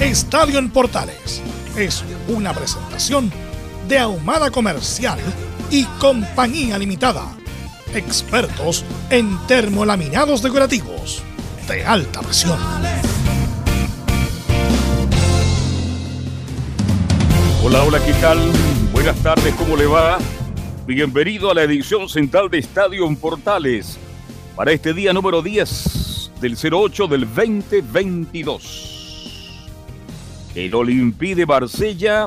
Estadio 0.00 0.58
en 0.58 0.70
Portales 0.70 1.42
es 1.76 2.02
una 2.26 2.54
presentación 2.54 3.30
de 3.86 3.98
Ahumada 3.98 4.50
Comercial 4.50 5.18
y 5.70 5.84
Compañía 6.00 6.78
Limitada. 6.78 7.36
Expertos 7.94 8.82
en 9.10 9.36
termolaminados 9.46 10.40
decorativos 10.42 11.22
de 11.68 11.84
alta 11.84 12.22
presión. 12.22 12.58
Hola, 17.62 17.82
hola, 17.82 18.02
¿qué 18.02 18.14
tal? 18.14 18.38
Buenas 18.92 19.16
tardes, 19.16 19.54
¿cómo 19.56 19.76
le 19.76 19.84
va? 19.84 20.16
Bienvenido 20.86 21.50
a 21.50 21.54
la 21.54 21.64
edición 21.64 22.08
central 22.08 22.48
de 22.48 22.58
Estadio 22.58 23.06
en 23.06 23.16
Portales 23.16 23.98
para 24.56 24.72
este 24.72 24.94
día 24.94 25.12
número 25.12 25.42
10 25.42 26.30
del 26.40 26.56
08 26.56 27.06
del 27.06 27.26
2022. 27.26 28.99
El 30.54 30.74
Olympique 30.74 31.36
de 31.36 31.46
Marsella 31.46 32.26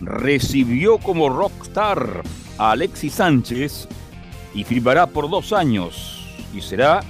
recibió 0.00 0.98
como 0.98 1.28
rockstar 1.28 2.22
a 2.58 2.72
Alexis 2.72 3.14
Sánchez 3.14 3.88
y 4.54 4.64
firmará 4.64 5.06
por 5.06 5.30
dos 5.30 5.52
años 5.52 6.26
y 6.52 6.60
será 6.60 7.00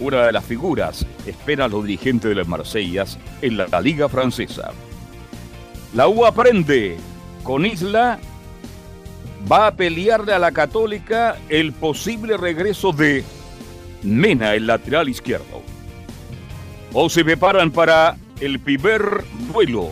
una 0.00 0.26
de 0.26 0.32
las 0.32 0.44
figuras, 0.44 1.06
espera 1.26 1.68
los 1.68 1.84
dirigentes 1.84 2.28
de 2.28 2.34
las 2.34 2.48
Marsellas 2.48 3.18
en 3.42 3.56
la, 3.56 3.68
la 3.68 3.80
Liga 3.80 4.08
Francesa. 4.08 4.72
La 5.94 6.08
U 6.08 6.24
aprende 6.24 6.96
con 7.44 7.64
Isla 7.64 8.18
va 9.50 9.68
a 9.68 9.74
pelearle 9.74 10.32
a 10.32 10.38
la 10.38 10.52
Católica 10.52 11.36
el 11.48 11.72
posible 11.72 12.36
regreso 12.36 12.92
de 12.92 13.24
Mena, 14.02 14.54
el 14.54 14.66
lateral 14.66 15.08
izquierdo. 15.08 15.62
O 16.92 17.08
se 17.08 17.24
preparan 17.24 17.70
para 17.70 18.16
el 18.42 18.58
primer 18.58 19.22
duelo 19.52 19.90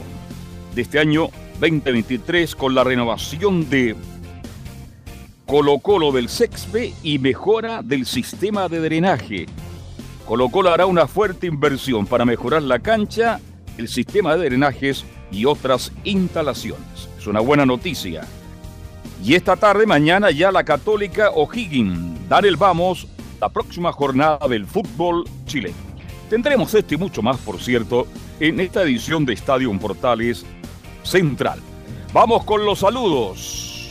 de 0.74 0.82
este 0.82 0.98
año 0.98 1.28
2023 1.60 2.56
con 2.56 2.74
la 2.74 2.82
renovación 2.82 3.70
de 3.70 3.94
Colo 5.46 5.78
Colo 5.78 6.10
del 6.10 6.28
Sexpe 6.28 6.92
y 7.04 7.20
mejora 7.20 7.80
del 7.82 8.06
sistema 8.06 8.68
de 8.68 8.80
drenaje. 8.80 9.46
Colo 10.26 10.48
Colo 10.48 10.70
hará 10.70 10.86
una 10.86 11.06
fuerte 11.06 11.46
inversión 11.46 12.06
para 12.06 12.24
mejorar 12.24 12.62
la 12.62 12.80
cancha, 12.80 13.38
el 13.78 13.86
sistema 13.86 14.36
de 14.36 14.46
drenajes 14.46 15.04
y 15.30 15.44
otras 15.44 15.92
instalaciones. 16.02 17.08
Es 17.20 17.28
una 17.28 17.38
buena 17.38 17.64
noticia. 17.64 18.22
Y 19.22 19.34
esta 19.34 19.54
tarde, 19.54 19.86
mañana 19.86 20.32
ya 20.32 20.50
la 20.50 20.64
Católica 20.64 21.30
O'Higgins 21.30 22.28
dan 22.28 22.44
el 22.44 22.56
vamos 22.56 23.06
la 23.40 23.48
próxima 23.48 23.92
jornada 23.92 24.48
del 24.48 24.66
fútbol 24.66 25.24
chileno. 25.46 25.89
Tendremos 26.30 26.72
este 26.74 26.94
y 26.94 26.98
mucho 26.98 27.22
más, 27.22 27.38
por 27.38 27.60
cierto, 27.60 28.06
en 28.38 28.60
esta 28.60 28.82
edición 28.82 29.26
de 29.26 29.32
Estadio 29.32 29.76
Portales 29.80 30.46
Central. 31.02 31.58
Vamos 32.12 32.44
con 32.44 32.64
los 32.64 32.78
saludos. 32.78 33.90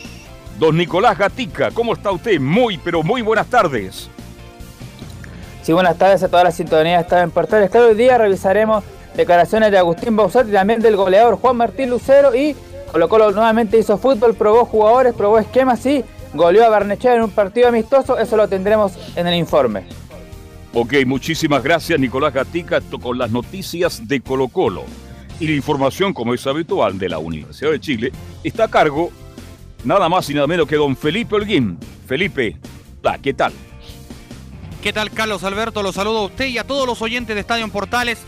Don 0.58 0.74
Nicolás 0.74 1.18
Gatica, 1.18 1.70
¿cómo 1.70 1.92
está 1.92 2.10
usted? 2.10 2.40
Muy, 2.40 2.78
pero 2.78 3.02
muy 3.02 3.20
buenas 3.20 3.46
tardes. 3.46 4.08
Sí, 5.60 5.74
buenas 5.74 5.98
tardes 5.98 6.22
a 6.22 6.28
toda 6.30 6.44
la 6.44 6.50
sintonía 6.50 6.94
de 6.94 7.02
Estadio 7.02 7.24
en 7.24 7.30
Portales. 7.30 7.68
Cada 7.68 7.92
día 7.92 8.16
revisaremos 8.16 8.84
declaraciones 9.14 9.70
de 9.70 9.76
Agustín 9.76 10.16
Bausat 10.16 10.48
y 10.48 10.52
también 10.52 10.80
del 10.80 10.96
goleador 10.96 11.36
Juan 11.36 11.58
Martín 11.58 11.90
Lucero 11.90 12.34
y 12.34 12.56
Colo 12.90 13.10
Colo 13.10 13.32
nuevamente 13.32 13.76
hizo 13.76 13.98
fútbol, 13.98 14.34
probó 14.34 14.64
jugadores, 14.64 15.12
probó 15.12 15.38
esquemas 15.38 15.84
y 15.84 16.02
goleó 16.32 16.64
a 16.64 16.70
Barnechea 16.70 17.16
en 17.16 17.22
un 17.22 17.30
partido 17.30 17.68
amistoso. 17.68 18.16
Eso 18.16 18.38
lo 18.38 18.48
tendremos 18.48 18.94
en 19.14 19.26
el 19.26 19.34
informe. 19.34 19.99
Ok, 20.72 20.94
muchísimas 21.04 21.64
gracias 21.64 21.98
Nicolás 21.98 22.32
Gatica 22.32 22.80
con 22.80 23.18
las 23.18 23.32
noticias 23.32 24.06
de 24.06 24.20
Colo 24.20 24.46
Colo. 24.46 24.84
Y 25.40 25.48
la 25.48 25.54
información, 25.54 26.12
como 26.14 26.32
es 26.32 26.46
habitual, 26.46 26.96
de 26.96 27.08
la 27.08 27.18
Universidad 27.18 27.72
de 27.72 27.80
Chile 27.80 28.12
está 28.44 28.64
a 28.64 28.70
cargo 28.70 29.10
nada 29.82 30.08
más 30.08 30.30
y 30.30 30.34
nada 30.34 30.46
menos 30.46 30.68
que 30.68 30.76
don 30.76 30.96
Felipe 30.96 31.34
Holguín. 31.34 31.76
Felipe, 32.06 32.56
¿qué 33.20 33.34
tal? 33.34 33.52
¿Qué 34.80 34.92
tal 34.92 35.10
Carlos 35.10 35.42
Alberto? 35.42 35.82
Los 35.82 35.96
saludo 35.96 36.18
a 36.18 36.26
usted 36.26 36.46
y 36.46 36.58
a 36.58 36.64
todos 36.64 36.86
los 36.86 37.02
oyentes 37.02 37.34
de 37.34 37.40
Estadio 37.40 37.64
en 37.64 37.70
Portales 37.70 38.18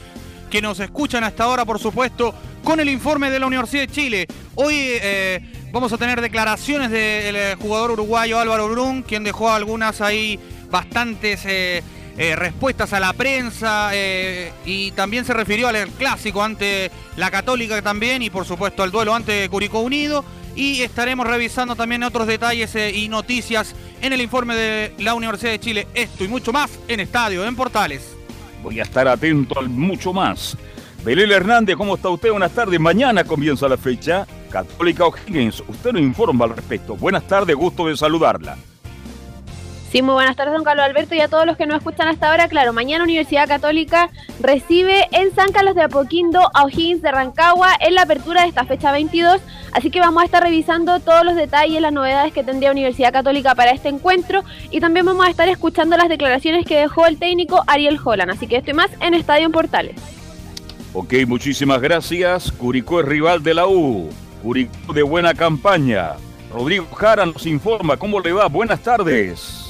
que 0.51 0.61
nos 0.61 0.81
escuchan 0.81 1.23
hasta 1.23 1.45
ahora, 1.45 1.65
por 1.65 1.79
supuesto, 1.79 2.35
con 2.65 2.81
el 2.81 2.89
informe 2.89 3.31
de 3.31 3.39
la 3.39 3.47
Universidad 3.47 3.83
de 3.83 3.93
Chile. 3.93 4.27
Hoy 4.57 4.75
eh, 4.77 5.41
vamos 5.71 5.93
a 5.93 5.99
tener 5.99 6.21
declaraciones 6.21 6.91
del 6.91 7.37
eh, 7.37 7.55
jugador 7.55 7.93
uruguayo 7.93 8.41
Álvaro 8.41 8.69
Brun, 8.69 9.03
quien 9.03 9.23
dejó 9.23 9.53
algunas 9.53 10.01
ahí 10.01 10.41
bastantes... 10.71 11.47
Eh, 11.47 11.85
eh, 12.19 12.37
respuestas 12.37 12.93
a 12.93 13.01
la 13.01 13.13
prensa 13.15 13.91
eh, 13.95 14.53
y 14.67 14.91
también 14.93 15.25
se 15.25 15.33
refirió 15.33 15.69
al 15.69 15.89
clásico 15.91 16.43
ante 16.43 16.91
la 17.17 17.31
Católica 17.31 17.81
también 17.81 18.23
y 18.23 18.29
por 18.29 18.45
supuesto 18.45 18.83
al 18.83 18.91
duelo 18.91 19.15
ante 19.15 19.49
Curicó 19.49 19.81
Unido 19.81 20.25
y 20.55 20.83
estaremos 20.83 21.27
revisando 21.27 21.75
también 21.75 22.03
otros 22.03 22.27
detalles 22.27 22.75
eh, 22.75 22.91
y 22.95 23.09
noticias 23.09 23.75
en 24.03 24.13
el 24.13 24.21
informe 24.21 24.55
de 24.55 24.95
la 24.99 25.15
Universidad 25.15 25.53
de 25.53 25.61
Chile. 25.61 25.87
Esto 25.95 26.25
y 26.25 26.29
mucho 26.29 26.53
más 26.53 26.79
en 26.89 27.01
Estadio, 27.01 27.45
en 27.47 27.57
Portales. 27.57 28.15
Voy 28.63 28.79
a 28.81 28.83
estar 28.83 29.09
atento 29.09 29.59
al 29.59 29.69
mucho 29.69 30.13
más. 30.13 30.57
Belén 31.05 31.33
Hernández, 31.33 31.77
¿cómo 31.77 31.97
está 31.97 32.11
usted? 32.11 32.31
Buenas 32.31 32.53
tardes. 32.53 32.79
Mañana 32.79 33.25
comienza 33.25 33.69
la 33.69 33.77
fecha. 33.77 34.27
Católica 34.51 35.07
O'Higgins, 35.07 35.63
usted 35.67 35.93
nos 35.93 36.03
informa 36.03 36.45
al 36.45 36.55
respecto. 36.55 36.95
Buenas 36.95 37.27
tardes, 37.27 37.57
gusto 37.57 37.89
de 37.89 37.97
saludarla. 37.97 38.57
Sí, 39.93 40.01
muy 40.01 40.15
buenas 40.15 40.37
tardes, 40.37 40.55
don 40.55 40.65
Carlos 40.65 40.87
Alberto, 40.87 41.15
y 41.15 41.21
a 41.21 41.29
todos 41.29 41.45
los 41.45 41.59
que 41.59 41.67
nos 41.67 41.77
escuchan 41.77 42.09
hasta 42.09 42.31
ahora. 42.31 42.49
Claro, 42.49 42.73
mañana 42.73 43.05
Universidad 43.05 43.47
Católica 43.47 44.09
recibe 44.41 45.07
en 45.13 45.35
San 45.35 45.53
Carlos 45.53 45.75
de 45.75 45.83
Apoquindo 45.83 46.49
a 46.55 46.65
O'Higgins 46.65 47.03
de 47.03 47.13
Rancagua 47.13 47.69
en 47.79 47.95
la 47.97 48.03
apertura 48.05 48.41
de 48.41 48.49
esta 48.49 48.65
fecha 48.65 48.91
22. 48.91 49.43
Así 49.73 49.91
que 49.91 50.01
vamos 50.01 50.23
a 50.23 50.25
estar 50.25 50.43
revisando 50.43 50.99
todos 51.01 51.27
los 51.27 51.37
detalles, 51.37 51.83
las 51.83 51.93
novedades 51.93 52.33
que 52.33 52.43
tendría 52.43 52.71
Universidad 52.71 53.13
Católica 53.13 53.55
para 53.55 53.73
este 53.73 53.91
encuentro. 53.91 54.45
Y 54.71 54.81
también 54.81 55.05
vamos 55.05 55.27
a 55.27 55.29
estar 55.29 55.47
escuchando 55.51 55.95
las 55.99 56.09
declaraciones 56.09 56.65
que 56.65 56.79
dejó 56.79 57.05
el 57.05 57.19
técnico 57.19 57.63
Ariel 57.67 58.01
Holland. 58.03 58.31
Así 58.31 58.47
que 58.47 58.57
estoy 58.57 58.73
más 58.73 58.89
en 59.01 59.13
Estadio 59.13 59.45
en 59.45 59.53
Portales. 59.53 59.97
Ok, 60.95 61.13
muchísimas 61.27 61.83
gracias. 61.83 62.51
Curicó 62.51 63.01
es 63.01 63.07
rival 63.07 63.43
de 63.43 63.53
la 63.53 63.67
U. 63.67 64.09
Curicó 64.43 64.95
de 64.95 65.03
buena 65.03 65.35
campaña. 65.35 66.13
Rodrigo 66.51 66.87
Jara 66.95 67.27
nos 67.27 67.45
informa 67.45 67.99
cómo 67.99 68.21
le 68.21 68.33
va. 68.33 68.49
Buenas 68.49 68.81
tardes. 68.81 69.62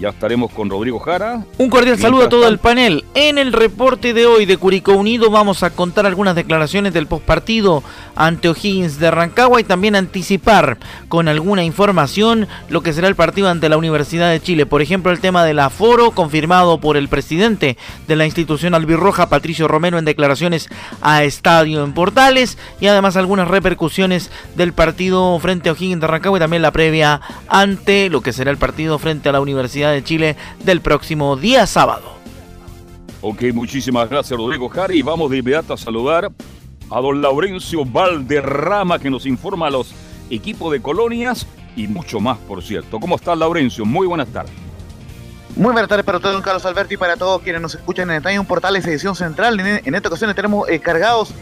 Ya 0.00 0.08
estaremos 0.08 0.50
con 0.52 0.70
Rodrigo 0.70 0.98
Jara. 0.98 1.44
Un 1.58 1.68
cordial 1.68 1.98
saludo 1.98 2.24
a 2.24 2.28
todo 2.30 2.48
el 2.48 2.56
panel. 2.56 3.04
En 3.12 3.36
el 3.36 3.52
reporte 3.52 4.14
de 4.14 4.24
hoy 4.24 4.46
de 4.46 4.56
Curicó 4.56 4.92
Unido 4.92 5.30
vamos 5.30 5.62
a 5.62 5.68
contar 5.68 6.06
algunas 6.06 6.34
declaraciones 6.34 6.94
del 6.94 7.06
postpartido 7.06 7.82
ante 8.16 8.48
O'Higgins 8.48 8.98
de 8.98 9.10
Rancagua 9.10 9.60
y 9.60 9.64
también 9.64 9.96
anticipar 9.96 10.78
con 11.08 11.28
alguna 11.28 11.64
información 11.64 12.48
lo 12.70 12.82
que 12.82 12.94
será 12.94 13.08
el 13.08 13.14
partido 13.14 13.50
ante 13.50 13.68
la 13.68 13.76
Universidad 13.76 14.30
de 14.30 14.40
Chile. 14.40 14.64
Por 14.64 14.80
ejemplo, 14.80 15.12
el 15.12 15.20
tema 15.20 15.44
del 15.44 15.58
aforo 15.58 16.12
confirmado 16.12 16.80
por 16.80 16.96
el 16.96 17.08
presidente 17.08 17.76
de 18.08 18.16
la 18.16 18.24
institución 18.24 18.74
albirroja, 18.74 19.28
Patricio 19.28 19.68
Romero, 19.68 19.98
en 19.98 20.06
declaraciones 20.06 20.70
a 21.02 21.24
Estadio 21.24 21.84
en 21.84 21.92
Portales 21.92 22.56
y 22.80 22.86
además 22.86 23.18
algunas 23.18 23.48
repercusiones 23.48 24.30
del 24.56 24.72
partido 24.72 25.38
frente 25.40 25.68
a 25.68 25.72
O'Higgins 25.72 26.00
de 26.00 26.06
Rancagua 26.06 26.38
y 26.38 26.40
también 26.40 26.62
la 26.62 26.72
previa 26.72 27.20
ante 27.48 28.08
lo 28.08 28.22
que 28.22 28.32
será 28.32 28.50
el 28.50 28.56
partido 28.56 28.98
frente 28.98 29.28
a 29.28 29.32
la 29.32 29.42
Universidad 29.42 29.89
de 29.90 30.04
Chile 30.04 30.36
del 30.64 30.80
próximo 30.80 31.36
día 31.36 31.66
sábado. 31.66 32.12
Ok, 33.22 33.42
muchísimas 33.52 34.08
gracias 34.08 34.38
Rodrigo 34.38 34.68
Jari. 34.68 34.98
Y 34.98 35.02
vamos 35.02 35.30
de 35.30 35.38
inmediato 35.38 35.74
a 35.74 35.76
saludar 35.76 36.30
a 36.90 37.00
don 37.00 37.20
Laurencio 37.20 37.84
Valderrama 37.84 38.98
que 38.98 39.10
nos 39.10 39.26
informa 39.26 39.66
a 39.66 39.70
los 39.70 39.92
equipos 40.30 40.72
de 40.72 40.80
colonias 40.80 41.46
y 41.76 41.86
mucho 41.86 42.20
más, 42.20 42.38
por 42.38 42.62
cierto. 42.62 42.98
¿Cómo 42.98 43.16
está 43.16 43.34
Laurencio? 43.34 43.84
Muy 43.84 44.06
buenas 44.06 44.28
tardes. 44.28 44.52
Muy 45.56 45.72
buenas 45.72 45.88
tardes 45.88 46.06
para 46.06 46.20
todos, 46.20 46.34
don 46.34 46.42
Carlos 46.42 46.64
Alberto, 46.64 46.94
y 46.94 46.96
para 46.96 47.16
todos 47.16 47.42
quienes 47.42 47.60
nos 47.60 47.74
escuchan 47.74 48.08
en 48.10 48.16
Estadio 48.16 48.42
Portales 48.44 48.86
Edición 48.86 49.16
Central. 49.16 49.58
En, 49.58 49.94
esta 49.94 50.08
ocasión 50.08 50.32
tenemos 50.34 50.68
eh, 50.68 50.78
cargados 50.78 51.34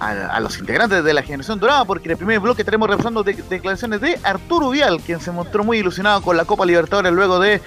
a, 0.00 0.40
los 0.40 0.58
integrantes 0.58 1.04
de 1.04 1.14
la 1.14 1.22
generación 1.22 1.60
dorada, 1.60 1.84
porque 1.84 2.08
en 2.08 2.12
el 2.12 2.16
primer 2.16 2.40
bloque 2.40 2.64
tenemos 2.64 2.88
repasando 2.88 3.22
declaraciones 3.22 4.00
de 4.00 4.18
Arturo 4.22 4.70
Vial, 4.70 5.00
quien 5.00 5.20
se 5.20 5.30
mostró 5.30 5.62
muy 5.62 5.78
ilusionado 5.78 6.22
con 6.22 6.36
la 6.36 6.44
Copa 6.44 6.64
Libertadores 6.64 7.12
luego 7.12 7.38
de 7.38 7.60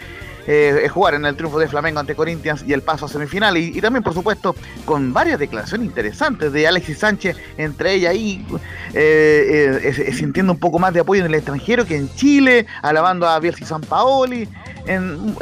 eh, 0.46 0.90
jugar 0.90 1.14
en 1.14 1.26
el 1.26 1.36
triunfo 1.36 1.58
de 1.58 1.68
Flamengo 1.68 2.00
ante 2.00 2.16
Corinthians 2.16 2.66
y 2.68 2.74
el 2.74 2.82
paso 2.82 3.06
a 3.06 3.10
semifinal. 3.10 3.56
Y, 3.56 3.80
también, 3.80 4.04
por 4.04 4.14
supuesto, 4.14 4.56
con 4.84 5.14
varias 5.14 5.40
declaraciones 5.40 5.88
interesantes 5.88 6.52
de 6.52 6.68
Alexis 6.68 6.98
Sánchez, 6.98 7.38
entre 7.58 7.94
ellas 7.94 8.12
ahí 8.12 8.46
eh, 8.94 9.80
eh, 9.84 10.14
sintiendo 10.14 10.52
un 10.52 10.60
poco 10.60 10.80
más 10.80 10.94
de 10.94 11.00
apoyo 11.00 11.22
en 11.22 11.28
el 11.28 11.36
extranjero 11.36 11.86
que 11.86 11.96
en 11.96 12.14
Chile, 12.16 12.66
alabando 12.82 13.28
a 13.28 13.40
Bielsa 13.40 13.64
y 13.64 13.68
San 13.68 13.82
Paoli. 13.82 14.50
En, 14.86 15.36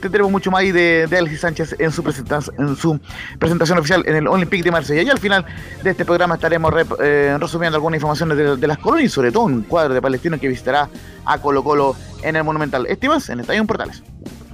tendremos 0.00 0.30
mucho 0.30 0.50
más 0.50 0.60
ahí 0.60 0.72
de, 0.72 1.08
Alexis 1.10 1.40
Sánchez 1.40 1.76
en 1.78 1.92
su, 1.92 2.02
presentación, 2.02 3.78
oficial 3.78 4.02
en 4.06 4.16
el 4.16 4.28
Olympique 4.28 4.62
de 4.62 4.70
Marsella. 4.70 5.02
Y 5.02 5.10
al 5.10 5.18
final 5.18 5.44
de 5.82 5.90
este 5.90 6.04
programa 6.04 6.36
estaremos 6.36 6.72
resumiendo 6.72 7.76
algunas 7.76 7.98
informaciones 7.98 8.36
de, 8.38 8.56
de 8.56 8.66
las 8.66 8.78
colonias 8.78 9.10
y 9.10 9.14
sobre 9.14 9.32
todo 9.32 9.44
un 9.44 9.62
cuadro 9.62 9.94
de 9.94 10.02
palestino 10.02 10.38
que 10.38 10.48
visitará 10.48 10.88
a 11.24 11.38
Colo 11.38 11.62
Colo 11.62 11.96
en 12.22 12.36
el 12.36 12.44
Monumental. 12.44 12.86
Estimas 12.86 13.28
en 13.28 13.40
Estadio 13.40 13.64
Portales. 13.66 14.02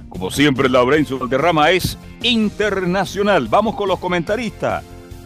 Como 0.09 0.29
siempre, 0.29 0.69
Laurencio 0.69 1.17
Valderrama 1.17 1.71
es 1.71 1.97
internacional. 2.21 3.47
Vamos 3.47 3.75
con 3.75 3.87
los 3.87 3.99
comentaristas. 3.99 4.83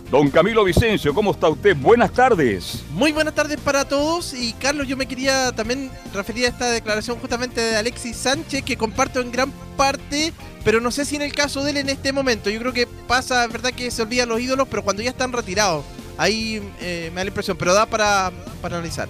Don 0.10 0.30
Camilo 0.30 0.64
Vicencio, 0.64 1.14
¿cómo 1.14 1.32
está 1.32 1.50
usted? 1.50 1.76
Buenas 1.76 2.14
tardes. 2.14 2.86
Muy 2.92 3.12
buenas 3.12 3.36
tardes 3.36 3.60
para 3.60 3.84
todos. 3.84 4.34
Y 4.34 4.54
Carlos, 4.54 4.88
yo 4.88 4.96
me 4.96 5.06
quería 5.06 5.52
también 5.52 5.92
referir 6.14 6.46
a 6.46 6.48
esta 6.48 6.72
declaración 6.72 7.18
justamente 7.20 7.60
de 7.60 7.76
Alexis 7.76 8.16
Sánchez, 8.16 8.64
que 8.64 8.78
comparto 8.78 9.20
en 9.20 9.34
gran 9.34 9.52
parte, 9.76 10.32
pero 10.64 10.80
no 10.80 10.92
sé 10.92 11.04
si 11.04 11.18
en 11.18 11.24
el 11.24 11.34
caso 11.34 11.62
de 11.62 11.72
él 11.72 11.78
en 11.78 11.90
este 11.90 12.14
momento. 12.14 12.50
Yo 12.50 12.60
creo 12.60 12.72
que 12.72 12.88
pasa, 13.06 13.44
es 13.44 13.52
verdad 13.52 13.74
que 13.74 13.92
se 13.92 14.02
olvidan 14.02 14.30
los 14.30 14.40
ídolos, 14.40 14.70
pero 14.70 14.82
cuando 14.82 15.04
ya 15.04 15.10
están 15.10 15.34
retirados. 15.34 15.84
Ahí 16.18 16.62
eh, 16.80 17.10
me 17.10 17.18
da 17.18 17.26
la 17.26 17.30
impresión, 17.30 17.58
pero 17.58 17.74
da 17.74 17.86
para, 17.86 18.32
para 18.62 18.78
analizar. 18.78 19.10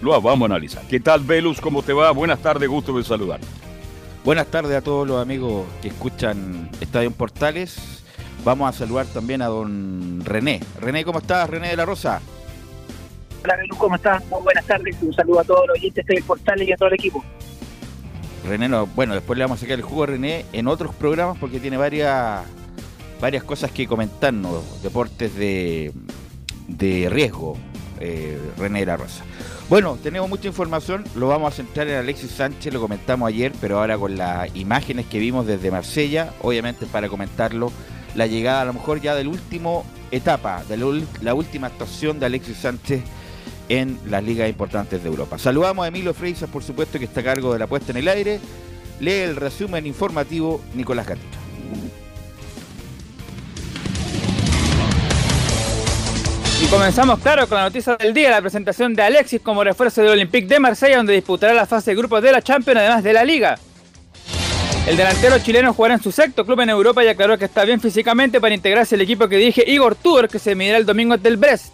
Lo 0.00 0.20
vamos 0.20 0.48
a 0.48 0.54
analizar. 0.54 0.86
¿Qué 0.86 1.00
tal, 1.00 1.24
Velus? 1.24 1.60
¿Cómo 1.60 1.82
te 1.82 1.92
va? 1.92 2.12
Buenas 2.12 2.38
tardes, 2.38 2.68
gusto 2.68 2.96
de 2.96 3.02
saludar. 3.02 3.40
Buenas 4.24 4.46
tardes 4.46 4.76
a 4.76 4.82
todos 4.82 5.06
los 5.06 5.20
amigos 5.20 5.66
que 5.82 5.88
escuchan 5.88 6.70
Estadio 6.80 7.10
Portales. 7.10 8.04
Vamos 8.46 8.72
a 8.72 8.78
saludar 8.78 9.06
también 9.06 9.42
a 9.42 9.46
don 9.46 10.24
René. 10.24 10.60
René, 10.80 11.04
¿cómo 11.04 11.18
estás? 11.18 11.50
René 11.50 11.70
de 11.70 11.76
la 11.76 11.84
Rosa. 11.84 12.20
Hola, 13.42 13.56
Belú, 13.56 13.76
¿cómo 13.76 13.96
estás? 13.96 14.24
Muy 14.26 14.40
buenas 14.40 14.64
tardes. 14.64 14.96
Un 15.02 15.12
saludo 15.12 15.40
a 15.40 15.44
todos 15.44 15.66
los 15.66 15.76
oyentes 15.76 16.06
de 16.06 16.22
Portales 16.22 16.68
y 16.68 16.72
a 16.72 16.76
todo 16.76 16.90
el 16.90 16.94
equipo. 16.94 17.24
René, 18.46 18.68
no, 18.68 18.86
bueno, 18.86 19.14
después 19.14 19.36
le 19.36 19.42
vamos 19.42 19.58
a 19.58 19.62
sacar 19.62 19.76
el 19.76 19.82
jugo 19.82 20.04
a 20.04 20.06
René 20.06 20.44
en 20.52 20.68
otros 20.68 20.94
programas 20.94 21.36
porque 21.38 21.58
tiene 21.58 21.76
varias, 21.76 22.44
varias 23.20 23.42
cosas 23.42 23.72
que 23.72 23.88
comentarnos. 23.88 24.80
Deportes 24.80 25.34
de, 25.34 25.92
de 26.68 27.08
riesgo, 27.10 27.56
eh, 27.98 28.38
René 28.58 28.78
de 28.78 28.86
la 28.86 28.96
Rosa. 28.96 29.24
Bueno, 29.68 29.98
tenemos 30.00 30.28
mucha 30.28 30.46
información, 30.46 31.02
lo 31.16 31.26
vamos 31.26 31.52
a 31.52 31.56
centrar 31.56 31.88
en 31.88 31.96
Alexis 31.96 32.30
Sánchez, 32.30 32.72
lo 32.72 32.80
comentamos 32.80 33.26
ayer, 33.26 33.50
pero 33.60 33.80
ahora 33.80 33.98
con 33.98 34.16
las 34.16 34.54
imágenes 34.54 35.06
que 35.06 35.18
vimos 35.18 35.48
desde 35.48 35.72
Marsella, 35.72 36.32
obviamente 36.42 36.86
para 36.86 37.08
comentarlo, 37.08 37.72
la 38.16 38.26
llegada 38.26 38.62
a 38.62 38.64
lo 38.64 38.72
mejor 38.72 39.00
ya 39.00 39.14
de 39.14 39.24
la 39.24 39.30
última 39.30 39.82
etapa, 40.10 40.64
de 40.68 40.76
la, 41.22 41.34
última 41.34 41.66
actuación 41.68 42.18
de 42.18 42.26
Alexis 42.26 42.56
Sánchez 42.56 43.02
en 43.68 43.98
las 44.06 44.24
ligas 44.24 44.48
importantes 44.48 45.02
de 45.02 45.08
Europa. 45.08 45.38
Saludamos 45.38 45.84
a 45.84 45.88
Emilio 45.88 46.14
Freisas, 46.14 46.48
por 46.48 46.62
supuesto, 46.62 46.98
que 46.98 47.04
está 47.04 47.20
a 47.20 47.24
cargo 47.24 47.52
de 47.52 47.58
la 47.58 47.66
puesta 47.66 47.92
en 47.92 47.98
el 47.98 48.08
aire. 48.08 48.40
Lee 49.00 49.10
el 49.10 49.36
resumen 49.36 49.86
informativo 49.86 50.62
Nicolás 50.74 51.06
Gatito. 51.06 51.36
Y 56.62 56.66
comenzamos, 56.68 57.20
claro, 57.20 57.46
con 57.46 57.58
la 57.58 57.64
noticia 57.64 57.96
del 57.96 58.14
día, 58.14 58.30
la 58.30 58.40
presentación 58.40 58.94
de 58.94 59.02
Alexis 59.02 59.42
como 59.42 59.62
refuerzo 59.62 60.00
del 60.00 60.12
Olympique 60.12 60.46
de 60.46 60.58
Marsella, 60.58 60.96
donde 60.96 61.12
disputará 61.12 61.52
la 61.52 61.66
fase 61.66 61.90
de 61.90 61.96
grupos 61.96 62.22
de 62.22 62.32
la 62.32 62.40
Champions, 62.40 62.80
además 62.80 63.04
de 63.04 63.12
la 63.12 63.24
Liga. 63.24 63.58
El 64.86 64.96
delantero 64.96 65.36
chileno 65.40 65.74
jugará 65.74 65.94
en 65.94 66.02
su 66.02 66.12
sexto 66.12 66.46
club 66.46 66.60
en 66.60 66.70
Europa 66.70 67.02
y 67.04 67.08
aclaró 67.08 67.36
que 67.36 67.46
está 67.46 67.64
bien 67.64 67.80
físicamente 67.80 68.40
para 68.40 68.54
integrarse 68.54 68.94
al 68.94 69.00
equipo 69.00 69.26
que 69.28 69.36
dirige 69.36 69.64
Igor 69.66 69.96
Tudor, 69.96 70.28
que 70.28 70.38
se 70.38 70.54
medirá 70.54 70.76
el 70.76 70.86
domingo 70.86 71.14
ante 71.14 71.28
el 71.28 71.36
Brest. 71.36 71.72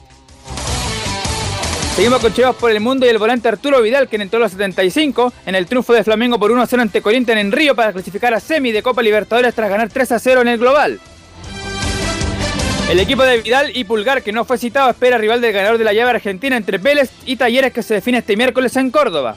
Seguimos 1.94 2.22
con 2.22 2.32
Chivas 2.32 2.56
por 2.56 2.70
el 2.70 2.80
mundo 2.80 3.04
y 3.04 3.10
el 3.10 3.18
volante 3.18 3.48
Arturo 3.48 3.82
Vidal, 3.82 4.08
quien 4.08 4.22
entró 4.22 4.38
a 4.38 4.40
los 4.40 4.52
75 4.52 5.30
en 5.44 5.54
el 5.54 5.66
triunfo 5.66 5.92
de 5.92 6.02
Flamengo 6.02 6.38
por 6.38 6.50
1-0 6.50 6.80
ante 6.80 7.02
Corinthians 7.02 7.42
en 7.42 7.52
Río 7.52 7.76
para 7.76 7.92
clasificar 7.92 8.32
a 8.32 8.40
semi 8.40 8.72
de 8.72 8.82
Copa 8.82 9.02
Libertadores 9.02 9.54
tras 9.54 9.68
ganar 9.68 9.90
3-0 9.90 10.40
en 10.40 10.48
el 10.48 10.58
global. 10.58 10.98
El 12.90 12.98
equipo 12.98 13.24
de 13.24 13.42
Vidal 13.42 13.76
y 13.76 13.84
Pulgar, 13.84 14.22
que 14.22 14.32
no 14.32 14.46
fue 14.46 14.56
citado, 14.56 14.88
espera 14.88 15.18
rival 15.18 15.42
del 15.42 15.52
ganador 15.52 15.76
de 15.76 15.84
la 15.84 15.92
llave 15.92 16.12
argentina 16.12 16.56
entre 16.56 16.78
Vélez 16.78 17.10
y 17.26 17.36
Talleres 17.36 17.74
que 17.74 17.82
se 17.82 17.92
define 17.92 18.18
este 18.18 18.38
miércoles 18.38 18.74
en 18.76 18.90
Córdoba. 18.90 19.36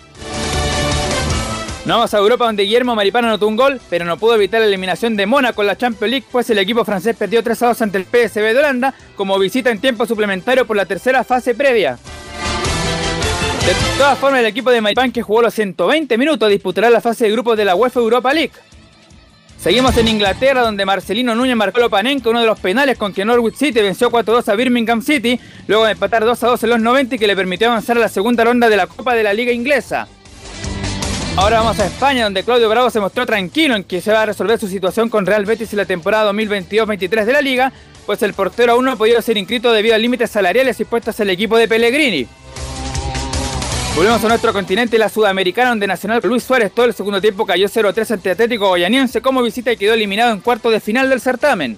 No 1.86 1.98
vamos 1.98 2.12
a 2.16 2.18
Europa 2.18 2.46
donde 2.46 2.64
Guillermo 2.64 2.96
Maripano 2.96 3.28
anotó 3.28 3.48
un 3.48 3.56
gol, 3.56 3.80
pero 3.92 4.06
no 4.06 4.18
pudo 4.18 4.34
evitar 4.34 4.60
la 4.60 4.66
eliminación 4.66 5.16
de 5.16 5.28
Mónaco 5.28 5.62
en 5.62 5.68
la 5.68 5.78
Champions 5.78 6.10
League, 6.10 6.26
pues 6.32 6.50
el 6.50 6.58
equipo 6.58 6.84
francés 6.84 7.16
perdió 7.16 7.44
3 7.44 7.62
a 7.62 7.68
2 7.68 7.82
ante 7.84 7.98
el 8.00 8.06
PSV 8.06 8.42
de 8.42 8.58
Holanda 8.58 8.96
como 9.16 9.38
visita 9.38 9.70
en 9.70 9.80
tiempo 9.80 10.08
suplementario 10.08 10.66
por 10.66 10.76
la 10.76 10.88
tercera 10.88 11.24
fase 11.24 11.54
previa. 11.54 12.00
De 13.68 13.74
todas 14.00 14.18
formas, 14.18 14.40
el 14.40 14.48
equipo 14.48 14.72
de 14.72 14.82
Maripán 14.82 15.12
que 15.12 15.22
jugó 15.22 15.44
los 15.44 15.54
120 15.54 16.18
minutos 16.18 16.50
disputará 16.50 16.90
la 16.90 17.02
fase 17.02 17.26
de 17.26 17.32
grupos 17.32 17.56
de 17.56 17.66
la 17.66 17.76
UEFA 17.76 18.00
Europa 18.00 18.34
League. 18.34 18.54
Seguimos 19.60 19.96
en 19.98 20.08
Inglaterra, 20.08 20.62
donde 20.62 20.86
Marcelino 20.86 21.36
Núñez 21.36 21.56
marcó 21.56 21.80
lo 21.80 21.92
Panenka, 21.92 22.32
uno 22.32 22.42
de 22.42 22.48
los 22.48 22.60
penales 22.60 22.98
con 22.98 23.14
que 23.14 23.26
Norwich 23.26 23.58
City 23.58 23.82
venció 23.82 24.10
4-2 24.10 24.48
a 24.52 24.56
Birmingham 24.56 25.04
City, 25.04 25.40
luego 25.68 25.86
de 25.86 25.92
empatar 25.92 26.24
2-2 26.24 26.64
en 26.64 26.70
los 26.72 26.80
90 26.82 27.16
y 27.16 27.20
que 27.20 27.28
le 27.28 27.36
permitió 27.36 27.68
avanzar 27.68 27.98
a 27.98 28.02
la 28.02 28.10
segunda 28.10 28.44
ronda 28.44 28.70
de 28.70 28.78
la 28.78 28.88
Copa 28.88 29.14
de 29.14 29.22
la 29.22 29.34
Liga 29.34 29.52
Inglesa. 29.52 30.08
Ahora 31.38 31.60
vamos 31.60 31.78
a 31.80 31.86
España, 31.86 32.24
donde 32.24 32.44
Claudio 32.44 32.70
Bravo 32.70 32.90
se 32.90 33.02
mostró 33.02 33.26
tranquilo 33.26 33.76
en 33.76 33.84
que 33.84 34.00
se 34.00 34.14
va 34.14 34.22
a 34.22 34.26
resolver 34.26 34.58
su 34.58 34.70
situación 34.70 35.10
con 35.10 35.26
Real 35.26 35.44
Betis 35.46 35.74
en 35.74 35.78
la 35.78 35.86
temporada 35.86 36.32
2022-23 36.32 37.26
de 37.26 37.34
la 37.34 37.42
Liga, 37.42 37.74
pues 38.06 38.24
el 38.24 38.34
portero 38.34 38.72
aún 38.72 38.86
no 38.86 38.94
ha 38.94 38.96
podido 38.96 39.22
ser 39.22 39.36
inscrito 39.38 39.74
debido 39.74 39.96
a 39.96 39.98
límites 39.98 40.32
salariales 40.32 40.80
impuestos 40.80 41.20
al 41.20 41.30
equipo 41.30 41.58
de 41.58 41.68
Pellegrini. 41.68 42.26
Volvemos 43.98 44.24
a 44.24 44.28
nuestro 44.30 44.54
continente, 44.54 44.98
la 44.98 45.10
sudamericana, 45.10 45.70
donde 45.70 45.88
Nacional 45.88 46.22
Luis 46.24 46.44
Suárez 46.44 46.72
todo 46.74 46.86
el 46.86 46.94
segundo 46.94 47.20
tiempo 47.20 47.46
cayó 47.46 47.68
0-3 47.68 48.12
ante 48.12 48.32
Atlético 48.32 48.70
Goyaniense 48.70 49.22
como 49.22 49.44
visita 49.44 49.74
y 49.74 49.78
quedó 49.78 49.94
eliminado 49.94 50.32
en 50.32 50.40
cuarto 50.40 50.70
de 50.70 50.80
final 50.80 51.10
del 51.10 51.20
certamen. 51.20 51.78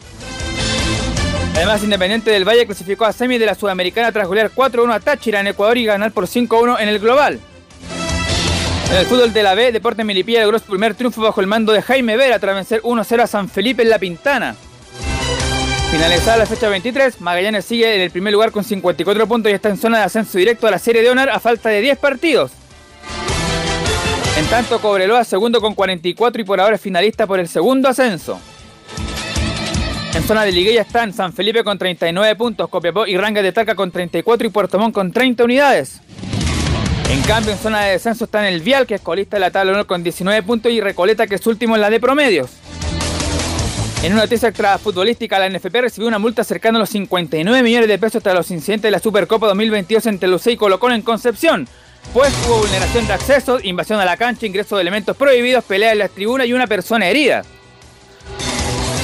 Además, 1.56 1.84
Independiente 1.84 2.30
del 2.30 2.48
Valle 2.48 2.68
clasificó 2.68 3.06
a 3.06 3.14
semi 3.14 3.40
de 3.40 3.48
la 3.48 3.56
Sudamericana 3.56 4.12
tras 4.12 4.28
golear 4.28 4.52
4-1 4.52 4.94
a 4.94 5.00
Táchira 5.00 5.40
en 5.40 5.48
Ecuador 5.48 5.80
y 5.80 5.86
ganar 5.86 6.12
por 6.12 6.28
5-1 6.28 6.80
en 6.80 6.90
el 6.90 7.00
global. 7.00 7.40
En 8.90 8.96
el 8.96 9.06
fútbol 9.06 9.34
de 9.34 9.44
la 9.44 9.54
B, 9.54 9.74
Deporte 9.74 10.06
Milipilla 10.06 10.42
logró 10.42 10.60
su 10.60 10.66
primer 10.66 10.96
triunfo 10.96 11.22
bajo 11.22 11.42
el 11.42 11.48
mando 11.48 11.74
de 11.74 11.82
Jaime 11.82 12.16
Vera 12.16 12.40
tras 12.40 12.56
vencer 12.56 12.82
1-0 12.84 13.22
a 13.22 13.28
San 13.28 13.50
Felipe 13.50 13.84
en 13.84 13.90
La 13.90 14.00
Pintana. 14.00 14.56
Finalizada 15.92 16.38
la 16.38 16.46
fecha 16.46 16.70
23, 16.70 17.20
Magallanes 17.20 17.66
sigue 17.66 17.96
en 17.96 18.02
el 18.02 18.12
primer 18.12 18.32
lugar 18.32 18.52
con 18.52 18.64
54 18.64 19.28
puntos 19.28 19.52
y 19.52 19.56
está 19.56 19.70
en 19.70 19.78
zona 19.78 20.00
de 20.00 20.04
ascenso 20.06 20.38
directo 20.38 20.68
a 20.68 20.72
la 20.72 20.80
Serie 20.80 21.02
de 21.02 21.10
Honor 21.10 21.30
a 21.30 21.40
falta 21.40 21.70
de 21.70 21.82
10 21.82 21.98
partidos. 21.98 22.52
En 24.38 24.46
tanto, 24.46 24.80
Cobreloa 24.80 25.24
segundo 25.26 25.60
con 25.60 25.76
44 25.76 26.42
y 26.42 26.46
por 26.46 26.62
ahora 26.62 26.76
es 26.76 26.82
finalista 26.82 27.28
por 27.28 27.40
el 27.40 27.50
segundo 27.50 27.90
ascenso. 27.90 28.40
En 30.14 30.24
zona 30.24 30.44
de 30.44 30.52
liguilla 30.52 30.82
están 30.82 31.14
San 31.14 31.34
Felipe 31.34 31.64
con 31.64 31.78
39 31.78 32.36
puntos, 32.36 32.70
Copiapó 32.70 33.06
y 33.06 33.18
Ranga 33.18 33.42
de 33.42 33.52
Talca 33.52 33.76
con 33.76 33.92
34 33.92 34.48
y 34.48 34.50
Puerto 34.50 34.80
Montt 34.80 34.94
con 34.94 35.12
30 35.12 35.44
unidades. 35.44 36.02
En 37.10 37.22
cambio, 37.22 37.54
en 37.54 37.58
zona 37.58 37.86
de 37.86 37.92
descenso 37.94 38.26
están 38.26 38.44
el 38.44 38.60
Vial, 38.62 38.86
que 38.86 38.96
es 38.96 39.02
colista 39.02 39.38
de 39.38 39.40
la 39.40 39.50
tabla 39.50 39.72
1 39.72 39.88
con 39.88 40.04
19 40.04 40.44
puntos, 40.44 40.72
y 40.72 40.82
Recoleta, 40.82 41.26
que 41.26 41.36
es 41.36 41.48
último 41.48 41.76
en 41.76 41.82
la 41.82 41.90
de 41.90 42.02
promedios. 42.02 42.52
En 44.04 44.12
una 44.12 44.24
noticia 44.24 44.50
extra 44.50 44.78
futbolística, 44.78 45.40
la 45.40 45.50
NFP 45.50 45.74
recibió 45.82 46.08
una 46.08 46.20
multa 46.20 46.44
cercana 46.44 46.78
a 46.78 46.82
los 46.82 46.90
59 46.90 47.64
millones 47.64 47.88
de 47.88 47.98
pesos 47.98 48.22
tras 48.22 48.36
los 48.36 48.52
incidentes 48.52 48.84
de 48.84 48.92
la 48.92 49.00
Supercopa 49.00 49.48
2022 49.48 50.06
entre 50.06 50.28
Lucé 50.28 50.52
y 50.52 50.58
Colocón 50.58 50.92
en 50.92 51.02
Concepción. 51.02 51.68
Pues 52.14 52.34
hubo 52.46 52.60
vulneración 52.60 53.08
de 53.08 53.14
acceso, 53.14 53.60
invasión 53.64 54.00
a 54.02 54.06
la 54.06 54.18
cancha, 54.18 54.46
ingreso 54.46 54.76
de 54.76 54.82
elementos 54.82 55.16
prohibidos, 55.16 55.64
pelea 55.64 55.94
en 55.94 56.00
las 56.00 56.12
tribunas 56.12 56.46
y 56.48 56.54
una 56.54 56.68
persona 56.68 57.08
herida. 57.08 57.44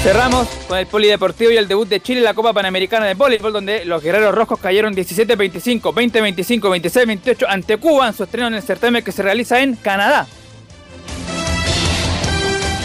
Cerramos 0.03 0.49
con 0.67 0.77
el 0.77 0.85
polideportivo 0.85 1.51
y 1.51 1.55
el 1.55 1.69
debut 1.69 1.87
de 1.87 2.01
Chile 2.01 2.19
en 2.19 2.25
la 2.25 2.33
Copa 2.33 2.51
Panamericana 2.51 3.05
de 3.05 3.13
Voleibol, 3.13 3.53
donde 3.53 3.85
los 3.85 4.03
guerreros 4.03 4.35
rojos 4.35 4.59
cayeron 4.59 4.93
17-25, 4.93 5.79
20-25, 5.79 6.59
26-28 6.59 7.45
ante 7.47 7.77
Cuba 7.77 8.09
en 8.09 8.13
su 8.13 8.25
estreno 8.25 8.47
en 8.47 8.55
el 8.55 8.61
certamen 8.61 9.01
que 9.01 9.13
se 9.13 9.23
realiza 9.23 9.61
en 9.61 9.77
Canadá. 9.77 10.27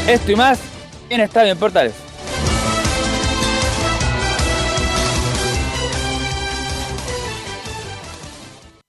Esto 0.07 0.31
y 0.31 0.37
más 0.37 0.61
en 1.11 1.21
Estadio 1.21 1.51
en 1.51 1.59
Portales. 1.59 1.95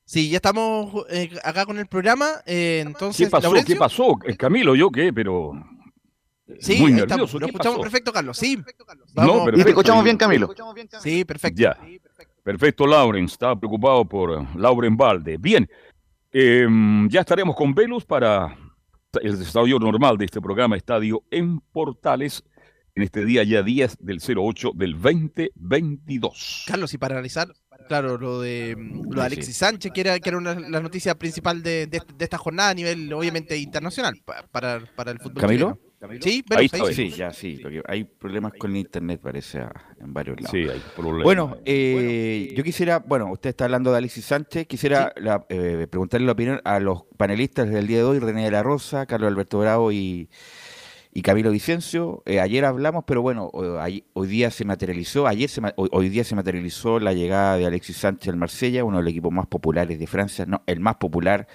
Sí, 0.05 0.29
ya 0.29 0.35
estamos 0.35 1.05
eh, 1.09 1.31
acá 1.43 1.65
con 1.65 1.79
el 1.79 1.87
programa. 1.87 2.27
Eh, 2.45 2.83
entonces, 2.85 3.25
¿Qué 3.25 3.31
pasó? 3.31 3.51
¿Qué 3.65 3.75
pasó? 3.75 4.19
Eh, 4.27 4.37
Camilo, 4.37 4.75
yo 4.75 4.91
qué, 4.91 5.11
pero. 5.11 5.53
Sí, 6.59 6.79
Muy 6.79 6.91
nervioso. 6.93 7.39
Lo 7.39 7.45
¿Qué 7.45 7.51
escuchamos 7.51 7.77
pasó? 7.77 7.81
perfecto, 7.81 8.11
Carlos. 8.11 8.37
Sí. 8.37 8.57
No, 9.15 9.45
perfecto. 9.45 9.59
Y 9.59 9.63
te 9.63 9.69
escuchamos 9.69 10.03
bien, 10.03 10.17
Camilo. 10.17 10.49
Sí, 11.01 11.23
perfecto. 11.25 11.61
Ya. 11.61 11.77
Perfecto, 12.43 12.87
Lawrence. 12.87 13.33
Estaba 13.33 13.57
preocupado 13.59 14.05
por 14.05 14.31
eh, 14.41 14.47
Lauren 14.55 14.97
Valde. 14.97 15.37
Bien. 15.37 15.69
eh, 16.31 16.67
ya 17.09 17.21
estaremos 17.21 17.55
con 17.55 17.73
Velus 17.73 18.05
para 18.05 18.55
el 19.21 19.39
desarrollo 19.39 19.79
normal 19.79 20.17
de 20.17 20.25
este 20.25 20.39
programa 20.41 20.75
Estadio 20.77 21.23
en 21.31 21.59
Portales 21.59 22.43
en 22.95 23.03
este 23.03 23.23
día 23.25 23.43
ya 23.43 23.63
10 23.63 23.97
del 23.99 24.19
08 24.37 24.71
del 24.75 24.93
2022. 25.63 26.65
Carlos, 26.67 26.93
y 26.93 26.97
para 26.97 27.15
analizar, 27.15 27.47
claro, 27.87 28.17
lo 28.17 28.41
de, 28.41 28.75
mm, 28.77 29.11
lo 29.13 29.21
de 29.21 29.25
Alexis 29.27 29.57
Sánchez, 29.57 29.91
que 29.93 30.01
era, 30.01 30.19
que 30.19 30.29
era 30.29 30.37
una, 30.37 30.53
la 30.55 30.79
noticia 30.81 31.15
principal 31.15 31.61
de, 31.63 31.87
de- 31.87 32.01
de 32.15 32.23
esta 32.23 32.37
jornada 32.37 32.69
a 32.69 32.73
nivel, 32.73 33.11
obviamente, 33.13 33.57
internacional 33.57 34.15
pa- 34.25 34.45
para, 34.51 34.81
para 34.95 35.11
el 35.11 35.19
fútbol 35.19 35.41
¿Camilo? 35.41 35.73
chileno. 35.73 35.88
Sí, 36.21 36.43
ahí 36.55 36.69
sí. 36.69 36.93
Sí, 36.93 37.09
ya, 37.09 37.33
sí. 37.33 37.59
Porque 37.61 37.81
hay 37.85 38.03
problemas 38.05 38.53
con 38.57 38.71
el 38.71 38.77
internet, 38.77 39.19
parece, 39.21 39.59
en 39.99 40.13
varios 40.13 40.37
lados. 40.39 40.51
Sí, 40.51 40.59
hay 40.59 40.81
problemas. 40.95 41.23
Bueno, 41.23 41.57
eh, 41.65 42.53
yo 42.55 42.63
quisiera, 42.63 42.99
bueno, 42.99 43.29
usted 43.31 43.49
está 43.49 43.65
hablando 43.65 43.91
de 43.91 43.97
Alexis 43.97 44.23
Sánchez, 44.25 44.65
quisiera 44.67 45.11
la- 45.17 45.45
eh, 45.49 45.87
preguntarle 45.89 46.25
la 46.25 46.31
opinión 46.31 46.61
a 46.63 46.79
los 46.79 47.03
panelistas 47.17 47.69
del 47.69 47.85
día 47.87 47.97
de 47.97 48.03
hoy, 48.05 48.19
René 48.19 48.45
de 48.45 48.51
la 48.51 48.63
Rosa, 48.63 49.05
Carlos 49.05 49.27
Alberto 49.29 49.59
Bravo 49.59 49.91
y, 49.91 50.29
y 51.11 51.21
Camilo 51.21 51.51
Vicencio. 51.51 52.23
Eh, 52.25 52.39
ayer 52.39 52.63
hablamos, 52.63 53.03
pero 53.05 53.21
bueno, 53.21 53.49
hoy, 53.51 54.27
día 54.27 54.51
se 54.51 54.63
materializó, 54.63 55.27
ayer 55.27 55.49
se, 55.49 55.61
hoy 55.75 56.07
día 56.07 56.23
se 56.23 56.33
materializó 56.35 57.01
la 57.01 57.11
llegada 57.13 57.57
de 57.57 57.65
Alexis 57.65 57.97
Sánchez 57.97 58.29
al 58.29 58.37
Marsella, 58.37 58.85
uno 58.85 58.97
de 58.97 59.03
los 59.03 59.11
equipos 59.11 59.33
más 59.33 59.47
populares 59.47 59.99
de 59.99 60.07
Francia, 60.07 60.45
no, 60.45 60.63
el 60.65 60.79
más 60.79 60.95
popular, 60.95 61.45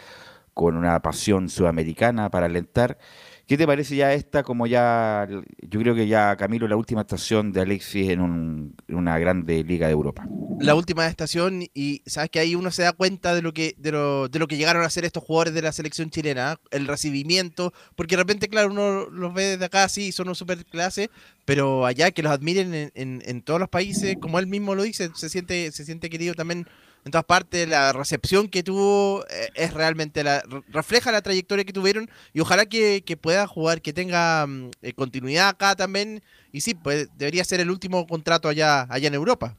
con 0.52 0.76
una 0.76 1.00
pasión 1.00 1.48
sudamericana 1.48 2.30
para 2.30 2.46
alentar. 2.46 2.98
¿Qué 3.46 3.58
te 3.58 3.66
parece 3.66 3.94
ya 3.96 4.14
esta, 4.14 4.42
como 4.42 4.66
ya, 4.66 5.28
yo 5.68 5.80
creo 5.80 5.94
que 5.94 6.06
ya 6.06 6.34
Camilo, 6.36 6.66
la 6.66 6.76
última 6.76 7.02
estación 7.02 7.52
de 7.52 7.60
Alexis 7.60 8.08
en, 8.08 8.20
un- 8.20 8.74
en 8.88 8.94
una 8.96 9.18
grande 9.18 9.62
liga 9.64 9.86
de 9.86 9.92
Europa? 9.92 10.26
la 10.60 10.76
última 10.76 11.06
estación 11.08 11.64
y 11.74 12.00
sabes 12.06 12.30
que 12.30 12.38
ahí 12.38 12.54
uno 12.54 12.70
se 12.70 12.82
da 12.84 12.92
cuenta 12.92 13.34
de 13.34 13.42
lo 13.42 13.52
que 13.52 13.74
de 13.76 13.90
lo, 13.92 14.28
de 14.28 14.38
lo 14.38 14.46
que 14.46 14.56
llegaron 14.56 14.82
a 14.82 14.86
hacer 14.86 15.04
estos 15.04 15.22
jugadores 15.22 15.52
de 15.52 15.60
la 15.60 15.72
selección 15.72 16.08
chilena, 16.10 16.52
¿eh? 16.52 16.56
el 16.70 16.86
recibimiento, 16.86 17.74
porque 17.96 18.16
de 18.16 18.22
repente, 18.22 18.48
claro, 18.48 18.70
uno 18.70 19.10
los 19.10 19.34
ve 19.34 19.42
desde 19.44 19.64
acá, 19.66 19.86
sí, 19.88 20.10
son 20.12 20.28
un 20.28 20.34
super 20.36 20.64
clase, 20.64 21.10
pero 21.44 21.84
allá 21.84 22.12
que 22.12 22.22
los 22.22 22.32
admiren 22.32 22.72
en, 22.72 22.92
en- 22.94 23.22
en 23.26 23.42
todos 23.42 23.60
los 23.60 23.68
países, 23.68 24.16
como 24.18 24.38
él 24.38 24.46
mismo 24.46 24.74
lo 24.74 24.84
dice, 24.84 25.10
se 25.14 25.28
siente, 25.28 25.70
se 25.72 25.84
siente 25.84 26.08
querido 26.08 26.34
también 26.34 26.66
en 27.04 27.12
todas 27.12 27.24
partes, 27.24 27.68
la 27.68 27.92
recepción 27.92 28.48
que 28.48 28.62
tuvo 28.62 29.24
eh, 29.28 29.48
es 29.54 29.74
realmente, 29.74 30.24
la, 30.24 30.40
re- 30.40 30.62
refleja 30.68 31.12
la 31.12 31.20
trayectoria 31.22 31.64
que 31.64 31.72
tuvieron 31.72 32.08
y 32.32 32.40
ojalá 32.40 32.66
que, 32.66 33.02
que 33.04 33.16
pueda 33.16 33.46
jugar, 33.46 33.82
que 33.82 33.92
tenga 33.92 34.46
mm, 34.46 34.70
eh, 34.82 34.92
continuidad 34.94 35.48
acá 35.48 35.76
también, 35.76 36.22
y 36.52 36.60
sí, 36.62 36.74
pues 36.74 37.08
debería 37.16 37.44
ser 37.44 37.60
el 37.60 37.70
último 37.70 38.06
contrato 38.06 38.48
allá, 38.48 38.86
allá 38.88 39.08
en 39.08 39.14
Europa. 39.14 39.56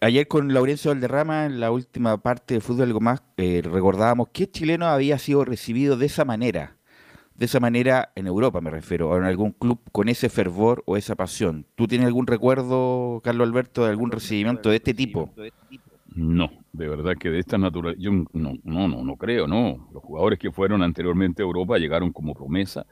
Ayer 0.00 0.26
con 0.26 0.52
Laurencio 0.52 0.90
Valderrama, 0.90 1.46
en 1.46 1.60
la 1.60 1.70
última 1.70 2.20
parte 2.20 2.54
de 2.54 2.60
Fútbol 2.60 2.88
Algo 2.88 3.00
Más, 3.00 3.22
eh, 3.36 3.62
recordábamos 3.64 4.28
qué 4.32 4.50
chileno 4.50 4.86
había 4.86 5.18
sido 5.18 5.44
recibido 5.44 5.96
de 5.96 6.06
esa 6.06 6.24
manera. 6.24 6.76
De 7.36 7.46
esa 7.46 7.60
manera 7.60 8.10
en 8.14 8.26
Europa, 8.26 8.60
me 8.60 8.70
refiero, 8.70 9.08
o 9.10 9.16
en 9.16 9.24
algún 9.24 9.52
club 9.52 9.80
con 9.92 10.08
ese 10.08 10.28
fervor 10.28 10.82
o 10.86 10.96
esa 10.96 11.14
pasión. 11.14 11.66
¿Tú 11.76 11.86
tienes 11.86 12.06
algún 12.06 12.26
recuerdo, 12.26 13.20
Carlos 13.22 13.46
Alberto, 13.48 13.84
de 13.84 13.90
algún 13.90 14.10
recibimiento 14.10 14.70
de 14.70 14.76
este 14.76 14.92
tipo? 14.92 15.30
No, 16.14 16.50
de 16.72 16.88
verdad 16.88 17.16
que 17.18 17.30
de 17.30 17.38
esta 17.38 17.58
naturaleza, 17.58 18.00
yo 18.00 18.10
no, 18.10 18.54
no, 18.64 18.88
no, 18.88 19.02
no 19.02 19.16
creo, 19.16 19.46
no. 19.46 19.88
Los 19.92 20.02
jugadores 20.02 20.38
que 20.38 20.50
fueron 20.52 20.82
anteriormente 20.82 21.42
a 21.42 21.46
Europa 21.46 21.78
llegaron 21.78 22.12
como 22.12 22.34
promesa, 22.34 22.86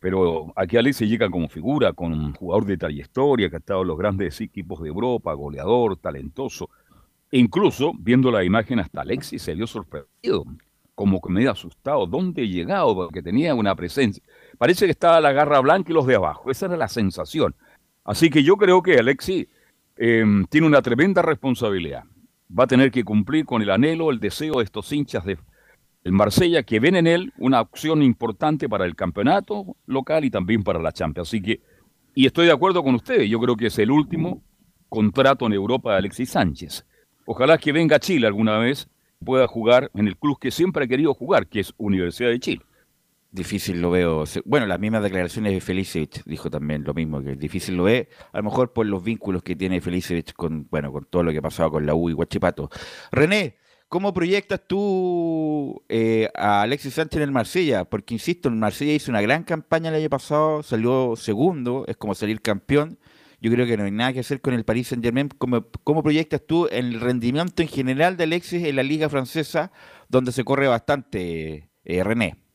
pero 0.00 0.52
aquí 0.56 0.76
Alexis 0.76 1.08
llega 1.08 1.28
como 1.28 1.48
figura, 1.48 1.92
con 1.92 2.12
un 2.12 2.32
jugador 2.32 2.66
de 2.66 2.76
trayectoria 2.76 3.50
que 3.50 3.56
ha 3.56 3.58
estado 3.58 3.82
en 3.82 3.88
los 3.88 3.98
grandes 3.98 4.40
equipos 4.40 4.80
de 4.80 4.88
Europa, 4.88 5.32
goleador, 5.34 5.96
talentoso. 5.96 6.70
E 7.30 7.38
incluso, 7.38 7.92
viendo 7.98 8.30
la 8.30 8.44
imagen, 8.44 8.78
hasta 8.78 9.02
Alexis 9.02 9.42
se 9.42 9.54
vio 9.54 9.66
sorprendido, 9.66 10.44
como 10.94 11.20
que 11.20 11.30
medio 11.30 11.50
asustado. 11.50 12.06
¿Dónde 12.06 12.42
he 12.42 12.48
llegado? 12.48 12.94
Porque 12.94 13.22
tenía 13.22 13.54
una 13.54 13.74
presencia. 13.74 14.22
Parece 14.56 14.86
que 14.86 14.92
estaba 14.92 15.20
la 15.20 15.32
garra 15.32 15.60
blanca 15.60 15.90
y 15.90 15.94
los 15.94 16.06
de 16.06 16.14
abajo. 16.14 16.50
Esa 16.50 16.66
era 16.66 16.76
la 16.76 16.88
sensación. 16.88 17.54
Así 18.04 18.30
que 18.30 18.42
yo 18.42 18.56
creo 18.56 18.82
que 18.82 18.98
Alexis 18.98 19.48
eh, 19.96 20.24
tiene 20.48 20.66
una 20.66 20.80
tremenda 20.80 21.22
responsabilidad. 21.22 22.04
Va 22.56 22.64
a 22.64 22.66
tener 22.66 22.90
que 22.90 23.04
cumplir 23.04 23.44
con 23.44 23.62
el 23.62 23.70
anhelo, 23.70 24.10
el 24.10 24.20
deseo 24.20 24.58
de 24.58 24.64
estos 24.64 24.92
hinchas 24.92 25.24
de 25.24 25.38
el 26.04 26.12
Marsella 26.12 26.62
que 26.62 26.80
ven 26.80 26.96
en 26.96 27.06
él 27.06 27.32
una 27.38 27.60
opción 27.60 28.02
importante 28.02 28.68
para 28.68 28.86
el 28.86 28.96
campeonato 28.96 29.76
local 29.86 30.24
y 30.24 30.30
también 30.30 30.62
para 30.62 30.80
la 30.80 30.92
Champions. 30.92 31.28
Así 31.28 31.42
que, 31.42 31.60
y 32.14 32.24
estoy 32.24 32.46
de 32.46 32.52
acuerdo 32.52 32.82
con 32.82 32.94
ustedes, 32.94 33.28
yo 33.28 33.38
creo 33.40 33.56
que 33.56 33.66
es 33.66 33.78
el 33.78 33.90
último 33.90 34.42
contrato 34.88 35.46
en 35.46 35.52
Europa 35.52 35.92
de 35.92 35.98
Alexis 35.98 36.30
Sánchez. 36.30 36.86
Ojalá 37.26 37.58
que 37.58 37.72
venga 37.72 37.96
a 37.96 38.00
Chile 38.00 38.26
alguna 38.26 38.58
vez, 38.58 38.88
pueda 39.22 39.46
jugar 39.46 39.90
en 39.94 40.08
el 40.08 40.16
club 40.16 40.38
que 40.38 40.50
siempre 40.50 40.84
ha 40.84 40.88
querido 40.88 41.12
jugar, 41.12 41.46
que 41.46 41.60
es 41.60 41.74
Universidad 41.76 42.30
de 42.30 42.40
Chile. 42.40 42.62
Difícil 43.30 43.82
lo 43.82 43.90
veo. 43.90 44.24
Bueno, 44.46 44.64
las 44.64 44.80
mismas 44.80 45.02
declaraciones 45.02 45.52
de 45.52 45.60
Felicevich 45.60 46.24
dijo 46.24 46.50
también 46.50 46.82
lo 46.84 46.94
mismo, 46.94 47.22
que 47.22 47.36
difícil 47.36 47.76
lo 47.76 47.84
ve, 47.84 48.08
a 48.32 48.38
lo 48.38 48.44
mejor 48.44 48.72
por 48.72 48.86
los 48.86 49.04
vínculos 49.04 49.42
que 49.42 49.54
tiene 49.54 49.82
Felicevich 49.82 50.32
con, 50.32 50.66
bueno, 50.70 50.90
con 50.90 51.04
todo 51.04 51.22
lo 51.22 51.30
que 51.30 51.38
ha 51.38 51.42
pasado 51.42 51.70
con 51.70 51.84
la 51.84 51.94
U 51.94 52.08
y 52.08 52.14
Guachipato. 52.14 52.70
René, 53.12 53.58
¿cómo 53.90 54.14
proyectas 54.14 54.62
tú 54.66 55.84
eh, 55.90 56.30
a 56.34 56.62
Alexis 56.62 56.94
Sánchez 56.94 57.18
en 57.18 57.22
el 57.24 57.30
Marsella? 57.30 57.84
Porque, 57.84 58.14
insisto, 58.14 58.48
el 58.48 58.54
Marsella 58.54 58.94
hizo 58.94 59.10
una 59.10 59.20
gran 59.20 59.44
campaña 59.44 59.90
el 59.90 59.96
año 59.96 60.08
pasado, 60.08 60.62
salió 60.62 61.14
segundo, 61.14 61.84
es 61.86 61.98
como 61.98 62.14
salir 62.14 62.40
campeón. 62.40 62.98
Yo 63.42 63.52
creo 63.52 63.66
que 63.66 63.76
no 63.76 63.84
hay 63.84 63.90
nada 63.90 64.14
que 64.14 64.20
hacer 64.20 64.40
con 64.40 64.54
el 64.54 64.64
Paris 64.64 64.88
Saint 64.88 65.04
Germain. 65.04 65.28
¿Cómo, 65.36 65.66
cómo 65.84 66.02
proyectas 66.02 66.40
tú 66.46 66.66
el 66.72 66.98
rendimiento 66.98 67.60
en 67.62 67.68
general 67.68 68.16
de 68.16 68.24
Alexis 68.24 68.64
en 68.64 68.74
la 68.76 68.82
liga 68.82 69.10
francesa, 69.10 69.70
donde 70.08 70.32
se 70.32 70.44
corre 70.44 70.66
bastante, 70.66 71.68
eh, 71.84 72.02
René? 72.02 72.47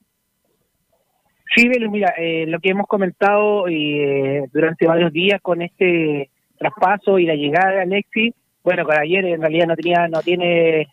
Sí, 1.56 1.68
Velo, 1.68 1.92
mira, 1.92 2.14
eh, 2.18 2.46
lo 2.48 2.60
que 2.60 2.70
hemos 2.70 2.88
comentado 2.88 3.68
eh, 3.68 4.48
durante 4.52 4.88
varios 4.88 5.14
días 5.14 5.40
con 5.42 5.62
este 5.62 6.30
traspaso 6.58 7.20
y 7.20 7.26
la 7.26 7.36
llegada 7.36 7.72
de 7.72 7.82
Alexis, 7.82 8.34
bueno, 8.64 8.86
con 8.86 8.98
ayer 8.98 9.26
en 9.26 9.42
realidad 9.42 9.68
no 9.68 9.76
tenía, 9.76 10.08
no 10.08 10.22
tiene, 10.22 10.88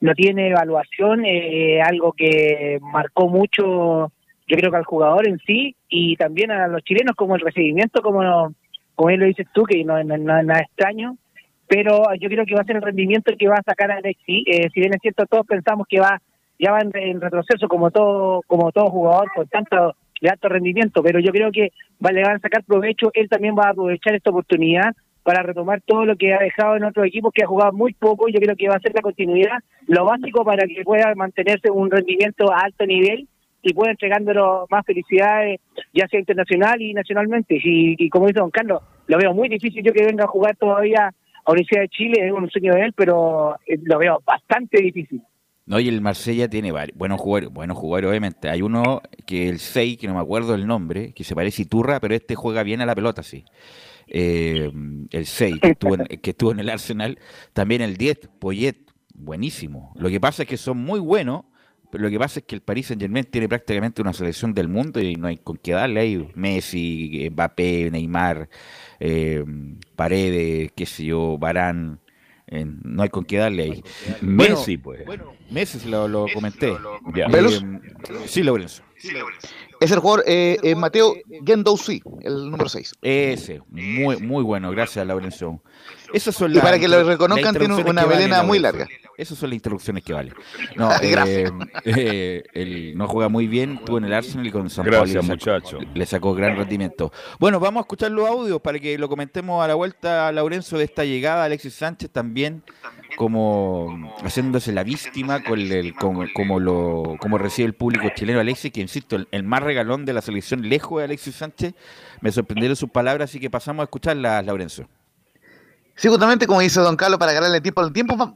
no 0.00 0.14
tiene 0.14 0.48
evaluación, 0.48 1.24
eh, 1.26 1.82
algo 1.82 2.12
que 2.12 2.78
marcó 2.80 3.28
mucho, 3.28 4.12
yo 4.46 4.56
creo 4.56 4.70
que 4.70 4.76
al 4.76 4.84
jugador 4.84 5.28
en 5.28 5.38
sí 5.40 5.76
y 5.88 6.16
también 6.16 6.52
a 6.52 6.68
los 6.68 6.82
chilenos 6.84 7.14
como 7.14 7.34
el 7.34 7.42
recibimiento, 7.42 8.00
como 8.00 8.54
como 8.94 9.10
él 9.10 9.20
lo 9.20 9.26
dices 9.26 9.46
tú, 9.52 9.64
que 9.64 9.84
no, 9.84 10.02
no, 10.04 10.16
no 10.16 10.38
es 10.38 10.44
nada 10.44 10.60
extraño, 10.60 11.16
pero 11.66 12.04
yo 12.20 12.28
creo 12.28 12.44
que 12.44 12.54
va 12.54 12.60
a 12.60 12.64
ser 12.64 12.76
el 12.76 12.82
rendimiento 12.82 13.30
el 13.30 13.38
que 13.38 13.48
va 13.48 13.56
a 13.56 13.62
sacar 13.62 13.90
a 13.90 13.96
Alexis. 13.96 14.44
Eh, 14.46 14.68
si 14.72 14.80
bien 14.80 14.94
es 14.94 15.00
cierto, 15.00 15.26
todos 15.26 15.46
pensamos 15.46 15.86
que 15.88 16.00
va 16.00 16.20
ya 16.58 16.72
va 16.72 16.80
en, 16.80 17.20
retroceso 17.20 17.68
como 17.68 17.90
todo 17.90 18.42
como 18.46 18.72
todo 18.72 18.90
jugador 18.90 19.30
con 19.34 19.46
tanto 19.48 19.96
de 20.20 20.28
alto 20.30 20.48
rendimiento, 20.48 21.02
pero 21.02 21.18
yo 21.18 21.32
creo 21.32 21.50
que 21.50 21.72
va, 22.04 22.12
le 22.12 22.22
van 22.22 22.36
a 22.36 22.38
sacar 22.38 22.62
provecho, 22.64 23.10
él 23.14 23.28
también 23.28 23.56
va 23.56 23.66
a 23.66 23.70
aprovechar 23.70 24.14
esta 24.14 24.30
oportunidad 24.30 24.92
para 25.24 25.42
retomar 25.42 25.80
todo 25.82 26.04
lo 26.04 26.16
que 26.16 26.32
ha 26.32 26.38
dejado 26.38 26.76
en 26.76 26.84
otros 26.84 27.06
equipos 27.06 27.32
que 27.32 27.44
ha 27.44 27.48
jugado 27.48 27.72
muy 27.72 27.92
poco, 27.94 28.28
yo 28.28 28.40
creo 28.40 28.56
que 28.56 28.68
va 28.68 28.76
a 28.76 28.80
ser 28.80 28.94
la 28.94 29.02
continuidad, 29.02 29.58
lo 29.86 30.04
básico 30.04 30.44
para 30.44 30.66
que 30.66 30.82
pueda 30.84 31.14
mantenerse 31.14 31.70
un 31.70 31.90
rendimiento 31.90 32.52
a 32.52 32.60
alto 32.60 32.86
nivel 32.86 33.28
y 33.62 33.72
pueda 33.72 33.92
entregándolo 33.92 34.66
más 34.70 34.84
felicidades, 34.84 35.60
ya 35.92 36.08
sea 36.08 36.18
internacional 36.18 36.80
y 36.82 36.92
nacionalmente. 36.94 37.54
Y, 37.54 37.94
y 37.96 38.08
como 38.08 38.26
dice 38.26 38.40
don 38.40 38.50
Carlos, 38.50 38.82
lo 39.06 39.18
veo 39.18 39.32
muy 39.32 39.48
difícil 39.48 39.84
yo 39.84 39.92
que 39.92 40.04
venga 40.04 40.24
a 40.24 40.28
jugar 40.28 40.56
todavía 40.56 41.12
a 41.44 41.52
Universidad 41.52 41.82
de 41.82 41.88
Chile, 41.88 42.26
es 42.26 42.32
un 42.32 42.50
sueño 42.50 42.74
de 42.74 42.82
él, 42.82 42.92
pero 42.96 43.56
eh, 43.66 43.78
lo 43.84 43.98
veo 43.98 44.22
bastante 44.24 44.80
difícil. 44.80 45.22
No, 45.64 45.78
y 45.78 45.88
el 45.88 46.00
Marsella 46.00 46.48
tiene 46.48 46.72
varios, 46.72 46.98
buenos 46.98 47.20
jugadores, 47.20 47.50
buenos 47.50 47.78
jugadores 47.78 48.10
obviamente. 48.10 48.50
Hay 48.50 48.62
uno 48.62 49.00
que 49.26 49.48
el 49.48 49.60
6, 49.60 49.96
que 49.96 50.08
no 50.08 50.14
me 50.14 50.20
acuerdo 50.20 50.54
el 50.54 50.66
nombre, 50.66 51.12
que 51.12 51.22
se 51.22 51.34
parece 51.34 51.62
a 51.62 51.64
Iturra, 51.64 52.00
pero 52.00 52.14
este 52.14 52.34
juega 52.34 52.62
bien 52.62 52.80
a 52.80 52.86
la 52.86 52.94
pelota, 52.94 53.22
sí. 53.22 53.44
Eh, 54.08 54.70
el 55.10 55.26
6, 55.26 55.60
que 55.60 55.70
estuvo, 55.70 55.94
en, 55.94 56.06
que 56.06 56.30
estuvo 56.30 56.50
en 56.52 56.60
el 56.60 56.68
Arsenal. 56.68 57.18
También 57.52 57.80
el 57.80 57.96
10, 57.96 58.28
Poyet, 58.40 58.76
buenísimo. 59.14 59.92
Lo 59.96 60.08
que 60.10 60.20
pasa 60.20 60.42
es 60.42 60.48
que 60.48 60.56
son 60.56 60.78
muy 60.78 60.98
buenos, 60.98 61.44
pero 61.90 62.04
lo 62.04 62.10
que 62.10 62.18
pasa 62.18 62.40
es 62.40 62.46
que 62.46 62.54
el 62.56 62.62
Paris 62.62 62.86
Saint 62.86 63.00
Germain 63.00 63.24
tiene 63.26 63.48
prácticamente 63.48 64.02
una 64.02 64.12
selección 64.12 64.54
del 64.54 64.68
mundo 64.68 65.00
y 65.00 65.14
no 65.14 65.28
hay 65.28 65.36
con 65.36 65.58
qué 65.58 65.72
darle 65.72 66.00
ahí. 66.00 66.28
Messi, 66.34 67.28
Mbappé, 67.30 67.90
Neymar, 67.90 68.48
eh, 68.98 69.44
Paredes, 69.94 70.72
qué 70.74 70.86
sé 70.86 71.04
yo, 71.04 71.38
Barán. 71.38 72.00
Eh, 72.48 72.66
no 72.66 73.02
hay 73.02 73.08
con 73.08 73.24
qué 73.24 73.38
darle 73.38 73.62
ahí. 73.62 73.84
Messi, 74.20 74.76
pues. 74.76 75.04
Messi 75.50 75.78
se 75.78 75.88
lo, 75.88 76.08
lo 76.08 76.26
comenté. 76.32 76.76
Ya. 77.14 77.26
Eh, 77.26 77.80
sí, 78.26 78.42
Lorenzo. 78.42 78.82
Es 79.80 79.90
el 79.90 79.98
jugador 79.98 80.22
eh, 80.28 80.58
eh, 80.62 80.74
Mateo 80.76 81.16
Gendouzi, 81.44 82.02
el 82.20 82.50
número 82.50 82.68
6. 82.68 82.94
Ese, 83.02 83.60
muy, 83.68 84.16
muy 84.18 84.44
bueno, 84.44 84.70
gracias, 84.70 85.04
Lorenzo. 85.06 85.60
Esas 86.12 86.34
son 86.34 86.50
Y 86.50 86.54
las- 86.54 86.62
para 86.64 86.78
que 86.78 86.88
lo 86.88 87.02
reconozcan, 87.04 87.54
tiene 87.56 87.74
una 87.74 88.06
melena 88.06 88.42
muy 88.42 88.58
Laurencio. 88.58 88.86
larga. 88.88 89.08
Esas 89.18 89.38
son 89.38 89.50
las 89.50 89.54
interrupciones 89.56 90.02
que 90.04 90.12
valen. 90.12 90.34
No, 90.76 90.90
eh, 91.02 91.50
eh, 91.84 92.42
él 92.54 92.92
no 92.96 93.06
juega 93.08 93.28
muy 93.28 93.46
bien, 93.46 93.74
estuvo 93.74 93.98
en 93.98 94.04
el 94.04 94.12
Arsenal 94.14 94.46
y 94.46 94.50
con 94.50 94.68
San 94.70 94.84
Gracias, 94.86 95.16
Paulo 95.26 95.34
le 95.34 95.40
sacó- 95.40 95.52
muchacho. 95.52 95.78
Le 95.94 96.06
sacó 96.06 96.34
gran 96.34 96.56
rendimiento. 96.56 97.12
Bueno, 97.38 97.60
vamos 97.60 97.80
a 97.80 97.82
escuchar 97.82 98.10
los 98.10 98.26
audios 98.28 98.60
para 98.60 98.78
que 98.78 98.96
lo 98.98 99.08
comentemos 99.08 99.62
a 99.62 99.68
la 99.68 99.74
vuelta, 99.74 100.30
Laurencio, 100.32 100.78
de 100.78 100.84
esta 100.84 101.04
llegada. 101.04 101.44
Alexis 101.44 101.74
Sánchez 101.74 102.10
también 102.10 102.62
como 103.16 104.12
haciéndose 104.22 104.72
la 104.72 104.82
víctima 104.84 105.42
con 105.44 105.58
el, 105.60 105.94
como, 105.94 106.24
como 106.34 106.58
lo 106.60 107.16
como 107.20 107.36
recibe 107.38 107.66
el 107.66 107.74
público 107.74 108.08
chileno 108.14 108.40
Alexis, 108.40 108.72
que 108.72 108.80
insisto, 108.80 109.16
el, 109.16 109.28
el 109.30 109.42
más 109.42 109.62
regalón 109.62 110.04
de 110.06 110.12
la 110.14 110.22
selección 110.22 110.68
lejos 110.68 110.98
de 110.98 111.04
Alexis 111.04 111.34
Sánchez. 111.36 111.74
Me 112.20 112.32
sorprendieron 112.32 112.76
sus 112.76 112.90
palabras, 112.90 113.30
así 113.30 113.38
que 113.40 113.50
pasamos 113.50 113.82
a 113.82 113.84
escucharlas, 113.84 114.44
Laurencio. 114.46 114.88
Sí, 115.94 116.08
justamente 116.08 116.46
como 116.46 116.60
dice 116.60 116.80
Don 116.80 116.96
Carlos, 116.96 117.18
para 117.18 117.32
ganarle 117.32 117.60
tiempo 117.60 117.80
al 117.82 117.92
tiempo, 117.92 118.32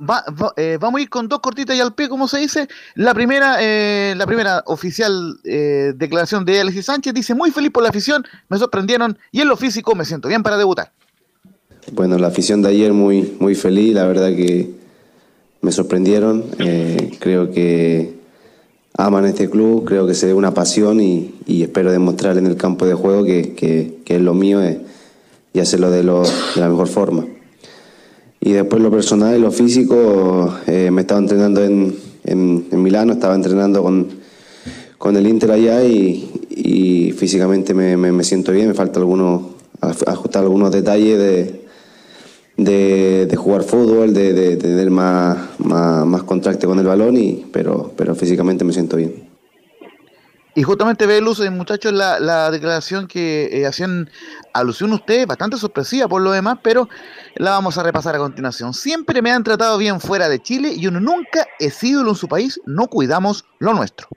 eh, 0.57 0.79
vamos 0.81 0.99
a 0.99 1.03
ir 1.03 1.09
con 1.09 1.27
dos 1.27 1.41
cortitas 1.41 1.75
y 1.75 1.81
al 1.81 1.95
pie, 1.95 2.09
como 2.09 2.29
se 2.29 2.39
dice. 2.39 2.69
La 2.95 3.13
primera, 3.15 3.57
eh, 3.61 4.15
la 4.17 4.27
primera 4.27 4.63
oficial 4.67 5.39
eh, 5.43 5.93
declaración 5.97 6.45
de 6.45 6.61
Alexis 6.61 6.85
Sánchez 6.87 7.15
dice, 7.15 7.35
muy 7.35 7.51
feliz 7.51 7.71
por 7.73 7.83
la 7.83 7.89
afición, 7.89 8.25
me 8.49 8.59
sorprendieron 8.59 9.19
y 9.33 9.41
en 9.41 9.49
lo 9.49 9.57
físico 9.57 9.95
me 9.95 10.05
siento 10.05 10.29
bien 10.29 10.43
para 10.43 10.59
debutar. 10.59 10.93
Bueno, 11.93 12.19
la 12.19 12.29
afición 12.29 12.63
de 12.63 12.69
ayer 12.69 12.93
muy, 12.93 13.37
muy 13.41 13.55
feliz, 13.55 13.95
la 13.95 14.07
verdad 14.07 14.29
que 14.29 14.71
me 15.63 15.73
sorprendieron. 15.73 16.45
eh, 16.59 17.17
creo 17.21 17.51
que 17.51 18.17
aman 18.99 19.25
este 19.25 19.49
club, 19.49 19.85
creo 19.87 20.07
que 20.07 20.15
se 20.15 20.27
ve 20.27 20.35
una 20.35 20.53
pasión 20.53 21.01
y, 21.01 21.35
y 21.47 21.63
espero 21.63 21.91
demostrar 21.91 22.37
en 22.39 22.47
el 22.47 22.57
campo 22.57 22.87
de 22.87 22.95
juego 22.95 23.25
que, 23.25 23.55
que- 23.55 23.99
que 24.05 24.17
es 24.17 24.21
lo 24.23 24.35
mío 24.35 24.63
eh, 24.63 24.81
y 25.53 25.61
hacerlo 25.61 25.91
de, 25.91 26.03
lo- 26.03 26.23
de 26.23 26.61
la 26.61 26.69
mejor 26.69 26.89
forma. 26.89 27.25
Y 28.47 28.53
después 28.53 28.81
lo 28.81 28.93
personal 28.93 29.37
y 29.37 29.41
lo 29.41 29.51
físico, 29.51 30.55
eh, 30.69 30.89
me 30.93 31.01
estaba 31.01 31.19
entrenando 31.21 31.65
en, 31.65 31.97
en, 32.23 32.65
en 32.71 32.81
Milano, 32.81 33.13
estaba 33.15 33.35
entrenando 33.35 33.83
con, 33.83 34.07
con 34.99 35.17
el 35.17 35.27
Inter 35.27 35.51
allá 35.51 35.83
y, 35.85 36.31
físicamente 37.19 37.75
me, 37.75 37.97
me- 37.97 38.13
siento 38.23 38.53
bien, 38.53 38.69
me 38.69 38.75
falta 38.75 39.01
algunos, 39.01 39.43
ajustar 39.81 40.45
algunos 40.45 40.71
detalles 40.71 41.19
de, 41.19 41.61
de, 42.57 43.27
jugar 43.35 43.65
fútbol, 43.65 44.15
de, 44.15 44.33
de- 44.33 44.51
de 44.51 44.57
tener 44.59 44.91
más, 44.93 45.39
más, 45.59 46.07
más 46.07 46.23
contacto 46.23 46.69
con 46.69 46.79
el 46.79 46.87
balón, 46.87 47.17
y, 47.17 47.45
pero, 47.53 47.91
pero 47.97 48.15
físicamente 48.15 48.65
me 48.65 48.73
siento 48.73 48.97
bien. 48.97 49.26
Y 50.57 50.63
justamente 50.63 51.07
ve 51.07 51.21
luz, 51.21 51.39
eh, 51.41 51.51
muchachos, 51.51 51.93
la, 51.93 52.19
la 52.19 52.51
declaración 52.51 53.07
que 53.07 53.49
eh, 53.53 53.67
hacían 53.67 54.11
alusión 54.55 54.93
ustedes, 54.93 55.27
bastante 55.27 55.59
sorpresiva 55.59 56.09
por 56.09 56.23
lo 56.23 56.33
demás, 56.33 56.59
pero 56.63 56.89
la 57.37 57.51
vamos 57.51 57.79
a 57.79 57.83
repasar 57.83 58.17
a 58.17 58.19
continuación. 58.19 58.75
Siempre 58.75 59.23
me 59.23 59.31
han 59.31 59.45
tratado 59.45 59.77
bien 59.77 60.01
fuera 60.01 60.29
de 60.29 60.41
Chile 60.41 60.73
y 60.75 60.87
uno 60.87 60.99
nunca 60.99 61.47
es 61.61 61.85
ídolo 61.85 62.11
en 62.11 62.17
su 62.17 62.27
país, 62.27 62.59
no 62.67 62.89
cuidamos 62.89 63.45
lo 63.59 63.75
nuestro. 63.75 64.09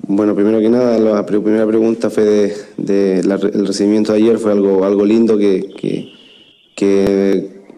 Bueno, 0.00 0.34
primero 0.34 0.58
que 0.58 0.70
nada, 0.70 0.98
la 0.98 1.24
primera 1.26 1.66
pregunta 1.66 2.08
fue 2.08 2.56
de, 2.78 3.20
el 3.20 3.66
recibimiento 3.66 4.12
de 4.12 4.18
ayer, 4.18 4.38
fue 4.38 4.52
algo, 4.52 4.84
algo 4.84 5.04
lindo 5.04 5.36
que 5.36 6.14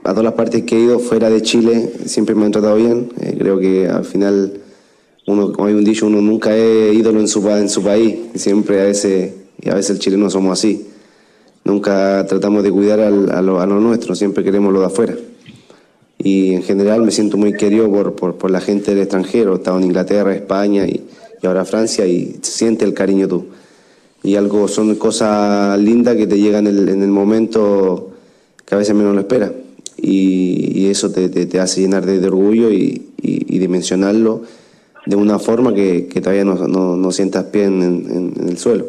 a 0.05 0.11
todas 0.11 0.25
las 0.25 0.35
partes 0.35 0.63
que 0.65 0.77
he 0.77 0.81
ido 0.81 0.99
fuera 0.99 1.29
de 1.29 1.43
Chile 1.43 1.93
siempre 2.07 2.35
me 2.35 2.47
han 2.47 2.53
tratado 2.53 2.77
bien. 2.77 3.13
Eh, 3.21 3.37
creo 3.39 3.59
que 3.59 3.89
al 3.89 4.05
final, 4.05 4.60
uno, 5.31 5.53
hay 5.65 5.75
un 5.75 5.85
dicho, 5.85 6.07
uno 6.07 6.21
nunca 6.21 6.57
es 6.57 6.95
ídolo 6.95 7.21
en 7.21 7.29
su, 7.29 7.49
en 7.51 7.69
su 7.69 7.83
país, 7.83 8.17
siempre 8.35 8.81
a 8.81 8.85
veces, 8.85 9.33
y 9.63 9.69
a 9.69 9.75
veces 9.75 9.91
el 9.91 9.99
chileno 9.99 10.29
somos 10.31 10.59
así. 10.59 10.87
Nunca 11.65 12.27
tratamos 12.27 12.63
de 12.63 12.71
cuidar 12.71 13.01
al- 13.01 13.31
a, 13.31 13.43
lo, 13.43 13.61
a 13.61 13.67
lo 13.67 13.81
nuestro, 13.81 14.15
siempre 14.15 14.43
queremos 14.45 14.73
lo 14.73 14.81
de 14.81 14.87
afuera. 14.87 15.15
Y 16.19 16.53
en 16.55 16.63
general 16.63 17.03
me 17.03 17.11
siento 17.11 17.37
muy 17.37 17.55
querido 17.55 17.91
por, 17.91 18.15
por, 18.15 18.35
por 18.37 18.51
la 18.51 18.61
gente 18.61 18.91
del 18.91 19.01
extranjero. 19.01 19.53
He 19.55 19.57
estado 19.57 19.79
en 19.79 19.85
Inglaterra, 19.85 20.35
España 20.35 20.87
y, 20.87 21.03
y 21.43 21.47
ahora 21.47 21.65
Francia 21.65 22.07
y 22.07 22.37
siente 22.43 22.85
el 22.85 22.93
cariño 22.95 23.27
tú. 23.29 23.47
Y 24.23 24.35
algo 24.37 24.69
son 24.69 24.95
cosas 24.97 25.79
lindas 25.81 26.17
que 26.17 26.27
te 26.27 26.39
llegan 26.39 26.67
en 26.67 26.77
el, 26.79 26.89
en 26.91 27.03
el 27.03 27.09
momento 27.09 28.11
que 28.67 28.75
a 28.75 28.79
veces 28.79 28.95
menos 28.95 29.15
lo 29.15 29.21
esperas. 29.21 29.51
Y, 29.97 30.73
y 30.79 30.87
eso 30.89 31.11
te, 31.11 31.29
te- 31.31 31.47
te 31.47 31.59
hace 31.61 31.81
llenar 31.83 32.05
de, 32.05 32.19
de 32.21 32.27
orgullo 32.27 32.71
y, 32.71 33.09
y- 33.23 33.57
y 33.57 33.59
dimensionarlo 33.59 34.43
de 35.07 35.17
una 35.17 35.39
forma 35.39 35.75
que, 35.75 36.07
que 36.09 36.21
todavía 36.21 36.45
no, 36.45 36.55
no, 36.69 36.97
no 36.97 37.13
sientas 37.13 37.45
pie 37.45 37.65
en- 37.65 37.83
en- 37.83 38.49
el 38.49 38.59
suelo. 38.59 38.87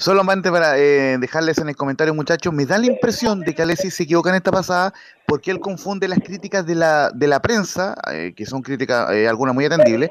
Solamente 0.00 0.48
para 0.52 0.78
eh, 0.78 1.18
dejarles 1.18 1.58
en 1.58 1.70
el 1.70 1.76
comentario, 1.76 2.14
muchachos, 2.14 2.52
me 2.54 2.64
da 2.66 2.78
la 2.78 2.86
impresión 2.86 3.40
de 3.40 3.52
que 3.52 3.62
Alexis 3.62 3.94
se 3.94 4.04
equivoca 4.04 4.30
en 4.30 4.36
esta 4.36 4.52
pasada 4.52 4.94
porque 5.26 5.50
él 5.50 5.58
confunde 5.58 6.06
las 6.06 6.20
críticas 6.20 6.64
de 6.64 6.76
la, 6.76 7.10
de 7.12 7.26
la 7.26 7.42
prensa, 7.42 7.96
eh, 8.12 8.32
que 8.36 8.46
son 8.46 8.62
críticas, 8.62 9.10
eh, 9.10 9.26
algunas 9.26 9.56
muy 9.56 9.64
atendibles, 9.64 10.10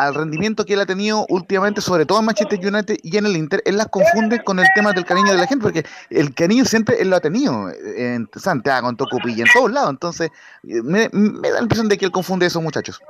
al 0.00 0.14
rendimiento 0.14 0.64
que 0.64 0.74
él 0.74 0.80
ha 0.80 0.86
tenido 0.86 1.26
últimamente, 1.28 1.80
sobre 1.80 2.06
todo 2.06 2.20
en 2.20 2.24
Manchester 2.24 2.58
United 2.58 2.96
y 3.02 3.16
en 3.16 3.26
el 3.26 3.36
Inter, 3.36 3.62
él 3.66 3.76
las 3.76 3.88
confunde 3.88 4.42
con 4.42 4.58
el 4.58 4.66
tema 4.74 4.92
del 4.92 5.04
cariño 5.04 5.32
de 5.32 5.38
la 5.38 5.46
gente, 5.46 5.62
porque 5.62 5.84
el 6.08 6.34
cariño 6.34 6.64
siempre 6.64 7.00
él 7.00 7.10
lo 7.10 7.16
ha 7.16 7.20
tenido 7.20 7.68
en 7.96 8.28
Santiago, 8.34 8.88
en 8.88 8.96
Tocopilla, 8.96 9.44
en 9.44 9.52
todos 9.52 9.70
lados. 9.70 9.90
Entonces, 9.90 10.30
me, 10.62 11.10
me 11.12 11.50
da 11.50 11.56
la 11.56 11.62
impresión 11.62 11.88
de 11.88 11.98
que 11.98 12.06
él 12.06 12.12
confunde 12.12 12.46
eso, 12.46 12.60
muchachos. 12.60 13.00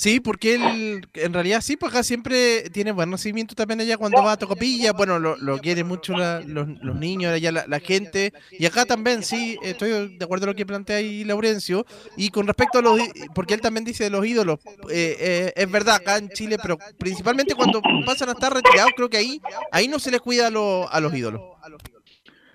Sí, 0.00 0.18
porque 0.18 0.54
él 0.54 1.06
en 1.12 1.34
realidad 1.34 1.60
sí, 1.60 1.76
pues 1.76 1.92
acá 1.92 2.02
siempre 2.02 2.70
tiene 2.70 2.90
buen 2.90 3.12
recibimiento 3.12 3.54
también 3.54 3.80
allá 3.82 3.98
cuando 3.98 4.22
va 4.22 4.32
a 4.32 4.36
Tocopilla, 4.38 4.94
bueno, 4.94 5.18
lo, 5.18 5.36
lo 5.36 5.58
quiere 5.58 5.84
mucho 5.84 6.14
la- 6.16 6.40
los, 6.40 6.68
los 6.82 6.96
niños, 6.96 7.34
allá 7.34 7.52
la, 7.52 7.66
la 7.66 7.80
gente, 7.80 8.32
y 8.58 8.64
acá 8.64 8.86
también 8.86 9.22
sí, 9.22 9.58
estoy 9.62 10.16
de 10.16 10.24
acuerdo 10.24 10.44
con 10.46 10.52
lo 10.52 10.56
que 10.56 10.64
plantea 10.64 10.96
ahí 10.96 11.22
Laurencio, 11.24 11.84
y 12.16 12.30
con 12.30 12.46
respecto 12.46 12.78
a 12.78 12.82
los, 12.82 12.98
porque 13.34 13.52
él 13.52 13.60
también 13.60 13.84
dice 13.84 14.04
de 14.04 14.08
los 14.10 14.24
ídolos, 14.24 14.60
eh, 14.90 15.16
eh, 15.20 15.52
es 15.54 15.70
verdad, 15.70 15.96
acá 15.96 16.16
en 16.16 16.30
Chile, 16.30 16.56
pero 16.62 16.78
principalmente 16.96 17.54
cuando 17.54 17.82
pasan 18.06 18.30
a 18.30 18.32
estar 18.32 18.54
retirados, 18.54 18.92
creo 18.96 19.10
que 19.10 19.18
ahí, 19.18 19.42
ahí 19.70 19.86
no 19.86 19.98
se 19.98 20.10
les 20.10 20.22
cuida 20.22 20.46
a, 20.46 20.50
los- 20.50 20.86
a 20.90 20.98
los 20.98 21.12
ídolos. 21.14 21.42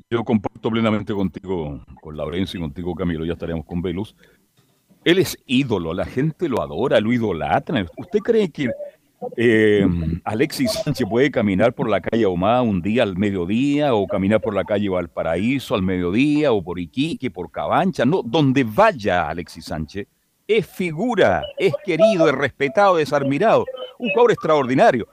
Yo 0.09 0.23
comparto 0.23 0.69
plenamente 0.71 1.13
contigo, 1.13 1.83
con 2.01 2.17
Laurencio 2.17 2.57
y 2.59 2.61
contigo, 2.61 2.95
Camilo, 2.95 3.23
ya 3.23 3.33
estaremos 3.33 3.65
con 3.65 3.83
Velus. 3.83 4.15
Él 5.05 5.19
es 5.19 5.37
ídolo, 5.45 5.93
la 5.93 6.05
gente 6.05 6.49
lo 6.49 6.61
adora, 6.61 6.99
lo 6.99 7.13
idolatra. 7.13 7.85
¿Usted 7.95 8.19
cree 8.19 8.49
que 8.49 8.69
eh, 9.37 9.87
Alexis 10.23 10.71
Sánchez 10.71 11.07
puede 11.09 11.31
caminar 11.31 11.73
por 11.73 11.87
la 11.87 12.01
calle 12.01 12.25
Ahumada 12.25 12.63
un 12.63 12.81
día 12.81 13.03
al 13.03 13.15
mediodía 13.15 13.93
o 13.93 14.07
caminar 14.07 14.41
por 14.41 14.53
la 14.53 14.65
calle 14.65 14.89
Valparaíso 14.89 15.75
al 15.75 15.83
mediodía 15.83 16.51
o 16.51 16.61
por 16.63 16.79
Iquique, 16.79 17.31
por 17.31 17.51
Cabancha? 17.51 18.03
No, 18.03 18.21
donde 18.23 18.63
vaya 18.63 19.29
Alexis 19.29 19.65
Sánchez 19.65 20.07
es 20.47 20.65
figura, 20.67 21.43
es 21.57 21.73
querido, 21.83 22.27
es 22.27 22.35
respetado, 22.35 22.99
es 22.99 23.13
admirado. 23.13 23.65
Un 23.97 24.09
jugador 24.09 24.31
extraordinario. 24.31 25.07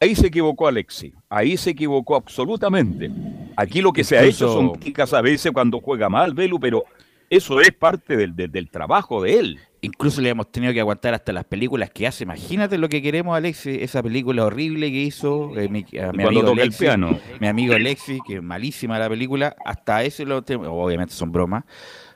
Ahí 0.00 0.14
se 0.14 0.28
equivocó 0.28 0.68
Alexis, 0.68 1.12
ahí 1.28 1.56
se 1.56 1.70
equivocó 1.70 2.16
absolutamente. 2.16 3.10
Aquí 3.56 3.80
lo 3.80 3.92
que 3.92 4.04
se 4.04 4.16
ha 4.16 4.22
hecho 4.22 4.52
son 4.52 4.70
críticas 4.70 5.12
a 5.12 5.20
veces 5.20 5.50
cuando 5.52 5.80
juega 5.80 6.08
mal, 6.08 6.34
Velu, 6.34 6.60
pero 6.60 6.84
eso 7.30 7.60
es 7.60 7.72
parte 7.72 8.16
del, 8.16 8.34
del- 8.36 8.50
del 8.50 8.70
trabajo 8.70 9.22
de 9.22 9.38
él. 9.38 9.58
Incluso 9.80 10.20
le 10.20 10.30
hemos 10.30 10.50
tenido 10.50 10.72
que 10.72 10.80
aguantar 10.80 11.14
hasta 11.14 11.32
las 11.32 11.44
películas 11.44 11.90
que 11.90 12.06
hace. 12.06 12.24
Imagínate 12.24 12.78
lo 12.78 12.88
que 12.88 13.00
queremos, 13.00 13.36
Alexis, 13.36 13.78
esa 13.80 14.02
película 14.02 14.44
horrible 14.44 14.90
que 14.90 14.98
hizo 15.02 15.56
eh, 15.56 15.68
mi, 15.68 15.80
a 16.00 16.10
mi 16.10 16.22
Cuando 16.24 16.28
amigo 16.28 16.40
toca 16.42 16.52
el 16.54 16.60
Alexis, 16.62 16.80
piano. 16.80 17.18
mi 17.40 17.46
amigo 17.46 17.74
Alexis, 17.74 18.20
que 18.26 18.36
es 18.36 18.42
malísima 18.42 18.98
la 18.98 19.08
película, 19.08 19.54
hasta 19.64 20.02
eso 20.02 20.24
lo 20.24 20.42
tenemos, 20.42 20.66
obviamente 20.70 21.14
son 21.14 21.30
bromas, 21.30 21.62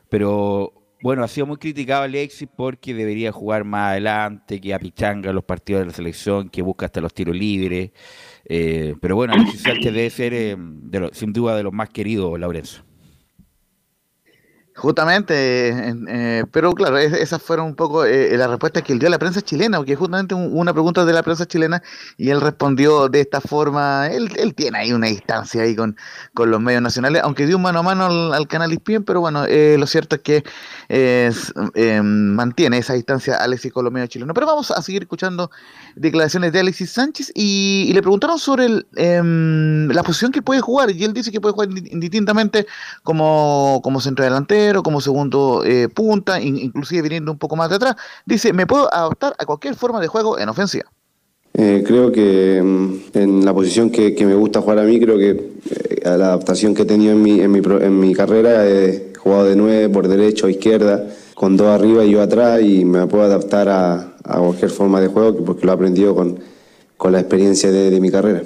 pero 0.09 0.73
bueno, 1.03 1.23
ha 1.25 1.29
sido 1.29 1.47
muy 1.47 1.57
criticado 1.57 2.03
Alexis 2.05 2.49
porque 2.57 2.95
debería 2.95 3.31
jugar 3.33 3.65
más 3.65 3.91
adelante, 3.93 4.61
que 4.61 4.75
apichanga 4.75 5.33
los 5.33 5.45
partidos 5.45 5.83
de 5.83 5.87
la 5.87 5.93
selección, 5.93 6.49
que 6.49 6.63
busca 6.63 6.87
hasta 6.87 7.01
los 7.01 7.15
tiros 7.15 7.37
libres, 7.37 7.91
eh, 8.45 8.95
pero 9.01 9.15
bueno, 9.17 9.35
Alexis 9.35 9.63
Sánchez 9.63 9.93
debe 9.95 10.11
ser 10.11 10.35
eh, 10.35 10.57
de 10.59 11.01
lo- 11.01 11.15
sin 11.15 11.33
duda 11.33 11.57
de 11.57 11.63
los 11.63 11.73
más 11.73 11.91
queridos, 11.91 12.39
Laurencio. 12.41 12.83
Justamente, 14.75 15.69
eh, 15.69 15.95
eh, 16.09 16.45
pero 16.51 16.73
claro, 16.73 16.97
es- 16.97 17.13
esas 17.13 17.43
fueron 17.43 17.67
un 17.67 17.75
poco 17.75 18.07
eh, 18.07 18.35
las 18.39 18.49
respuestas 18.49 18.83
que 18.83 18.95
él 18.95 18.99
dio 18.99 19.07
a 19.09 19.11
la 19.11 19.19
prensa 19.19 19.43
chilena, 19.43 19.77
porque 19.77 19.95
justamente 19.97 20.35
un- 20.35 20.49
una 20.59 20.73
pregunta 20.73 21.05
de 21.05 21.13
la 21.13 21.23
prensa 21.23 21.45
chilena 21.45 21.83
y 22.17 22.31
él 22.31 22.41
respondió 22.41 23.11
de 23.11 23.21
esta 23.21 23.43
forma, 23.43 24.07
él, 24.09 24.31
él 24.37 24.55
tiene 24.55 24.79
ahí 24.79 24.93
una 24.95 25.09
distancia 25.09 25.61
ahí 25.63 25.77
con, 25.77 25.95
con 26.33 26.51
los 26.51 26.59
medios 26.59 26.81
nacionales, 26.81 27.21
aunque 27.23 27.47
dio 27.47 27.59
mano 27.59 27.81
a 27.81 27.83
mano 27.83 28.07
al, 28.07 28.33
al 28.33 28.49
canal 28.49 28.73
ISPIN, 28.73 29.05
pero 29.05 29.21
bueno, 29.21 29.45
eh, 29.47 29.77
lo 29.79 29.87
cierto 29.87 30.17
es 30.17 30.23
que 30.23 30.43
eh, 30.89 31.27
s- 31.31 31.53
eh, 31.75 32.01
mantiene 32.03 32.79
esa 32.79 32.95
distancia 32.95 33.37
Alexis 33.37 33.73
con 33.75 33.85
los 33.85 33.93
medios 33.93 34.09
chilenos. 34.09 34.33
Pero 34.35 34.47
vamos 34.47 34.71
a 34.71 34.81
seguir 34.81 35.03
escuchando 35.03 35.51
declaraciones 35.97 36.51
de 36.51 36.61
Alexis 36.61 36.91
Sánchez 36.93 37.31
y, 37.35 37.85
y 37.89 37.93
le 37.93 38.01
preguntaron 38.01 38.39
sobre 38.39 38.65
el, 38.67 38.87
em, 38.97 39.89
la 39.89 40.03
posición 40.03 40.33
que 40.33 40.41
puede 40.41 40.63
jugar 40.63 40.91
y 40.91 41.05
él 41.05 41.13
dice 41.13 41.31
que 41.31 41.41
puede 41.43 41.53
jugar 41.53 41.69
indi- 41.69 41.89
indistintamente 41.93 42.67
como, 43.03 43.81
como 43.85 44.01
centro 44.01 44.25
delantero, 44.25 44.62
como 44.83 45.01
segundo 45.01 45.63
eh, 45.65 45.89
punta, 45.89 46.41
in- 46.41 46.59
inclusive 46.59 47.03
viniendo 47.03 47.33
un 47.33 47.39
poco 47.39 47.57
más 47.57 47.69
de 47.71 47.77
atrás. 47.77 47.97
Dice, 48.25 48.53
me 48.53 48.67
puedo 48.67 48.93
adaptar 48.93 49.35
a 49.39 49.45
cualquier 49.45 49.75
forma 49.75 50.01
de 50.01 50.09
juego 50.09 50.39
en 50.39 50.49
ofensiva. 50.49 50.85
Eh, 51.55 51.85
creo 51.87 52.11
que 52.11 52.63
mm, 52.63 53.19
en 53.19 53.45
la 53.45 53.53
posición 53.53 53.91
que, 53.91 54.15
que 54.15 54.25
me 54.25 54.35
gusta 54.35 54.63
jugar 54.63 54.79
a 54.79 54.85
mí, 54.85 54.99
creo 54.99 55.19
que 55.19 55.31
eh, 55.31 56.01
la 56.05 56.27
adaptación 56.27 56.75
que 56.75 56.83
he 56.83 56.87
tenido 56.87 57.13
en 57.13 57.23
mi, 57.23 57.41
en 57.41 57.51
mi, 57.51 57.59
en 57.59 58.01
mi 58.01 58.15
carrera. 58.15 58.67
He 58.67 59.13
jugado 59.19 59.45
de 59.45 59.57
nueve, 59.57 59.89
por 59.89 60.09
derecho, 60.09 60.49
izquierda, 60.49 61.07
con 61.35 61.57
dos 61.57 61.69
arriba 61.69 62.05
y 62.05 62.11
yo 62.11 62.23
atrás 62.23 62.61
y 62.63 62.85
me 62.85 63.07
puedo 63.07 63.25
adaptar 63.25 63.69
a, 63.69 64.15
a 64.25 64.39
cualquier 64.39 64.71
forma 64.71 65.01
de 65.01 65.09
juego 65.09 65.45
porque 65.45 65.67
lo 65.67 65.73
he 65.73 65.75
aprendido 65.75 66.15
con, 66.15 66.39
con 66.97 67.13
la 67.13 67.21
experiencia 67.21 67.71
de, 67.71 67.91
de 67.91 68.01
mi 68.01 68.11
carrera. 68.11 68.43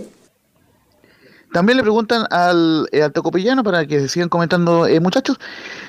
También 1.52 1.76
le 1.76 1.82
preguntan 1.82 2.26
al, 2.30 2.88
eh, 2.92 3.02
al 3.02 3.12
Tocopillano, 3.12 3.62
para 3.62 3.86
que 3.86 4.08
sigan 4.08 4.28
comentando, 4.28 4.86
eh, 4.86 5.00
muchachos, 5.00 5.38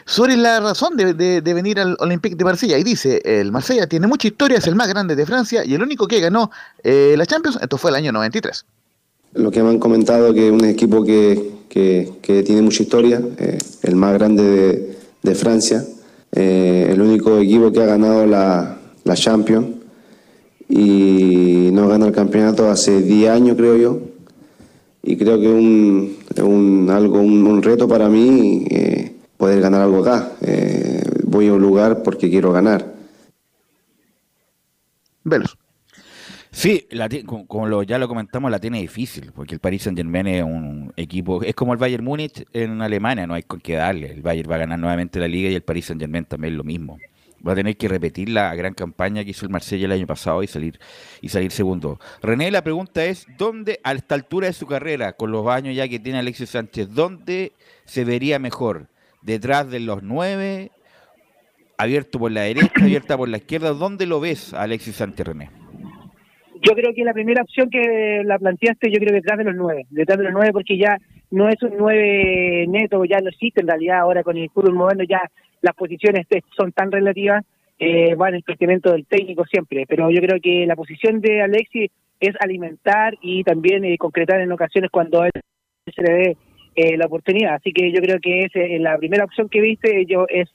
sobre 0.06 0.38
la 0.38 0.60
razón 0.60 0.96
de, 0.96 1.14
de, 1.14 1.54
venir 1.54 1.80
al 1.80 1.98
Olympique 2.00 2.36
de 2.36 2.46
Marsella. 2.46 2.78
Y 2.78 2.84
dice, 2.84 3.22
el 3.26 3.52
Marsella 3.52 3.88
tiene 3.88 4.08
mucha 4.08 4.28
historia, 4.28 4.60
es 4.60 4.68
el 4.68 4.76
más 4.76 4.88
grande 4.88 5.16
de 5.16 5.26
Francia 5.26 5.66
y 5.66 5.74
el 5.74 5.82
único 5.82 6.08
que 6.08 6.20
ganó 6.20 6.52
eh, 6.84 7.16
la 7.18 7.26
Champions, 7.26 7.58
esto 7.62 7.78
fue 7.78 7.92
el 7.92 7.96
año 7.96 8.12
93. 8.12 8.66
Lo 9.34 9.52
que 9.52 9.62
me 9.62 9.70
han 9.70 9.80
comentado 9.80 10.34
que 10.34 10.48
es 10.48 10.54
un 10.54 10.64
equipo 10.66 11.04
que, 11.04 11.52
que, 11.70 12.44
tiene 12.44 12.62
mucha 12.62 12.84
historia, 12.84 13.22
eh, 13.38 13.58
el 13.84 13.96
más 13.96 14.14
grande 14.14 14.44
de, 14.44 15.00
de 15.22 15.36
Francia, 15.36 15.84
el 16.32 17.02
único 17.02 17.38
equipo 17.40 17.72
que 17.72 17.82
ha 17.82 17.86
ganado 17.86 18.26
la, 18.26 18.78
la 19.04 19.16
Champions 19.16 19.68
y 20.70 21.70
no 21.72 21.88
gana 21.88 22.08
el 22.08 22.14
campeonato 22.14 22.70
hace 22.70 23.02
10 23.02 23.32
años, 23.32 23.58
creo 23.58 23.76
yo 23.78 24.17
y 25.04 25.18
creo 25.18 25.40
que 25.40 25.46
es 25.46 25.54
un, 25.54 26.18
un, 26.44 26.90
algo, 26.90 27.20
un, 27.20 27.46
un, 27.46 27.64
reto 27.64 27.88
para 27.88 28.10
mí 28.10 28.66
eh, 28.70 29.16
poder 29.38 29.62
ganar 29.62 29.82
algo 29.82 30.00
acá. 30.00 30.32
Eh, 30.42 31.02
voy 31.24 31.48
a 31.48 31.54
un 31.54 31.62
lugar 31.62 32.04
porque 32.04 32.30
quiero 32.30 32.52
ganar. 32.52 32.94
Velos. 35.24 35.58
Sí, 36.52 36.88
la, 36.92 37.08
como 37.26 37.68
lo, 37.68 37.84
ya 37.84 38.00
lo 38.00 38.08
comentamos, 38.08 38.50
la 38.50 38.60
tiene 38.60 38.82
difícil, 38.82 39.32
porque 39.36 39.54
el 39.54 39.60
Paris 39.60 39.84
Saint 39.84 39.98
Germain 39.98 40.28
es 40.28 40.44
un 40.44 40.92
equipo, 40.96 41.44
es 41.44 41.54
como 41.54 41.74
el 41.74 41.78
Bayern 41.78 42.04
Múnich 42.04 42.46
en 42.52 42.82
Alemania, 42.82 43.28
no 43.28 43.36
hay 43.36 43.44
con 43.44 43.60
qué 43.60 43.76
darle. 43.76 44.12
El 44.12 44.22
Bayern 44.24 44.50
va 44.50 44.56
a 44.56 44.60
ganar 44.60 44.80
nuevamente 44.80 45.20
la 45.20 45.28
liga 45.28 45.50
y 45.50 45.56
el 45.56 45.62
Paris 45.62 45.86
Saint 45.86 46.02
Germain 46.02 46.26
también 46.26 46.58
lo 46.58 46.64
mismo 46.64 46.98
va 47.48 47.54
a 47.54 47.56
tener 47.56 47.78
que 47.78 47.88
repetir 47.88 48.30
la 48.30 48.54
gran 48.56 48.74
campaña 48.74 49.24
que 49.24 49.32
hizo 49.32 49.46
el 49.46 49.52
Marsella 49.52 49.86
el 49.86 49.92
año 49.92 50.08
pasado 50.08 50.44
y 50.44 50.48
salir 50.48 50.80
y 51.22 51.30
salir 51.30 51.52
segundo. 51.52 52.00
René, 52.22 52.52
la 52.52 52.64
pregunta 52.64 53.06
es, 53.06 53.26
¿dónde 53.38 53.80
a 53.84 53.94
esta 53.94 54.16
altura 54.16 54.48
de 54.48 54.54
su 54.54 54.68
carrera, 54.68 55.14
con 55.14 55.32
los 55.32 55.48
años 55.48 55.76
ya 55.76 55.88
que 55.88 56.00
tiene 56.00 56.20
Alexis 56.20 56.50
Sánchez, 56.50 56.94
dónde 56.94 57.54
se 57.86 58.04
vería 58.04 58.40
mejor? 58.40 58.88
¿Detrás 59.22 59.70
de 59.70 59.80
los 59.80 60.04
nueve? 60.04 60.72
¿Abierto 61.78 62.20
por 62.20 62.32
la 62.32 62.42
derecha, 62.42 62.72
abierta 62.82 63.18
por 63.18 63.30
la 63.30 63.38
izquierda? 63.38 63.72
¿Dónde 63.72 64.06
lo 64.06 64.20
ves 64.20 64.54
a 64.54 64.64
Alexis 64.64 64.96
Sánchez, 64.96 65.28
René? 65.28 65.50
Yo 66.62 66.74
creo 66.74 66.92
que 66.96 67.04
la 67.04 67.14
primera 67.14 67.44
opción 67.44 67.70
que 67.70 68.24
la 68.26 68.40
planteaste, 68.40 68.90
yo 68.92 68.98
creo 68.98 69.10
que 69.10 69.22
detrás 69.22 69.38
de 69.38 69.44
los 69.44 69.56
nueve, 69.56 69.86
detrás 69.92 70.18
de 70.18 70.24
los 70.24 70.34
nueve 70.34 70.52
porque 70.52 70.78
ya 70.78 70.98
no 71.32 71.50
es 71.50 71.62
un 71.62 71.74
nueve 71.78 72.66
neto, 72.68 73.04
ya 73.06 73.20
no 73.20 73.30
existe 73.30 73.62
en 73.62 73.68
realidad 73.68 74.00
ahora 74.00 74.24
con 74.24 74.38
el 74.38 74.50
fútbol 74.50 74.76
moderno, 74.76 75.04
ya 75.04 75.22
las 75.62 75.76
posiciones 75.76 76.26
son 76.56 76.72
tan 76.72 76.92
relativas, 76.92 77.44
eh, 77.80 78.16
va 78.16 78.30
en 78.30 78.36
el 78.36 78.44
crecimiento 78.44 78.92
del 78.92 79.06
técnico 79.06 79.46
siempre, 79.46 79.86
pero 79.88 80.10
yo 80.10 80.22
creo 80.22 80.40
que 80.42 80.66
la 80.66 80.76
posición 80.76 81.22
de 81.22 81.42
Alexis 81.42 81.92
es 82.20 82.36
alimentar 82.40 83.16
y 83.22 83.44
también 83.44 83.86
eh, 83.86 83.98
concretar 83.98 84.40
en 84.40 84.52
ocasiones 84.52 84.90
cuando 84.92 85.24
él 85.24 85.32
se 85.94 86.02
le 86.02 86.14
dé 86.14 86.38
eh, 86.76 86.98
la 86.98 87.06
oportunidad. 87.06 87.56
Así 87.56 87.72
que 87.74 87.92
yo 87.92 88.02
creo 88.02 88.20
que 88.22 88.42
es 88.42 88.56
eh, 88.56 88.80
la 88.80 88.98
primera 88.98 89.26
opción 89.26 89.50
que 89.50 89.62
viste, 89.62 90.06
yo 90.06 90.26
es 90.30 90.50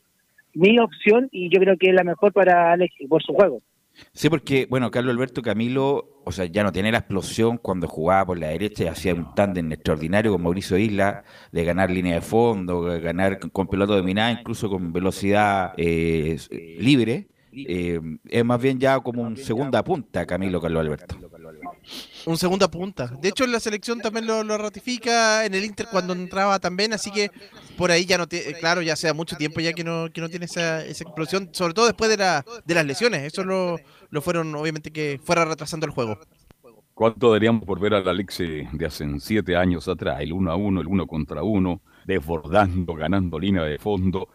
mi 0.54 0.78
opción 0.78 1.28
y 1.30 1.48
yo 1.48 1.60
creo 1.60 1.76
que 1.76 1.88
es 1.88 1.94
la 1.94 2.04
mejor 2.04 2.32
para 2.32 2.72
Alexis 2.72 3.08
por 3.08 3.22
su 3.22 3.32
juego. 3.32 3.60
Sí, 4.12 4.28
porque, 4.28 4.66
bueno, 4.68 4.90
Carlos 4.90 5.14
Alberto 5.14 5.42
Camilo, 5.42 6.22
o 6.24 6.32
sea, 6.32 6.44
ya 6.46 6.62
no 6.62 6.72
tiene 6.72 6.92
la 6.92 6.98
explosión 6.98 7.58
cuando 7.58 7.88
jugaba 7.88 8.26
por 8.26 8.38
la 8.38 8.48
derecha 8.48 8.84
y 8.84 8.86
hacía 8.88 9.14
un 9.14 9.34
tándem 9.34 9.70
extraordinario 9.72 10.32
con 10.32 10.42
Mauricio 10.42 10.78
Isla, 10.78 11.24
de 11.50 11.64
ganar 11.64 11.90
línea 11.90 12.14
de 12.14 12.20
fondo, 12.20 12.84
de 12.84 13.00
ganar 13.00 13.38
con 13.50 13.66
pelota 13.66 13.94
dominada, 13.94 14.32
incluso 14.32 14.68
con 14.68 14.92
velocidad 14.92 15.72
eh, 15.76 16.36
libre. 16.78 17.28
Eh, 17.54 18.00
es 18.28 18.44
más 18.44 18.60
bien 18.60 18.78
ya 18.80 18.98
como 19.00 19.22
un 19.22 19.36
segunda 19.36 19.84
punta, 19.84 20.24
Camilo 20.26 20.60
Carlos 20.60 20.80
Alberto. 20.80 21.16
Un 22.24 22.36
segunda 22.36 22.68
punta. 22.68 23.08
De 23.20 23.28
hecho, 23.28 23.46
la 23.46 23.58
selección 23.58 24.00
también 24.00 24.26
lo, 24.26 24.44
lo, 24.44 24.56
ratifica 24.56 25.44
en 25.44 25.54
el 25.54 25.64
Inter 25.64 25.86
cuando 25.90 26.12
entraba 26.12 26.58
también, 26.60 26.92
así 26.92 27.10
que 27.10 27.30
por 27.76 27.90
ahí 27.90 28.06
ya 28.06 28.16
no 28.18 28.28
tiene, 28.28 28.54
claro, 28.54 28.80
ya 28.82 28.94
sea 28.94 29.12
mucho 29.12 29.36
tiempo 29.36 29.60
ya 29.60 29.72
que 29.72 29.82
no, 29.82 30.08
que 30.12 30.20
no 30.20 30.28
tiene 30.28 30.44
esa, 30.44 30.84
esa 30.84 31.04
explosión, 31.04 31.50
sobre 31.52 31.74
todo 31.74 31.86
después 31.86 32.10
de, 32.10 32.16
la, 32.16 32.44
de 32.64 32.74
las 32.74 32.86
lesiones. 32.86 33.22
Eso 33.24 33.44
lo, 33.44 33.76
lo 34.10 34.22
fueron, 34.22 34.54
obviamente, 34.54 34.92
que 34.92 35.20
fuera 35.22 35.44
retrasando 35.44 35.86
el 35.86 35.92
juego. 35.92 36.18
¿Cuánto 36.94 37.32
daríamos 37.32 37.64
por 37.64 37.80
ver 37.80 37.94
al 37.94 38.06
Alexi 38.06 38.68
de 38.72 38.86
hace 38.86 39.06
siete 39.18 39.56
años 39.56 39.88
atrás? 39.88 40.20
El 40.20 40.32
uno 40.32 40.52
a 40.52 40.56
uno, 40.56 40.80
el 40.80 40.86
uno 40.86 41.06
contra 41.06 41.42
uno, 41.42 41.80
desbordando, 42.06 42.94
ganando 42.94 43.38
línea 43.38 43.64
de 43.64 43.78
fondo. 43.78 44.28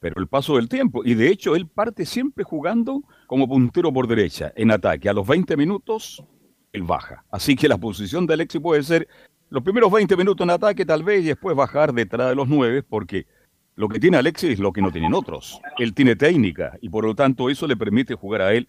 Pero 0.00 0.18
el 0.18 0.26
paso 0.26 0.56
del 0.56 0.68
tiempo, 0.68 1.02
y 1.04 1.14
de 1.14 1.28
hecho 1.28 1.54
él 1.54 1.68
parte 1.68 2.06
siempre 2.06 2.42
jugando 2.42 3.02
como 3.26 3.46
puntero 3.46 3.92
por 3.92 4.08
derecha, 4.08 4.50
en 4.56 4.70
ataque. 4.70 5.10
A 5.10 5.12
los 5.12 5.26
20 5.26 5.58
minutos, 5.58 6.24
él 6.72 6.82
baja. 6.82 7.24
Así 7.30 7.56
que 7.56 7.68
la 7.68 7.78
posición 7.78 8.26
de 8.26 8.34
Alexi 8.34 8.58
puede 8.58 8.82
ser 8.82 9.08
los 9.48 9.62
primeros 9.62 9.90
20 9.90 10.16
minutos 10.16 10.44
en 10.44 10.50
ataque 10.50 10.86
tal 10.86 11.02
vez 11.02 11.22
y 11.22 11.28
después 11.28 11.56
bajar 11.56 11.92
detrás 11.92 12.28
de 12.28 12.34
los 12.34 12.48
9 12.48 12.82
porque 12.82 13.26
lo 13.74 13.88
que 13.88 13.98
tiene 13.98 14.16
Alexis 14.16 14.50
es 14.50 14.58
lo 14.58 14.72
que 14.72 14.82
no 14.82 14.92
tienen 14.92 15.14
otros. 15.14 15.60
Él 15.78 15.94
tiene 15.94 16.16
técnica 16.16 16.76
y 16.80 16.88
por 16.88 17.04
lo 17.04 17.14
tanto 17.14 17.50
eso 17.50 17.66
le 17.66 17.76
permite 17.76 18.14
jugar 18.14 18.42
a 18.42 18.52
él 18.54 18.68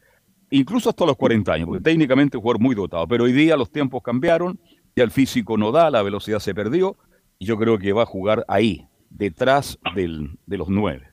incluso 0.51 0.89
hasta 0.89 1.05
los 1.05 1.15
40 1.15 1.51
años, 1.51 1.67
porque 1.67 1.83
técnicamente 1.83 2.37
es 2.37 2.59
muy 2.59 2.75
dotado. 2.75 3.07
Pero 3.07 3.23
hoy 3.23 3.31
día 3.31 3.57
los 3.57 3.71
tiempos 3.71 4.03
cambiaron, 4.03 4.59
ya 4.95 5.03
el 5.03 5.11
físico 5.11 5.57
no 5.57 5.71
da, 5.71 5.89
la 5.89 6.03
velocidad 6.03 6.39
se 6.39 6.53
perdió 6.53 6.97
y 7.39 7.45
yo 7.45 7.57
creo 7.57 7.79
que 7.79 7.93
va 7.93 8.03
a 8.03 8.05
jugar 8.05 8.45
ahí, 8.47 8.87
detrás 9.09 9.79
del, 9.95 10.37
de 10.45 10.57
los 10.57 10.69
9. 10.69 11.07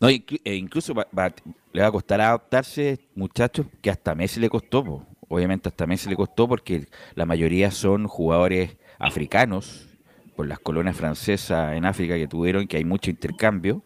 No, 0.00 0.08
incluso 0.10 0.94
va, 0.94 1.06
le 1.72 1.80
va 1.82 1.86
a 1.86 1.92
costar 1.92 2.20
adaptarse, 2.20 2.98
muchachos, 3.14 3.66
que 3.80 3.90
hasta 3.90 4.14
Messi 4.14 4.40
le 4.40 4.48
costó. 4.50 5.06
Obviamente 5.30 5.68
hasta 5.68 5.86
Messi 5.86 6.10
le 6.10 6.16
costó 6.16 6.46
porque 6.46 6.88
la 7.14 7.24
mayoría 7.24 7.70
son 7.70 8.06
jugadores 8.06 8.76
africanos, 8.98 9.86
por 10.36 10.46
las 10.46 10.58
colonias 10.58 10.96
francesas 10.96 11.74
en 11.74 11.84
África 11.84 12.16
que 12.16 12.26
tuvieron, 12.26 12.66
que 12.66 12.78
hay 12.78 12.84
mucho 12.84 13.10
intercambio, 13.10 13.82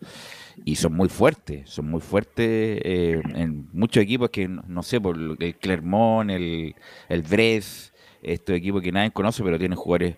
y 0.64 0.76
son 0.76 0.94
muy 0.94 1.08
fuertes, 1.08 1.68
son 1.68 1.90
muy 1.90 2.00
fuertes 2.00 2.46
eh, 2.84 3.20
en 3.34 3.68
muchos 3.72 4.02
equipos 4.02 4.30
que, 4.30 4.48
no 4.48 4.82
sé, 4.82 5.00
por 5.00 5.16
el 5.16 5.56
Clermont, 5.56 6.30
el, 6.30 6.74
el 7.08 7.22
Brest, 7.22 7.94
estos 8.22 8.56
equipos 8.56 8.82
que 8.82 8.92
nadie 8.92 9.10
conoce, 9.10 9.42
pero 9.42 9.58
tienen 9.58 9.76
jugadores 9.76 10.16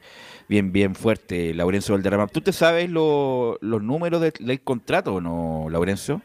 bien, 0.48 0.72
bien 0.72 0.94
fuertes. 0.94 1.56
Laurencio 1.56 1.94
Valderrama, 1.94 2.28
¿tú 2.28 2.40
te 2.40 2.52
sabes 2.52 2.88
lo, 2.88 3.58
los 3.60 3.82
números 3.82 4.20
de, 4.20 4.32
del 4.38 4.60
contrato 4.60 5.14
o 5.14 5.20
no, 5.20 5.68
Laurencio? 5.70 6.22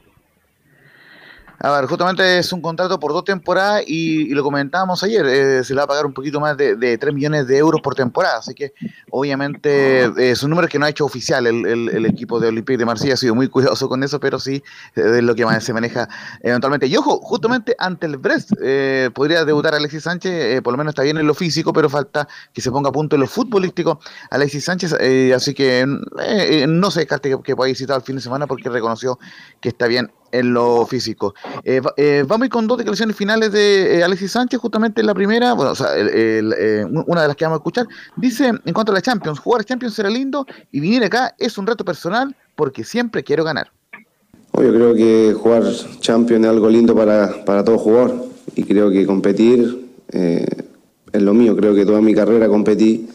A 1.63 1.71
ver, 1.71 1.85
justamente 1.85 2.39
es 2.39 2.51
un 2.53 2.61
contrato 2.61 2.99
por 2.99 3.13
dos 3.13 3.23
temporadas 3.23 3.83
y, 3.85 4.23
y 4.23 4.29
lo 4.29 4.41
comentábamos 4.41 5.03
ayer, 5.03 5.23
eh, 5.27 5.63
se 5.63 5.75
le 5.75 5.77
va 5.77 5.83
a 5.83 5.87
pagar 5.87 6.07
un 6.07 6.13
poquito 6.13 6.39
más 6.39 6.57
de, 6.57 6.75
de 6.75 6.97
3 6.97 7.13
millones 7.13 7.45
de 7.45 7.57
euros 7.57 7.81
por 7.81 7.93
temporada, 7.93 8.39
así 8.39 8.55
que 8.55 8.73
obviamente 9.11 10.05
eh, 10.05 10.31
es 10.31 10.41
un 10.41 10.49
número 10.49 10.67
que 10.67 10.79
no 10.79 10.87
ha 10.87 10.89
hecho 10.89 11.05
oficial 11.05 11.45
el, 11.45 12.05
equipo 12.07 12.39
de 12.39 12.47
Olympique 12.47 12.79
de 12.79 12.85
Marsella, 12.85 13.13
ha 13.13 13.17
sido 13.17 13.35
muy 13.35 13.47
cuidadoso 13.47 13.87
con 13.87 14.03
eso, 14.03 14.19
pero 14.19 14.39
sí 14.39 14.63
eh, 14.95 15.17
es 15.17 15.23
lo 15.23 15.35
que 15.35 15.45
más 15.45 15.63
se 15.63 15.71
maneja 15.71 16.09
eventualmente. 16.41 16.87
Y 16.87 16.97
ojo, 16.97 17.19
justamente 17.21 17.75
ante 17.77 18.07
el 18.07 18.17
Brest 18.17 18.53
eh, 18.59 19.11
podría 19.13 19.45
debutar 19.45 19.75
Alexis 19.75 20.01
Sánchez, 20.03 20.61
por 20.63 20.73
lo 20.73 20.79
menos 20.79 20.91
está 20.91 21.03
bien 21.03 21.17
en 21.19 21.27
lo 21.27 21.35
físico, 21.35 21.73
pero 21.73 21.89
falta 21.89 22.27
que 22.53 22.61
se 22.61 22.71
ponga 22.71 22.89
a 22.89 22.91
punto 22.91 23.15
en 23.15 23.21
lo 23.21 23.27
futbolístico 23.27 23.99
Alexis 24.31 24.65
Sánchez, 24.65 24.93
así 25.35 25.53
que 25.53 25.85
no 25.85 26.89
se 26.89 27.01
descarte 27.01 27.29
que, 27.29 27.39
que 27.43 27.55
pueda 27.55 27.69
visitar 27.69 27.97
el 27.97 28.03
fin 28.03 28.15
de 28.15 28.21
semana 28.23 28.47
porque 28.47 28.67
reconoció 28.69 29.19
que 29.59 29.69
está 29.69 29.85
bien 29.85 30.11
en 30.31 30.53
lo 30.53 30.85
físico. 30.85 31.33
Eh, 31.63 31.81
eh, 31.97 32.23
vamos 32.27 32.43
a 32.43 32.45
ir 32.45 32.51
con 32.51 32.67
dos 32.67 32.77
declaraciones 32.77 33.15
finales 33.15 33.51
de 33.51 33.99
eh, 33.99 34.03
Alexis 34.03 34.31
Sánchez, 34.31 34.59
justamente 34.59 35.01
en 35.01 35.07
la 35.07 35.13
primera, 35.13 35.53
bueno, 35.53 35.71
o 35.71 35.75
sea, 35.75 35.87
eh, 35.95 36.85
una 37.07 37.21
de 37.21 37.27
las 37.27 37.35
que 37.35 37.45
vamos 37.45 37.57
a 37.57 37.61
escuchar. 37.61 37.87
Dice, 38.15 38.47
en 38.47 38.73
cuanto 38.73 38.91
a 38.91 38.95
la 38.95 39.01
Champions, 39.01 39.39
jugar 39.39 39.63
Champions 39.63 39.93
será 39.93 40.09
lindo 40.09 40.45
y 40.71 40.79
venir 40.79 41.03
acá 41.03 41.35
es 41.37 41.57
un 41.57 41.67
reto 41.67 41.85
personal 41.85 42.35
porque 42.55 42.83
siempre 42.83 43.23
quiero 43.23 43.43
ganar. 43.43 43.71
Yo 44.53 44.73
creo 44.73 44.93
que 44.93 45.33
jugar 45.33 45.63
Champions 46.01 46.43
es 46.45 46.49
algo 46.49 46.69
lindo 46.69 46.93
para, 46.93 47.45
para 47.45 47.63
todo 47.63 47.77
jugador 47.77 48.25
y 48.55 48.63
creo 48.63 48.91
que 48.91 49.05
competir 49.05 49.87
eh, 50.11 50.45
es 51.11 51.21
lo 51.21 51.33
mío. 51.33 51.55
Creo 51.55 51.73
que 51.73 51.85
toda 51.85 52.01
mi 52.01 52.13
carrera 52.13 52.49
competí, 52.49 53.07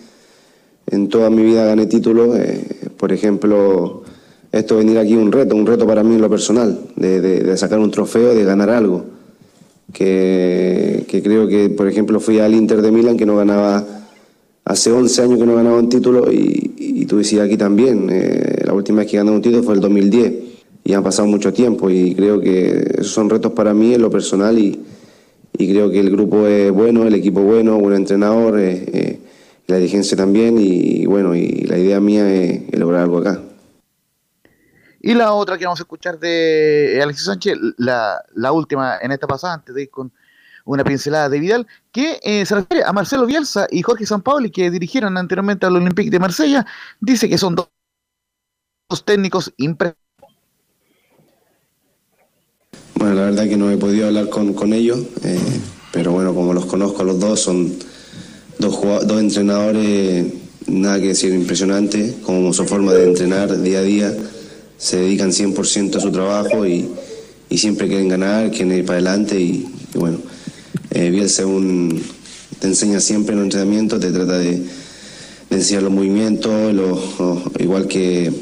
en 0.87 1.09
toda 1.09 1.29
mi 1.29 1.43
vida 1.43 1.67
gané 1.67 1.87
títulos. 1.87 2.37
por 2.97 3.13
ejemplo 3.13 4.06
esto 4.59 4.77
venir 4.77 4.99
aquí 4.99 5.15
un 5.15 5.33
reto, 5.33 5.55
un 5.55 5.67
reto 5.67 5.87
para 5.87 6.03
mí 6.03 6.15
en 6.15 6.21
lo 6.21 6.31
personal, 6.31 6.79
de, 6.97 7.57
sacar 7.57 7.79
un 7.79 7.91
trofeo, 7.91 8.35
de 8.35 8.45
ganar 8.45 8.71
algo. 8.71 9.05
Que, 9.93 11.07
creo 11.09 11.49
que, 11.49 11.71
por 11.71 11.89
ejemplo, 11.89 12.21
fui 12.21 12.39
al 12.39 12.55
Inter 12.55 12.83
de 12.83 12.91
Milán, 12.91 13.17
que 13.17 13.27
no 13.27 13.37
ganaba, 13.37 13.85
hace 14.65 14.91
11 14.91 15.23
años 15.23 15.39
que 15.39 15.47
no 15.47 15.55
ganaba 15.55 15.79
un 15.79 15.89
título, 15.89 16.31
y, 16.33 16.75
y 16.77 17.07
tú 17.07 17.19
decías 17.19 17.47
aquí 17.47 17.57
también, 17.57 18.09
eh, 18.11 18.63
la 18.65 18.73
última 18.73 18.99
vez 18.99 19.11
que 19.11 19.17
gané 19.17 19.31
un 19.31 19.41
título 19.41 19.63
fue 19.63 19.75
el 19.75 19.81
2010, 19.81 20.33
y 20.85 20.93
han 20.93 21.03
pasado 21.03 21.29
mucho 21.29 21.53
tiempo, 21.53 21.89
y 21.89 22.15
creo 22.15 22.41
que 22.41 22.95
esos 22.99 23.13
son 23.13 23.31
retos 23.31 23.53
para 23.53 23.75
mí 23.75 23.95
en 23.95 24.03
lo 24.03 24.11
personal, 24.11 24.59
y, 24.59 24.81
creo 25.57 25.91
que 25.91 26.01
el 26.01 26.11
grupo 26.11 26.47
es 26.47 26.71
bueno, 26.71 27.07
el 27.07 27.15
equipo 27.15 27.41
bueno, 27.41 27.79
buen 27.79 27.95
entrenador, 27.95 28.59
eh, 28.59 28.85
eh, 28.93 29.19
la 29.67 29.77
dirigencia 29.77 30.17
también 30.17 30.59
y, 30.59 31.07
bueno, 31.07 31.35
y 31.35 31.49
la 31.63 31.79
idea 31.79 32.01
mía 32.01 32.33
es, 32.33 32.79
lograr 32.79 33.03
algo 33.03 33.19
acá. 33.19 33.41
Y 35.07 35.15
la 35.15 35.33
otra 35.35 35.57
que 35.57 35.65
vamos 35.65 35.79
a 35.79 35.85
escuchar 35.85 36.19
de 36.19 36.99
Alexis 37.01 37.27
Sánchez, 37.27 37.57
la, 37.77 38.53
última 38.53 38.99
en 39.01 39.13
esta 39.13 39.29
pasada, 39.29 39.55
antes 39.55 39.73
de 39.73 39.83
ir 39.83 39.89
con 39.89 40.13
una 40.65 40.83
pincelada 40.83 41.29
de 41.29 41.39
Vidal, 41.39 41.65
que 41.93 42.19
eh, 42.25 42.45
se 42.45 42.57
refiere 42.57 42.83
a 42.83 42.93
Marcelo 42.93 43.25
Bielsa 43.25 43.69
y 43.71 43.83
Jorge 43.83 44.05
Sampaoli, 44.05 44.51
que 44.51 44.69
dirigieron 44.69 45.17
anteriormente 45.17 45.65
al 45.65 45.77
Olympique 45.77 46.11
de 46.11 46.19
Marsella, 46.19 46.67
dice 46.99 47.29
que 47.29 47.39
son 47.39 47.55
dos, 47.55 47.69
técnicos 49.05 49.55
impresionantes. 49.59 50.03
Bueno, 52.97 53.15
la 53.15 53.23
verdad 53.27 53.45
que 53.45 53.57
no 53.57 53.71
he 53.71 53.77
podido 53.77 54.09
hablar 54.09 54.29
con, 54.29 54.55
con 54.55 54.73
ellos, 54.73 54.99
eh, 55.23 55.61
pero 55.93 56.11
bueno, 56.11 56.35
como 56.35 56.53
los 56.53 56.67
conozco 56.67 57.05
los 57.05 57.21
dos, 57.21 57.39
son 57.39 57.79
dos, 58.59 59.07
dos 59.07 59.21
entrenadores, 59.21 60.33
nada 60.67 60.99
que 60.99 61.09
decir, 61.09 61.33
impresionantes, 61.33 62.17
como 62.25 62.53
su 62.53 62.65
forma 62.65 62.93
de 62.93 63.05
entrenar 63.05 63.57
día 63.63 63.79
a 63.79 63.83
día, 63.83 64.13
se 64.77 64.99
dedican 64.99 65.31
100% 65.31 65.97
a 65.97 66.01
su 66.01 66.11
trabajo 66.11 66.67
y, 66.67 66.89
y, 67.49 67.59
siempre 67.59 67.89
quieren 67.89 68.09
ganar, 68.09 68.51
quieren 68.51 68.73
ir 68.73 68.85
para 68.85 68.99
adelante 68.99 69.41
y, 69.41 69.67
bueno, 69.95 70.19
eh, 70.91 71.11
Bielsa 71.11 71.45
te 72.59 72.67
enseña 72.67 73.01
siempre 73.01 73.35
en 73.35 73.39
el 73.41 73.45
entrenamiento, 73.45 73.99
te 73.99 74.11
trata 74.11 74.39
de, 74.39 74.63
enseñar 75.51 75.85
los 75.85 75.93
movimientos, 75.93 76.75
igual 77.59 77.87
que, 77.87 78.33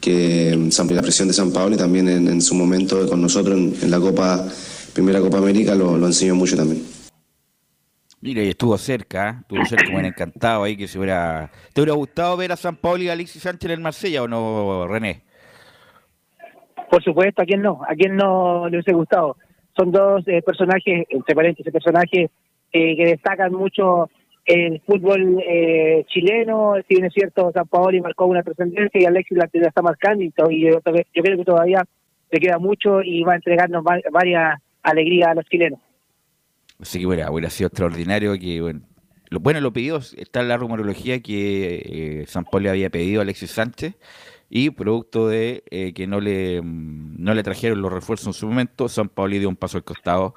que 0.00 0.70
la 0.90 1.02
presión 1.02 1.28
de 1.28 1.34
San 1.34 1.52
Pablo 1.52 1.74
y 1.74 1.78
también 1.78 2.08
en, 2.08 2.40
su 2.42 2.54
momento 2.54 3.08
con 3.08 3.20
nosotros 3.20 3.56
en, 3.56 3.90
la 3.90 4.00
Copa, 4.00 4.46
primera 4.92 5.20
Copa 5.20 5.38
América 5.38 5.74
lo, 5.74 5.96
lo 5.98 6.06
enseñó 6.06 6.34
mucho 6.34 6.56
también. 6.56 6.82
Mira, 8.20 8.42
estuvo 8.42 8.76
cerca, 8.78 9.28
¿eh? 9.28 9.36
estuvo 9.42 9.64
cerca, 9.66 9.92
me 9.92 10.08
encantado 10.08 10.64
ahí 10.64 10.76
que 10.76 10.88
se 10.88 10.98
hubiera... 10.98 11.52
¿Te 11.72 11.80
hubiera 11.82 11.94
gustado 11.94 12.36
ver 12.36 12.50
a 12.50 12.56
San 12.56 12.76
Pablo 12.76 13.04
y 13.04 13.08
a 13.08 13.12
Alexis 13.12 13.42
Sánchez 13.42 13.70
en 13.70 13.82
Marsella 13.82 14.22
o 14.22 14.28
no, 14.28 14.88
René? 14.88 15.25
Por 16.96 17.04
supuesto, 17.04 17.42
¿a 17.42 17.44
quién 17.44 17.60
no? 17.60 17.82
¿A 17.86 17.94
quién 17.94 18.16
no 18.16 18.70
le 18.70 18.78
hubiese 18.78 18.94
gustado? 18.94 19.36
Son 19.76 19.92
dos 19.92 20.26
eh, 20.28 20.40
personajes, 20.40 21.04
entre 21.10 21.34
paréntesis, 21.34 21.70
personajes 21.70 22.30
eh, 22.72 22.96
que 22.96 23.04
destacan 23.04 23.52
mucho 23.52 24.08
el 24.46 24.80
fútbol 24.80 25.38
eh, 25.46 26.06
chileno. 26.08 26.76
Si 26.88 26.94
bien 26.94 27.04
es 27.04 27.12
cierto, 27.12 27.52
San 27.52 27.68
Paoli 27.68 28.00
marcó 28.00 28.24
una 28.24 28.42
trascendencia 28.42 28.98
y 28.98 29.04
Alexis 29.04 29.36
la, 29.36 29.46
está 29.52 29.82
marcando 29.82 30.24
y, 30.24 30.32
yo, 30.62 30.80
creo 30.80 31.36
que 31.36 31.44
todavía 31.44 31.84
le 32.30 32.40
queda 32.40 32.58
mucho 32.58 33.02
y 33.02 33.22
va 33.24 33.34
a 33.34 33.36
entregarnos 33.36 33.84
varias 34.10 34.58
alegrías 34.82 35.28
a 35.28 35.34
los 35.34 35.44
chilenos. 35.50 35.80
Así 36.80 36.98
que 36.98 37.04
bueno, 37.04 37.30
hubiera 37.30 37.50
sido 37.50 37.68
extraordinario 37.68 38.38
que, 38.38 38.62
bueno, 38.62 38.80
lo, 39.28 39.40
bueno, 39.40 39.60
lo 39.60 39.70
pidió, 39.70 39.98
está 39.98 40.42
la 40.42 40.56
rumorología 40.56 41.20
que 41.20 42.24
San 42.26 42.46
Paoli 42.46 42.68
había 42.68 42.88
pedido 42.88 43.20
a 43.20 43.24
Alexis 43.24 43.50
Sánchez 43.50 43.96
y 44.48 44.70
producto 44.70 45.28
de 45.28 45.64
eh, 45.70 45.92
que 45.92 46.06
no 46.06 46.20
le, 46.20 46.60
mm, 46.62 47.16
no 47.18 47.34
le 47.34 47.42
trajeron 47.42 47.82
los 47.82 47.92
refuerzos 47.92 48.28
en 48.28 48.32
su 48.32 48.46
momento, 48.46 48.88
San 48.88 49.08
Paoli 49.08 49.38
dio 49.38 49.48
un 49.48 49.56
paso 49.56 49.78
al 49.78 49.84
costado 49.84 50.34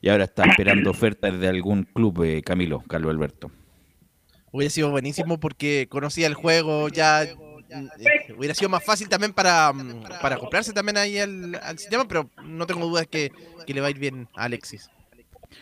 y 0.00 0.08
ahora 0.08 0.24
está 0.24 0.44
esperando 0.44 0.90
ofertas 0.90 1.38
de 1.38 1.48
algún 1.48 1.84
club, 1.84 2.22
eh, 2.22 2.42
Camilo, 2.42 2.82
Carlos 2.88 3.10
Alberto. 3.10 3.50
Hubiera 4.52 4.70
sido 4.70 4.90
buenísimo 4.90 5.40
porque 5.40 5.88
conocía 5.90 6.26
el 6.26 6.34
juego, 6.34 6.88
ya 6.88 7.24
eh, 7.24 7.36
hubiera 8.36 8.54
sido 8.54 8.70
más 8.70 8.84
fácil 8.84 9.08
también 9.08 9.32
para, 9.32 9.72
mm, 9.72 10.04
para 10.22 10.36
comprarse 10.38 10.72
también 10.72 10.96
ahí 10.96 11.18
al, 11.18 11.54
al 11.62 11.78
sistema, 11.78 12.06
pero 12.06 12.30
no 12.44 12.66
tengo 12.66 12.86
dudas 12.86 13.06
que, 13.06 13.32
que 13.66 13.74
le 13.74 13.80
va 13.80 13.88
a 13.88 13.90
ir 13.90 13.98
bien 13.98 14.28
a 14.36 14.44
Alexis. 14.44 14.88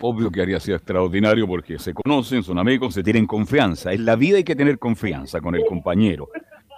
Obvio 0.00 0.30
que 0.30 0.42
haría 0.42 0.60
sido 0.60 0.76
extraordinario 0.76 1.46
porque 1.46 1.78
se 1.78 1.94
conocen, 1.94 2.42
son 2.42 2.58
amigos, 2.58 2.94
se 2.94 3.02
tienen 3.02 3.26
confianza. 3.26 3.92
En 3.92 4.04
la 4.04 4.16
vida 4.16 4.36
hay 4.36 4.44
que 4.44 4.56
tener 4.56 4.78
confianza 4.78 5.40
con 5.40 5.54
el 5.54 5.64
compañero. 5.64 6.28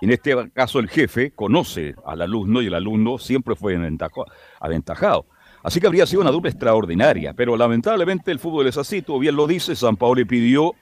En 0.01 0.11
este 0.11 0.51
caso 0.53 0.79
el 0.79 0.89
jefe 0.89 1.33
conoce 1.33 1.95
al 2.07 2.23
alumno 2.23 2.63
y 2.63 2.67
el 2.67 2.75
alumno 2.75 3.19
siempre 3.19 3.57
fue 3.57 3.77
aventajado. 4.61 5.27
Así 5.63 5.81
que 5.81 5.87
habría 5.87 6.07
sido 6.07 6.23
una 6.23 6.31
dupla 6.31 6.51
extraordinaria, 6.51 7.35
pero 7.35 7.57
lamentablemente 7.57 8.31
el 8.31 8.39
fútbol 8.39 8.69
es 8.69 8.79
así, 8.79 9.03
tú 9.03 9.19
bien 9.19 9.35
lo 9.35 9.47
dices, 9.47 9.81
San 9.81 9.97
Paolo 9.97 10.25
pidió 10.27 10.75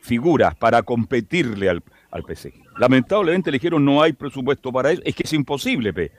figuras 0.00 0.54
para 0.54 0.82
competirle 0.82 1.70
al, 1.70 1.82
al 2.10 2.22
PSG. 2.22 2.52
Lamentablemente 2.78 3.50
le 3.50 3.56
dijeron 3.56 3.84
no 3.84 4.02
hay 4.02 4.12
presupuesto 4.12 4.72
para 4.72 4.90
eso, 4.90 5.02
es 5.04 5.14
que 5.14 5.22
es 5.22 5.32
imposible 5.32 6.12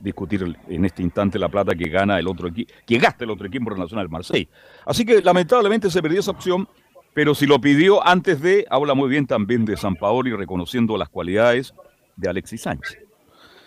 discutir 0.00 0.56
en 0.68 0.84
este 0.84 1.02
instante 1.02 1.38
la 1.38 1.48
plata 1.48 1.74
que 1.74 1.88
gana 1.88 2.18
el 2.18 2.26
otro 2.26 2.48
que 2.52 2.98
gasta 2.98 3.24
el 3.24 3.30
otro 3.30 3.46
equipo 3.46 3.74
nacional 3.74 4.08
Marseille. 4.08 4.48
Así 4.84 5.04
que 5.04 5.20
lamentablemente 5.20 5.90
se 5.90 6.00
perdió 6.00 6.20
esa 6.20 6.30
opción 6.30 6.68
pero 7.16 7.34
si 7.34 7.46
lo 7.46 7.58
pidió 7.62 8.06
antes 8.06 8.42
de, 8.42 8.66
habla 8.68 8.92
muy 8.92 9.08
bien 9.08 9.26
también 9.26 9.64
de 9.64 9.78
San 9.78 9.94
Paolo 9.94 10.28
y 10.28 10.34
reconociendo 10.34 10.98
las 10.98 11.08
cualidades 11.08 11.72
de 12.14 12.28
Alexis 12.28 12.60
Sánchez. 12.60 12.98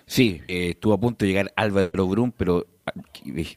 Sí, 0.06 0.44
eh, 0.48 0.70
estuvo 0.76 0.94
a 0.94 1.00
punto 1.00 1.26
de 1.26 1.30
llegar 1.32 1.52
Álvaro 1.56 2.06
Brun, 2.06 2.32
pero 2.32 2.68
ah, 2.86 2.92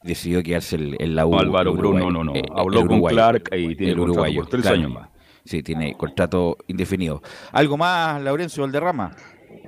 decidió 0.02 0.42
quedarse 0.42 0.76
en 0.76 1.14
la 1.14 1.26
U. 1.26 1.38
Álvaro 1.38 1.74
Brun, 1.74 1.98
no, 1.98 2.10
no, 2.10 2.24
no. 2.24 2.34
Eh, 2.34 2.42
Habló 2.56 2.86
con 2.86 3.02
Clark 3.02 3.50
y 3.54 3.76
tiene 3.76 3.92
el 3.92 3.98
contrato 3.98 4.34
por 4.34 4.46
tres 4.46 4.64
años 4.64 4.92
más. 4.92 5.10
Sí, 5.44 5.62
tiene 5.62 5.94
contrato 5.94 6.56
indefinido. 6.68 7.20
¿Algo 7.52 7.76
más, 7.76 8.22
Laurencio 8.22 8.62
Valderrama? 8.62 9.14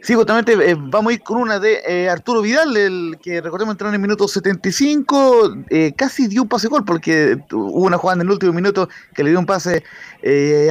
Sí, 0.05 0.14
justamente 0.14 0.53
eh, 0.53 0.77
vamos 0.79 1.12
a 1.12 1.14
ir 1.14 1.23
con 1.23 1.38
una 1.38 1.59
de 1.59 1.81
eh, 1.88 2.11
Arturo 2.11 2.43
Vidal, 2.43 2.77
el 2.77 3.17
que 3.23 3.40
recordemos 3.40 3.73
entró 3.73 3.88
en 3.88 3.95
el 3.95 4.01
minuto 4.03 4.29
75, 4.29 5.64
eh, 5.71 5.95
casi 5.97 6.27
dio 6.27 6.43
un 6.43 6.49
pase 6.49 6.69
gol 6.69 6.85
porque 6.85 7.38
hubo 7.51 7.87
una 7.87 7.97
jugada 7.97 8.21
en 8.21 8.27
el 8.27 8.31
último 8.31 8.53
minuto 8.53 8.90
que 9.14 9.25
le 9.25 9.31
dio 9.31 9.38
un 9.38 9.47
pase 9.47 9.83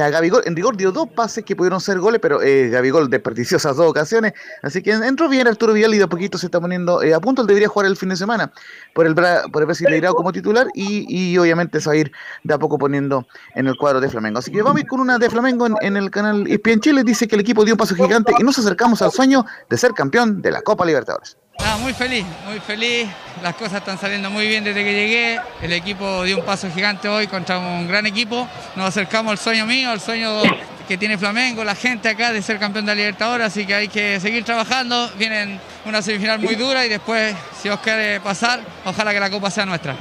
a 0.00 0.08
Gabigol. 0.10 0.42
En 0.46 0.54
rigor 0.54 0.76
dio 0.76 0.92
dos 0.92 1.08
pases 1.08 1.44
que 1.44 1.56
pudieron 1.56 1.80
ser 1.80 1.98
goles, 1.98 2.20
pero 2.20 2.38
Gabigol 2.38 3.10
desperdició 3.10 3.56
esas 3.56 3.76
dos 3.76 3.88
ocasiones. 3.88 4.34
Así 4.62 4.82
que 4.82 4.92
entró 4.92 5.28
bien 5.28 5.46
Arturo 5.46 5.72
Vidal 5.72 5.94
y 5.94 5.98
de 5.98 6.04
a 6.04 6.08
poquito 6.08 6.38
se 6.38 6.46
está 6.46 6.60
poniendo 6.60 7.00
a 7.00 7.20
punto. 7.20 7.42
Él 7.42 7.48
debería 7.48 7.68
jugar 7.68 7.86
el 7.86 7.96
fin 7.96 8.08
de 8.08 8.16
semana 8.16 8.52
por 8.94 9.06
el, 9.06 9.14
por 9.14 9.62
el 9.62 9.66
Brasileirao 9.66 10.14
como 10.14 10.32
titular 10.32 10.66
y, 10.74 11.06
y, 11.08 11.38
obviamente 11.38 11.80
se 11.80 11.88
va 11.88 11.94
a 11.94 11.96
ir 11.98 12.10
de 12.42 12.54
a 12.54 12.58
poco 12.58 12.78
poniendo 12.78 13.26
en 13.54 13.68
el 13.68 13.76
cuadro 13.76 14.00
de 14.00 14.08
Flamengo. 14.08 14.40
Así 14.40 14.50
que 14.50 14.62
vamos 14.62 14.78
a 14.78 14.80
ir 14.80 14.88
con 14.88 14.98
una 14.98 15.18
de 15.18 15.30
Flamengo 15.30 15.68
en, 15.80 15.96
el 15.96 16.10
canal 16.10 16.46
ESPN 16.48 16.80
Chile. 16.80 17.04
Dice 17.04 17.28
que 17.28 17.36
el 17.36 17.40
equipo 17.40 17.64
dio 17.64 17.74
un 17.74 17.78
paso 17.78 17.94
gigante 17.94 18.32
y 18.38 18.42
nos 18.42 18.58
acercamos 18.58 19.02
al 19.02 19.12
sueño 19.12 19.23
de 19.68 19.78
ser 19.78 19.92
campeón 19.92 20.42
de 20.42 20.50
la 20.50 20.62
Copa 20.62 20.84
Libertadores. 20.84 21.36
Ah, 21.58 21.76
muy 21.80 21.92
feliz, 21.92 22.24
muy 22.46 22.58
feliz. 22.60 23.08
Las 23.42 23.54
cosas 23.54 23.74
están 23.74 23.98
saliendo 23.98 24.28
muy 24.28 24.46
bien 24.46 24.64
desde 24.64 24.82
que 24.82 24.92
llegué. 24.92 25.40
El 25.62 25.72
equipo 25.72 26.24
dio 26.24 26.38
un 26.38 26.44
paso 26.44 26.68
gigante 26.70 27.08
hoy 27.08 27.26
contra 27.26 27.58
un 27.58 27.86
gran 27.86 28.06
equipo. 28.06 28.48
Nos 28.76 28.88
acercamos 28.88 29.32
al 29.32 29.38
sueño 29.38 29.64
mío, 29.66 29.90
al 29.90 30.00
sueño 30.00 30.42
que 30.88 30.98
tiene 30.98 31.16
Flamengo, 31.16 31.64
la 31.64 31.74
gente 31.74 32.08
acá 32.08 32.32
de 32.32 32.42
ser 32.42 32.58
campeón 32.58 32.84
de 32.84 32.92
la 32.92 32.96
Libertadores. 32.96 33.46
Así 33.46 33.66
que 33.66 33.74
hay 33.74 33.88
que 33.88 34.20
seguir 34.20 34.44
trabajando. 34.44 35.08
Vienen 35.16 35.60
una 35.86 36.02
semifinal 36.02 36.40
muy 36.40 36.56
dura 36.56 36.84
y 36.84 36.88
después, 36.88 37.34
si 37.62 37.68
os 37.68 37.78
quiere 37.80 38.20
pasar, 38.20 38.60
ojalá 38.84 39.12
que 39.12 39.20
la 39.20 39.30
Copa 39.30 39.50
sea 39.50 39.64
nuestra. 39.64 39.96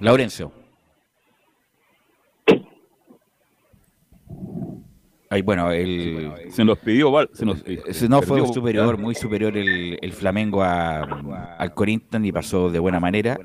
Laurencio. 0.00 0.61
Bueno, 5.40 5.70
se 6.50 6.64
nos 6.64 6.78
pidió, 6.78 7.10
se 7.32 7.46
nos, 7.46 7.64
eh, 7.66 7.80
no 8.08 8.20
fue 8.20 8.46
superior, 8.48 8.98
muy 8.98 9.14
superior 9.14 9.56
el, 9.56 10.12
Flamengo 10.12 10.62
al 10.62 11.72
Corinthians 11.74 12.26
y 12.26 12.32
pasó 12.32 12.70
de 12.70 12.78
buena 12.78 13.00
manera. 13.00 13.38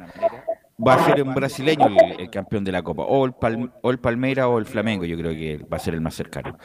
Va 0.86 0.94
a 0.96 1.06
ser 1.06 1.24
un 1.24 1.34
brasileño 1.34 1.88
el, 2.20 2.30
campeón 2.30 2.64
de 2.64 2.72
la 2.72 2.84
Copa, 2.84 3.04
o 3.04 3.26
el, 3.26 3.34
o 3.82 3.98
Palmeira 3.98 4.48
o 4.48 4.60
el 4.60 4.66
Flamengo, 4.66 5.06
yo 5.06 5.18
creo 5.18 5.32
que 5.32 5.58
va 5.72 5.78
a 5.78 5.80
ser 5.80 5.94
el 5.94 6.02
más 6.02 6.14
cercano. 6.14 6.58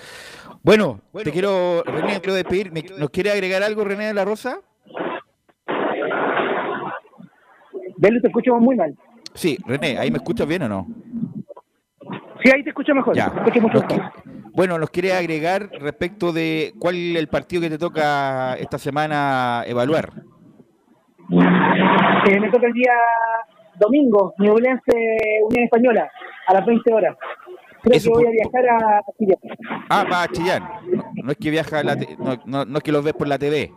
Bueno, 0.63 1.01
te 1.23 1.31
quiero, 1.31 1.83
René, 1.85 2.21
quiero 2.21 2.35
despedir. 2.35 2.73
¿Nos 2.99 3.11
quiere 3.11 3.31
agregar 3.31 3.63
algo, 3.63 3.85
René 3.85 4.07
de 4.07 4.15
la 4.15 4.25
Rosa? 4.25 4.61
Velo, 7.97 8.21
te 8.21 8.27
escucho 8.27 8.57
muy 8.57 8.77
mal. 8.77 8.95
Sí, 9.35 9.57
René, 9.67 9.97
¿ahí 9.99 10.11
me 10.11 10.19
escuchas 10.19 10.47
bien 10.47 10.63
o 10.63 10.69
no? 10.69 10.87
Sí, 12.43 12.51
ahí 12.53 12.63
te 12.63 12.71
escucho 12.71 12.95
mejor. 12.95 13.15
Ya. 13.15 13.33
Bueno, 14.55 14.79
nos 14.79 14.91
quiere 14.91 15.13
agregar 15.13 15.69
respecto 15.81 16.33
de 16.33 16.75
cuál 16.79 16.97
es 16.97 17.17
el 17.17 17.29
partido 17.29 17.63
que 17.63 17.71
te 17.71 17.79
toca 17.79 18.55
esta 18.55 18.79
semana 18.79 19.65
evaluar. 19.67 20.13
Eh, 21.31 22.41
me 22.41 22.51
toca 22.51 22.67
el 22.67 22.73
día 22.73 22.93
domingo, 23.79 24.35
Ñublense 24.39 24.93
Unión 25.49 25.65
Española, 25.65 26.11
a 26.47 26.55
las 26.55 26.67
20 26.67 26.93
horas. 26.93 27.17
Creo 27.83 28.01
que 28.01 28.09
voy 28.11 28.27
a 28.27 28.31
viajar 28.31 28.69
a 28.69 29.03
Chillán. 29.19 29.39
Ah, 29.89 30.05
va 30.11 30.23
a 30.23 30.29
Chillán. 30.29 30.69
No, 31.23 31.33
es 31.33 31.39
que 31.39 31.51
viaja, 31.51 31.81
a 31.81 31.83
la 31.83 31.97
no, 31.97 32.65
no, 32.65 32.79
es 32.79 32.85
que 32.85 32.93
los 32.93 33.05
ves 33.05 33.15
por 33.15 33.27
la 33.27 33.39
TV. 33.39 33.73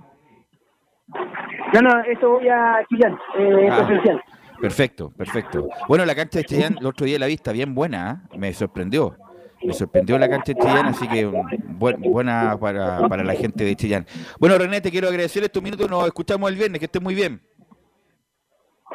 No, 1.73 1.81
no, 1.81 2.03
eso 2.03 2.31
voy 2.31 2.47
a 2.49 2.85
Chillán, 2.89 3.17
eh, 3.39 3.69
ah. 3.71 3.77
presencial. 3.77 4.21
Perfecto, 4.61 5.11
perfecto. 5.11 5.69
Bueno, 5.88 6.05
la 6.05 6.15
cancha 6.15 6.39
de 6.39 6.45
Chillán, 6.45 6.77
el 6.79 6.85
otro 6.85 7.05
día 7.05 7.17
la 7.17 7.25
vista, 7.25 7.51
bien 7.51 7.73
buena, 7.73 8.27
¿eh? 8.31 8.38
me 8.38 8.53
sorprendió. 8.53 9.17
Me 9.65 9.73
sorprendió 9.73 10.17
la 10.17 10.30
cancha 10.30 10.54
de 10.54 10.60
Chillán, 10.60 10.86
así 10.88 11.08
que 11.08 11.25
buena 11.25 12.58
para, 12.60 13.08
para, 13.08 13.23
la 13.23 13.34
gente 13.34 13.63
de 13.63 13.75
Chillán. 13.75 14.06
Bueno, 14.39 14.58
René, 14.58 14.82
te 14.82 14.91
quiero 14.91 15.08
agradecer 15.08 15.43
estos 15.43 15.63
minutos, 15.63 15.89
nos 15.89 16.06
escuchamos 16.06 16.49
el 16.49 16.56
viernes, 16.56 16.80
que 16.80 16.86
estés 16.86 17.01
muy 17.01 17.15
bien. 17.15 17.41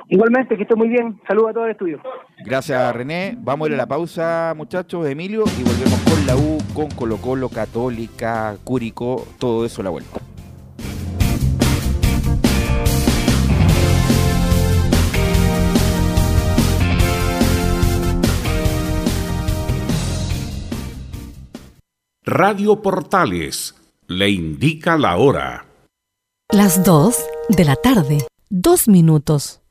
Igualmente, 0.09 0.57
que 0.57 0.63
esté 0.63 0.75
muy 0.75 0.89
bien. 0.89 1.21
Saludos 1.27 1.51
a 1.51 1.55
todo 1.55 1.65
el 1.67 1.71
estudio. 1.73 2.01
Gracias, 2.45 2.97
René. 2.97 3.37
Vamos 3.39 3.67
a 3.67 3.69
ir 3.69 3.75
a 3.75 3.79
la 3.79 3.87
pausa, 3.87 4.55
muchachos, 4.57 5.07
Emilio, 5.07 5.45
y 5.59 5.63
volvemos 5.63 6.01
con 6.01 6.27
la 6.27 6.37
U, 6.37 6.59
con 6.75 6.89
Colo 6.91 7.17
Colo, 7.19 7.49
Católica, 7.49 8.57
Cúrico, 8.65 9.25
todo 9.39 9.65
eso 9.65 9.83
a 9.83 9.85
la 9.85 9.91
vuelta. 9.91 10.21
Radio 22.31 22.81
Portales 22.81 23.75
le 24.07 24.31
indica 24.31 24.97
la 24.97 25.17
hora. 25.17 25.67
Las 26.53 26.85
2 26.85 27.17
de 27.49 27.65
la 27.65 27.75
tarde, 27.75 28.19
dos 28.49 28.87
minutos. 28.87 29.63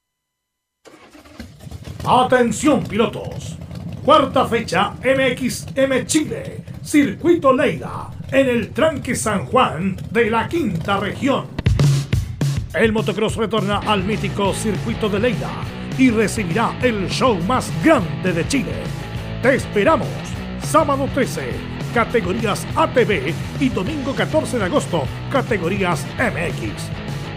Atención 2.05 2.83
pilotos. 2.83 3.57
Cuarta 4.03 4.45
fecha 4.45 4.91
MXM 4.91 6.05
Chile, 6.05 6.65
Circuito 6.83 7.53
Leida, 7.53 8.09
en 8.29 8.49
el 8.49 8.71
tranque 8.71 9.15
San 9.15 9.45
Juan 9.45 9.95
de 10.11 10.29
la 10.29 10.49
quinta 10.49 10.99
región. 10.99 11.47
El 12.73 12.91
motocross 12.91 13.37
retorna 13.37 13.77
al 13.77 14.03
mítico 14.03 14.53
Circuito 14.53 15.07
de 15.07 15.19
Leida 15.21 15.51
y 15.97 16.11
recibirá 16.11 16.77
el 16.81 17.07
show 17.09 17.37
más 17.43 17.71
grande 17.81 18.33
de 18.33 18.45
Chile. 18.49 18.83
Te 19.41 19.55
esperamos 19.55 20.09
sábado 20.61 21.07
13 21.13 21.78
categorías 21.93 22.65
ATV 22.75 23.33
y 23.59 23.69
domingo 23.69 24.13
14 24.13 24.57
de 24.57 24.65
agosto, 24.65 25.03
categorías 25.31 26.05
MX. 26.17 26.89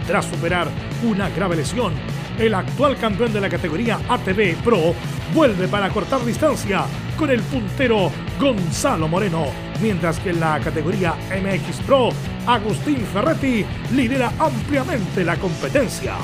Tras 0.07 0.25
superar 0.25 0.67
una 1.03 1.29
grave 1.29 1.55
lesión, 1.55 1.93
el 2.37 2.53
actual 2.53 2.97
campeón 2.97 3.33
de 3.33 3.41
la 3.41 3.49
categoría 3.49 3.99
ATV 4.09 4.55
Pro 4.63 4.93
vuelve 5.33 5.67
para 5.67 5.89
cortar 5.89 6.23
distancia 6.25 6.85
con 7.17 7.29
el 7.29 7.41
puntero 7.41 8.11
Gonzalo 8.39 9.07
Moreno, 9.07 9.45
mientras 9.81 10.19
que 10.19 10.31
en 10.31 10.39
la 10.39 10.59
categoría 10.59 11.15
MX 11.29 11.81
Pro, 11.85 12.09
Agustín 12.45 12.97
Ferretti 13.13 13.65
lidera 13.93 14.31
ampliamente 14.39 15.23
la 15.23 15.37
competencia. 15.37 16.15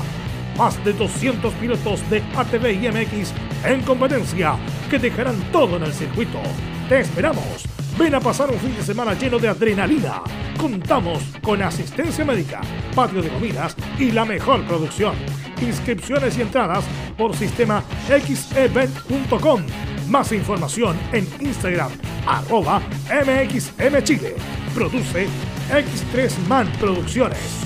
Más 0.58 0.82
de 0.84 0.92
200 0.92 1.54
pilotos 1.54 2.08
de 2.10 2.22
ATV 2.36 2.72
y 2.72 2.88
MX 2.88 3.32
en 3.64 3.82
competencia 3.82 4.56
que 4.90 4.98
dejarán 4.98 5.40
todo 5.52 5.76
en 5.76 5.84
el 5.84 5.92
circuito. 5.92 6.40
Te 6.88 7.00
esperamos 7.00 7.69
Ven 8.00 8.14
a 8.14 8.20
pasar 8.20 8.50
un 8.50 8.58
fin 8.58 8.74
de 8.74 8.82
semana 8.82 9.12
lleno 9.12 9.38
de 9.38 9.46
adrenalina. 9.46 10.22
Contamos 10.58 11.22
con 11.42 11.60
asistencia 11.60 12.24
médica, 12.24 12.62
patio 12.94 13.20
de 13.20 13.28
comidas 13.28 13.76
y 13.98 14.10
la 14.10 14.24
mejor 14.24 14.64
producción. 14.64 15.14
Inscripciones 15.60 16.38
y 16.38 16.40
entradas 16.40 16.82
por 17.18 17.36
sistema 17.36 17.84
xevent.com. 18.08 19.66
Más 20.08 20.32
información 20.32 20.98
en 21.12 21.28
Instagram, 21.40 21.92
arroba 22.26 22.80
mxmchile. 23.10 24.34
Produce 24.74 25.26
X3 25.70 26.46
Man 26.48 26.72
Producciones. 26.80 27.60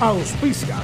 Auspicia 0.00 0.78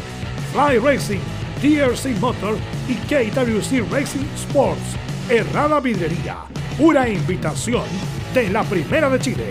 Fly 0.52 0.76
Racing, 0.78 1.20
DRC 1.62 2.20
Motor 2.20 2.58
y 2.86 2.96
KWC 3.08 3.90
Racing 3.90 4.26
Sports. 4.36 4.94
Errada 5.30 5.80
Vidrería. 5.80 6.44
Una 6.78 7.08
invitación 7.08 8.19
de 8.34 8.48
la 8.48 8.62
Primera 8.62 9.10
de 9.10 9.18
Chile, 9.18 9.44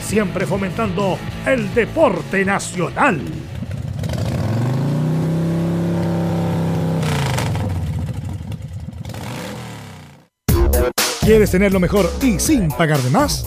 siempre 0.00 0.46
fomentando 0.46 1.18
el 1.46 1.72
deporte 1.74 2.44
nacional. 2.44 3.20
¿Quieres 11.20 11.50
tener 11.50 11.72
lo 11.72 11.80
mejor 11.80 12.10
y 12.20 12.38
sin 12.40 12.68
pagar 12.68 12.98
de 13.00 13.10
más? 13.10 13.46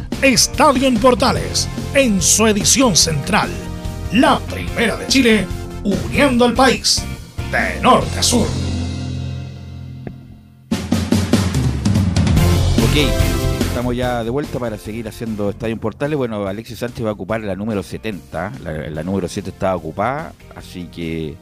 Estadio 0.21 0.87
en 0.87 0.97
Portales 0.97 1.67
en 1.95 2.21
su 2.21 2.45
edición 2.45 2.95
central. 2.95 3.49
La 4.13 4.37
primera 4.37 4.95
de 4.95 5.07
Chile, 5.07 5.47
uniendo 5.83 6.45
al 6.45 6.53
país 6.53 7.03
de 7.51 7.81
norte 7.81 8.19
a 8.19 8.21
sur. 8.21 8.45
Ok, 12.83 12.97
estamos 13.61 13.95
ya 13.95 14.23
de 14.23 14.29
vuelta 14.29 14.59
para 14.59 14.77
seguir 14.77 15.07
haciendo 15.07 15.49
Estadio 15.49 15.73
en 15.73 15.79
Portales. 15.79 16.15
Bueno, 16.15 16.45
Alexis 16.45 16.77
Sánchez 16.77 17.03
va 17.03 17.09
a 17.09 17.13
ocupar 17.13 17.41
la 17.41 17.55
número 17.55 17.81
70. 17.81 18.51
La, 18.91 19.01
número 19.01 19.27
7 19.27 19.49
estaba 19.49 19.75
ocupada, 19.75 20.33
así 20.55 20.85
que 20.85 21.35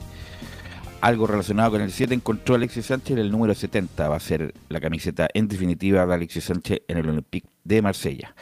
algo 1.02 1.28
relacionado 1.28 1.72
con 1.72 1.82
el 1.82 1.92
7 1.92 2.14
encontró 2.14 2.56
Alexis 2.56 2.88
Sánchez. 2.88 3.18
El 3.18 3.32
número 3.32 3.54
70 3.56 4.08
va 4.10 4.16
a 4.16 4.20
ser 4.20 4.54
la 4.70 4.80
camiseta 4.80 5.28
en 5.34 5.48
definitiva 5.48 6.06
de 6.06 6.14
Alexis 6.14 6.44
Sánchez 6.46 6.82
en 6.88 6.98
el 6.98 7.10
Olympique 7.10 7.48
de 7.64 7.82
Marsella. 7.82 8.36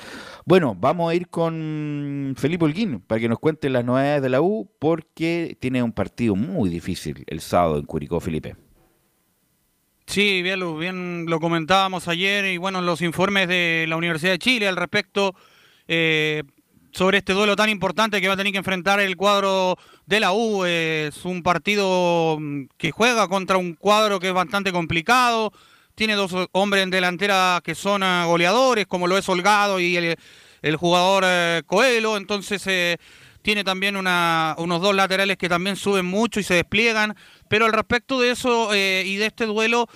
Bueno, 0.46 0.76
vamos 0.80 1.12
a 1.12 1.16
ir 1.16 1.28
con 1.28 2.34
Felipe 2.38 2.66
Holguín 2.66 3.00
para 3.02 3.20
que 3.20 3.28
nos 3.30 3.40
cuente 3.40 3.70
las 3.70 3.84
novedades 3.84 4.22
de 4.22 4.30
la 4.30 4.42
U, 4.42 4.70
porque 4.80 5.58
tiene 5.60 5.84
un 5.84 5.92
partido 5.92 6.36
muy 6.36 6.70
difícil 6.70 7.24
el 7.28 7.42
sábado 7.42 7.78
en 7.78 7.86
Curicó, 7.86 8.20
Felipe. 8.20 8.56
Sí, 10.06 10.42
bien, 10.42 10.60
lo- 10.62 10.78
bien 10.78 11.26
lo 11.28 11.40
comentábamos 11.40 12.08
ayer 12.08 12.46
y 12.46 12.58
bueno, 12.58 12.82
los 12.82 13.02
informes 13.02 13.50
de 13.50 13.86
la 13.90 13.98
Universidad 13.98 14.32
de 14.32 14.40
Chile 14.40 14.68
al 14.70 14.78
respecto 14.78 15.36
eh, 15.90 16.44
sobre 16.92 17.18
este 17.18 17.34
duelo 17.34 17.58
tan 17.58 17.70
importante 17.70 18.22
que 18.22 18.28
va 18.30 18.36
a 18.36 18.38
tener 18.38 18.54
que 18.54 18.58
enfrentar 18.58 19.02
el 19.02 19.18
cuadro 19.18 19.78
de 20.08 20.20
la 20.20 20.32
U. 20.32 20.66
Es 20.66 21.24
un 21.26 21.44
partido 21.44 22.38
mm, 22.40 22.64
que 22.78 22.90
juega 22.92 23.28
contra 23.28 23.58
un 23.58 23.76
cuadro 23.76 24.20
que 24.20 24.30
es 24.30 24.34
bastante 24.34 24.72
complicado. 24.72 25.54
Tiene 25.94 26.16
dos 26.16 26.32
hombres 26.54 26.84
en 26.84 26.90
delantera 26.90 27.62
que 27.64 27.76
son 27.76 28.02
ah, 28.04 28.26
goleadores, 28.26 28.88
como 28.88 29.08
lo 29.08 29.18
es 29.18 29.28
Holgado 29.30 29.80
y 29.80 29.98
el, 29.98 30.76
jugador 30.78 31.24
eh, 31.26 31.62
Coelho. 31.66 32.18
Entonces 32.18 32.64
eh, 32.68 32.98
tiene 33.42 33.64
también 33.64 33.96
una- 33.98 34.56
unos 34.58 34.82
dos 34.82 34.96
laterales 34.96 35.38
que 35.38 35.50
también 35.50 35.76
suben 35.76 36.06
mucho 36.06 36.40
y 36.40 36.44
se 36.44 36.56
despliegan. 36.56 37.16
Pero 37.50 37.66
al 37.66 37.74
respecto 37.74 38.20
de 38.20 38.32
eso 38.32 38.74
eh, 38.74 39.04
y 39.06 39.18
de 39.18 39.28
este 39.28 39.46
duelo, 39.46 39.88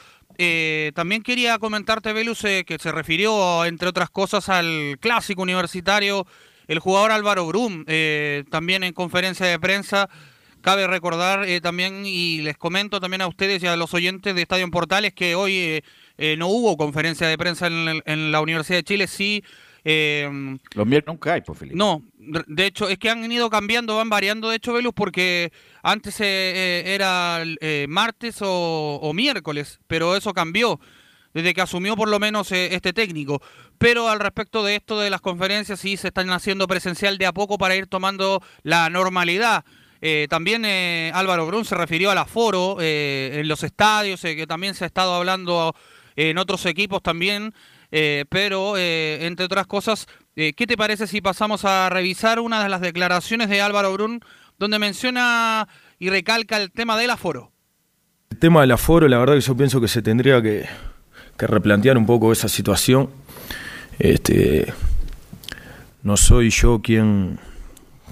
también 0.95 1.21
quería 1.21 1.59
comentarte, 1.59 2.13
Velus, 2.13 2.41
que 2.41 2.77
se 2.79 2.91
refirió, 2.91 3.63
entre 3.65 3.89
otras 3.89 4.09
cosas, 4.09 4.49
al 4.49 4.97
clásico 4.99 5.43
universitario, 5.43 6.25
el 6.71 6.79
jugador 6.79 7.11
Álvaro 7.11 7.45
Brum, 7.45 7.83
eh, 7.87 8.43
también 8.49 8.83
en 8.83 8.93
conferencia 8.93 9.45
de 9.45 9.59
prensa, 9.59 10.09
Cabe 10.61 10.85
recordar 10.85 11.43
eh, 11.49 11.59
también, 11.59 12.03
y 12.05 12.41
les 12.41 12.55
comento 12.55 12.99
también 12.99 13.21
a 13.21 13.27
ustedes 13.27 13.63
y 13.63 13.65
a 13.67 13.75
los 13.75 13.95
oyentes 13.95 14.35
de 14.35 14.43
Estadio 14.43 14.63
en 14.63 14.69
Portales, 14.69 15.11
que 15.11 15.33
hoy 15.33 15.55
eh, 15.57 15.83
eh, 16.19 16.35
no 16.37 16.49
hubo 16.49 16.77
conferencia 16.77 17.27
de 17.27 17.35
prensa 17.35 17.65
en, 17.65 17.87
el- 17.87 18.03
en 18.05 18.31
la 18.31 18.41
Universidad 18.41 18.77
de 18.77 18.83
Chile, 18.83 19.07
sí... 19.07 19.43
eh, 19.83 20.29
Los 20.75 20.85
miércoles 20.85 21.15
nunca 21.15 21.33
hay, 21.33 21.41
pues, 21.41 21.57
Felipe. 21.57 21.75
no, 21.75 22.03
de 22.19 22.65
hecho, 22.67 22.89
es 22.89 22.99
que 22.99 23.09
han 23.09 23.31
ido 23.31 23.49
cambiando, 23.49 23.95
van 23.97 24.09
variando, 24.09 24.49
de 24.51 24.57
hecho, 24.57 24.71
Velus, 24.73 24.93
porque 24.93 25.51
antes 25.81 26.21
eh, 26.21 26.25
eh, 26.27 26.83
era 26.93 27.41
eh, 27.59 27.87
martes 27.89 28.37
o, 28.43 28.99
o 29.01 29.13
miércoles, 29.13 29.79
pero 29.87 30.15
eso 30.15 30.31
cambió 30.31 30.79
desde 31.33 31.53
que 31.53 31.61
asumió 31.61 31.95
por 31.95 32.09
lo 32.09 32.19
menos 32.19 32.51
eh, 32.51 32.75
este 32.75 32.93
técnico. 32.93 33.41
Pero 33.77 34.09
al 34.09 34.19
respecto 34.19 34.63
de 34.63 34.75
esto 34.75 34.99
de 34.99 35.09
las 35.09 35.21
conferencias, 35.21 35.79
sí 35.79 35.97
se 35.97 36.07
están 36.07 36.29
haciendo 36.29 36.67
presencial 36.67 37.17
de 37.17 37.25
a 37.25 37.33
poco 37.33 37.57
para 37.57 37.75
ir 37.75 37.87
tomando 37.87 38.41
la 38.63 38.89
normalidad. 38.89 39.63
Eh, 40.01 40.27
también 40.29 40.65
eh, 40.65 41.11
Álvaro 41.13 41.45
Brun 41.45 41.65
se 41.65 41.75
refirió 41.75 42.11
al 42.11 42.17
aforo 42.17 42.77
en 42.79 43.47
los 43.47 43.63
estadios, 43.63 44.21
que 44.21 44.47
también 44.47 44.73
se 44.73 44.83
ha 44.83 44.87
estado 44.87 45.13
hablando 45.13 45.75
en 46.15 46.37
otros 46.37 46.65
equipos 46.65 47.01
también, 47.01 47.53
pero 48.29 48.77
entre 48.77 49.45
otras 49.45 49.67
cosas, 49.67 50.07
¿qué 50.35 50.53
te 50.53 50.75
parece 50.75 51.05
si 51.05 51.21
pasamos 51.21 51.65
a 51.65 51.89
revisar 51.89 52.39
una 52.39 52.63
de 52.63 52.69
las 52.69 52.81
declaraciones 52.81 53.47
de 53.49 53.61
Álvaro 53.61 53.93
Brun 53.93 54.21
donde 54.57 54.79
menciona 54.79 55.67
y 55.99 56.09
recalca 56.09 56.57
el 56.57 56.71
tema 56.71 56.97
del 56.97 57.11
aforo? 57.11 57.51
El 58.31 58.39
tema 58.39 58.61
del 58.61 58.71
aforo, 58.71 59.07
la 59.07 59.19
verdad 59.19 59.35
que 59.35 59.41
yo 59.41 59.55
pienso 59.55 59.79
que 59.79 59.87
se 59.87 60.01
tendría 60.01 60.41
que, 60.41 60.67
que 61.37 61.47
replantear 61.47 61.97
un 61.97 62.05
poco 62.05 62.31
esa 62.31 62.47
situación. 62.47 63.09
Este, 63.99 64.73
no 66.03 66.17
soy 66.17 66.49
yo 66.49 66.81
quien, 66.81 67.39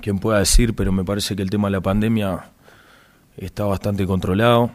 quien 0.02 0.20
pueda 0.20 0.40
decir, 0.40 0.76
pero 0.76 0.92
me 0.92 1.04
parece 1.04 1.36
que 1.36 1.42
el 1.42 1.50
tema 1.50 1.68
de 1.68 1.74
la 1.74 1.82
pandemia 1.82 2.46
está 3.38 3.66
bastante 3.66 4.06
controlado. 4.06 4.72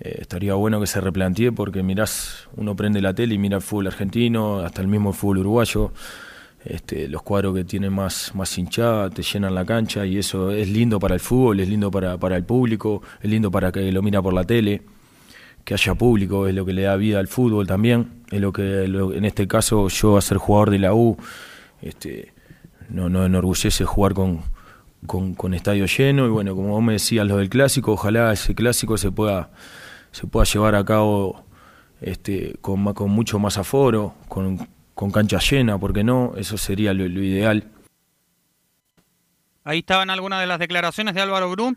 Eh, 0.00 0.18
estaría 0.20 0.54
bueno 0.54 0.80
que 0.80 0.86
se 0.86 1.00
replantee 1.00 1.52
porque 1.52 1.82
mirás, 1.82 2.48
uno 2.56 2.76
prende 2.76 3.00
la 3.00 3.14
tele 3.14 3.34
y 3.34 3.38
mira 3.38 3.56
el 3.56 3.62
fútbol 3.62 3.88
argentino, 3.88 4.60
hasta 4.60 4.82
el 4.82 4.88
mismo 4.88 5.12
fútbol 5.12 5.38
uruguayo. 5.38 5.92
Este, 6.64 7.08
los 7.08 7.22
cuadros 7.22 7.54
que 7.54 7.64
tienen 7.64 7.92
más, 7.92 8.34
más 8.34 8.58
hinchada 8.58 9.10
te 9.10 9.22
llenan 9.22 9.54
la 9.54 9.64
cancha 9.64 10.04
y 10.04 10.18
eso 10.18 10.50
es 10.50 10.68
lindo 10.68 10.98
para 10.98 11.14
el 11.14 11.20
fútbol, 11.20 11.60
es 11.60 11.68
lindo 11.68 11.90
para, 11.90 12.18
para 12.18 12.36
el 12.36 12.44
público, 12.44 13.00
es 13.22 13.30
lindo 13.30 13.50
para 13.50 13.70
que 13.72 13.90
lo 13.92 14.02
mira 14.02 14.20
por 14.20 14.34
la 14.34 14.44
tele, 14.44 14.82
que 15.68 15.74
haya 15.74 15.94
público, 15.94 16.46
es 16.46 16.54
lo 16.54 16.64
que 16.64 16.72
le 16.72 16.80
da 16.80 16.96
vida 16.96 17.18
al 17.18 17.28
fútbol 17.28 17.66
también, 17.66 18.22
es 18.30 18.40
lo 18.40 18.54
que 18.54 18.84
en 18.84 19.24
este 19.26 19.46
caso 19.46 19.88
yo 19.88 20.16
a 20.16 20.22
ser 20.22 20.38
jugador 20.38 20.70
de 20.70 20.78
la 20.78 20.94
U, 20.94 21.18
este, 21.82 22.32
no, 22.88 23.10
no 23.10 23.26
enorgullece 23.26 23.84
jugar 23.84 24.14
con, 24.14 24.40
con, 25.06 25.52
estadio 25.52 25.84
lleno 25.84 26.24
y 26.24 26.30
bueno, 26.30 26.54
como 26.56 26.70
vos 26.70 26.82
me 26.82 26.94
decías 26.94 27.26
lo 27.26 27.36
del 27.36 27.50
clásico, 27.50 27.92
ojalá 27.92 28.32
ese 28.32 28.54
clásico 28.54 28.96
se 28.96 29.12
pueda, 29.12 29.50
se 30.10 30.26
pueda 30.26 30.46
llevar 30.46 30.74
a 30.74 30.82
cabo 30.86 31.44
este, 32.00 32.56
con, 32.62 32.94
con 32.94 33.10
mucho 33.10 33.38
más 33.38 33.58
aforo, 33.58 34.14
con, 34.26 34.70
con 34.94 35.10
cancha 35.10 35.38
llena, 35.38 35.76
porque 35.76 36.02
no, 36.02 36.32
eso 36.38 36.56
sería 36.56 36.94
lo, 36.94 37.06
lo 37.06 37.22
ideal. 37.22 37.68
Ahí 39.64 39.80
estaban 39.80 40.08
algunas 40.08 40.40
de 40.40 40.46
las 40.46 40.60
declaraciones 40.60 41.14
de 41.14 41.20
Álvaro 41.20 41.50
Brum. 41.50 41.74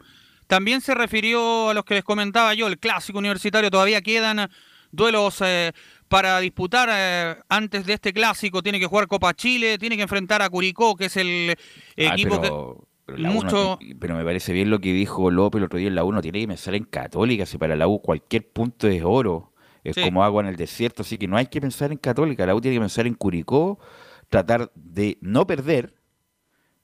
También 0.51 0.81
se 0.81 0.93
refirió 0.93 1.69
a 1.69 1.73
los 1.73 1.85
que 1.85 1.93
les 1.93 2.03
comentaba 2.03 2.53
yo, 2.53 2.67
el 2.67 2.77
clásico 2.77 3.19
universitario. 3.19 3.71
Todavía 3.71 4.01
quedan 4.01 4.49
duelos 4.91 5.41
eh, 5.45 5.71
para 6.09 6.41
disputar 6.41 6.89
eh, 6.91 7.37
antes 7.47 7.85
de 7.85 7.93
este 7.93 8.11
clásico. 8.11 8.61
Tiene 8.61 8.77
que 8.77 8.85
jugar 8.85 9.07
Copa 9.07 9.33
Chile, 9.33 9.77
tiene 9.77 9.95
que 9.95 10.01
enfrentar 10.01 10.41
a 10.41 10.49
Curicó, 10.49 10.97
que 10.97 11.05
es 11.05 11.15
el 11.15 11.51
Ah, 11.51 11.55
equipo 11.95 12.41
pero, 12.41 12.85
que 13.07 13.13
pero 13.13 13.29
mucho... 13.31 13.79
pero 13.97 14.17
me 14.17 14.25
parece 14.25 14.51
bien 14.51 14.69
lo 14.69 14.79
que 14.81 14.91
dijo 14.91 15.31
López 15.31 15.59
el 15.59 15.63
otro 15.67 15.79
día 15.79 15.87
en 15.87 15.95
la 15.95 16.03
U. 16.03 16.11
No 16.11 16.21
tiene 16.21 16.41
que 16.41 16.47
pensar 16.49 16.75
en 16.75 16.83
Católica. 16.83 17.45
Si 17.45 17.57
para 17.57 17.77
la 17.77 17.87
U 17.87 18.01
cualquier 18.01 18.45
punto 18.51 18.89
es 18.89 19.01
oro. 19.05 19.53
Es 19.85 19.95
Sí. 19.95 20.01
como 20.01 20.21
agua 20.21 20.41
en 20.43 20.49
el 20.49 20.57
desierto. 20.57 21.03
Así 21.03 21.17
que 21.17 21.29
no 21.29 21.37
hay 21.37 21.45
que 21.45 21.61
pensar 21.61 21.93
en 21.93 21.97
Católica. 21.97 22.45
La 22.45 22.55
U 22.55 22.59
tiene 22.59 22.75
que 22.75 22.81
pensar 22.81 23.07
en 23.07 23.13
Curicó. 23.13 23.79
Tratar 24.27 24.69
de 24.75 25.17
no 25.21 25.47
perder. 25.47 25.95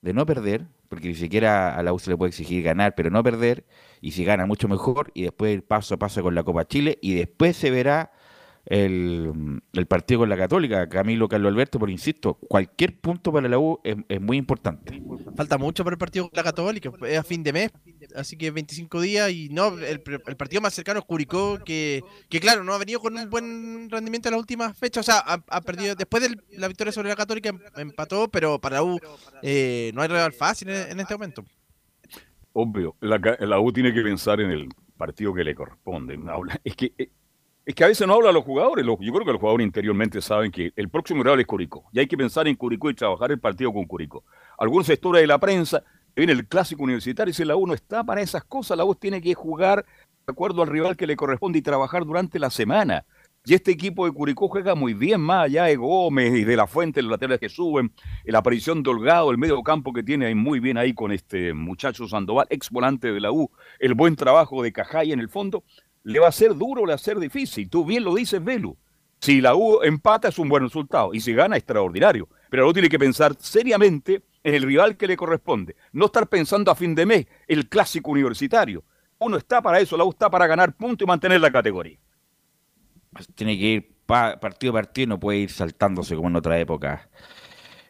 De 0.02 0.14
no 0.14 0.26
perder. 0.26 0.68
Porque 0.88 1.10
ni 1.10 1.16
siquiera 1.16 1.76
a 1.76 1.84
la 1.84 1.94
U 1.94 2.00
se 2.00 2.10
le 2.10 2.18
puede 2.18 2.30
exigir 2.30 2.64
ganar, 2.64 2.96
pero 2.96 3.10
no 3.10 3.24
perder. 3.24 3.66
Y 4.02 4.12
si 4.12 4.24
gana, 4.24 4.46
mucho 4.46 4.68
mejor. 4.68 5.12
Y 5.14 5.24
después 5.24 5.54
ir 5.54 5.64
paso 5.64 5.96
a 5.96 5.98
paso 5.98 6.22
con 6.22 6.36
la 6.36 6.44
Copa 6.44 6.66
Chile. 6.68 6.98
Y 7.02 7.16
después 7.16 7.56
se 7.58 7.72
verá 7.72 8.12
el, 8.68 9.62
el 9.74 9.86
partido 9.86 10.22
con 10.22 10.30
la 10.30 10.38
Católica, 10.38 10.90
Camilo 10.90 11.28
Carlos 11.28 11.52
Alberto, 11.52 11.80
pero 11.80 11.92
insisto, 11.92 12.36
cualquier 12.36 13.00
punto 13.00 13.32
para 13.32 13.48
la 13.48 13.58
U 13.58 13.80
es, 13.84 13.96
es 14.10 14.22
muy 14.22 14.38
importante. 14.38 15.02
Falta 15.36 15.58
mucho 15.58 15.84
para 15.84 15.94
el 15.94 15.98
partido 15.98 16.30
con 16.30 16.36
la 16.36 16.44
Católica, 16.44 16.92
es 17.08 17.18
a 17.18 17.24
fin 17.24 17.44
de 17.44 17.54
mes, 17.54 17.72
así 18.18 18.38
que 18.38 18.52
25 18.52 19.02
días 19.02 19.32
y 19.32 19.50
no, 19.50 19.78
el, 19.78 20.02
el 20.26 20.38
partido 20.38 20.62
más 20.62 20.74
cercano 20.74 21.00
es 21.00 21.06
Curicó, 21.06 21.60
que, 21.64 22.04
que 22.30 22.40
claro, 22.40 22.64
no 22.64 22.74
ha 22.74 22.78
venido 22.78 23.00
con 23.00 23.18
un 23.18 23.30
buen 23.30 23.90
rendimiento 23.90 24.30
en 24.30 24.34
las 24.34 24.40
últimas 24.40 24.78
fechas, 24.78 25.08
o 25.08 25.12
sea, 25.12 25.20
ha, 25.20 25.62
perdido, 25.62 25.96
después 25.96 26.24
de 26.24 26.38
la 26.58 26.68
victoria 26.68 26.92
sobre 26.92 27.10
la 27.10 27.16
Católica 27.16 27.50
em- 27.50 27.60
empató, 27.76 28.28
pero 28.30 28.60
para 28.60 28.84
U 28.84 29.00
eh, 29.42 29.92
no 29.94 30.02
hay 30.02 30.08
rival 30.08 30.34
fácil 30.34 30.70
en, 30.70 31.00
este 31.00 31.14
momento. 31.14 31.44
Obvio, 32.54 32.96
la, 33.02 33.60
U 33.60 33.72
tiene 33.72 33.94
que 33.94 34.02
pensar 34.02 34.42
en 34.42 34.52
el 34.52 34.70
partido 34.98 35.34
que 35.34 35.44
le 35.44 35.54
corresponde. 35.54 36.20
Es 36.64 36.76
que, 36.76 36.94
eh, 36.98 37.10
es 37.68 37.76
que 37.76 37.84
a 37.84 37.88
veces 37.88 38.08
no 38.08 38.14
hablan 38.14 38.34
los 38.34 38.46
jugadores. 38.46 38.86
yo 38.86 38.96
creo 38.96 39.26
que 39.26 39.32
los 39.32 39.42
jugadores 39.42 39.66
interiormente 39.66 40.22
saben 40.22 40.52
que 40.52 40.72
el 40.76 40.90
próximo 40.90 41.22
rival 41.22 41.42
es 41.42 41.46
Curicó. 41.46 41.84
Y 41.92 42.00
hay 42.00 42.08
que 42.08 42.18
pensar 42.18 42.48
en 42.48 42.56
Curicó 42.56 42.90
y 42.90 42.94
trabajar 42.94 43.32
el 43.32 43.40
partido 43.40 43.74
con 43.74 43.86
Curicó. 43.86 44.24
Algunos 44.58 44.88
sectores 44.88 45.22
de 45.22 45.28
la 45.28 45.38
prensa, 45.38 45.84
viene 46.22 46.34
el 46.34 46.48
clásico 46.48 46.84
universitario 46.84 47.32
dice 47.32 47.46
la 47.46 47.56
U 47.56 47.68
no 47.68 47.74
está 47.74 48.04
para 48.04 48.22
esas 48.22 48.44
cosas. 48.44 48.78
La 48.78 48.86
U 48.86 48.96
tiene 48.96 49.22
que 49.22 49.34
jugar 49.34 49.86
de 50.26 50.32
acuerdo 50.32 50.62
al 50.62 50.68
rival 50.68 50.98
que 50.98 51.08
le 51.08 51.16
corresponde 51.16 51.60
y 51.60 51.62
trabajar 51.62 52.06
durante 52.06 52.40
la 52.40 52.50
semana. 52.50 53.06
Y 53.46 53.54
este 53.54 53.72
equipo 53.72 54.06
de 54.06 54.12
Curicó 54.12 54.50
juega 54.50 54.76
muy 54.76 54.94
bien, 54.94 55.22
más 55.22 55.46
allá 55.46 55.64
de 55.64 55.78
Gómez 55.78 56.36
y 56.36 56.44
de 56.44 56.58
la 56.58 56.68
Fuente, 56.68 57.02
los 57.02 57.12
laterales 57.12 57.40
que 57.40 57.48
suben, 57.48 57.94
la 58.26 58.40
aparición 58.40 58.84
de 58.84 58.90
Holgado, 58.90 59.32
el 59.32 59.38
medio 59.38 59.64
campo 59.64 59.94
que 59.94 60.04
tiene 60.04 60.26
ahí 60.26 60.36
muy 60.36 60.60
bien 60.60 60.78
ahí 60.78 60.94
con 60.94 61.14
este 61.14 61.54
muchacho 61.54 62.10
Sandoval, 62.10 62.48
ex 62.50 62.70
volante 62.70 63.14
de 63.14 63.22
la 63.22 63.32
U, 63.32 63.50
el 63.80 63.94
buen 63.94 64.18
trabajo 64.18 64.62
de 64.62 64.74
Cajay 64.74 65.14
en 65.14 65.22
el 65.22 65.30
fondo, 65.30 65.64
le 66.04 66.20
va 66.20 66.28
a 66.28 66.32
ser 66.34 66.56
duro, 66.56 66.86
le 66.86 66.92
va 66.92 66.96
a 66.96 66.98
ser 66.98 67.20
difícil. 67.20 67.70
Tú 67.70 67.86
bien 67.86 68.04
lo 68.04 68.16
dices, 68.16 68.44
Velu. 68.44 68.76
Si 69.22 69.40
la 69.40 69.56
U 69.56 69.82
empata 69.82 70.28
es 70.28 70.38
un 70.40 70.50
buen 70.50 70.64
resultado 70.64 71.14
y 71.14 71.22
si 71.22 71.34
gana, 71.34 71.56
extraordinario. 71.56 72.28
Pero 72.50 72.68
la 72.68 72.74
tiene 72.74 72.90
que 72.90 73.00
pensar 73.00 73.34
seriamente 73.40 74.16
en 74.16 74.24
el 74.56 74.64
rival 74.64 74.98
que 74.98 75.08
le 75.08 75.18
corresponde. 75.18 75.76
No 75.92 76.06
estar 76.06 76.28
pensando 76.28 76.72
a 76.72 76.76
fin 76.76 76.96
de 76.96 77.06
mes 77.06 77.28
el 77.48 77.68
clásico 77.70 78.12
universitario. 78.12 78.84
Uno 79.20 79.38
está 79.38 79.62
para 79.62 79.80
eso, 79.80 79.98
la 79.98 80.04
U 80.04 80.10
está 80.12 80.30
para 80.30 80.48
ganar 80.48 80.76
punto 80.76 81.04
y 81.04 81.08
mantener 81.08 81.42
la 81.42 81.52
categoría. 81.52 81.98
Tiene 83.36 83.58
que 83.58 83.66
ir 83.66 83.96
pa- 84.06 84.40
partido 84.40 84.72
a 84.72 84.76
partido 84.76 85.04
y 85.04 85.08
no 85.08 85.20
puede 85.20 85.40
ir 85.40 85.50
saltándose 85.52 86.16
como 86.16 86.28
en 86.30 86.36
otra 86.36 86.60
época. 86.60 87.10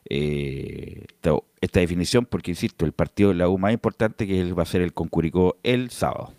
eh, 0.09 1.03
esta, 1.09 1.31
esta 1.59 1.79
definición, 1.81 2.25
porque 2.25 2.51
insisto, 2.51 2.85
el 2.85 2.93
partido 2.93 3.29
de 3.29 3.35
la 3.35 3.49
U 3.49 3.57
más 3.57 3.73
importante 3.73 4.25
que 4.25 4.53
va 4.53 4.63
a 4.63 4.65
ser 4.65 4.81
el 4.81 4.93
con 4.93 5.09
Curicó 5.09 5.57
el 5.63 5.89
sábado. 5.89 6.33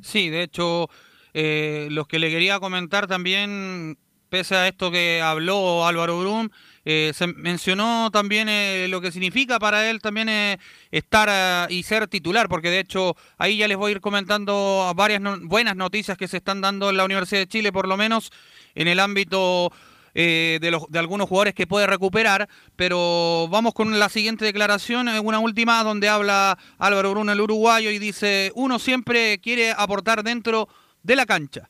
Sí, 0.00 0.28
de 0.28 0.42
hecho, 0.44 0.88
eh, 1.34 1.88
los 1.90 2.06
que 2.06 2.20
le 2.20 2.30
quería 2.30 2.60
comentar 2.60 3.08
también, 3.08 3.98
pese 4.28 4.54
a 4.54 4.68
esto 4.68 4.92
que 4.92 5.20
habló 5.20 5.86
Álvaro 5.88 6.20
Brum, 6.20 6.50
eh, 6.90 7.12
se 7.14 7.26
mencionó 7.26 8.10
también 8.10 8.48
eh, 8.48 8.86
lo 8.88 9.02
que 9.02 9.12
significa 9.12 9.58
para 9.58 9.90
él 9.90 10.00
también 10.00 10.30
eh, 10.30 10.58
estar 10.90 11.28
ah, 11.30 11.66
y 11.68 11.82
ser 11.82 12.08
titular, 12.08 12.48
porque 12.48 12.70
de 12.70 12.80
hecho 12.80 13.14
ahí 13.36 13.58
ya 13.58 13.68
les 13.68 13.76
voy 13.76 13.90
a 13.90 13.94
ir 13.96 14.00
comentando 14.00 14.90
varias 14.96 15.20
no- 15.20 15.38
buenas 15.42 15.76
noticias 15.76 16.16
que 16.16 16.28
se 16.28 16.38
están 16.38 16.62
dando 16.62 16.88
en 16.88 16.96
la 16.96 17.04
Universidad 17.04 17.42
de 17.42 17.46
Chile, 17.48 17.72
por 17.72 17.86
lo 17.86 17.98
menos 17.98 18.32
en 18.74 18.88
el 18.88 19.00
ámbito 19.00 19.70
eh, 20.14 20.58
de, 20.62 20.70
los, 20.70 20.86
de 20.88 20.98
algunos 20.98 21.28
jugadores 21.28 21.52
que 21.52 21.66
puede 21.66 21.86
recuperar, 21.86 22.48
pero 22.74 23.48
vamos 23.50 23.74
con 23.74 23.98
la 23.98 24.08
siguiente 24.08 24.46
declaración, 24.46 25.08
eh, 25.10 25.20
una 25.20 25.40
última 25.40 25.84
donde 25.84 26.08
habla 26.08 26.56
Álvaro 26.78 27.10
Bruno, 27.10 27.32
el 27.32 27.40
uruguayo, 27.42 27.90
y 27.90 27.98
dice, 27.98 28.50
uno 28.54 28.78
siempre 28.78 29.38
quiere 29.40 29.72
aportar 29.72 30.24
dentro 30.24 30.68
de 31.02 31.16
la 31.16 31.26
cancha. 31.26 31.68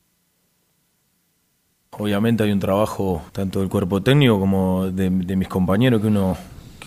Obviamente 1.97 2.43
hay 2.43 2.51
un 2.51 2.59
trabajo 2.59 3.23
tanto 3.31 3.59
del 3.59 3.69
cuerpo 3.69 4.01
técnico 4.01 4.39
como 4.39 4.89
de, 4.91 5.09
mis 5.09 5.47
compañeros 5.47 6.01
que 6.01 6.07
uno 6.07 6.37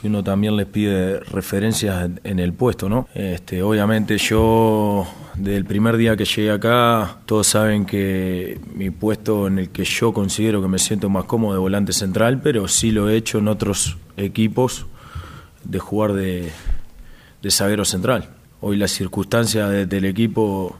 que 0.00 0.08
uno 0.08 0.24
también 0.24 0.56
les 0.56 0.66
pide 0.66 1.20
referencias 1.20 2.10
en, 2.24 2.38
el 2.40 2.52
puesto, 2.54 2.88
¿no? 2.88 3.06
Este, 3.14 3.62
obviamente 3.62 4.18
yo 4.18 5.06
desde 5.36 5.56
el 5.58 5.64
primer 5.64 5.96
día 5.96 6.16
que 6.16 6.24
llegué 6.24 6.50
acá 6.50 7.18
todos 7.24 7.46
saben 7.46 7.84
que 7.86 8.58
mi 8.74 8.90
puesto 8.90 9.46
en 9.46 9.60
el 9.60 9.68
que 9.70 9.84
yo 9.84 10.12
considero 10.12 10.60
que 10.60 10.66
me 10.66 10.80
siento 10.80 11.08
más 11.08 11.24
cómodo 11.26 11.52
de 11.52 11.60
volante 11.60 11.92
central, 11.92 12.40
pero 12.42 12.66
sí 12.66 12.90
lo 12.90 13.08
he 13.08 13.16
hecho 13.16 13.38
en 13.38 13.46
otros 13.46 13.96
equipos 14.16 14.86
de 15.62 15.78
jugar 15.78 16.14
de, 16.14 16.50
de 17.40 17.50
zaguero 17.52 17.84
central. 17.84 18.28
Hoy 18.60 18.76
las 18.78 18.90
circunstancias 18.90 19.70
de- 19.70 19.86
del 19.86 20.04
equipo 20.04 20.76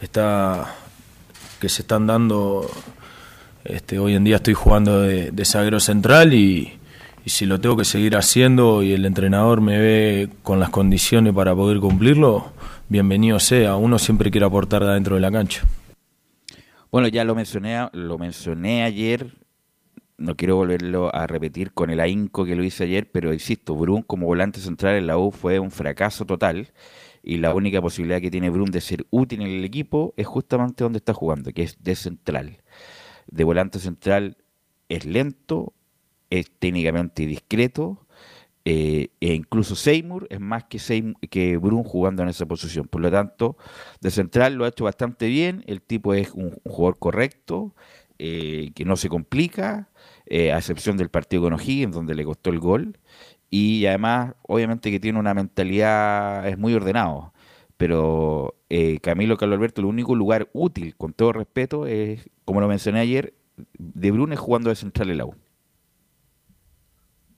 está 0.00 0.74
que 1.60 1.68
se 1.68 1.82
están 1.82 2.06
dando 2.06 2.70
este, 3.64 3.98
hoy 3.98 4.14
en 4.14 4.24
día 4.24 4.36
estoy 4.36 4.54
jugando 4.54 5.00
de, 5.00 5.30
de 5.30 5.44
zaguero 5.44 5.80
central 5.80 6.34
y, 6.34 6.78
si 7.26 7.46
lo 7.46 7.58
tengo 7.58 7.78
que 7.78 7.86
seguir 7.86 8.16
haciendo 8.16 8.82
y 8.82 8.92
el 8.92 9.06
entrenador 9.06 9.62
me 9.62 9.78
ve 9.78 10.28
con 10.42 10.60
las 10.60 10.68
condiciones 10.68 11.32
para 11.32 11.54
poder 11.54 11.80
cumplirlo, 11.80 12.52
bienvenido 12.90 13.40
sea. 13.40 13.76
Uno 13.76 13.98
siempre 13.98 14.30
quiere 14.30 14.44
aportar 14.44 14.84
dentro 14.84 15.14
de 15.14 15.22
la 15.22 15.32
cancha. 15.32 15.62
Bueno, 16.92 17.08
ya 17.08 17.24
lo 17.24 17.34
mencioné, 17.34 17.88
lo 17.92 18.18
mencioné 18.18 18.82
ayer. 18.84 19.32
No 20.18 20.36
quiero 20.36 20.56
volverlo 20.56 21.14
a 21.14 21.26
repetir 21.26 21.72
con 21.72 21.88
el 21.88 22.00
ahínco 22.00 22.44
que 22.44 22.54
lo 22.54 22.62
hice 22.62 22.84
ayer, 22.84 23.10
pero 23.10 23.32
insisto, 23.32 23.74
Brun 23.74 24.02
como 24.02 24.26
volante 24.26 24.60
central 24.60 24.96
en 24.96 25.06
la 25.06 25.16
U 25.16 25.30
fue 25.30 25.58
un 25.58 25.70
fracaso 25.70 26.26
total 26.26 26.68
y 27.22 27.38
la 27.38 27.54
única 27.54 27.80
posibilidad 27.80 28.20
que 28.20 28.30
tiene 28.30 28.50
Brun 28.50 28.70
de 28.70 28.82
ser 28.82 29.06
útil 29.08 29.40
en 29.40 29.48
el 29.48 29.64
equipo 29.64 30.12
es 30.18 30.26
justamente 30.26 30.84
donde 30.84 30.98
está 30.98 31.14
jugando, 31.14 31.52
que 31.52 31.62
es 31.62 31.82
de 31.82 31.96
central. 31.96 32.58
De 33.26 33.44
volante 33.44 33.78
central 33.78 34.36
es 34.88 35.04
lento, 35.04 35.72
es 36.30 36.50
técnicamente 36.58 37.26
discreto, 37.26 38.06
eh, 38.66 39.08
e 39.20 39.34
incluso 39.34 39.76
Seymour 39.76 40.26
es 40.30 40.40
más 40.40 40.64
que, 40.64 40.78
Seymour, 40.78 41.16
que 41.28 41.58
Brun 41.58 41.84
jugando 41.84 42.22
en 42.22 42.30
esa 42.30 42.46
posición. 42.46 42.88
Por 42.88 43.02
lo 43.02 43.10
tanto, 43.10 43.56
de 44.00 44.10
central 44.10 44.54
lo 44.54 44.64
ha 44.64 44.68
hecho 44.68 44.84
bastante 44.84 45.26
bien, 45.28 45.62
el 45.66 45.82
tipo 45.82 46.14
es 46.14 46.32
un, 46.32 46.52
jugador 46.64 46.98
correcto, 46.98 47.74
eh, 48.18 48.70
que 48.74 48.84
no 48.84 48.96
se 48.96 49.08
complica, 49.08 49.90
eh, 50.26 50.52
a 50.52 50.58
excepción 50.58 50.96
del 50.96 51.10
partido 51.10 51.42
con 51.42 51.52
O'Higgins, 51.52 51.94
donde 51.94 52.14
le 52.14 52.24
costó 52.24 52.50
el 52.50 52.58
gol, 52.58 52.98
y 53.50 53.86
además, 53.86 54.34
obviamente 54.42 54.90
que 54.90 55.00
tiene 55.00 55.18
una 55.18 55.34
mentalidad, 55.34 56.48
es 56.48 56.58
muy 56.58 56.74
ordenado, 56.74 57.33
pero 57.76 58.54
eh, 58.68 58.98
Camilo 59.00 59.36
Carlos 59.36 59.56
Alberto, 59.56 59.80
el 59.80 59.86
único 59.86 60.14
lugar 60.14 60.48
útil, 60.52 60.94
con 60.96 61.12
todo 61.12 61.32
respeto, 61.32 61.86
es, 61.86 62.28
como 62.44 62.60
lo 62.60 62.68
mencioné 62.68 63.00
ayer, 63.00 63.34
de 63.78 64.10
Brun 64.10 64.34
jugando 64.36 64.70
de 64.70 64.76
central 64.76 65.10
en 65.10 65.18
la 65.18 65.26
U. 65.26 65.34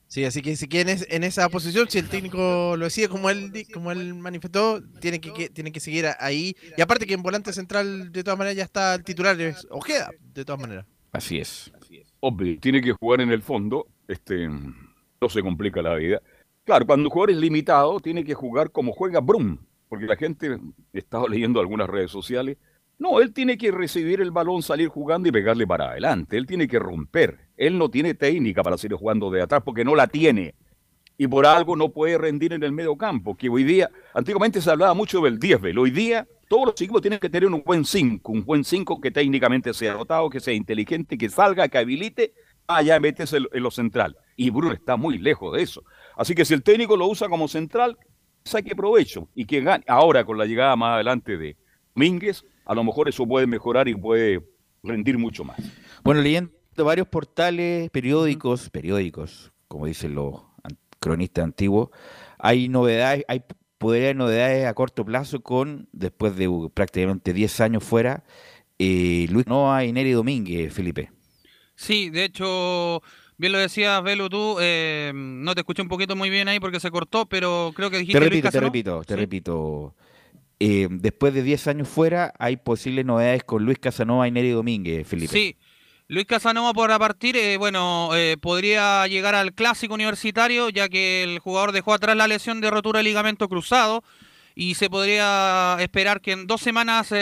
Sí, 0.09 0.25
así 0.25 0.41
que 0.41 0.55
si 0.55 0.69
quieren 0.69 0.99
en 1.09 1.25
esa 1.25 1.49
posición, 1.49 1.91
si 1.91 1.99
el 1.99 2.09
técnico 2.09 2.77
lo 2.77 2.85
decide 2.85 3.09
como 3.09 3.29
él 3.29 3.53
como 3.75 3.91
él 3.91 4.15
manifestó, 4.15 4.81
tiene 5.01 5.21
que, 5.21 5.33
que 5.33 5.51
tiene 5.51 5.73
que 5.73 5.81
seguir 5.81 6.07
ahí. 6.21 6.57
Y 6.77 6.81
aparte 6.81 7.07
que 7.07 7.15
en 7.15 7.23
volante 7.23 7.53
central 7.53 8.13
de 8.13 8.23
todas 8.23 8.39
maneras 8.39 8.57
ya 8.57 8.63
está 8.63 8.95
el 8.95 9.05
titular 9.05 9.39
es 9.41 9.67
Ojeda, 9.69 10.11
de 10.33 10.45
todas 10.45 10.61
maneras. 10.61 10.87
Así 11.13 11.39
es. 11.39 11.73
Obvio, 12.21 12.59
tiene 12.61 12.81
que 12.81 12.93
jugar 12.93 13.21
en 13.21 13.31
el 13.31 13.43
fondo, 13.43 13.89
este 14.07 14.49
no 14.49 15.29
se 15.29 15.43
complica 15.43 15.83
la 15.83 15.95
vida. 15.97 16.23
Claro, 16.65 16.87
cuando 16.87 17.09
un 17.09 17.11
jugador 17.11 17.31
es 17.33 17.37
limitado, 17.37 18.01
tiene 18.01 18.25
que 18.25 18.35
jugar 18.35 18.71
como 18.71 18.93
juega 18.93 19.21
Brum, 19.21 19.59
porque 19.89 20.07
la 20.07 20.17
gente 20.17 20.59
estaba 20.93 21.29
leyendo 21.29 21.61
algunas 21.61 21.89
redes 21.89 22.11
sociales. 22.11 22.57
No, 22.99 23.21
él 23.21 23.33
tiene 23.33 23.59
que 23.59 23.71
recibir 23.71 24.21
el 24.21 24.31
balón, 24.31 24.63
salir 24.63 24.89
jugando 24.89 25.29
y 25.29 25.33
pegarle 25.33 25.67
para 25.67 25.91
adelante. 25.91 26.37
Él 26.37 26.47
tiene 26.47 26.67
que 26.67 26.79
romper. 26.79 27.39
Él 27.57 27.77
no 27.77 27.91
tiene 27.91 28.15
técnica 28.15 28.63
para 28.63 28.79
seguir 28.79 28.97
jugando 28.97 29.31
de 29.31 29.43
atrás 29.43 29.63
porque 29.65 29.85
no 29.85 29.95
la 29.95 30.07
tiene. 30.07 30.55
Y 31.19 31.27
por 31.29 31.47
algo 31.47 31.77
no 31.77 31.91
puede 31.91 32.19
rendir 32.19 32.53
en 32.53 32.63
el 32.63 32.73
medio 32.73 32.97
campo, 32.97 33.37
que 33.37 33.49
hoy 33.49 33.65
día, 33.65 33.91
antiguamente 34.13 34.61
se 34.61 34.71
hablaba 34.71 34.93
mucho 34.93 35.21
del 35.23 35.39
10, 35.39 35.61
Hoy 35.79 35.91
día 35.91 36.27
todos 36.49 36.67
los 36.67 36.81
equipos 36.81 37.01
tienen 37.03 37.19
que 37.19 37.29
tener 37.29 37.51
un 37.51 37.63
buen 37.65 37.85
5, 37.85 38.31
un 38.31 38.45
buen 38.45 38.65
5 38.65 39.01
que 39.01 39.11
técnicamente 39.11 39.73
sea 39.75 39.95
dotado, 39.95 40.31
que 40.31 40.41
sea 40.41 40.55
inteligente, 40.55 41.19
que 41.19 41.29
salga, 41.29 41.69
que 41.69 41.79
habilite, 41.79 42.35
allá 42.67 43.01
metes 43.01 43.33
en 43.33 43.63
lo 43.63 43.71
central. 43.71 44.17
Y 44.37 44.51
Bruno 44.51 44.73
está 44.73 44.97
muy 44.97 45.19
lejos 45.19 45.57
de 45.57 45.63
eso. 45.63 45.85
Así 46.17 46.35
que 46.35 46.45
si 46.45 46.55
el 46.55 46.63
técnico 46.63 46.97
lo 46.97 47.07
usa 47.07 47.29
como 47.29 47.49
central, 47.49 47.97
saque 48.47 48.75
provecho 48.75 49.29
y 49.35 49.45
que 49.45 49.61
gane. 49.61 49.85
Ahora 49.87 50.25
con 50.25 50.39
la 50.39 50.47
llegada 50.47 50.77
más 50.77 50.95
adelante 50.95 51.37
de 51.37 51.57
Mínguez, 51.95 52.45
a 52.65 52.75
lo 52.75 52.85
mejor 52.85 53.09
eso 53.09 53.27
puede 53.27 53.47
mejorar 53.47 53.89
y 53.89 53.95
puede 53.95 54.43
rendir 54.83 55.19
mucho 55.19 55.45
más. 55.45 55.59
Bueno, 56.03 56.21
leyendo 56.21 56.53
varios 56.77 57.09
portales, 57.09 57.91
periódicos, 57.91 58.71
periódicos, 58.71 59.53
como 59.69 59.87
dicen 59.87 60.15
los 60.15 60.43
cronistas 61.01 61.45
antiguos, 61.45 61.91
hay 62.39 62.69
novedades, 62.69 63.25
hay 63.29 63.43
podría 63.79 64.05
haber 64.05 64.17
novedades 64.17 64.67
a 64.67 64.75
corto 64.75 65.05
plazo 65.05 65.43
con, 65.43 65.89
después 65.93 66.37
de 66.37 66.49
prácticamente 66.73 67.33
10 67.33 67.61
años 67.61 67.85
fuera, 67.85 68.25
eh, 68.79 69.27
Luis 69.31 69.47
Noa 69.47 69.85
y 69.85 69.93
Neri 69.93 70.13
Domínguez, 70.13 70.73
Felipe. 70.73 71.11
Sí, 71.75 72.09
de 72.11 72.25
hecho, 72.25 73.03
bien 73.39 73.53
lo 73.53 73.59
decías, 73.59 74.03
Velo, 74.03 74.29
tú, 74.29 74.57
eh, 74.61 75.13
no 75.15 75.55
te 75.55 75.61
escuché 75.61 75.83
un 75.83 75.89
poquito 75.89 76.17
muy 76.17 76.31
bien 76.31 76.49
ahí 76.49 76.61
porque 76.61 76.81
se 76.81 76.91
cortó, 76.91 77.27
pero 77.27 77.73
creo 77.75 77.91
que 77.91 77.99
dijiste 77.99 78.19
Te 78.19 78.25
repito, 78.25 78.51
te 78.51 78.61
repito, 78.61 79.05
te 79.05 79.17
repito. 79.17 79.95
Eh, 80.59 80.89
después 80.91 81.35
de 81.35 81.43
10 81.43 81.67
años 81.69 81.89
fuera, 81.89 82.33
hay 82.39 82.57
posibles 82.57 83.05
novedades 83.05 83.45
con 83.45 83.65
Luis 83.65 83.79
Casanova 83.79 84.27
y 84.27 84.31
Neri 84.31 84.51
Domínguez, 84.51 85.07
Felipe. 85.07 85.33
Sí, 85.33 85.57
Luis 86.09 86.25
Casanova 86.25 86.73
por 86.73 86.97
partir, 86.99 87.37
eh, 87.37 87.59
bueno, 87.59 88.11
eh, 88.15 88.37
podría 88.41 89.07
llegar 89.07 89.35
al 89.35 89.53
clásico 89.53 89.93
universitario, 89.93 90.71
ya 90.71 90.89
que 90.89 91.25
el 91.25 91.41
jugador 91.41 91.73
dejó 91.73 91.93
atrás 91.93 92.17
la 92.17 92.27
lesión 92.27 92.63
de 92.63 92.71
rotura 92.71 92.99
de 92.99 93.05
ligamento 93.05 93.49
cruzado 93.49 94.03
y 94.55 94.77
se 94.77 94.89
podría 94.89 95.77
esperar 95.81 96.23
que 96.23 96.33
en 96.33 96.47
dos 96.47 96.63
semanas 96.63 97.13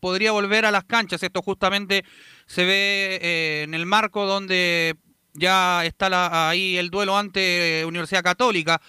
podría 0.00 0.32
volver 0.32 0.66
a 0.66 0.72
las 0.72 0.82
canchas. 0.82 1.22
Esto 1.22 1.40
justamente 1.42 2.04
se 2.46 2.64
ve 2.64 3.62
en 3.62 3.74
el 3.74 3.86
marco 3.86 4.26
donde 4.26 4.96
ya 5.34 5.84
está 5.84 6.48
ahí 6.48 6.76
el 6.76 6.90
duelo 6.90 7.16
ante 7.16 7.84
Universidad 7.86 8.22
Católica. 8.22 8.80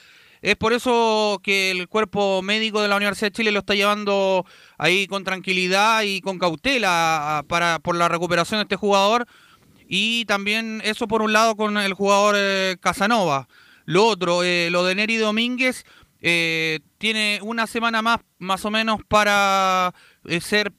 Es 0.41 0.55
por 0.55 0.73
eso 0.73 1.39
que 1.43 1.69
el 1.69 1.87
cuerpo 1.87 2.41
médico 2.41 2.81
de 2.81 2.87
la 2.87 2.95
Universidad 2.95 3.27
de 3.27 3.35
Chile 3.35 3.51
lo 3.51 3.59
está 3.59 3.75
llevando 3.75 4.43
ahí 4.79 5.05
con 5.05 5.23
tranquilidad 5.23 6.01
y 6.01 6.19
con 6.21 6.39
cautela 6.39 7.45
para, 7.47 7.77
por 7.77 7.95
la 7.95 8.09
recuperación 8.09 8.57
de 8.57 8.63
este 8.63 8.75
jugador. 8.75 9.27
Y 9.87 10.25
también 10.25 10.81
eso 10.83 11.07
por 11.07 11.21
un 11.21 11.33
lado 11.33 11.55
con 11.55 11.77
el 11.77 11.93
jugador 11.93 12.35
eh, 12.37 12.77
Casanova. 12.79 13.47
Lo 13.85 14.05
otro, 14.05 14.43
eh, 14.43 14.69
lo 14.71 14.83
de 14.83 14.95
Neri 14.95 15.17
Domínguez, 15.17 15.85
eh, 16.21 16.79
tiene 16.97 17.39
una 17.43 17.67
semana 17.67 18.01
más, 18.01 18.19
más 18.39 18.65
o 18.65 18.71
menos, 18.71 18.99
para 19.07 19.93
ser 20.39 20.71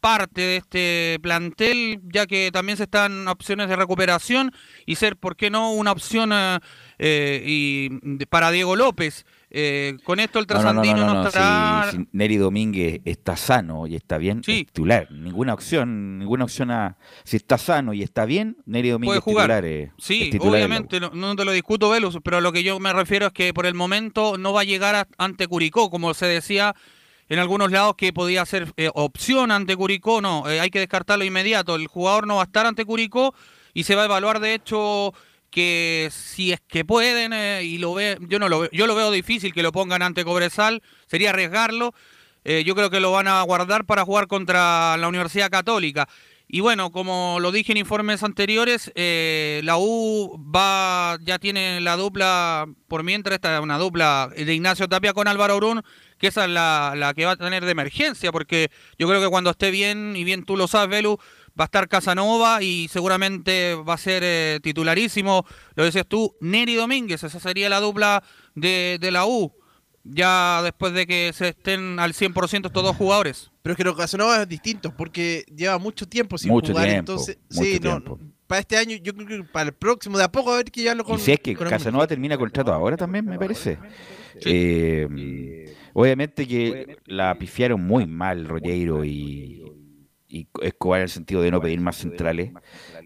parte 0.00 0.40
de 0.40 0.56
este 0.56 1.18
plantel, 1.22 2.00
ya 2.12 2.26
que 2.26 2.50
también 2.52 2.76
se 2.76 2.84
están 2.84 3.28
opciones 3.28 3.68
de 3.68 3.76
recuperación 3.76 4.52
y 4.86 4.96
ser, 4.96 5.16
¿por 5.16 5.36
qué 5.36 5.50
no?, 5.50 5.72
una 5.72 5.92
opción 5.92 6.30
eh, 6.98 7.42
y 7.44 7.90
para 8.26 8.50
Diego 8.50 8.76
López. 8.76 9.24
Eh, 9.50 9.96
con 10.04 10.20
esto 10.20 10.38
el 10.38 10.46
trasandino 10.46 11.06
no, 11.06 11.26
estará... 11.26 11.90
Si, 11.90 12.06
Neri 12.12 12.36
Domínguez 12.36 13.00
está 13.04 13.36
sano 13.36 13.86
y 13.86 13.96
está 13.96 14.18
bien, 14.18 14.42
titular. 14.42 15.10
Ninguna 15.10 15.54
opción, 15.54 16.18
ninguna 16.18 16.44
opción 16.44 16.70
a... 16.70 16.96
Si 17.24 17.36
está 17.36 17.56
sano 17.56 17.94
y 17.94 18.02
está 18.02 18.26
bien, 18.26 18.58
Neri 18.66 18.90
Domínguez 18.90 19.20
Puede 19.22 19.38
jugar. 19.38 19.62
titular. 19.62 19.94
sí, 19.98 20.30
obviamente, 20.40 21.00
no, 21.00 21.36
te 21.36 21.44
lo 21.44 21.52
discuto, 21.52 21.88
Velus, 21.88 22.18
pero 22.22 22.40
lo 22.40 22.52
que 22.52 22.62
yo 22.62 22.78
me 22.78 22.92
refiero 22.92 23.28
es 23.28 23.32
que 23.32 23.54
por 23.54 23.66
el 23.66 23.74
momento 23.74 24.36
no 24.36 24.52
va 24.52 24.62
a 24.62 24.64
llegar 24.64 25.08
ante 25.16 25.46
Curicó, 25.46 25.90
como 25.90 26.12
se 26.14 26.26
decía 26.26 26.74
en 27.28 27.38
algunos 27.38 27.70
lados 27.70 27.94
que 27.96 28.12
podía 28.12 28.44
ser 28.46 28.72
eh, 28.76 28.90
opción 28.94 29.50
ante 29.50 29.76
Curicó, 29.76 30.20
no, 30.20 30.44
hay 30.46 30.70
que 30.70 30.80
descartarlo 30.80 31.24
inmediato. 31.24 31.76
El 31.76 31.86
jugador 31.86 32.26
no 32.26 32.36
va 32.36 32.42
a 32.42 32.44
estar 32.44 32.66
ante 32.66 32.84
Curicó 32.84 33.34
y 33.74 33.84
se 33.84 33.94
va 33.94 34.02
a 34.02 34.06
evaluar, 34.06 34.40
de 34.40 34.54
hecho, 34.54 35.12
que 35.50 36.08
si 36.10 36.52
es 36.52 36.60
que 36.66 36.84
pueden 36.84 37.32
eh, 37.32 37.62
y 37.64 37.78
lo 37.78 37.94
ve, 37.94 38.18
yo 38.28 38.38
no 38.38 38.48
lo 38.48 38.60
veo, 38.60 38.70
yo 38.72 38.86
lo 38.86 38.94
veo 38.94 39.10
difícil 39.10 39.52
que 39.52 39.62
lo 39.62 39.72
pongan 39.72 40.02
ante 40.02 40.24
Cobresal, 40.24 40.82
sería 41.06 41.30
arriesgarlo. 41.30 41.94
Eh, 42.44 42.64
yo 42.64 42.74
creo 42.74 42.88
que 42.88 43.00
lo 43.00 43.12
van 43.12 43.28
a 43.28 43.42
guardar 43.42 43.84
para 43.84 44.04
jugar 44.04 44.26
contra 44.26 44.96
la 44.96 45.08
Universidad 45.08 45.50
Católica. 45.50 46.08
Y 46.50 46.60
bueno, 46.60 46.90
como 46.90 47.38
lo 47.40 47.52
dije 47.52 47.72
en 47.72 47.78
informes 47.78 48.22
anteriores, 48.22 48.90
eh, 48.94 49.60
la 49.64 49.76
U 49.76 50.42
va, 50.54 51.18
ya 51.22 51.38
tiene 51.38 51.80
la 51.82 51.96
dupla, 51.96 52.66
por 52.88 53.02
mientras 53.02 53.34
está 53.34 53.60
una 53.60 53.76
dupla 53.76 54.30
de 54.34 54.54
Ignacio 54.54 54.88
Tapia 54.88 55.12
con 55.12 55.28
Álvaro 55.28 55.58
Brun, 55.58 55.82
que 56.18 56.28
esa 56.28 56.46
es 56.46 56.50
la, 56.50 56.94
la, 56.96 57.12
que 57.12 57.26
va 57.26 57.32
a 57.32 57.36
tener 57.36 57.66
de 57.66 57.72
emergencia, 57.72 58.32
porque 58.32 58.70
yo 58.98 59.06
creo 59.06 59.20
que 59.20 59.28
cuando 59.28 59.50
esté 59.50 59.70
bien, 59.70 60.16
y 60.16 60.24
bien 60.24 60.44
tú 60.44 60.56
lo 60.56 60.68
sabes, 60.68 60.88
Velu, 60.88 61.18
va 61.58 61.64
a 61.64 61.66
estar 61.66 61.88
Casanova 61.88 62.62
y 62.62 62.88
seguramente 62.88 63.74
va 63.74 63.94
a 63.94 63.98
ser 63.98 64.22
eh, 64.24 64.60
titularísimo, 64.62 65.44
lo 65.74 65.84
decías 65.84 66.06
tú, 66.06 66.36
Neri 66.40 66.76
Domínguez, 66.76 67.24
esa 67.24 67.40
sería 67.40 67.68
la 67.68 67.80
dupla 67.80 68.22
de, 68.54 68.98
la 69.10 69.26
U, 69.26 69.52
ya 70.10 70.62
después 70.62 70.92
de 70.92 71.06
que 71.06 71.32
se 71.32 71.48
estén 71.48 71.98
al 71.98 72.12
100% 72.12 72.66
estos 72.66 72.82
dos 72.82 72.96
jugadores. 72.96 73.50
Pero 73.62 73.72
es 73.72 73.76
que 73.76 73.84
lo 73.84 73.96
Casanova 73.96 74.42
es 74.42 74.48
distinto, 74.48 74.94
porque 74.96 75.44
lleva 75.54 75.78
mucho 75.78 76.08
tiempo 76.08 76.38
sin 76.38 76.50
jugar, 76.50 76.88
entonces, 76.88 77.38
sí, 77.50 77.78
no, 77.82 78.02
para 78.48 78.60
este 78.60 78.78
año, 78.78 78.96
yo 78.96 79.14
creo 79.14 79.26
que 79.26 79.44
para 79.44 79.68
el 79.68 79.74
próximo, 79.74 80.16
de 80.16 80.24
a 80.24 80.32
poco 80.32 80.52
a 80.52 80.56
ver 80.56 80.64
que 80.64 80.82
ya 80.82 80.94
lo 80.94 81.04
con. 81.04 81.16
Y 81.16 81.20
si 81.20 81.32
es 81.32 81.40
que 81.40 81.54
Casanova 81.54 82.06
termina 82.06 82.36
contrato 82.36 82.72
ahora 82.72 82.96
también, 82.96 83.26
me 83.26 83.38
parece. 83.38 83.78
Eh, 84.44 85.74
obviamente 85.92 86.46
que 86.46 86.96
la 87.06 87.36
pifiaron 87.36 87.82
muy 87.82 88.06
mal 88.06 88.46
Rollero 88.46 89.04
y, 89.04 89.62
y 90.28 90.48
Escobar 90.62 91.00
en 91.00 91.04
el 91.04 91.08
sentido 91.10 91.42
de 91.42 91.50
no 91.50 91.60
pedir 91.60 91.80
más 91.80 91.96
centrales. 91.96 92.52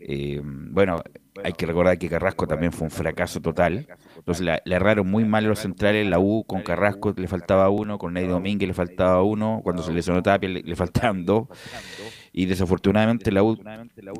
Eh, 0.00 0.40
bueno, 0.44 1.02
hay 1.42 1.52
que 1.52 1.66
recordar 1.66 1.98
que 1.98 2.08
Carrasco 2.08 2.46
también 2.46 2.72
fue 2.72 2.84
un 2.84 2.90
fracaso 2.90 3.40
total. 3.40 3.86
Entonces 4.22 4.46
le 4.64 4.74
erraron 4.76 5.10
muy 5.10 5.24
mal 5.24 5.44
los 5.44 5.58
centrales. 5.58 6.06
La 6.06 6.20
U 6.20 6.44
con 6.44 6.62
Carrasco 6.62 7.12
le 7.16 7.26
faltaba 7.26 7.68
uno, 7.70 7.98
con 7.98 8.12
Ney 8.12 8.28
Domínguez 8.28 8.68
le 8.68 8.74
faltaba 8.74 9.20
uno, 9.24 9.60
cuando 9.64 9.82
se 9.82 9.92
lesionó 9.92 10.22
Tapia 10.22 10.48
le 10.48 10.76
faltaban 10.76 11.24
dos. 11.26 11.48
Y 12.32 12.46
desafortunadamente 12.46 13.32
la 13.32 13.42
U 13.42 13.58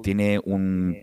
tiene 0.03 0.41
un 0.45 0.97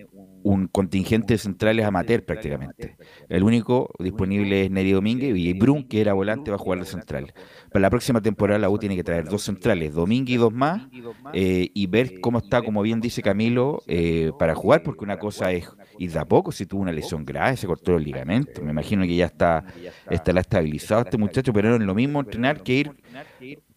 un 0.44 0.68
contingente 0.68 1.34
de 1.34 1.38
centrales 1.38 1.86
amateur 1.86 2.24
prácticamente. 2.24 2.98
El 3.28 3.44
único 3.44 3.92
disponible 4.00 4.66
es 4.66 4.72
Neri 4.72 4.92
Domínguez 4.92 5.36
y 5.36 5.54
Brun, 5.54 5.84
que 5.84 6.02
era 6.02 6.14
volante, 6.14 6.52
va 6.52 6.56
a 6.56 6.60
jugar 6.60 6.80
de 6.80 6.86
central. 6.86 7.34
Para 7.72 7.82
la 7.82 7.90
próxima 7.90 8.22
temporada 8.22 8.60
la 8.60 8.70
U 8.70 8.78
tiene 8.78 8.96
que 8.96 9.04
traer 9.04 9.26
dos 9.26 9.44
centrales, 9.44 9.94
Domínguez 9.94 10.36
y 10.36 10.38
dos 10.38 10.54
más, 10.54 10.88
eh, 11.34 11.70
y 11.74 11.88
ver 11.88 12.20
cómo 12.22 12.40
está, 12.40 12.62
como 12.62 12.82
bien 12.82 13.02
dice 13.02 13.22
Camilo, 13.22 13.82
eh, 13.88 14.32
para 14.38 14.56
jugar, 14.56 14.84
porque 14.84 15.04
una 15.04 15.18
cosa 15.18 15.52
es 15.52 15.70
ir 15.98 16.12
de 16.12 16.20
a 16.20 16.26
poco, 16.26 16.52
si 16.52 16.66
tuvo 16.66 16.82
una 16.82 16.92
lesión 16.92 17.26
grave, 17.26 17.58
se 17.58 17.68
cortó 17.68 17.96
el 17.98 18.04
ligamento, 18.04 18.62
me 18.62 18.72
imagino 18.72 19.04
que 19.04 19.16
ya 19.16 19.26
está 19.26 19.66
estará 20.10 20.42
estabilizado 20.42 21.02
este 21.02 21.18
muchacho, 21.18 21.54
pero 21.54 21.70
no 21.70 21.76
es 21.76 21.82
lo 21.82 21.96
mismo 21.96 22.20
entrenar 22.20 22.64
que 22.64 22.74
ir 22.74 22.92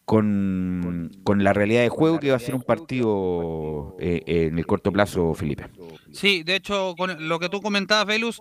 con, 0.05 1.11
con 1.25 1.45
la 1.45 1.53
realidad 1.53 1.83
de 1.83 1.89
juego 1.89 2.19
que 2.19 2.31
va 2.31 2.37
a 2.37 2.41
ser 2.41 2.55
un 2.55 2.63
partido 2.63 3.97
eh, 4.01 4.23
en 4.27 4.59
el 4.59 4.67
corto 4.67 4.93
plazo, 4.93 5.35
Felipe. 5.35 5.67
Sí, 6.13 6.43
de 6.43 6.57
hecho, 6.57 6.95
con 6.97 7.29
lo 7.29 7.39
que 7.39 7.49
tú 7.49 7.61
comentabas, 7.63 8.07
Velus, 8.07 8.41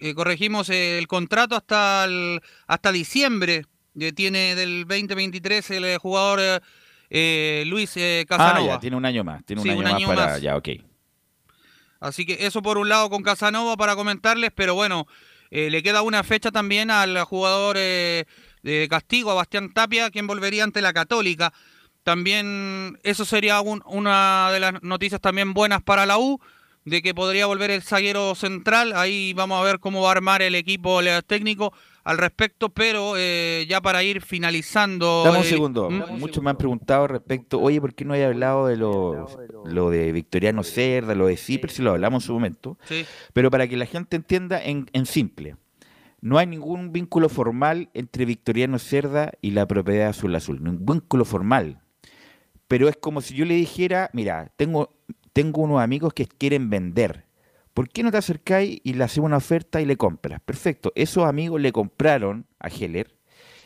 eh, 0.00 0.14
corregimos 0.14 0.68
el 0.70 1.06
contrato 1.06 1.56
hasta 1.56 2.04
el, 2.04 2.40
hasta 2.66 2.92
diciembre. 2.92 3.64
que 3.98 4.12
tiene 4.12 4.54
del 4.54 4.84
2023 4.86 5.70
el 5.72 5.84
eh, 5.84 5.98
jugador 5.98 6.62
eh, 7.10 7.64
Luis 7.66 7.96
eh, 7.96 8.24
Casanova. 8.28 8.58
Ah, 8.58 8.74
ya, 8.76 8.80
tiene 8.80 8.96
un 8.96 9.04
año 9.04 9.24
más, 9.24 9.44
tiene 9.44 9.60
un, 9.62 9.64
Sí, 9.64 9.70
año, 9.70 9.78
un 9.78 9.84
más 9.84 10.02
para 10.04 10.26
más. 10.32 10.40
ya, 10.42 10.56
ok. 10.56 10.68
Así 12.00 12.24
que 12.24 12.46
eso 12.46 12.62
por 12.62 12.78
un 12.78 12.88
lado 12.88 13.10
con 13.10 13.22
Casanova 13.22 13.76
para 13.76 13.96
comentarles, 13.96 14.50
pero 14.54 14.74
bueno, 14.76 15.06
eh, 15.50 15.68
le 15.70 15.82
queda 15.82 16.02
una 16.02 16.22
fecha 16.22 16.52
también 16.52 16.90
al 16.92 17.18
jugador 17.24 17.76
eh, 17.78 18.26
de 18.72 18.88
Castigo, 18.88 19.30
a 19.30 19.34
Bastián 19.34 19.72
Tapia, 19.72 20.10
quien 20.10 20.26
volvería 20.26 20.64
ante 20.64 20.80
la 20.82 20.92
Católica. 20.92 21.52
También 22.02 22.98
eso 23.02 23.24
sería 23.24 23.60
un- 23.60 23.82
una 23.86 24.50
de 24.52 24.60
las 24.60 24.82
noticias 24.82 25.20
también 25.20 25.52
buenas 25.52 25.82
para 25.82 26.06
la 26.06 26.18
U, 26.18 26.40
de 26.84 27.02
que 27.02 27.14
podría 27.14 27.44
volver 27.46 27.70
el 27.70 27.82
zaguero 27.82 28.34
central. 28.34 28.94
Ahí 28.96 29.34
vamos 29.34 29.60
a 29.60 29.64
ver 29.64 29.78
cómo 29.78 30.00
va 30.02 30.08
a 30.08 30.12
armar 30.12 30.40
el 30.40 30.54
equipo 30.54 31.00
el 31.00 31.22
técnico 31.24 31.74
al 32.04 32.16
respecto, 32.16 32.70
pero 32.70 33.12
eh, 33.18 33.66
ya 33.68 33.82
para 33.82 34.02
ir 34.02 34.22
finalizando. 34.22 35.22
Dame 35.24 35.38
un 35.40 35.44
eh, 35.44 35.48
segundo. 35.48 35.90
¿Mm? 35.90 36.18
Muchos 36.18 36.42
me 36.42 36.48
han 36.48 36.56
preguntado 36.56 37.06
respecto, 37.08 37.60
oye, 37.60 37.78
¿por 37.78 37.94
qué 37.94 38.06
no 38.06 38.14
hay 38.14 38.22
hablado 38.22 38.68
de 38.68 38.76
lo, 38.76 39.26
lo 39.66 39.90
de 39.90 40.12
Victoriano 40.12 40.62
Cerda, 40.62 41.14
lo 41.14 41.26
de 41.26 41.36
Ciper, 41.36 41.70
si 41.70 41.82
lo 41.82 41.90
hablamos 41.90 42.22
en 42.22 42.26
su 42.28 42.32
momento? 42.32 42.78
Sí. 42.88 43.04
Pero 43.34 43.50
para 43.50 43.68
que 43.68 43.76
la 43.76 43.84
gente 43.84 44.16
entienda 44.16 44.62
en, 44.64 44.88
en 44.94 45.04
simple, 45.04 45.56
no 46.20 46.38
hay 46.38 46.46
ningún 46.46 46.92
vínculo 46.92 47.28
formal 47.28 47.90
entre 47.94 48.24
Victoriano 48.24 48.78
Cerda 48.78 49.32
y 49.40 49.52
la 49.52 49.66
propiedad 49.66 50.08
Azul 50.08 50.34
Azul, 50.34 50.62
ningún 50.62 50.98
vínculo 50.98 51.24
formal. 51.24 51.80
Pero 52.66 52.88
es 52.88 52.96
como 52.96 53.20
si 53.20 53.34
yo 53.34 53.44
le 53.44 53.54
dijera, 53.54 54.10
mira, 54.12 54.52
tengo, 54.56 54.94
tengo 55.32 55.62
unos 55.62 55.80
amigos 55.80 56.12
que 56.12 56.26
quieren 56.26 56.70
vender. 56.70 57.26
¿Por 57.72 57.88
qué 57.88 58.02
no 58.02 58.10
te 58.10 58.18
acercáis 58.18 58.80
y 58.82 58.94
le 58.94 59.04
hacemos 59.04 59.28
una 59.28 59.36
oferta 59.36 59.80
y 59.80 59.86
le 59.86 59.96
compras? 59.96 60.40
Perfecto. 60.40 60.92
Esos 60.96 61.24
amigos 61.24 61.60
le 61.60 61.72
compraron 61.72 62.46
a 62.58 62.68
Heller 62.68 63.16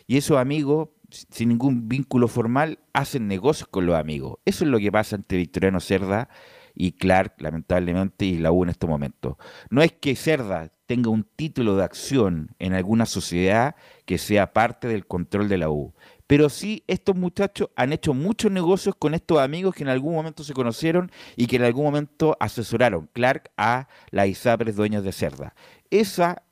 y 0.06 0.18
esos 0.18 0.36
amigos, 0.36 0.90
sin 1.08 1.48
ningún 1.48 1.88
vínculo 1.88 2.28
formal, 2.28 2.78
hacen 2.92 3.26
negocios 3.26 3.68
con 3.68 3.86
los 3.86 3.96
amigos. 3.96 4.38
Eso 4.44 4.64
es 4.64 4.70
lo 4.70 4.78
que 4.78 4.92
pasa 4.92 5.16
entre 5.16 5.38
Victoriano 5.38 5.80
Cerda 5.80 6.28
y 6.74 6.92
Clark, 6.92 7.34
lamentablemente, 7.38 8.26
y 8.26 8.38
la 8.38 8.52
U 8.52 8.64
en 8.64 8.70
estos 8.70 8.88
momentos. 8.88 9.36
No 9.70 9.82
es 9.82 9.92
que 9.92 10.14
Cerda 10.14 10.70
tenga 10.92 11.08
un 11.08 11.24
título 11.24 11.74
de 11.74 11.84
acción 11.84 12.54
en 12.58 12.74
alguna 12.74 13.06
sociedad 13.06 13.76
que 14.04 14.18
sea 14.18 14.52
parte 14.52 14.88
del 14.88 15.06
control 15.06 15.48
de 15.48 15.56
la 15.56 15.70
U. 15.70 15.94
Pero 16.26 16.50
sí, 16.50 16.84
estos 16.86 17.16
muchachos 17.16 17.70
han 17.76 17.94
hecho 17.94 18.12
muchos 18.12 18.52
negocios 18.52 18.94
con 18.98 19.14
estos 19.14 19.38
amigos 19.38 19.74
que 19.74 19.84
en 19.84 19.88
algún 19.88 20.12
momento 20.12 20.44
se 20.44 20.52
conocieron 20.52 21.10
y 21.34 21.46
que 21.46 21.56
en 21.56 21.62
algún 21.62 21.84
momento 21.84 22.36
asesoraron 22.40 23.08
Clark 23.14 23.52
a 23.56 23.88
la 24.10 24.26
Isapres 24.26 24.76
dueños 24.76 25.02
de 25.02 25.12
Cerda. 25.12 25.54
Esa, 25.88 26.42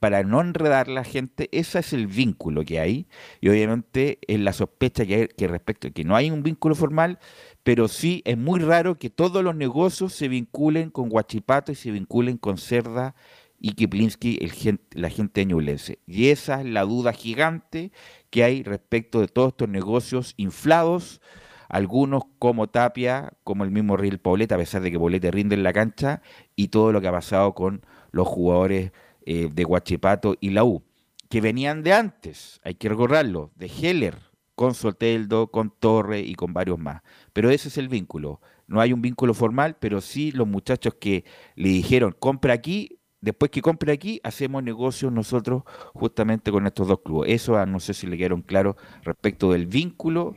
para 0.00 0.22
no 0.22 0.42
enredar 0.42 0.88
la 0.88 1.02
gente, 1.02 1.48
ese 1.50 1.78
es 1.78 1.94
el 1.94 2.08
vínculo 2.08 2.66
que 2.66 2.80
hay. 2.80 3.08
Y 3.40 3.48
obviamente 3.48 4.18
es 4.28 4.38
la 4.38 4.52
sospecha 4.52 5.06
que, 5.06 5.14
hay, 5.14 5.28
que 5.28 5.48
respecto 5.48 5.90
que 5.94 6.04
no 6.04 6.14
hay 6.14 6.30
un 6.30 6.42
vínculo 6.42 6.74
formal, 6.74 7.18
pero 7.62 7.88
sí 7.88 8.20
es 8.26 8.36
muy 8.36 8.60
raro 8.60 8.98
que 8.98 9.08
todos 9.08 9.42
los 9.42 9.56
negocios 9.56 10.12
se 10.12 10.28
vinculen 10.28 10.90
con 10.90 11.08
Guachipato 11.08 11.72
y 11.72 11.74
se 11.74 11.90
vinculen 11.90 12.36
con 12.36 12.58
Cerda 12.58 13.14
y 13.60 13.72
Kiplinski, 13.72 14.38
el 14.40 14.52
gen- 14.52 14.80
la 14.92 15.10
gente 15.10 15.44
ñublense. 15.44 15.98
Y 16.06 16.28
esa 16.28 16.60
es 16.60 16.66
la 16.66 16.84
duda 16.84 17.12
gigante 17.12 17.92
que 18.30 18.44
hay 18.44 18.62
respecto 18.62 19.20
de 19.20 19.28
todos 19.28 19.48
estos 19.48 19.68
negocios 19.68 20.34
inflados, 20.36 21.20
algunos 21.68 22.22
como 22.38 22.68
Tapia, 22.68 23.32
como 23.44 23.64
el 23.64 23.70
mismo 23.70 23.96
Riel 23.96 24.18
Pauleta, 24.18 24.54
a 24.54 24.58
pesar 24.58 24.82
de 24.82 24.90
que 24.90 24.98
Pauleta 24.98 25.30
rinde 25.30 25.54
en 25.54 25.62
la 25.62 25.72
cancha, 25.72 26.22
y 26.56 26.68
todo 26.68 26.92
lo 26.92 27.00
que 27.00 27.08
ha 27.08 27.12
pasado 27.12 27.54
con 27.54 27.84
los 28.10 28.26
jugadores 28.26 28.92
eh, 29.26 29.48
de 29.52 29.64
Guachipato 29.64 30.36
y 30.40 30.50
la 30.50 30.64
U, 30.64 30.82
que 31.28 31.40
venían 31.40 31.82
de 31.82 31.92
antes, 31.92 32.60
hay 32.64 32.74
que 32.74 32.88
recordarlo, 32.88 33.50
de 33.56 33.66
Heller, 33.66 34.16
con 34.54 34.74
Soteldo, 34.74 35.52
con 35.52 35.70
Torre 35.78 36.20
y 36.20 36.34
con 36.34 36.52
varios 36.52 36.78
más. 36.78 37.02
Pero 37.32 37.50
ese 37.50 37.68
es 37.68 37.78
el 37.78 37.88
vínculo. 37.88 38.40
No 38.66 38.80
hay 38.80 38.92
un 38.92 39.00
vínculo 39.00 39.32
formal, 39.32 39.76
pero 39.78 40.00
sí 40.00 40.32
los 40.32 40.48
muchachos 40.48 40.94
que 40.94 41.24
le 41.54 41.68
dijeron, 41.68 42.16
compra 42.18 42.54
aquí, 42.54 42.97
después 43.20 43.50
que 43.50 43.62
compre 43.62 43.92
aquí, 43.92 44.20
hacemos 44.22 44.62
negocios 44.62 45.12
nosotros 45.12 45.62
justamente 45.94 46.50
con 46.50 46.66
estos 46.66 46.88
dos 46.88 47.00
clubes. 47.04 47.30
Eso 47.32 47.56
ah, 47.56 47.66
no 47.66 47.80
sé 47.80 47.94
si 47.94 48.06
le 48.06 48.16
quedaron 48.16 48.42
claro 48.42 48.76
respecto 49.02 49.52
del 49.52 49.66
vínculo 49.66 50.36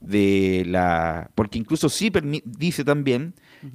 de 0.00 0.64
la... 0.66 1.30
Porque 1.34 1.58
incluso 1.58 1.88
sí 1.88 2.10
dice 2.44 2.84
también 2.84 3.34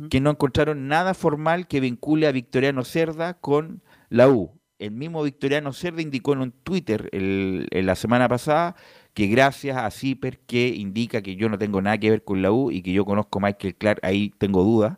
que 0.10 0.20
no 0.20 0.30
encontraron 0.32 0.88
nada 0.88 1.14
formal 1.14 1.68
que 1.68 1.80
vincule 1.80 2.28
a 2.28 2.32
Victoriano 2.32 2.84
Cerda 2.84 3.36
con 3.36 3.82
la 4.10 4.30
U. 4.30 4.52
El 4.80 4.92
mismo 4.92 5.24
Victoriano 5.24 5.74
Cerda 5.74 6.02
indicó 6.02 6.34
en 6.34 6.40
un 6.40 6.52
Twitter 6.52 7.10
el- 7.12 7.68
en 7.72 7.86
la 7.86 7.96
semana 7.96 8.28
pasada 8.30 8.76
que 9.14 9.28
gracias 9.28 9.78
a 9.78 9.90
Zipper 9.90 10.40
que 10.42 10.68
indica 10.68 11.22
que 11.24 11.36
yo 11.36 11.50
no 11.50 11.58
tengo 11.58 11.82
nada 11.82 11.98
que 11.98 12.12
ver 12.12 12.24
con 12.24 12.42
la 12.44 12.52
U 12.52 12.70
y 12.72 12.82
que 12.84 12.94
yo 12.94 13.04
conozco 13.06 13.40
a 13.40 13.44
Michael 13.44 13.76
Clark, 13.76 14.00
ahí 14.04 14.32
tengo 14.38 14.64
dudas, 14.64 14.98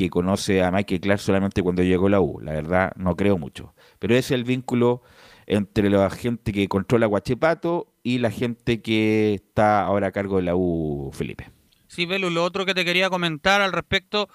que 0.00 0.10
conoce 0.10 0.62
a 0.62 0.70
Michael 0.70 1.00
Clark 1.00 1.20
solamente 1.20 1.62
cuando 1.62 1.82
llegó 1.82 2.06
a 2.06 2.10
la 2.10 2.20
U. 2.20 2.40
La 2.40 2.52
verdad, 2.52 2.92
no 2.96 3.16
creo 3.16 3.38
mucho. 3.38 3.74
Pero 3.98 4.14
ese 4.14 4.34
es 4.34 4.40
el 4.40 4.44
vínculo 4.44 5.02
entre 5.46 5.90
la 5.90 6.08
gente 6.10 6.52
que 6.52 6.68
controla 6.68 7.06
Guachipato 7.06 7.92
y 8.02 8.18
la 8.18 8.30
gente 8.30 8.80
que 8.80 9.34
está 9.34 9.82
ahora 9.84 10.08
a 10.08 10.12
cargo 10.12 10.36
de 10.36 10.42
la 10.42 10.56
U, 10.56 11.10
Felipe. 11.12 11.50
Sí, 11.86 12.06
Velu, 12.06 12.30
lo 12.30 12.44
otro 12.44 12.64
que 12.64 12.72
te 12.72 12.84
quería 12.84 13.10
comentar 13.10 13.60
al 13.60 13.72
respecto, 13.72 14.28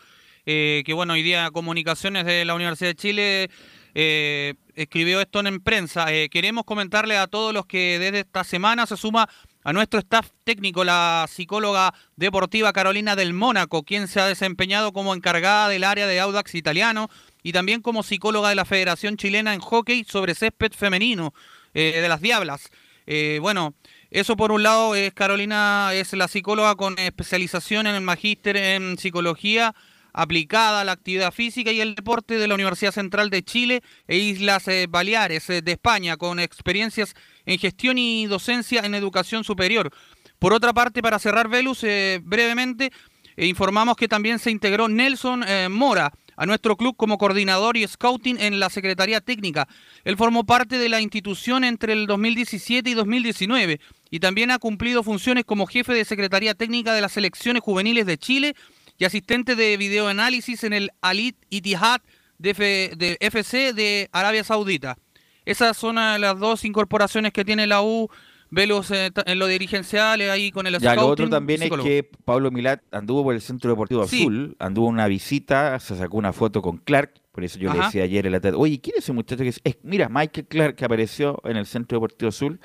eh, 0.46 0.84
que 0.86 0.94
bueno, 0.94 1.14
hoy 1.14 1.24
día 1.24 1.50
Comunicaciones 1.52 2.26
de 2.26 2.44
la 2.46 2.54
Universidad 2.54 2.90
de 2.90 2.96
Chile 2.96 3.50
eh, 3.96 4.56
escribió 4.76 5.22
esto 5.22 5.40
en 5.40 5.62
prensa. 5.62 6.14
Eh, 6.14 6.30
queremos 6.30 6.66
comentarle 6.66 7.18
a 7.18 7.28
todos 7.28 7.54
los 7.54 7.66
que 7.66 7.98
desde 7.98 8.20
esta 8.20 8.44
semana 8.44 8.86
se 8.86 8.98
suma 8.98 9.30
a 9.66 9.74
nuestro 9.74 10.00
staff 10.00 10.30
técnico 10.44 10.84
la 10.84 11.26
psicóloga 11.28 11.94
deportiva 12.16 12.72
Carolina 12.72 13.16
del 13.16 13.34
Mónaco, 13.34 13.82
quien 13.82 14.08
se 14.08 14.22
ha 14.22 14.28
desempeñado 14.28 14.94
como 14.94 15.16
encargada 15.16 15.68
del 15.70 15.84
área 15.84 16.06
de 16.06 16.20
Audax 16.20 16.54
italiano 16.54 17.10
y 17.42 17.52
también 17.52 17.82
como 17.82 18.04
psicóloga 18.04 18.50
de 18.50 18.56
la 18.56 18.66
Federación 18.66 19.18
Chilena 19.18 19.56
en 19.56 19.60
Hockey 19.60 20.04
sobre 20.04 20.36
césped 20.36 20.72
femenino 20.72 21.34
eh, 21.74 22.00
de 22.00 22.08
las 22.08 22.22
Diablas. 22.22 22.70
Eh, 23.08 23.40
bueno, 23.42 23.74
eso 24.12 24.38
por 24.38 24.52
un 24.52 24.62
lado 24.62 24.94
es 24.94 25.12
Carolina, 25.16 25.90
es 25.94 26.14
la 26.14 26.28
psicóloga 26.28 26.76
con 26.76 27.00
especialización 27.00 27.88
en 27.88 27.96
el 27.96 28.02
magíster 28.02 28.58
en 28.58 29.00
psicología 29.00 29.74
aplicada 30.14 30.82
a 30.82 30.84
la 30.86 30.92
actividad 30.92 31.34
física 31.34 31.72
y 31.72 31.82
el 31.82 31.96
deporte 31.96 32.38
de 32.38 32.48
la 32.48 32.54
Universidad 32.54 32.92
Central 32.92 33.32
de 33.32 33.44
Chile 33.44 33.82
e 34.08 34.18
Islas 34.18 34.68
eh, 34.68 34.86
Baleares 34.88 35.48
de 35.48 35.72
España, 35.72 36.18
con 36.18 36.40
experiencias 36.40 37.16
en 37.46 37.58
gestión 37.60 37.98
y 37.98 38.26
docencia 38.28 38.82
en 38.82 38.96
educación 38.96 39.44
superior. 39.44 39.92
Por 40.40 40.54
otra 40.54 40.74
parte, 40.74 41.02
para 41.02 41.20
cerrar 41.20 41.48
Velus, 41.48 41.84
eh, 41.84 42.20
brevemente, 42.24 42.92
eh, 43.38 43.46
informamos 43.48 43.96
que 43.96 44.08
también 44.08 44.40
se 44.40 44.52
integró 44.52 44.88
Nelson 44.88 45.44
eh, 45.48 45.70
Mora 45.70 46.12
a 46.38 46.46
nuestro 46.46 46.76
club 46.76 46.96
como 46.98 47.18
coordinador 47.18 47.78
y 47.78 47.88
scouting 47.88 48.38
en 48.42 48.60
la 48.60 48.70
Secretaría 48.70 49.22
Técnica. 49.22 49.68
Él 50.04 50.18
formó 50.18 50.46
parte 50.46 50.78
de 50.78 50.90
la 50.90 51.00
institución 51.00 51.64
entre 51.64 51.94
el 51.94 52.08
2017 52.08 52.90
y 52.90 52.94
2019 52.94 53.80
y 54.12 54.20
también 54.20 54.52
ha 54.52 54.60
cumplido 54.60 55.02
funciones 55.02 55.46
como 55.46 55.66
jefe 55.66 55.94
de 55.94 56.04
Secretaría 56.04 56.54
Técnica 56.54 56.94
de 56.94 57.00
las 57.02 57.14
selecciones 57.14 57.64
juveniles 57.64 58.06
de 58.06 58.18
Chile 58.18 58.56
y 58.98 59.06
asistente 59.06 59.56
de 59.56 59.78
videoanálisis 59.78 60.64
en 60.66 60.74
el 60.74 60.92
Alit 61.02 61.38
F- 61.50 62.92
de 62.98 63.18
FC 63.22 63.74
de 63.74 64.10
Arabia 64.12 64.44
Saudita. 64.44 64.98
Esas 65.46 65.78
son 65.78 65.96
las 65.96 66.40
dos 66.40 66.66
incorporaciones 66.66 67.32
que 67.32 67.46
tiene 67.46 67.68
la 67.68 67.82
U, 67.82 68.10
Velos 68.52 68.92
eh, 68.92 69.12
en 69.26 69.40
lo 69.40 69.48
dirigencial, 69.48 70.22
ahí 70.22 70.52
con 70.52 70.68
el 70.68 70.78
Ya, 70.80 70.96
lo 70.96 71.08
otro 71.08 71.28
también 71.30 71.64
es 71.64 71.70
que 71.72 72.10
Pablo 72.26 72.52
Milat 72.52 72.82
anduvo 72.92 73.24
por 73.24 73.34
el 73.34 73.42
Centro 73.42 73.72
Deportivo 73.72 74.08
Sí. 74.08 74.22
Azul, 74.22 74.56
anduvo 74.60 74.88
una 74.88 75.08
visita, 75.08 75.80
se 75.80 75.96
sacó 75.98 76.18
una 76.18 76.32
foto 76.32 76.62
con 76.62 76.78
Clark, 76.78 77.14
por 77.32 77.44
eso 77.44 77.58
yo 77.60 77.74
le 77.74 77.80
decía 77.80 78.04
ayer 78.04 78.26
en 78.28 78.32
la 78.32 78.40
tarde, 78.40 78.56
oye, 78.58 78.80
¿quién 78.80 78.96
es 78.98 79.04
ese 79.04 79.14
muchacho 79.14 79.44
que 79.44 79.50
es? 79.50 79.60
es- 79.64 79.78
Mira, 79.84 80.10
Michael 80.10 80.48
Clark 80.48 80.76
que 80.76 80.86
apareció 80.86 81.42
en 81.44 81.58
el 81.58 81.66
Centro 81.66 81.98
Deportivo 81.98 82.30
Azul 82.30 82.60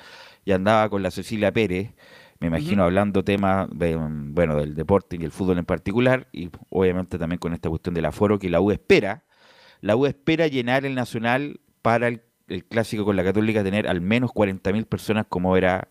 y 0.45 0.51
andaba 0.51 0.87
con 0.89 1.01
la 1.03 1.11
Cecilia 1.11 1.51
Pérez, 1.51 1.93
me 2.39 2.47
imagino 2.47 2.83
hablando 2.83 3.23
temas, 3.23 3.67
de, 3.73 3.97
bueno, 3.99 4.55
del 4.57 4.75
deporte 4.75 5.17
y 5.19 5.23
el 5.25 5.31
fútbol 5.31 5.57
en 5.57 5.65
particular, 5.65 6.27
y 6.31 6.49
obviamente 6.69 7.17
también 7.17 7.39
con 7.39 7.53
esta 7.53 7.69
cuestión 7.69 7.93
del 7.95 8.05
aforo 8.05 8.39
que 8.39 8.49
la 8.49 8.61
U 8.61 8.71
espera 8.71 9.23
la 9.81 9.95
U 9.95 10.05
espera 10.05 10.45
llenar 10.47 10.85
el 10.85 10.93
Nacional 10.95 11.59
para 11.81 12.07
el, 12.07 12.21
el 12.51 12.65
clásico 12.65 13.05
con 13.05 13.15
la 13.15 13.23
Católica, 13.23 13.63
tener 13.63 13.87
al 13.87 14.01
menos 14.01 14.31
40.000 14.31 14.85
personas 14.85 15.25
como 15.29 15.57
era 15.57 15.87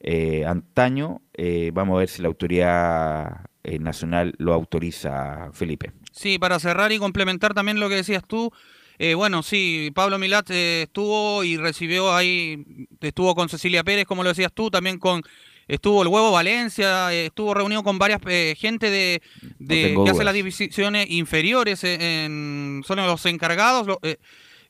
eh, 0.00 0.44
antaño. 0.46 1.22
Eh, 1.34 1.70
vamos 1.72 1.96
a 1.96 1.98
ver 2.00 2.08
si 2.08 2.22
la 2.22 2.28
autoridad 2.28 3.46
eh, 3.64 3.78
nacional 3.78 4.34
lo 4.38 4.52
autoriza, 4.52 5.50
Felipe. 5.52 5.92
Sí, 6.12 6.38
para 6.38 6.58
cerrar 6.58 6.92
y 6.92 6.98
complementar 6.98 7.54
también 7.54 7.80
lo 7.80 7.88
que 7.88 7.96
decías 7.96 8.22
tú, 8.26 8.50
eh, 8.98 9.14
bueno, 9.14 9.42
sí, 9.42 9.90
Pablo 9.94 10.18
Milat 10.18 10.50
estuvo 10.50 11.42
y 11.44 11.56
recibió 11.56 12.14
ahí, 12.14 12.86
estuvo 13.00 13.34
con 13.34 13.48
Cecilia 13.48 13.82
Pérez, 13.82 14.04
como 14.06 14.22
lo 14.22 14.28
decías 14.28 14.52
tú, 14.52 14.70
también 14.70 14.98
con 14.98 15.22
estuvo 15.68 16.02
el 16.02 16.08
Huevo 16.08 16.32
Valencia, 16.32 17.12
estuvo 17.12 17.54
reunido 17.54 17.82
con 17.82 17.98
varias 17.98 18.20
eh, 18.26 18.54
gente 18.58 18.90
de, 18.90 19.22
de 19.58 19.94
que 20.04 20.10
hace 20.10 20.24
las 20.24 20.34
divisiones 20.34 21.08
inferiores, 21.08 21.82
en, 21.84 22.82
son 22.86 22.96
los 22.98 23.24
encargados. 23.26 23.86
lo- 23.86 23.98
eh, 24.02 24.16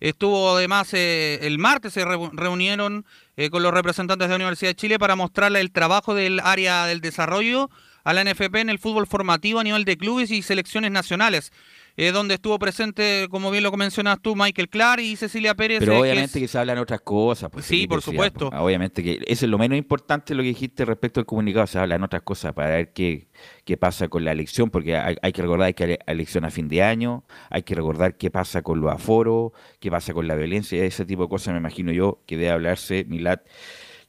estuvo 0.09 0.57
además 0.57 0.93
eh, 0.95 1.39
el 1.43 1.59
martes 1.59 1.93
se 1.95 2.05
reu- 2.05 2.31
reunieron 2.33 3.05
eh, 3.37 3.51
con 3.51 3.63
los 3.63 3.73
representantes 3.73 4.27
de 4.29 4.31
la 4.33 4.37
Universidad 4.37 4.71
de 4.71 4.77
Chile 4.77 4.99
para 4.99 5.17
mostrarle 5.17 5.61
el 5.61 5.71
trabajo 5.71 6.15
del 6.15 6.41
área 6.41 6.87
del 6.87 7.01
desarrollo 7.01 7.71
a 8.05 8.13
la 8.13 8.25
NFP 8.25 8.57
en 8.57 8.69
el 8.69 8.79
fútbol 8.79 9.07
formativo 9.07 9.61
a 9.61 9.65
nivel 9.65 9.85
de 9.85 9.97
clubes 9.97 10.31
y 10.31 10.43
selecciones 10.43 10.91
nacionales. 10.91 11.53
Eh, 11.97 12.11
donde 12.13 12.35
estuvo 12.35 12.59
presente, 12.59 13.27
como 13.31 13.51
bien 13.51 13.63
lo 13.65 13.73
mencionas 13.73 14.19
tú, 14.21 14.35
Michael 14.35 14.69
Clark 14.69 15.03
y 15.03 15.17
Cecilia 15.17 15.55
Pérez. 15.55 15.81
Pero 15.81 15.93
eh, 15.93 15.95
que 15.97 16.01
obviamente 16.03 16.39
es- 16.39 16.43
que 16.45 16.49
se 16.49 16.59
hablan 16.59 16.79
otras 16.79 17.01
cosas. 17.03 17.51
pues, 17.51 17.65
Sí, 17.67 17.87
por 17.87 18.01
supuesto. 18.03 18.51
pues, 18.51 18.61
obviamente 18.63 19.03
que 19.03 19.19
eso 19.27 19.45
es 19.47 19.51
lo 19.51 19.59
menos 19.59 19.77
importante 19.79 20.35
lo 20.35 20.43
que 20.43 20.49
dijiste 20.49 20.85
respecto 20.85 21.21
al 21.21 21.27
comunicado. 21.27 21.67
Se 21.67 21.79
hablan 21.79 22.03
otras 22.03 22.23
cosas 22.23 22.53
para 22.55 22.71
ver 22.71 22.93
qué, 22.93 23.29
qué 23.65 23.77
pasa 23.77 24.09
con 24.09 24.25
la 24.25 24.33
elección, 24.33 24.71
porque 24.71 24.97
hay, 24.97 25.17
hay 25.23 25.33
que 25.33 25.43
recordar 25.43 25.75
que 25.75 25.85
hay 25.85 25.99
elección 26.07 26.45
a 26.45 26.51
fin 26.51 26.69
de 26.69 26.83
año, 26.83 27.25
hay 27.51 27.63
que 27.63 27.75
recordar 27.75 28.17
qué 28.17 28.31
pasa 28.31 28.63
con 28.63 28.81
los 28.81 28.93
aforos, 28.93 29.53
qué 29.81 29.91
pasa 29.91 30.13
con 30.15 30.27
la 30.29 30.35
violencia, 30.35 30.83
ese 30.85 31.05
tipo 31.05 31.23
de 31.25 31.29
cosas 31.29 31.53
me 31.55 31.59
imagino 31.61 31.93
yo 31.93 32.23
que 32.27 32.37
debe 32.37 32.51
hablarse 32.51 33.05
Milat 33.09 33.43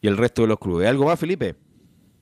y 0.01 0.07
el 0.07 0.17
resto 0.17 0.41
de 0.41 0.49
los 0.49 0.59
clubes. 0.59 0.87
¿Algo 0.89 1.05
más, 1.05 1.19
Felipe? 1.19 1.55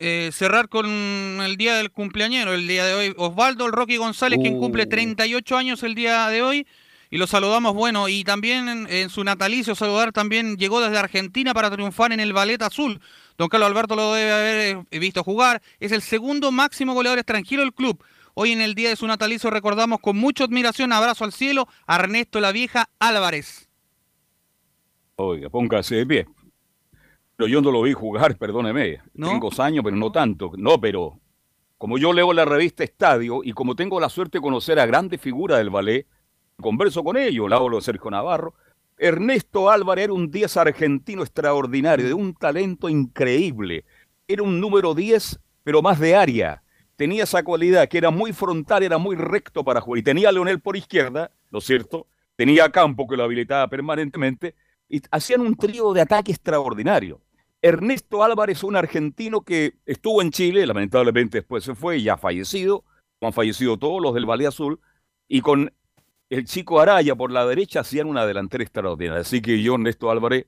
Eh, 0.02 0.32
cerrar 0.34 0.68
con 0.68 0.88
el 0.88 1.58
día 1.58 1.76
del 1.76 1.92
cumpleañero, 1.92 2.54
el 2.54 2.68
día 2.68 2.86
de 2.86 2.94
hoy. 2.96 3.14
Osvaldo 3.18 3.68
el 3.68 3.72
Rocky 3.72 3.98
González, 3.98 4.40
quien 4.42 4.58
cumple 4.58 4.84
Uh. 4.84 4.90
38 4.90 5.58
años 5.58 5.84
el 5.84 5.94
día 5.94 6.28
de 6.28 6.42
hoy. 6.42 6.68
Y 7.12 7.18
lo 7.18 7.28
saludamos, 7.28 7.74
bueno, 7.74 8.08
y 8.08 8.24
también 8.24 8.68
en, 8.68 8.88
en 8.90 9.10
su 9.10 9.24
natalicio 9.24 9.76
saludar 9.76 10.12
también 10.12 10.58
llegó 10.58 10.80
desde 10.80 10.98
Argentina 10.98 11.54
para 11.54 11.70
triunfar 11.70 12.14
en 12.14 12.20
el 12.20 12.34
Ballet 12.34 12.62
Azul. 12.62 13.00
Don 13.38 13.48
Carlos 13.50 13.70
Alberto 13.70 13.96
lo 13.96 14.14
debe 14.14 14.32
haber 14.32 14.86
eh, 14.90 15.00
visto 15.00 15.24
jugar. 15.24 15.62
Es 15.80 15.92
el 15.92 16.02
segundo 16.02 16.52
máximo 16.52 16.94
goleador 16.94 17.20
extranjero 17.20 17.62
del 17.62 17.74
club. 17.74 18.04
Hoy 18.34 18.54
en 18.54 18.62
el 18.62 18.76
día 18.76 18.90
de 18.90 18.96
su 18.96 19.06
natalicio 19.06 19.50
recordamos 19.50 20.00
con 20.00 20.16
mucha 20.18 20.46
admiración, 20.46 20.94
abrazo 20.94 21.26
al 21.26 21.34
cielo, 21.34 21.68
a 21.86 21.96
Ernesto 21.96 22.40
la 22.40 22.52
Vieja 22.52 22.90
Álvarez. 22.98 23.68
Oiga, 25.18 25.50
póngase 25.50 25.96
de 25.96 26.06
pie. 26.06 26.28
Pero 27.42 27.50
yo 27.50 27.60
no 27.60 27.72
lo 27.72 27.82
vi 27.82 27.94
jugar, 27.94 28.38
perdóneme. 28.38 29.02
¿No? 29.16 29.30
Tengo 29.30 29.50
años, 29.58 29.84
pero 29.84 29.98
no 29.98 30.12
tanto. 30.12 30.52
No, 30.58 30.80
pero 30.80 31.20
como 31.80 31.98
yo 31.98 32.14
leo 32.14 32.34
la 32.34 32.46
revista 32.46 32.84
Estadio 32.84 33.42
y 33.44 33.54
como 33.54 33.76
tengo 33.76 34.00
la 34.00 34.10
suerte 34.10 34.38
de 34.38 34.44
conocer 34.44 34.80
a 34.80 34.86
grandes 34.86 35.20
figuras 35.20 35.58
del 35.58 35.72
ballet, 35.72 36.06
converso 36.58 37.04
con 37.04 37.18
ellos, 37.18 37.50
le 37.50 37.56
hablo 37.56 37.78
de 37.78 37.82
Sergio 37.82 38.12
Navarro. 38.12 38.54
Ernesto 38.96 39.72
Álvarez 39.72 40.04
era 40.04 40.14
un 40.14 40.30
10 40.30 40.56
argentino 40.58 41.24
extraordinario, 41.24 42.06
de 42.06 42.14
un 42.14 42.36
talento 42.36 42.90
increíble. 42.90 43.86
Era 44.28 44.44
un 44.44 44.62
número 44.62 44.94
10, 44.94 45.40
pero 45.64 45.82
más 45.82 46.00
de 46.00 46.16
área. 46.16 46.62
Tenía 46.96 47.24
esa 47.24 47.42
cualidad 47.42 47.90
que 47.90 47.98
era 47.98 48.12
muy 48.12 48.34
frontal, 48.34 48.84
era 48.84 49.00
muy 49.00 49.16
recto 49.16 49.64
para 49.64 49.82
jugar. 49.82 49.98
Y 49.98 50.04
tenía 50.04 50.30
a 50.30 50.32
Leonel 50.32 50.62
por 50.62 50.78
izquierda, 50.78 51.32
¿no 51.50 51.58
es 51.58 51.66
cierto? 51.66 52.06
Tenía 52.36 52.66
a 52.66 52.72
Campo 52.72 53.08
que 53.08 53.18
lo 53.18 53.24
habilitaba 53.24 53.68
permanentemente. 53.68 54.54
Y 54.88 55.02
hacían 55.10 55.42
un 55.42 55.56
trío 55.56 55.92
de 55.94 56.02
ataque 56.02 56.32
extraordinario. 56.32 57.20
Ernesto 57.62 58.24
Álvarez, 58.24 58.64
un 58.64 58.76
argentino 58.76 59.42
que 59.42 59.76
estuvo 59.86 60.22
en 60.22 60.32
Chile, 60.32 60.66
lamentablemente 60.66 61.40
después 61.40 61.64
se 61.64 61.76
fue 61.76 62.02
ya 62.02 62.18
fallecido, 62.18 62.84
han 63.22 63.34
fallecido 63.34 63.78
todos 63.78 64.02
los 64.02 64.14
del 64.16 64.26
Valle 64.26 64.48
Azul, 64.48 64.80
y 65.28 65.42
con 65.42 65.72
el 66.30 66.46
chico 66.46 66.80
Araya 66.80 67.16
por 67.16 67.32
la 67.32 67.46
derecha 67.46 67.82
hacían 67.82 68.08
una 68.08 68.26
delantera 68.26 68.64
extraordinaria. 68.64 69.22
Así 69.22 69.42
que 69.42 69.62
yo, 69.62 69.76
Ernesto 69.76 70.10
Álvarez, 70.10 70.48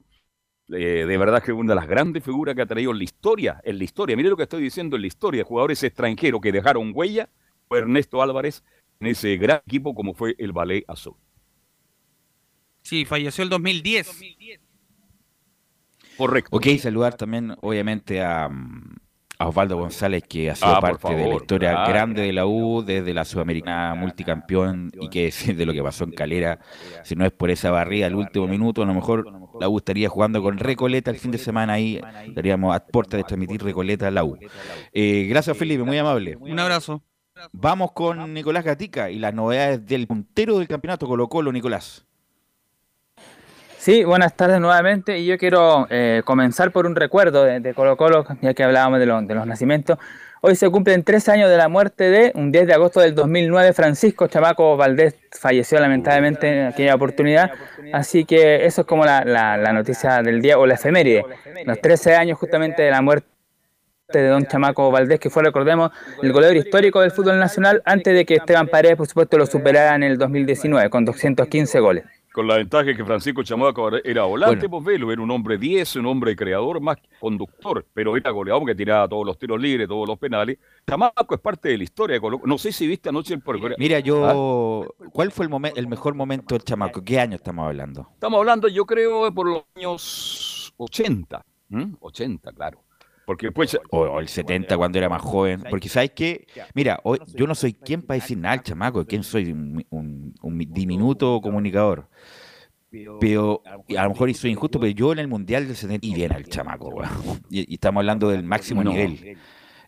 eh, 0.70 1.06
de 1.06 1.18
verdad 1.18 1.44
que 1.44 1.52
es 1.52 1.58
una 1.58 1.74
de 1.74 1.76
las 1.76 1.88
grandes 1.88 2.24
figuras 2.24 2.56
que 2.56 2.62
ha 2.62 2.66
traído 2.66 2.92
en 2.92 2.98
la 2.98 3.04
historia, 3.04 3.62
en 3.64 3.78
la 3.78 3.84
historia, 3.84 4.16
mire 4.16 4.30
lo 4.30 4.38
que 4.38 4.44
estoy 4.44 4.64
diciendo, 4.64 4.96
en 4.96 5.02
la 5.04 5.08
historia, 5.08 5.44
jugadores 5.44 5.84
extranjeros 5.84 6.42
que 6.42 6.52
dejaron 6.52 6.92
huella, 6.96 7.30
fue 7.68 7.80
Ernesto 7.80 8.22
Álvarez 8.22 8.64
en 9.00 9.08
ese 9.08 9.38
gran 9.38 9.62
equipo 9.68 9.94
como 9.94 10.14
fue 10.14 10.36
el 10.40 10.52
Ballet 10.52 10.84
Azul. 10.88 11.16
Sí, 12.82 13.06
falleció 13.06 13.44
el 13.44 13.50
2010. 13.50 14.20
Correcto. 16.18 16.56
Ok, 16.56 16.68
saludar 16.80 17.16
también, 17.16 17.56
obviamente, 17.62 18.22
a, 18.22 18.48
mm, 18.50 18.96
a 19.40 19.48
Osvaldo 19.48 19.78
González, 19.78 20.24
que 20.30 20.52
ha 20.52 20.56
sido 20.56 20.76
Ah, 20.76 20.80
parte 20.80 21.14
de 21.16 21.28
la 21.28 21.36
historia 21.36 21.72
claro. 21.72 21.90
grande 21.92 22.22
de 22.22 22.34
la 22.34 22.46
U, 22.46 22.84
desde 22.86 23.14
la 23.14 23.26
Sudamericana 23.26 23.96
multicampeón, 23.96 24.92
y 25.00 25.10
que 25.10 25.24
decir 25.24 25.56
de 25.58 25.66
lo 25.66 25.74
que 25.74 25.82
pasó 25.84 26.04
en 26.04 26.12
Calera, 26.12 26.60
si 27.04 27.16
no 27.16 27.26
es 27.26 27.32
por 27.32 27.50
esa 27.50 27.72
barrida 27.72 28.06
al 28.08 28.16
último 28.16 28.48
minuto, 28.48 28.84
a 28.84 28.86
lo 28.86 28.94
mejor 28.94 29.26
la 29.60 29.68
U 29.70 29.78
estaría 29.80 30.08
jugando 30.08 30.42
con 30.42 30.58
Recoleta 30.60 31.10
el 31.12 31.18
fin 31.18 31.32
de 31.32 31.40
semana 31.40 31.74
ahí, 31.74 32.00
estaríamos 32.28 32.76
a 32.76 32.86
puerta 32.86 33.18
de 33.18 33.24
transmitir 33.24 33.64
Recoleta 33.64 34.08
a 34.08 34.12
la 34.12 34.24
U. 34.24 34.38
Eh, 34.94 35.26
gracias, 35.30 35.58
Felipe, 35.58 35.84
muy 35.84 35.98
amable. 35.98 36.38
Un 36.40 36.60
abrazo. 36.60 37.04
Vamos 37.52 37.92
con 37.94 38.34
Nicolás 38.34 38.64
Gatica 38.64 39.10
y 39.10 39.18
las 39.18 39.34
novedades 39.34 39.86
del 39.86 40.06
puntero 40.08 40.60
del 40.60 40.68
campeonato 40.68 41.08
Colo 41.08 41.28
Colo, 41.28 41.52
Nicolás. 41.52 42.06
Sí, 43.84 44.06
buenas 44.06 44.34
tardes 44.38 44.62
nuevamente 44.62 45.18
y 45.20 45.26
yo 45.26 45.38
quiero 45.38 45.88
eh, 45.90 46.22
comenzar 46.24 46.72
por 46.72 46.86
un 46.86 46.96
recuerdo 46.96 47.44
de, 47.44 47.60
de 47.60 47.74
Colo 47.74 47.98
Colo, 47.98 48.26
ya 48.42 48.54
que 48.54 48.64
hablábamos 48.64 48.98
de, 49.02 49.06
lo- 49.06 49.22
de 49.22 49.36
los 49.36 49.46
nacimientos. 49.46 49.98
Hoy 50.40 50.56
se 50.56 50.70
cumplen 50.70 51.04
tres 51.04 51.28
años 51.28 51.50
de 51.50 51.58
la 51.58 51.68
muerte 51.68 52.10
de, 52.10 52.32
un 52.36 52.50
10 52.50 52.66
de 52.68 52.74
agosto 52.76 53.02
del 53.02 53.14
2009, 53.14 53.74
Francisco 53.74 54.28
Chamaco 54.28 54.78
Valdés 54.78 55.16
falleció 55.38 55.82
lamentablemente 55.82 56.48
en 56.62 56.68
aquella 56.68 56.96
oportunidad, 56.96 57.52
así 57.92 58.24
que 58.24 58.66
eso 58.66 58.82
es 58.82 58.88
como 58.88 59.04
la, 59.04 59.26
la- 59.26 59.58
la 59.58 59.74
noticia 59.74 60.22
del 60.22 60.42
día 60.42 60.58
o 60.58 60.66
la 60.66 60.76
efeméride, 60.76 61.26
los 61.66 61.82
13 61.82 62.16
años 62.16 62.40
justamente 62.40 62.84
de 62.84 62.92
la 62.92 63.02
muerte 63.02 63.28
de 64.14 64.28
don 64.30 64.46
Chamaco 64.46 64.92
Valdés, 64.92 65.20
que 65.20 65.30
fue, 65.30 65.44
recordemos, 65.44 65.92
el 66.22 66.32
goleador 66.32 66.56
histórico 66.56 67.02
del 67.02 67.12
fútbol 67.12 67.38
nacional 67.38 67.82
antes 67.84 68.14
de 68.16 68.26
que 68.26 68.36
Esteban 68.36 68.68
Paredes, 68.68 68.96
por 68.96 69.08
supuesto, 69.08 69.38
lo 69.38 69.46
superara 69.46 69.94
en 69.96 70.04
el 70.04 70.18
2019 70.18 70.90
con 70.90 71.04
215 71.04 71.80
goles. 71.82 72.06
Con 72.34 72.48
la 72.48 72.56
ventaja 72.58 72.86
de 72.86 72.96
que 72.96 73.06
Francisco 73.06 73.44
Chamaco 73.44 73.96
era 74.04 74.24
volante, 74.24 74.68
pues 74.68 74.84
velo, 74.84 75.12
era 75.12 75.22
un 75.22 75.30
hombre 75.30 75.58
10, 75.60 75.98
un 75.98 76.08
hombre 76.08 76.36
creador, 76.36 76.82
más 76.82 76.98
que 76.98 77.08
conductor, 77.20 77.86
pero 77.94 78.18
era 78.18 78.32
goleador 78.32 78.62
porque 78.64 78.74
tiraba 78.76 79.08
todos 79.08 79.26
los 79.26 79.38
tiros 79.38 79.62
libres, 79.62 79.88
todos 79.88 80.08
los 80.08 80.18
penales. 80.18 80.58
Chamaco 80.88 81.36
es 81.36 81.40
parte 81.42 81.70
de 81.70 81.78
la 81.78 81.84
historia 81.84 82.16
de 82.16 82.22
Colo 82.22 82.42
No 82.44 82.58
sé 82.58 82.72
si 82.72 82.88
viste 82.88 83.10
anoche 83.10 83.36
el 83.36 83.42
programa. 83.42 83.76
Mira, 83.78 84.00
yo, 84.00 84.88
¿cuál 85.12 85.32
fue 85.32 85.46
el, 85.46 85.52
momen- 85.52 85.74
el 85.76 85.88
mejor 85.88 86.16
momento 86.16 86.56
del 86.56 86.64
chamaco? 86.64 87.04
¿Qué 87.04 87.20
año 87.20 87.36
estamos 87.36 87.68
hablando? 87.68 88.10
Estamos 88.14 88.40
hablando, 88.40 88.68
yo 88.68 88.86
creo, 88.86 89.32
por 89.34 89.48
los 89.48 89.64
años 89.76 90.74
80. 90.78 91.46
¿m? 91.70 91.96
80, 92.00 92.52
claro. 92.52 92.83
Porque 93.26 93.48
después. 93.48 93.78
O, 93.90 94.00
o 94.02 94.20
el 94.20 94.28
70 94.28 94.76
cuando 94.78 94.98
era 94.98 95.08
más 95.10 95.22
joven. 95.22 95.64
Porque 95.70 95.88
sabes 95.90 96.12
que, 96.12 96.46
mira, 96.74 97.00
hoy, 97.04 97.20
yo 97.36 97.48
no 97.48 97.56
soy 97.56 97.74
quien 97.74 98.02
para 98.02 98.20
decir 98.20 98.38
nada 98.38 98.54
al 98.54 98.64
chamaco, 98.64 99.06
¿quién 99.06 99.24
soy? 99.24 99.52
Un, 99.52 99.86
un- 99.90 100.34
un 100.42 100.58
diminuto 100.60 101.40
comunicador. 101.42 102.10
Pero 103.20 103.64
a 103.98 104.04
lo 104.04 104.10
mejor 104.10 104.32
soy 104.36 104.52
injusto, 104.52 104.80
pero 104.80 104.92
yo 104.92 105.14
en 105.14 105.20
el 105.20 105.28
Mundial 105.28 105.66
del 105.68 105.76
70 105.76 106.06
y 106.06 106.14
bien 106.14 106.32
al 106.32 106.44
chamaco, 106.46 106.90
weón. 106.90 107.10
y, 107.50 107.72
y 107.72 107.74
estamos 107.76 108.02
hablando 108.02 108.30
del 108.30 108.44
máximo 108.44 108.84
No. 108.84 108.92
nivel. 108.92 109.38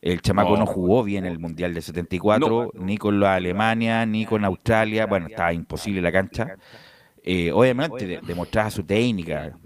El 0.02 0.22
chamaco 0.22 0.52
no. 0.54 0.60
No. 0.62 0.66
jugó 0.66 1.04
bien 1.04 1.26
el 1.26 1.38
Mundial 1.40 1.74
del 1.74 1.84
74, 1.84 2.72
ni 2.76 2.98
con 2.98 3.20
la 3.20 3.36
Alemania, 3.36 4.06
ni 4.06 4.26
con 4.26 4.44
Australia. 4.46 5.06
Bueno, 5.06 5.28
estaba 5.28 5.54
imposible 5.54 6.02
la 6.02 6.12
cancha. 6.12 6.56
Eh, 7.24 7.52
obviamente 7.52 8.06
de- 8.06 8.20
demostraba 8.22 8.70
su 8.72 8.84
técnica, 8.84 9.58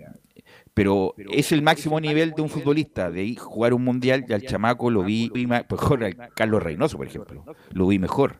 pero 0.79 1.13
es 1.31 1.51
el 1.51 1.61
máximo 1.61 1.99
nivel 1.99 2.31
de 2.33 2.41
un 2.41 2.47
futbolista, 2.49 3.11
de 3.11 3.23
ir 3.25 3.37
jugar 3.37 3.73
un 3.73 3.83
mundial 3.83 4.23
y 4.29 4.31
al 4.31 4.41
chamaco 4.43 4.89
lo 4.89 5.03
vi 5.03 5.29
ma- 5.45 5.65
mejor. 5.69 6.03
al 6.05 6.15
Carlos 6.33 6.63
Reynoso, 6.63 6.95
por 6.95 7.07
ejemplo, 7.07 7.43
lo 7.71 7.87
vi 7.87 7.99
mejor 7.99 8.37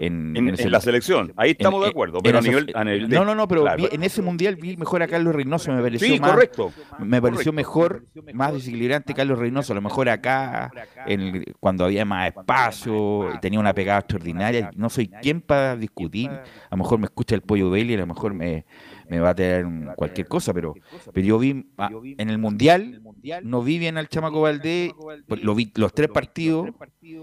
en, 0.00 0.36
En- 0.36 0.48
ese- 0.48 0.64
en 0.64 0.72
la 0.72 0.80
selección, 0.80 1.32
ahí 1.36 1.52
estamos 1.52 1.80
de 1.84 1.90
acuerdo, 1.90 2.18
pero 2.20 2.38
a 2.38 2.40
nivel- 2.42 2.72
a 2.74 2.82
nivel 2.82 3.08
de- 3.08 3.16
no, 3.16 3.24
no, 3.24 3.36
no, 3.36 3.46
pero 3.46 3.62
claro. 3.62 3.76
vi- 3.78 3.88
en 3.92 4.02
ese 4.02 4.20
mundial 4.20 4.56
vi 4.56 4.76
mejor 4.76 5.00
a 5.02 5.06
Carlos 5.06 5.32
Reynoso, 5.32 5.72
me 5.72 5.80
pareció 5.80 6.08
Sí, 6.14 6.18
más, 6.18 6.32
correcto. 6.32 6.72
me 6.98 7.22
pareció 7.22 7.52
Correcto. 7.52 7.52
mejor, 7.52 8.04
más 8.34 8.52
desequilibrante 8.52 9.14
Carlos 9.14 9.38
Reynoso, 9.38 9.72
a 9.72 9.76
lo 9.76 9.82
mejor 9.82 10.08
acá, 10.08 10.72
en 11.06 11.20
el- 11.20 11.54
cuando 11.60 11.84
había 11.84 12.04
más 12.04 12.28
espacio, 12.28 13.28
tenía 13.40 13.60
una 13.60 13.72
pegada 13.74 14.00
extraordinaria, 14.00 14.70
no 14.74 14.90
soy 14.90 15.06
quien 15.08 15.40
para 15.40 15.76
discutir, 15.76 16.30
a 16.30 16.42
lo 16.72 16.78
mejor 16.78 16.98
me 16.98 17.04
escucha 17.06 17.34
el 17.36 17.42
Pollo 17.42 17.70
Belli, 17.70 17.94
a 17.94 17.98
lo 17.98 18.06
mejor 18.08 18.34
me, 18.34 18.64
me 19.08 19.20
va 19.20 19.30
a 19.30 19.34
tener 19.34 19.66
cualquier 19.96 20.26
cosa, 20.26 20.52
pero, 20.52 20.74
pero 21.12 21.26
yo 21.26 21.38
vi 21.38 21.66
ah, 21.78 21.90
en 22.02 22.30
el 22.30 22.38
Mundial, 22.38 23.02
no 23.42 23.62
vi 23.62 23.78
bien 23.78 23.98
al 23.98 24.08
Chamaco 24.08 24.40
Valdés, 24.40 24.92
lo 25.28 25.54
vi 25.54 25.72
los 25.76 25.92
tres 25.92 26.08
partidos, 26.08 26.70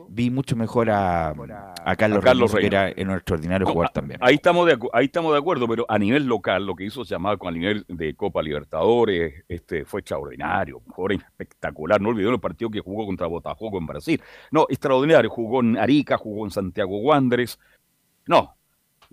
vi 0.10 0.30
mucho 0.30 0.56
mejor 0.56 0.90
a, 0.90 1.30
a 1.30 1.96
Carlos, 1.96 2.24
Carlos 2.24 2.54
que 2.54 2.66
era 2.66 2.90
en 2.90 3.10
un 3.10 3.16
extraordinario 3.16 3.68
jugador 3.68 3.92
también. 3.92 4.20
Ahí 4.22 4.36
estamos, 4.36 4.68
de, 4.68 4.78
ahí 4.94 5.06
estamos 5.06 5.32
de 5.34 5.40
acuerdo, 5.40 5.68
pero 5.68 5.86
a 5.90 5.98
nivel 6.00 6.26
local, 6.26 6.66
lo 6.66 6.76
que 6.76 6.86
hizo 6.86 7.04
Chamaco 7.04 7.48
a 7.48 7.52
nivel 7.52 7.86
de 7.88 8.16
Copa 8.16 8.42
Libertadores 8.42 9.44
este, 9.48 9.86
fue 9.86 10.02
extraordinario, 10.02 10.82
jugador 10.88 11.14
espectacular. 11.14 12.02
No 12.02 12.10
olvidó 12.10 12.32
el 12.32 12.40
partido 12.40 12.70
que 12.70 12.80
jugó 12.80 13.06
contra 13.06 13.28
Botafogo 13.28 13.78
en 13.78 13.86
Brasil. 13.86 14.22
No, 14.52 14.66
extraordinario. 14.70 15.30
Jugó 15.30 15.62
en 15.62 15.78
Arica, 15.78 16.18
jugó 16.18 16.46
en 16.46 16.52
Santiago 16.52 16.98
Wanderers. 17.00 17.60
No, 18.26 18.56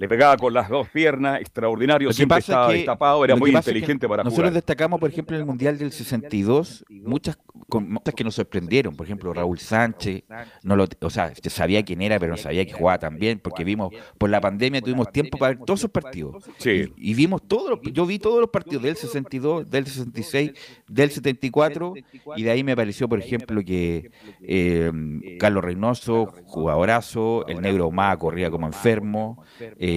le 0.00 0.08
pegaba 0.08 0.34
con 0.38 0.54
las 0.54 0.70
dos 0.70 0.88
piernas, 0.88 1.42
extraordinario, 1.42 2.10
siempre 2.10 2.38
estaba 2.38 2.72
destapado, 2.72 3.22
era 3.22 3.36
muy 3.36 3.50
inteligente 3.54 4.08
para 4.08 4.24
nosotros 4.24 4.44
Nosotros 4.44 4.54
destacamos, 4.54 4.98
por 4.98 5.10
ejemplo, 5.10 5.36
en 5.36 5.42
el 5.42 5.46
Mundial 5.46 5.76
del 5.76 5.92
62, 5.92 6.86
muchas, 6.88 7.38
muchas 7.68 8.14
que 8.14 8.24
nos 8.24 8.34
sorprendieron, 8.34 8.96
por 8.96 9.04
ejemplo, 9.04 9.30
Raúl 9.34 9.58
Sánchez, 9.58 10.22
no 10.62 10.74
lo, 10.74 10.86
o 11.02 11.10
sea, 11.10 11.34
sabía 11.50 11.84
quién 11.84 12.00
era, 12.00 12.18
pero 12.18 12.32
no 12.32 12.38
sabía 12.38 12.64
que 12.64 12.72
jugaba 12.72 12.98
tan 12.98 13.18
bien, 13.18 13.40
porque 13.40 13.62
vimos, 13.62 13.92
por 14.16 14.30
la 14.30 14.40
pandemia 14.40 14.80
tuvimos 14.80 15.12
tiempo 15.12 15.36
para 15.36 15.54
ver 15.54 15.66
todos 15.66 15.80
esos 15.80 15.90
partidos. 15.90 16.44
Sí. 16.56 16.90
Y, 16.96 17.12
vimos 17.12 17.42
todos 17.46 17.78
yo 17.92 18.06
vi 18.06 18.18
todos 18.18 18.40
los 18.40 18.48
partidos 18.48 18.82
del 18.84 18.96
62, 18.96 19.68
del 19.68 19.84
66, 19.84 20.52
del 20.88 21.10
74, 21.10 21.92
y 22.36 22.42
de 22.42 22.50
ahí 22.50 22.64
me 22.64 22.74
pareció, 22.74 23.06
por 23.06 23.18
ejemplo, 23.18 23.62
que 23.62 24.10
eh, 24.40 24.90
Carlos 25.38 25.62
Reynoso, 25.62 26.32
jugadorazo, 26.46 27.46
el 27.48 27.60
negro 27.60 27.88
Omar 27.88 28.16
corría 28.16 28.50
como 28.50 28.66
enfermo, 28.66 29.44
eh, 29.78 29.89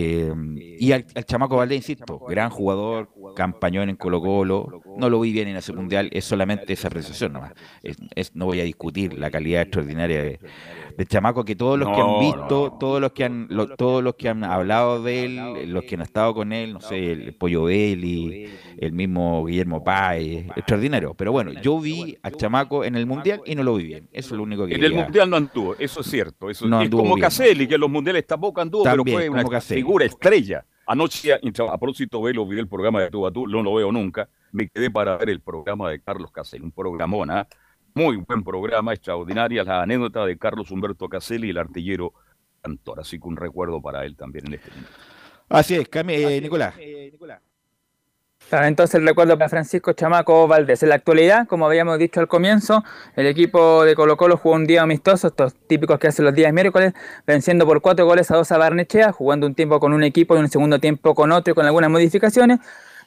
y 0.79 0.91
al, 0.91 1.05
chamaco 1.25 1.57
Valdés, 1.57 1.77
insisto, 1.77 2.19
gran 2.19 2.49
jugador, 2.49 3.09
campañón 3.35 3.89
en 3.89 3.95
Colo 3.95 4.21
Colo, 4.21 4.81
no 4.97 5.09
lo 5.09 5.19
vi 5.19 5.31
bien 5.31 5.47
en 5.47 5.57
ese 5.57 5.73
mundial, 5.73 6.09
es 6.11 6.25
solamente 6.25 6.73
esa 6.73 6.87
apreciación 6.87 7.33
nomás. 7.33 7.53
Es, 7.81 8.35
no 8.35 8.45
voy 8.45 8.59
a 8.61 8.63
discutir 8.63 9.17
la 9.17 9.31
calidad 9.31 9.63
extraordinaria 9.63 10.23
de, 10.23 10.39
chamaco 11.07 11.43
que 11.43 11.55
todos 11.55 11.77
los 11.79 11.89
que 11.89 12.01
han 12.01 12.19
visto, 12.19 12.77
todos 12.79 13.01
los 13.01 13.11
que 13.11 13.23
han, 13.23 13.49
todos 13.77 14.03
los 14.03 14.15
que 14.15 14.29
han 14.29 14.43
hablado 14.43 15.01
de 15.01 15.25
él, 15.25 15.71
los 15.71 15.83
que 15.83 15.95
han 15.95 16.01
estado 16.01 16.33
con 16.33 16.53
él, 16.53 16.73
no 16.73 16.81
sé, 16.81 17.11
el 17.11 17.35
Pollo 17.35 17.65
Belli, 17.65 18.49
el 18.77 18.91
mismo 18.91 19.45
Guillermo 19.45 19.83
Páez, 19.83 20.47
extraordinario. 20.55 21.13
Pero 21.13 21.31
bueno, 21.31 21.51
yo 21.61 21.79
vi 21.79 22.17
al 22.21 22.35
chamaco 22.35 22.83
en 22.83 22.95
el 22.95 23.05
mundial 23.05 23.41
y 23.45 23.55
no 23.55 23.63
lo 23.63 23.75
vi 23.75 23.85
bien. 23.85 24.09
Eso 24.11 24.33
es 24.33 24.37
lo 24.37 24.43
único 24.43 24.67
que. 24.67 24.75
En 24.75 24.83
el 24.83 24.93
mundial 24.93 25.29
no 25.29 25.37
anduvo, 25.37 25.75
eso 25.79 26.01
es 26.01 26.07
cierto. 26.07 26.49
Eso 26.49 26.65
es 26.81 26.89
como 26.89 27.17
Caselli, 27.17 27.67
que 27.67 27.75
en 27.75 27.81
los 27.81 27.89
mundiales 27.89 28.25
tampoco 28.25 28.61
anduvo, 28.61 28.83
pero 28.83 29.03
fue 29.03 29.29
una 29.29 29.61
figura 29.61 30.05
estrella. 30.05 30.65
Anoche, 30.85 31.33
a 31.33 31.77
propósito 31.77 32.25
de 32.25 32.33
lo 32.33 32.45
vi 32.45 32.59
el 32.59 32.67
programa 32.67 33.01
de 33.01 33.09
Tu 33.09 33.25
a 33.25 33.31
no 33.31 33.63
lo 33.63 33.73
veo 33.75 33.91
nunca, 33.91 34.27
me 34.51 34.67
quedé 34.67 34.91
para 34.91 35.17
ver 35.17 35.29
el 35.29 35.39
programa 35.39 35.89
de 35.89 36.01
Carlos 36.01 36.29
Caselli, 36.31 36.63
un 36.63 36.71
programona, 36.71 37.47
muy 37.93 38.17
buen 38.17 38.43
programa, 38.43 38.93
extraordinaria, 38.93 39.63
la 39.63 39.81
anécdota 39.81 40.25
de 40.25 40.37
Carlos 40.37 40.71
Humberto 40.71 41.07
Caselli, 41.07 41.49
el 41.49 41.57
artillero 41.57 42.13
cantor, 42.61 42.99
así 42.99 43.19
que 43.19 43.27
un 43.27 43.37
recuerdo 43.37 43.81
para 43.81 44.05
él 44.05 44.15
también 44.15 44.47
en 44.47 44.53
este 44.55 44.69
momento. 44.69 44.91
Así 45.49 45.75
es, 45.75 45.87
eh, 45.93 46.41
Nicolás. 46.41 46.75
Entonces 48.51 48.95
el 48.95 49.07
recuerdo 49.07 49.37
para 49.37 49.49
Francisco 49.49 49.93
Chamaco 49.93 50.47
Valdés. 50.47 50.83
En 50.83 50.89
la 50.89 50.95
actualidad, 50.95 51.47
como 51.47 51.65
habíamos 51.65 51.97
dicho 51.97 52.19
al 52.19 52.27
comienzo, 52.27 52.83
el 53.15 53.25
equipo 53.25 53.83
de 53.83 53.95
Colo 53.95 54.15
Colo 54.15 54.37
jugó 54.37 54.55
un 54.55 54.65
día 54.65 54.83
amistoso, 54.83 55.27
estos 55.27 55.55
típicos 55.67 55.97
que 55.97 56.07
hacen 56.07 56.25
los 56.25 56.35
días 56.35 56.53
miércoles, 56.53 56.93
venciendo 57.25 57.65
por 57.65 57.81
cuatro 57.81 58.05
goles 58.05 58.29
a 58.31 58.35
dos 58.35 58.51
a 58.51 58.57
Barnechea, 58.57 59.11
jugando 59.11 59.47
un 59.47 59.55
tiempo 59.55 59.79
con 59.79 59.93
un 59.93 60.03
equipo 60.03 60.35
y 60.35 60.39
un 60.39 60.49
segundo 60.49 60.79
tiempo 60.79 61.15
con 61.15 61.31
otro 61.31 61.53
y 61.53 61.55
con 61.55 61.65
algunas 61.65 61.89
modificaciones. 61.89 62.59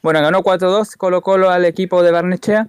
Bueno, 0.03 0.21
ganó 0.21 0.43
4-2 0.43 0.95
Colo 0.97 1.21
Colo 1.21 1.49
al 1.49 1.65
equipo 1.65 2.03
de 2.03 2.11
Barnechea. 2.11 2.67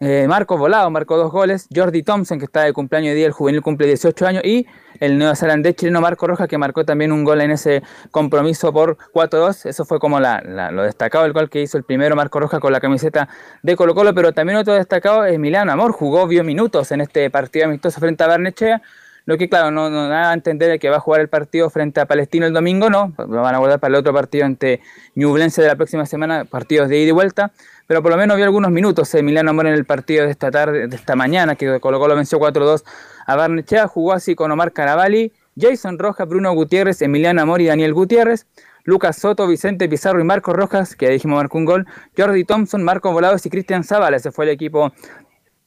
Eh, 0.00 0.26
Marco 0.28 0.56
Volado 0.56 0.88
marcó 0.90 1.16
dos 1.16 1.32
goles. 1.32 1.68
Jordi 1.74 2.02
Thompson, 2.02 2.38
que 2.38 2.44
está 2.44 2.62
de 2.62 2.72
cumpleaños 2.72 3.10
de 3.10 3.16
día, 3.16 3.26
el 3.26 3.32
juvenil 3.32 3.62
cumple 3.62 3.86
18 3.86 4.26
años. 4.26 4.44
Y 4.44 4.66
el 5.00 5.18
neozelandés 5.18 5.74
chileno 5.74 6.00
Marco 6.00 6.26
Rojas, 6.26 6.46
que 6.48 6.56
marcó 6.56 6.84
también 6.84 7.10
un 7.10 7.24
gol 7.24 7.40
en 7.40 7.50
ese 7.50 7.82
compromiso 8.10 8.72
por 8.72 8.96
4-2. 9.12 9.66
Eso 9.66 9.84
fue 9.84 9.98
como 9.98 10.20
lo 10.20 10.82
destacado, 10.82 11.24
el 11.24 11.32
gol 11.32 11.50
que 11.50 11.62
hizo 11.62 11.76
el 11.78 11.84
primero 11.84 12.14
Marco 12.14 12.38
Rojas 12.38 12.60
con 12.60 12.72
la 12.72 12.80
camiseta 12.80 13.28
de 13.62 13.74
Colo 13.74 13.94
Colo. 13.94 14.14
Pero 14.14 14.32
también 14.32 14.58
otro 14.58 14.74
destacado 14.74 15.24
es 15.24 15.38
Milano 15.38 15.72
Amor, 15.72 15.92
jugó, 15.92 16.26
vio 16.28 16.44
minutos 16.44 16.92
en 16.92 17.00
este 17.00 17.28
partido 17.30 17.66
amistoso 17.66 17.98
frente 17.98 18.22
a 18.22 18.28
Barnechea. 18.28 18.82
Lo 19.26 19.36
que, 19.36 19.46
claro, 19.50 19.70
no, 19.70 19.90
da 19.90 20.30
a 20.30 20.32
entender 20.32 20.78
que 20.78 20.88
va 20.88 20.96
a 20.96 21.00
jugar 21.00 21.20
el 21.20 21.28
partido 21.28 21.68
frente 21.68 22.00
a 22.00 22.06
Palestino 22.06 22.46
el 22.46 22.54
domingo, 22.54 22.88
no. 22.88 23.12
Lo 23.18 23.42
van 23.42 23.54
a 23.54 23.58
guardar 23.58 23.78
para 23.78 23.90
el 23.90 23.96
otro 23.96 24.14
partido 24.14 24.46
ante 24.46 24.80
Ñublense 25.16 25.60
de 25.60 25.68
la 25.68 25.76
próxima 25.76 26.06
semana, 26.06 26.46
partidos 26.46 26.88
de 26.88 26.98
ida 26.98 27.08
y 27.08 27.12
vuelta 27.12 27.52
pero 27.88 28.02
por 28.02 28.12
lo 28.12 28.18
menos 28.18 28.36
vio 28.36 28.44
algunos 28.44 28.70
minutos 28.70 29.12
Emiliano 29.14 29.50
Amor 29.50 29.66
en 29.66 29.72
el 29.72 29.86
partido 29.86 30.26
de 30.26 30.30
esta 30.30 30.50
tarde, 30.50 30.88
de 30.88 30.94
esta 30.94 31.16
mañana, 31.16 31.56
que 31.56 31.80
Colo 31.80 31.98
Colo 31.98 32.14
venció 32.14 32.38
4-2 32.38 32.84
a 33.26 33.34
Barnechea, 33.34 33.88
jugó 33.88 34.12
así 34.12 34.34
con 34.34 34.52
Omar 34.52 34.72
Caravalli, 34.72 35.32
Jason 35.58 35.98
Rojas, 35.98 36.28
Bruno 36.28 36.52
Gutiérrez, 36.52 37.00
Emiliano 37.00 37.40
Amor 37.40 37.62
y 37.62 37.66
Daniel 37.66 37.94
Gutiérrez, 37.94 38.46
Lucas 38.84 39.16
Soto, 39.16 39.46
Vicente 39.46 39.88
Pizarro 39.88 40.20
y 40.20 40.24
Marco 40.24 40.52
Rojas, 40.52 40.94
que 40.94 41.06
ya 41.06 41.12
dijimos 41.12 41.36
marcó 41.36 41.56
un 41.56 41.64
gol, 41.64 41.86
Jordi 42.16 42.44
Thompson, 42.44 42.84
Marco 42.84 43.10
Volados 43.10 43.44
y 43.46 43.50
Cristian 43.50 43.82
Zavala, 43.82 44.18
ese 44.18 44.32
fue 44.32 44.44
el 44.44 44.50
equipo 44.50 44.92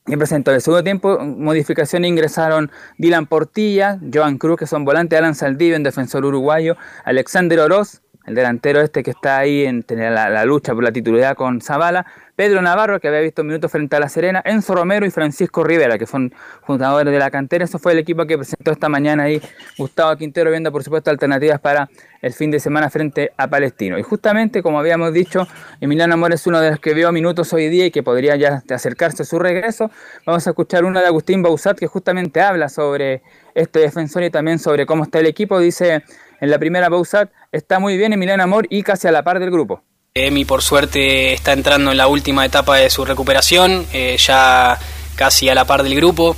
que 0.05 0.15
presentó. 0.15 0.51
En 0.51 0.55
el 0.55 0.61
segundo 0.61 0.83
tiempo, 0.83 1.17
modificación 1.19 2.05
ingresaron 2.05 2.69
Dylan 2.99 3.25
Portilla, 3.25 3.99
Joan 4.13 4.37
Cruz, 4.37 4.59
que 4.59 4.67
son 4.67 4.85
volantes, 4.85 5.17
Alan 5.17 5.33
Saldivia, 5.33 5.75
un 5.75 5.83
defensor 5.83 6.23
uruguayo, 6.23 6.77
Alexander 7.03 7.61
Oroz, 7.61 8.03
el 8.25 8.35
delantero 8.35 8.81
este 8.81 9.03
que 9.03 9.11
está 9.11 9.39
ahí 9.39 9.65
en 9.65 9.83
la, 9.89 10.29
la, 10.29 10.45
lucha 10.45 10.73
por 10.73 10.83
la 10.83 10.91
titularidad 10.91 11.35
con 11.35 11.59
Zavala, 11.61 12.05
Pedro 12.35 12.61
Navarro, 12.61 12.99
que 12.99 13.07
había 13.07 13.19
visto 13.19 13.43
minutos 13.43 13.71
frente 13.71 13.95
a 13.95 13.99
La 13.99 14.09
Serena, 14.09 14.41
Enzo 14.45 14.73
Romero 14.73 15.05
y 15.05 15.11
Francisco 15.11 15.63
Rivera, 15.63 15.97
que 15.97 16.07
son 16.07 16.33
fundadores 16.65 17.11
de 17.11 17.19
la 17.19 17.29
cantera. 17.29 17.65
Eso 17.65 17.77
fue 17.77 17.91
el 17.91 17.99
equipo 17.99 18.25
que 18.25 18.37
presentó 18.37 18.71
esta 18.71 18.89
mañana 18.89 19.23
ahí 19.23 19.41
Gustavo 19.77 20.15
Quintero, 20.17 20.49
viendo 20.49 20.71
por 20.71 20.83
supuesto 20.83 21.09
alternativas 21.11 21.59
para 21.59 21.89
el 22.21 22.33
fin 22.33 22.51
de 22.51 22.59
semana 22.59 22.89
frente 22.89 23.31
a 23.37 23.47
Palestino. 23.47 23.97
Y 23.99 24.03
justamente, 24.03 24.63
como 24.63 24.79
habíamos 24.79 25.13
dicho, 25.13 25.47
Emiliano 25.81 26.13
Amor 26.13 26.33
es 26.33 26.45
uno 26.47 26.59
de 26.61 26.71
los 26.71 26.79
que 26.79 26.93
vio 26.93 27.11
minutos 27.11 27.51
hoy 27.53 27.69
día 27.69 27.87
y 27.87 27.91
que 27.91 28.03
podría 28.03 28.35
ya 28.35 28.63
acercarse 28.69 29.23
a 29.23 29.25
su 29.25 29.39
regreso. 29.39 29.91
Vamos 30.25 30.45
a 30.47 30.51
escuchar 30.51 30.85
una 30.85 31.01
de 31.01 31.07
Agustín 31.07 31.41
Bausat, 31.41 31.77
que 31.77 31.87
justamente 31.87 32.41
habla 32.41 32.69
sobre 32.69 33.21
este 33.55 33.79
defensor 33.79 34.23
y 34.23 34.29
también 34.29 34.59
sobre 34.59 34.85
cómo 34.85 35.03
está 35.03 35.19
el 35.19 35.25
equipo. 35.25 35.59
Dice 35.59 36.03
en 36.41 36.49
la 36.49 36.59
primera 36.59 36.89
Bausat, 36.89 37.29
está 37.51 37.79
muy 37.79 37.95
bien 37.95 38.11
Emiliano 38.11 38.43
Amor 38.43 38.67
y 38.69 38.83
casi 38.83 39.07
a 39.07 39.11
la 39.11 39.23
par 39.23 39.39
del 39.39 39.51
grupo. 39.51 39.83
Emi 40.13 40.43
por 40.43 40.61
suerte 40.61 41.31
está 41.33 41.53
entrando 41.53 41.91
en 41.91 41.97
la 41.97 42.07
última 42.07 42.45
etapa 42.45 42.75
de 42.75 42.89
su 42.89 43.05
recuperación, 43.05 43.85
eh, 43.93 44.17
ya 44.17 44.77
casi 45.15 45.47
a 45.47 45.55
la 45.55 45.65
par 45.65 45.83
del 45.83 45.95
grupo. 45.95 46.35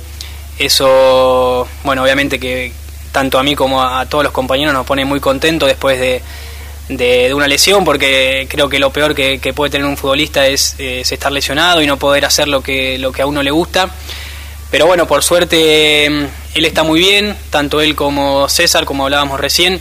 Eso, 0.58 1.66
bueno, 1.82 2.04
obviamente 2.04 2.38
que 2.38 2.72
tanto 3.10 3.38
a 3.38 3.42
mí 3.42 3.56
como 3.56 3.82
a, 3.82 4.06
todos 4.06 4.22
los 4.22 4.32
compañeros 4.32 4.74
nos 4.74 4.86
pone 4.86 5.04
muy 5.04 5.18
contentos 5.20 5.68
después 5.68 5.98
de, 5.98 6.22
una 7.34 7.48
lesión, 7.48 7.84
porque 7.84 8.46
creo 8.48 8.68
que 8.68 8.78
lo 8.78 8.90
peor 8.90 9.14
que, 9.14 9.52
puede 9.56 9.70
tener 9.70 9.86
un 9.86 9.96
futbolista 9.96 10.46
es, 10.46 10.76
es, 10.78 11.10
estar 11.10 11.32
lesionado 11.32 11.82
y 11.82 11.86
no 11.86 11.96
poder 11.96 12.26
hacer 12.26 12.46
lo 12.46 12.60
que, 12.60 12.98
lo 12.98 13.10
que 13.10 13.22
a 13.22 13.26
uno 13.26 13.42
le 13.42 13.50
gusta. 13.50 13.88
Pero 14.74 14.88
bueno, 14.88 15.06
por 15.06 15.22
suerte 15.22 16.06
él 16.06 16.64
está 16.64 16.82
muy 16.82 16.98
bien, 16.98 17.36
tanto 17.50 17.80
él 17.80 17.94
como 17.94 18.48
César, 18.48 18.84
como 18.84 19.04
hablábamos 19.04 19.38
recién, 19.38 19.80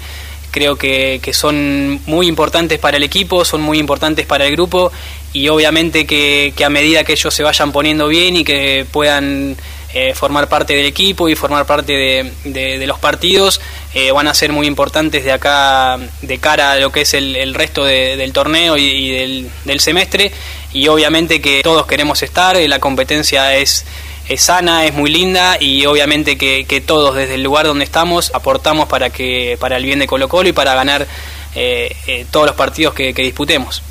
creo 0.52 0.76
que, 0.76 1.20
son 1.34 2.00
muy 2.06 2.28
importantes 2.28 2.78
para 2.78 2.98
el 2.98 3.02
equipo, 3.02 3.44
son 3.44 3.62
muy 3.62 3.80
importantes 3.80 4.28
para 4.28 4.46
el 4.46 4.52
grupo 4.52 4.92
y 5.34 5.48
obviamente 5.48 6.06
que, 6.06 6.54
a 6.64 6.70
medida 6.70 7.04
que 7.04 7.14
ellos 7.14 7.34
se 7.34 7.42
vayan 7.42 7.72
poniendo 7.72 8.08
bien 8.08 8.38
y 8.38 8.44
que 8.44 8.86
puedan 8.92 9.58
eh, 9.96 10.14
formar 10.14 10.48
parte 10.48 10.76
del 10.76 10.86
equipo 10.86 11.28
y 11.28 11.34
formar 11.34 11.66
parte 11.66 12.32
de, 12.44 12.86
los 12.86 13.00
partidos, 13.00 13.62
eh, 13.96 14.12
van 14.12 14.28
a 14.28 14.36
ser 14.36 14.52
muy 14.52 14.68
importantes 14.68 15.24
de 15.24 15.32
acá, 15.32 15.98
de 16.22 16.38
cara 16.38 16.74
a 16.74 16.76
lo 16.76 16.92
que 16.92 17.02
es 17.02 17.16
el, 17.16 17.56
resto 17.56 17.84
del 17.84 18.32
torneo 18.32 18.78
y, 18.78 19.10
del, 19.10 19.50
del 19.66 19.80
semestre. 19.80 20.32
Y 20.72 20.88
obviamente 20.88 21.42
que 21.42 21.62
todos 21.64 21.88
queremos 21.88 22.22
estar, 22.22 22.58
la 22.58 22.80
competencia 22.80 23.56
es 23.56 23.86
es 24.30 24.42
sana, 24.42 24.86
es 24.86 24.94
muy 24.94 25.12
linda 25.12 25.58
y 25.60 25.86
obviamente 25.86 26.38
que, 26.38 26.84
todos 26.86 27.16
desde 27.16 27.36
el 27.36 27.44
lugar 27.44 27.66
donde 27.66 27.84
estamos 27.84 28.32
aportamos 28.34 28.88
para 28.88 29.10
que 29.10 29.58
para 29.60 29.78
el 29.78 29.86
bien 29.86 30.00
de 30.00 30.08
Colo 30.08 30.28
Colo 30.28 30.50
y 30.50 30.54
para 30.54 30.74
ganar 30.76 31.06
eh, 31.56 31.92
eh, 32.08 32.26
todos 32.32 32.48
los 32.48 32.56
partidos 32.56 32.94
que, 32.94 33.14
disputemos. 33.14 33.84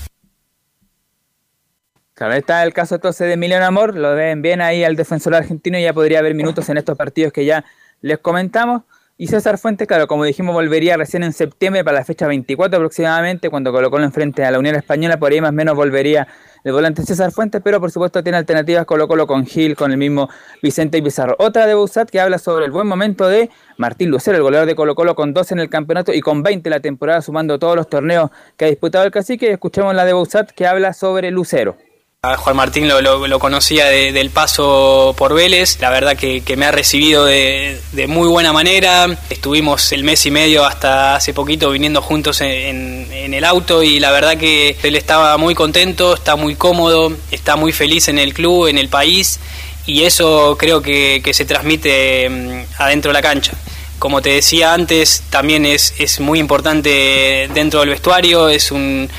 Claro, 2.14 2.34
está 2.34 2.62
el 2.62 2.72
caso 2.72 2.94
entonces 2.94 3.26
de 3.26 3.34
Emiliano 3.34 3.64
Amor, 3.64 3.96
lo 3.96 4.14
ven 4.14 4.42
bien 4.42 4.60
ahí 4.60 4.84
al 4.84 4.96
defensor 4.96 5.34
argentino 5.34 5.78
ya 5.78 5.92
podría 5.92 6.20
haber 6.20 6.34
minutos 6.34 6.68
en 6.68 6.76
estos 6.78 6.96
partidos 6.96 7.32
que 7.32 7.44
ya 7.44 7.64
les 8.00 8.18
comentamos. 8.18 8.82
Y 9.18 9.28
César 9.28 9.58
Fuentes, 9.58 9.86
claro, 9.86 10.08
como 10.08 10.24
dijimos, 10.24 10.54
volvería 10.54 10.96
recién 10.96 11.22
en 11.22 11.32
septiembre 11.32 11.84
para 11.84 11.98
la 11.98 12.04
fecha 12.04 12.26
24 12.26 12.76
aproximadamente, 12.76 13.50
cuando 13.50 13.70
colocó 13.70 14.00
en 14.00 14.12
frente 14.12 14.44
a 14.44 14.50
la 14.50 14.58
Unión 14.58 14.74
Española, 14.74 15.18
por 15.18 15.30
ahí 15.30 15.40
más 15.40 15.50
o 15.50 15.52
menos 15.52 15.76
volvería 15.76 16.26
el 16.64 16.72
volante 16.72 17.02
César 17.04 17.32
Fuentes, 17.32 17.60
pero 17.62 17.80
por 17.80 17.90
supuesto 17.90 18.22
tiene 18.22 18.38
alternativas 18.38 18.86
Colo 18.86 19.08
Colo 19.08 19.26
con 19.26 19.46
Gil, 19.46 19.76
con 19.76 19.90
el 19.90 19.98
mismo 19.98 20.28
Vicente 20.62 21.02
Pizarro. 21.02 21.36
Otra 21.38 21.66
de 21.66 21.74
Bouzat 21.74 22.08
que 22.08 22.20
habla 22.20 22.38
sobre 22.38 22.64
el 22.64 22.70
buen 22.70 22.86
momento 22.86 23.28
de 23.28 23.50
Martín 23.76 24.10
Lucero, 24.10 24.36
el 24.36 24.42
goleador 24.42 24.68
de 24.68 24.74
Colo 24.74 24.94
Colo 24.94 25.14
con 25.14 25.34
12 25.34 25.54
en 25.54 25.60
el 25.60 25.68
campeonato 25.68 26.12
y 26.12 26.20
con 26.20 26.42
20 26.42 26.70
la 26.70 26.80
temporada, 26.80 27.20
sumando 27.22 27.58
todos 27.58 27.76
los 27.76 27.88
torneos 27.88 28.30
que 28.56 28.66
ha 28.66 28.68
disputado 28.68 29.04
el 29.04 29.10
cacique. 29.10 29.50
Escuchemos 29.50 29.94
la 29.94 30.04
de 30.04 30.12
Bouzat 30.12 30.50
que 30.50 30.66
habla 30.66 30.92
sobre 30.92 31.30
Lucero. 31.30 31.76
Juan 32.24 32.54
Martín 32.54 32.86
lo, 32.86 33.00
lo, 33.00 33.38
conocía 33.40 33.86
de, 33.86 34.12
del 34.12 34.30
paso 34.30 35.12
por 35.18 35.34
Vélez, 35.34 35.80
la 35.80 35.90
verdad 35.90 36.16
que, 36.16 36.44
me 36.56 36.66
ha 36.66 36.70
recibido 36.70 37.24
de, 37.24 37.80
muy 38.06 38.28
buena 38.28 38.52
manera. 38.52 39.08
Estuvimos 39.28 39.90
el 39.90 40.04
mes 40.04 40.24
y 40.26 40.30
medio 40.30 40.64
hasta 40.64 41.16
hace 41.16 41.34
poquito 41.34 41.70
viniendo 41.70 42.00
juntos 42.00 42.40
en, 42.40 43.08
el 43.10 43.44
auto 43.44 43.82
y 43.82 43.98
la 43.98 44.12
verdad 44.12 44.36
que 44.36 44.76
él 44.84 44.94
estaba 44.94 45.36
muy 45.36 45.56
contento, 45.56 46.14
está 46.14 46.36
muy 46.36 46.54
cómodo, 46.54 47.12
está 47.32 47.56
muy 47.56 47.72
feliz 47.72 48.06
en 48.06 48.20
el 48.20 48.34
club, 48.34 48.68
en 48.68 48.78
el 48.78 48.88
país 48.88 49.40
y 49.84 50.04
eso 50.04 50.56
creo 50.56 50.80
que, 50.80 51.22
que 51.24 51.34
se 51.34 51.44
transmite 51.44 52.30
mm, 52.30 52.62
adentro 52.78 53.08
de 53.08 53.14
la 53.14 53.22
cancha. 53.22 53.54
Como 53.98 54.22
te 54.22 54.30
decía 54.30 54.74
antes, 54.74 55.24
también 55.28 55.66
es, 55.66 55.92
es 55.98 56.20
muy 56.20 56.38
importante 56.38 57.48
dentro 57.52 57.80
del 57.80 57.88
vestuario, 57.88 58.48
es 58.48 58.70
un 58.70 59.10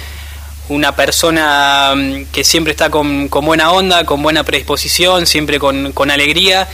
una 0.69 0.95
persona 0.95 1.93
mm, 1.95 2.25
que 2.31 2.43
siempre 2.43 2.71
está 2.71 2.89
con, 2.89 3.27
con, 3.27 3.45
buena 3.45 3.71
onda, 3.71 4.05
con 4.05 4.21
buena 4.21 4.43
predisposición, 4.43 5.25
siempre 5.27 5.59
con, 5.59 5.91
con, 5.91 6.11
alegría 6.11 6.67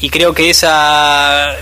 y 0.00 0.10
creo 0.10 0.34
que 0.34 0.50
esa, 0.50 1.56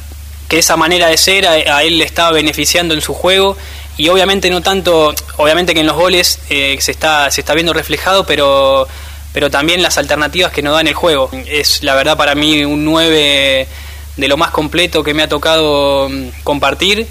que 0.49 0.59
esa 0.59 0.77
manera 0.77 1.09
de 1.09 1.17
ser 1.17 1.47
a, 1.47 1.83
él 1.83 1.99
le 1.99 2.05
está 2.05 2.31
beneficiando 2.31 2.95
en 2.95 3.01
su 3.01 3.15
juego 3.15 3.57
y 3.97 4.09
obviamente 4.09 4.51
no 4.51 4.63
tanto, 4.63 5.15
obviamente 5.37 5.75
que 5.75 5.81
en 5.81 5.87
los 5.87 5.97
goles 5.97 6.39
eh, 6.49 6.77
se, 6.81 6.91
está, 6.91 7.31
se 7.31 7.41
está 7.41 7.55
viendo 7.55 7.73
reflejado, 7.73 8.25
pero, 8.25 8.89
pero 9.33 9.51
también 9.51 9.83
las 9.83 9.99
alternativas 9.99 10.53
que 10.53 10.63
nos 10.63 10.75
da 10.75 10.81
en 10.81 10.89
el 10.89 10.95
juego. 10.95 11.31
Es 11.47 11.83
la 11.83 11.95
verdad 11.95 12.17
para 12.17 12.35
mí 12.35 12.65
un 12.65 12.85
9 12.85 13.69
de 14.17 14.29
lo 14.29 14.37
más 14.37 14.51
completo 14.51 15.03
que 15.03 15.15
me 15.15 15.23
ha 15.23 15.29
tocado 15.29 16.09
mm, 16.09 16.29
compartir 16.45 17.09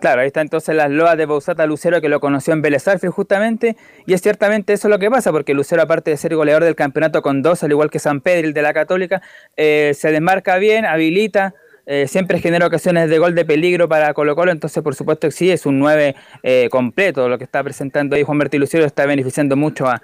Claro, 0.00 0.22
ahí 0.22 0.28
está 0.28 0.40
entonces 0.40 0.74
las 0.74 0.90
loas 0.90 1.18
de 1.18 1.26
Bausata 1.26 1.66
Lucero 1.66 2.00
que 2.00 2.08
lo 2.08 2.20
conoció 2.20 2.54
en 2.54 2.62
Vélez 2.62 2.84
justamente, 3.10 3.76
y 4.06 4.14
es 4.14 4.22
ciertamente 4.22 4.72
eso 4.72 4.88
lo 4.88 4.98
que 4.98 5.10
pasa, 5.10 5.30
porque 5.30 5.52
Lucero 5.52 5.82
aparte 5.82 6.10
de 6.10 6.16
ser 6.16 6.34
goleador 6.34 6.64
del 6.64 6.74
campeonato 6.74 7.20
con 7.20 7.42
dos, 7.42 7.62
al 7.62 7.70
igual 7.70 7.90
que 7.90 7.98
San 7.98 8.22
Pedro, 8.22 8.48
el 8.48 8.54
de 8.54 8.62
la 8.62 8.72
Católica, 8.72 9.20
eh, 9.58 9.92
se 9.94 10.10
desmarca 10.10 10.56
bien, 10.56 10.86
habilita, 10.86 11.54
eh, 11.84 12.06
siempre 12.08 12.40
genera 12.40 12.66
ocasiones 12.66 13.10
de 13.10 13.18
gol 13.18 13.34
de 13.34 13.44
peligro 13.44 13.90
para 13.90 14.14
Colo 14.14 14.34
Colo, 14.34 14.52
entonces 14.52 14.82
por 14.82 14.94
supuesto 14.94 15.28
que 15.28 15.32
sí, 15.32 15.50
es 15.50 15.66
un 15.66 15.78
9 15.78 16.16
eh, 16.42 16.68
completo, 16.70 17.28
lo 17.28 17.36
que 17.36 17.44
está 17.44 17.62
presentando 17.62 18.16
ahí 18.16 18.22
Juan 18.22 18.38
Berti 18.38 18.56
Lucero 18.56 18.86
está 18.86 19.04
beneficiando 19.04 19.54
mucho 19.54 19.86
a, 19.86 20.00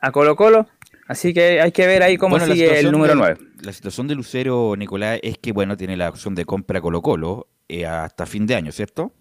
a, 0.00 0.12
Colo 0.12 0.36
Colo, 0.36 0.68
así 1.08 1.34
que 1.34 1.60
hay 1.60 1.72
que 1.72 1.88
ver 1.88 2.04
ahí 2.04 2.16
cómo 2.16 2.38
bueno, 2.38 2.54
sigue 2.54 2.78
el 2.78 2.92
número 2.92 3.14
de, 3.14 3.18
9. 3.18 3.38
La 3.62 3.72
situación 3.72 4.06
de 4.06 4.14
Lucero, 4.14 4.76
Nicolás, 4.76 5.18
es 5.24 5.38
que 5.38 5.50
bueno, 5.50 5.76
tiene 5.76 5.96
la 5.96 6.08
opción 6.08 6.36
de 6.36 6.44
compra 6.44 6.80
Colo 6.80 7.02
Colo 7.02 7.48
hasta 7.88 8.26
fin 8.26 8.46
de 8.46 8.54
año, 8.54 8.70
¿cierto? 8.70 9.12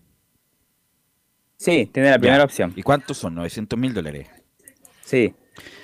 Sí, 1.60 1.90
tiene 1.92 2.10
la 2.10 2.18
primera 2.18 2.40
ya. 2.40 2.46
opción. 2.46 2.74
¿Y 2.78 2.84
cuántos 2.84 3.18
son? 3.18 3.36
900 3.36 3.78
mil 3.78 3.94
dólares. 3.94 4.30
Sí. 5.04 5.36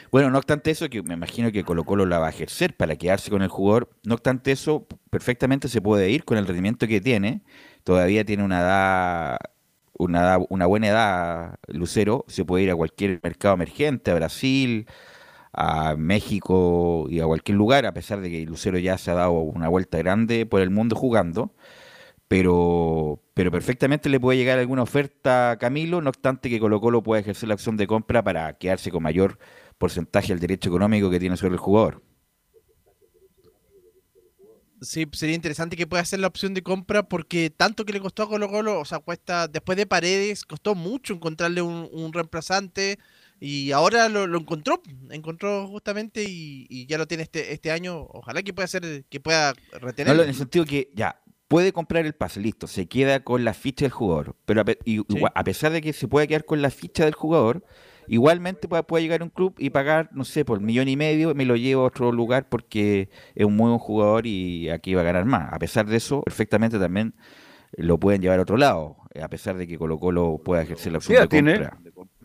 Bueno, 0.10 0.30
no 0.32 0.38
obstante 0.38 0.72
eso, 0.72 0.90
que 0.90 1.04
me 1.04 1.16
imagino 1.16 1.52
que 1.52 1.66
Colo 1.66 1.84
Colo 1.84 2.06
la 2.06 2.18
va 2.18 2.28
a 2.28 2.30
ejercer 2.30 2.78
para 2.78 2.96
quedarse 2.96 3.30
con 3.30 3.42
el 3.42 3.50
jugador, 3.50 3.90
no 4.06 4.14
obstante 4.14 4.54
eso, 4.54 4.88
perfectamente 5.10 5.68
se 5.68 5.82
puede 5.82 6.10
ir 6.10 6.24
con 6.24 6.38
el 6.38 6.48
rendimiento 6.48 6.88
que 6.88 7.02
tiene. 7.02 7.42
Todavía 7.84 8.24
tiene 8.24 8.44
una 8.46 8.62
edad, 8.62 9.38
una, 9.98 10.22
edad, 10.22 10.40
una 10.50 10.66
buena 10.66 10.88
edad, 10.88 11.60
Lucero, 11.68 12.24
se 12.30 12.46
puede 12.46 12.64
ir 12.64 12.72
a 12.72 12.76
cualquier 12.76 13.20
mercado 13.22 13.56
emergente, 13.56 14.12
a 14.12 14.16
Brasil, 14.16 14.88
a 15.52 15.96
México 15.98 17.08
y 17.10 17.20
a 17.20 17.26
cualquier 17.26 17.58
lugar, 17.58 17.86
a 17.86 17.94
pesar 17.94 18.22
de 18.22 18.30
que 18.32 18.46
Lucero 18.46 18.78
ya 18.80 18.98
se 18.98 19.12
ha 19.12 19.16
dado 19.16 19.34
una 19.34 19.68
vuelta 19.68 19.98
grande 19.98 20.46
por 20.46 20.62
el 20.62 20.70
mundo 20.70 20.96
jugando 20.96 21.52
pero, 22.28 23.22
pero 23.34 23.52
perfectamente 23.52 24.10
le 24.10 24.20
puede 24.20 24.38
llegar 24.38 24.58
alguna 24.58 24.84
oferta 24.84 25.52
a 25.52 25.58
Camilo, 25.58 26.02
no 26.02 26.10
obstante 26.10 26.50
que 26.50 26.60
Colo 26.60 26.82
Colo 26.82 27.04
pueda 27.04 27.22
ejercer 27.22 27.50
la 27.50 27.56
opción 27.56 27.78
de 27.78 27.88
compra 27.88 28.24
para 28.24 28.58
quedarse 28.58 28.92
con 28.92 29.04
mayor 29.04 29.38
porcentaje 29.78 30.30
del 30.30 30.40
derecho 30.40 30.70
económico 30.70 31.10
que 31.10 31.20
tiene 31.20 31.38
sobre 31.38 31.54
el 31.54 31.60
jugador. 31.60 32.02
Sí, 34.82 35.08
sería 35.14 35.36
interesante 35.36 35.78
que 35.78 35.88
pueda 35.88 36.04
hacer 36.04 36.20
la 36.20 36.28
opción 36.28 36.54
de 36.54 36.62
compra 36.62 37.04
porque 37.04 37.50
tanto 37.50 37.86
que 37.86 37.94
le 37.94 38.02
costó 38.02 38.24
a 38.24 38.30
Colo 38.30 38.50
Colo, 38.50 38.80
o 38.80 38.86
sea, 38.86 39.00
cuesta, 39.00 39.48
después 39.48 39.78
de 39.78 39.86
Paredes, 39.86 40.44
costó 40.44 40.76
mucho 40.76 41.14
encontrarle 41.14 41.62
un, 41.62 41.90
un 41.92 42.14
reemplazante 42.14 43.00
y 43.40 43.72
ahora 43.72 44.10
lo, 44.10 44.28
lo, 44.28 44.40
encontró, 44.40 44.82
encontró 45.12 45.68
justamente 45.68 46.24
y, 46.24 46.68
y, 46.70 46.86
ya 46.88 46.98
lo 46.98 47.08
tiene 47.08 47.24
este, 47.24 47.54
este 47.54 47.72
año. 47.72 48.00
Ojalá 48.10 48.42
que 48.44 48.54
pueda 48.54 48.66
hacer, 48.66 49.06
que 49.10 49.20
pueda 49.20 49.54
retener. 49.74 50.16
No, 50.16 50.24
en 50.24 50.30
el 50.30 50.36
sentido 50.36 50.66
que 50.66 50.90
ya, 50.94 51.22
puede 51.48 51.74
comprar 51.74 52.06
el 52.06 52.14
pase, 52.14 52.40
listo, 52.40 52.68
se 52.68 52.88
queda 52.88 53.22
con 53.24 53.44
la 53.46 53.54
ficha 53.54 53.86
del 53.86 53.92
jugador, 53.92 54.36
pero 54.46 54.62
a, 54.62 54.66
y, 54.84 54.98
sí. 54.98 55.22
a, 55.34 55.44
pesar 55.44 55.72
de 55.72 55.82
que 55.82 55.94
se 55.94 56.08
puede 56.08 56.28
quedar 56.28 56.46
con 56.46 56.62
la 56.62 56.70
ficha 56.70 57.06
del 57.06 57.14
jugador, 57.14 57.64
igualmente 58.08 58.68
puede, 58.68 58.84
puede, 58.84 59.04
llegar 59.04 59.22
a 59.22 59.26
un 59.26 59.30
club 59.30 59.56
y 59.58 59.70
pagar, 59.70 60.10
no 60.14 60.24
sé, 60.24 60.46
por 60.46 60.60
millón 60.62 60.88
y 60.88 60.96
medio, 60.96 61.36
me 61.36 61.46
lo 61.46 61.56
llevo 61.56 61.84
a 61.84 61.88
otro 61.88 62.12
lugar 62.12 62.50
porque 62.50 63.10
es 63.36 63.46
un 63.46 63.56
muy 63.56 63.70
buen 63.70 63.80
jugador 63.80 64.26
y 64.26 64.70
aquí 64.70 64.94
va 64.96 65.02
a 65.02 65.06
ganar 65.06 65.26
más. 65.26 65.54
A 65.54 65.60
pesar 65.60 65.86
de 65.86 65.98
eso, 65.98 66.22
perfectamente 66.24 66.80
también 66.80 67.14
lo 67.78 68.00
pueden 68.00 68.22
llevar 68.22 68.40
a 68.40 68.44
otro 68.44 68.58
lado, 68.58 68.98
a 69.22 69.28
pesar 69.28 69.58
de 69.58 69.68
que 69.68 69.78
Colo 69.78 70.00
Colo 70.00 70.42
pueda 70.44 70.64
ejercer 70.64 70.92
la 70.92 70.98
opción 71.00 71.22
de 71.22 71.28
tiene? 71.28 71.54
compra. 71.54 71.78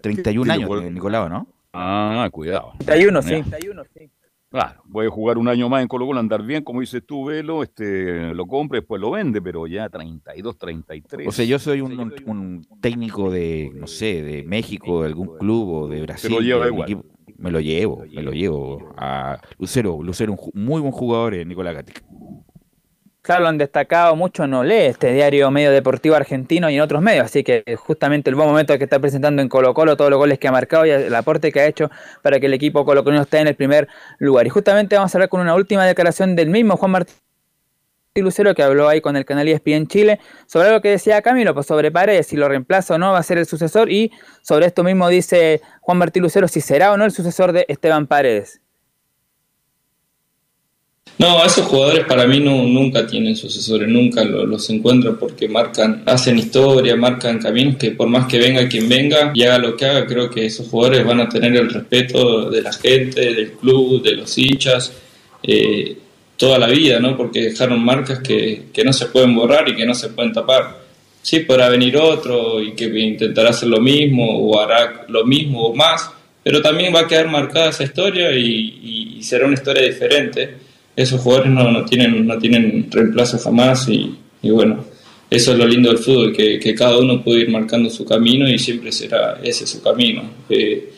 31 0.02 0.52
años, 0.52 0.70
tiene 0.70 0.90
Nicolau, 0.90 1.28
¿no? 1.28 1.46
Ah, 1.72 2.28
cuidado. 2.32 2.72
31, 2.84 3.22
sí. 3.22 3.28
31, 3.28 3.82
sí. 3.94 4.10
Claro, 4.50 4.82
a 4.82 5.10
jugar 5.10 5.38
un 5.38 5.46
año 5.46 5.68
más 5.68 5.80
en 5.80 5.86
Colo 5.86 6.06
Colo, 6.06 6.18
andar 6.18 6.42
bien, 6.42 6.64
como 6.64 6.80
dices 6.80 7.04
tú, 7.06 7.26
Velo, 7.26 7.62
este, 7.62 8.34
lo 8.34 8.46
compre, 8.46 8.80
después 8.80 9.00
lo 9.00 9.12
vende, 9.12 9.40
pero 9.40 9.68
ya 9.68 9.88
32, 9.88 10.58
33. 10.58 11.28
O 11.28 11.30
sea, 11.30 11.44
yo 11.44 11.58
soy 11.60 11.80
un, 11.80 11.92
un, 11.92 12.12
un 12.26 12.66
técnico 12.80 13.30
de, 13.30 13.70
no 13.72 13.86
sé, 13.86 14.22
de 14.22 14.42
México, 14.42 15.02
de 15.02 15.06
algún 15.06 15.38
club 15.38 15.68
o 15.68 15.88
de 15.88 16.02
Brasil. 16.02 16.32
Lo 16.32 16.40
lleva 16.40 16.66
igual. 16.66 16.82
Equipo, 16.90 17.04
me 17.38 17.50
lo 17.52 17.60
llevo, 17.60 18.04
me 18.12 18.22
lo 18.22 18.32
llevo 18.32 18.92
a 18.96 19.40
Lucero, 19.58 20.02
Lucero, 20.02 20.32
un 20.32 20.64
muy 20.64 20.80
buen 20.80 20.92
jugador, 20.92 21.34
eh, 21.34 21.44
Nicolás 21.44 21.74
Gatica. 21.74 22.02
Claro, 23.30 23.44
lo 23.44 23.48
han 23.50 23.58
destacado 23.58 24.16
mucho 24.16 24.42
en 24.42 24.54
Olé, 24.54 24.88
este 24.88 25.12
diario 25.12 25.52
medio 25.52 25.70
deportivo 25.70 26.16
argentino 26.16 26.68
y 26.68 26.74
en 26.74 26.80
otros 26.80 27.00
medios, 27.00 27.26
así 27.26 27.44
que 27.44 27.62
justamente 27.76 28.28
el 28.28 28.34
buen 28.34 28.48
momento 28.48 28.76
que 28.76 28.82
está 28.82 28.98
presentando 28.98 29.40
en 29.40 29.48
Colo 29.48 29.72
Colo, 29.72 29.96
todos 29.96 30.10
los 30.10 30.18
goles 30.18 30.40
que 30.40 30.48
ha 30.48 30.50
marcado 30.50 30.84
y 30.84 30.90
el 30.90 31.14
aporte 31.14 31.52
que 31.52 31.60
ha 31.60 31.66
hecho 31.66 31.92
para 32.22 32.40
que 32.40 32.46
el 32.46 32.54
equipo 32.54 32.84
colocolino 32.84 33.22
esté 33.22 33.38
en 33.38 33.46
el 33.46 33.54
primer 33.54 33.86
lugar. 34.18 34.48
Y 34.48 34.50
justamente 34.50 34.96
vamos 34.96 35.14
a 35.14 35.18
hablar 35.18 35.28
con 35.28 35.40
una 35.40 35.54
última 35.54 35.86
declaración 35.86 36.34
del 36.34 36.50
mismo 36.50 36.76
Juan 36.76 36.90
Martín 36.90 37.14
Lucero 38.16 38.52
que 38.52 38.64
habló 38.64 38.88
ahí 38.88 39.00
con 39.00 39.14
el 39.14 39.24
canal 39.24 39.46
ESPN 39.46 39.86
Chile 39.86 40.18
sobre 40.46 40.72
lo 40.72 40.80
que 40.80 40.88
decía 40.88 41.22
Camilo, 41.22 41.54
pues 41.54 41.66
sobre 41.66 41.92
Paredes, 41.92 42.26
si 42.26 42.36
lo 42.36 42.48
reemplaza 42.48 42.96
o 42.96 42.98
no 42.98 43.12
va 43.12 43.18
a 43.18 43.22
ser 43.22 43.38
el 43.38 43.46
sucesor 43.46 43.92
y 43.92 44.10
sobre 44.42 44.66
esto 44.66 44.82
mismo 44.82 45.08
dice 45.08 45.60
Juan 45.82 45.98
Martín 45.98 46.24
Lucero 46.24 46.48
si 46.48 46.60
será 46.60 46.90
o 46.90 46.96
no 46.96 47.04
el 47.04 47.12
sucesor 47.12 47.52
de 47.52 47.64
Esteban 47.68 48.08
Paredes. 48.08 48.60
No, 51.20 51.44
esos 51.44 51.66
jugadores 51.66 52.06
para 52.06 52.26
mí 52.26 52.40
no, 52.40 52.62
nunca 52.62 53.06
tienen 53.06 53.36
sucesores, 53.36 53.86
nunca 53.86 54.24
los, 54.24 54.48
los 54.48 54.70
encuentro 54.70 55.18
porque 55.18 55.48
marcan, 55.48 56.02
hacen 56.06 56.38
historia, 56.38 56.96
marcan 56.96 57.38
caminos 57.38 57.76
que 57.76 57.90
por 57.90 58.08
más 58.08 58.26
que 58.26 58.38
venga 58.38 58.66
quien 58.66 58.88
venga 58.88 59.30
y 59.34 59.42
haga 59.42 59.58
lo 59.58 59.76
que 59.76 59.84
haga, 59.84 60.06
creo 60.06 60.30
que 60.30 60.46
esos 60.46 60.68
jugadores 60.68 61.04
van 61.04 61.20
a 61.20 61.28
tener 61.28 61.54
el 61.54 61.68
respeto 61.68 62.48
de 62.48 62.62
la 62.62 62.72
gente, 62.72 63.34
del 63.34 63.52
club, 63.52 64.02
de 64.02 64.12
los 64.12 64.38
hinchas, 64.38 64.94
eh, 65.42 65.94
toda 66.38 66.58
la 66.58 66.68
vida, 66.68 66.98
¿no? 67.00 67.18
Porque 67.18 67.50
dejaron 67.50 67.84
marcas 67.84 68.20
que, 68.20 68.68
que 68.72 68.82
no 68.82 68.94
se 68.94 69.04
pueden 69.04 69.34
borrar 69.34 69.68
y 69.68 69.76
que 69.76 69.84
no 69.84 69.94
se 69.94 70.08
pueden 70.08 70.32
tapar. 70.32 70.78
Sí, 71.20 71.40
podrá 71.40 71.68
venir 71.68 71.98
otro 71.98 72.62
y 72.62 72.72
que 72.72 72.86
intentará 72.86 73.50
hacer 73.50 73.68
lo 73.68 73.82
mismo 73.82 74.24
o 74.26 74.58
hará 74.58 75.04
lo 75.08 75.26
mismo 75.26 75.66
o 75.66 75.74
más, 75.74 76.10
pero 76.42 76.62
también 76.62 76.94
va 76.94 77.00
a 77.00 77.06
quedar 77.06 77.28
marcada 77.28 77.68
esa 77.68 77.84
historia 77.84 78.32
y 78.32 79.22
será 79.22 79.44
una 79.44 79.52
historia 79.52 79.82
diferente 79.82 80.69
esos 81.02 81.20
jugadores 81.22 81.50
no, 81.50 81.70
no, 81.70 81.84
tienen, 81.84 82.26
no 82.26 82.38
tienen 82.38 82.86
reemplazo 82.90 83.38
jamás 83.38 83.88
y, 83.88 84.18
y, 84.42 84.50
bueno, 84.50 84.84
eso 85.30 85.52
es 85.52 85.58
lo 85.58 85.66
lindo 85.66 85.88
del 85.88 85.98
fútbol, 85.98 86.32
que, 86.32 86.58
que, 86.58 86.74
cada 86.74 86.98
uno 86.98 87.22
puede 87.22 87.40
ir 87.40 87.50
marcando 87.50 87.88
su 87.88 88.04
camino 88.04 88.48
y 88.48 88.58
siempre 88.58 88.92
será 88.92 89.40
ese 89.42 89.66
su 89.66 89.80
camino. 89.82 90.22
Eh, 90.50 90.92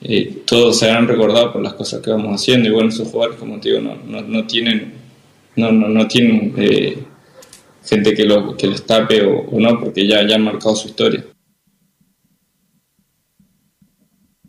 eh, 0.00 0.42
todos 0.46 0.78
serán 0.78 1.06
recordados 1.06 1.52
por 1.52 1.62
las 1.62 1.74
cosas 1.74 2.00
que 2.00 2.10
vamos 2.10 2.40
haciendo 2.40 2.68
y 2.68 2.72
bueno, 2.72 2.88
esos 2.88 3.08
jugadores, 3.08 3.38
como 3.38 3.60
te 3.60 3.68
digo, 3.68 3.82
no, 3.82 3.96
no, 4.06 4.22
no 4.22 4.46
tienen, 4.46 4.94
no, 5.56 5.70
no, 5.70 5.88
no 5.88 6.08
tienen 6.08 6.54
eh, 6.56 6.96
gente 7.84 8.14
que, 8.14 8.24
lo, 8.24 8.56
que 8.56 8.66
les 8.66 8.84
tape 8.86 9.24
o, 9.24 9.40
o 9.40 9.60
no, 9.60 9.78
porque 9.78 10.06
ya, 10.06 10.26
ya 10.26 10.36
han 10.36 10.42
marcado 10.42 10.74
su 10.74 10.88
historia. 10.88 11.22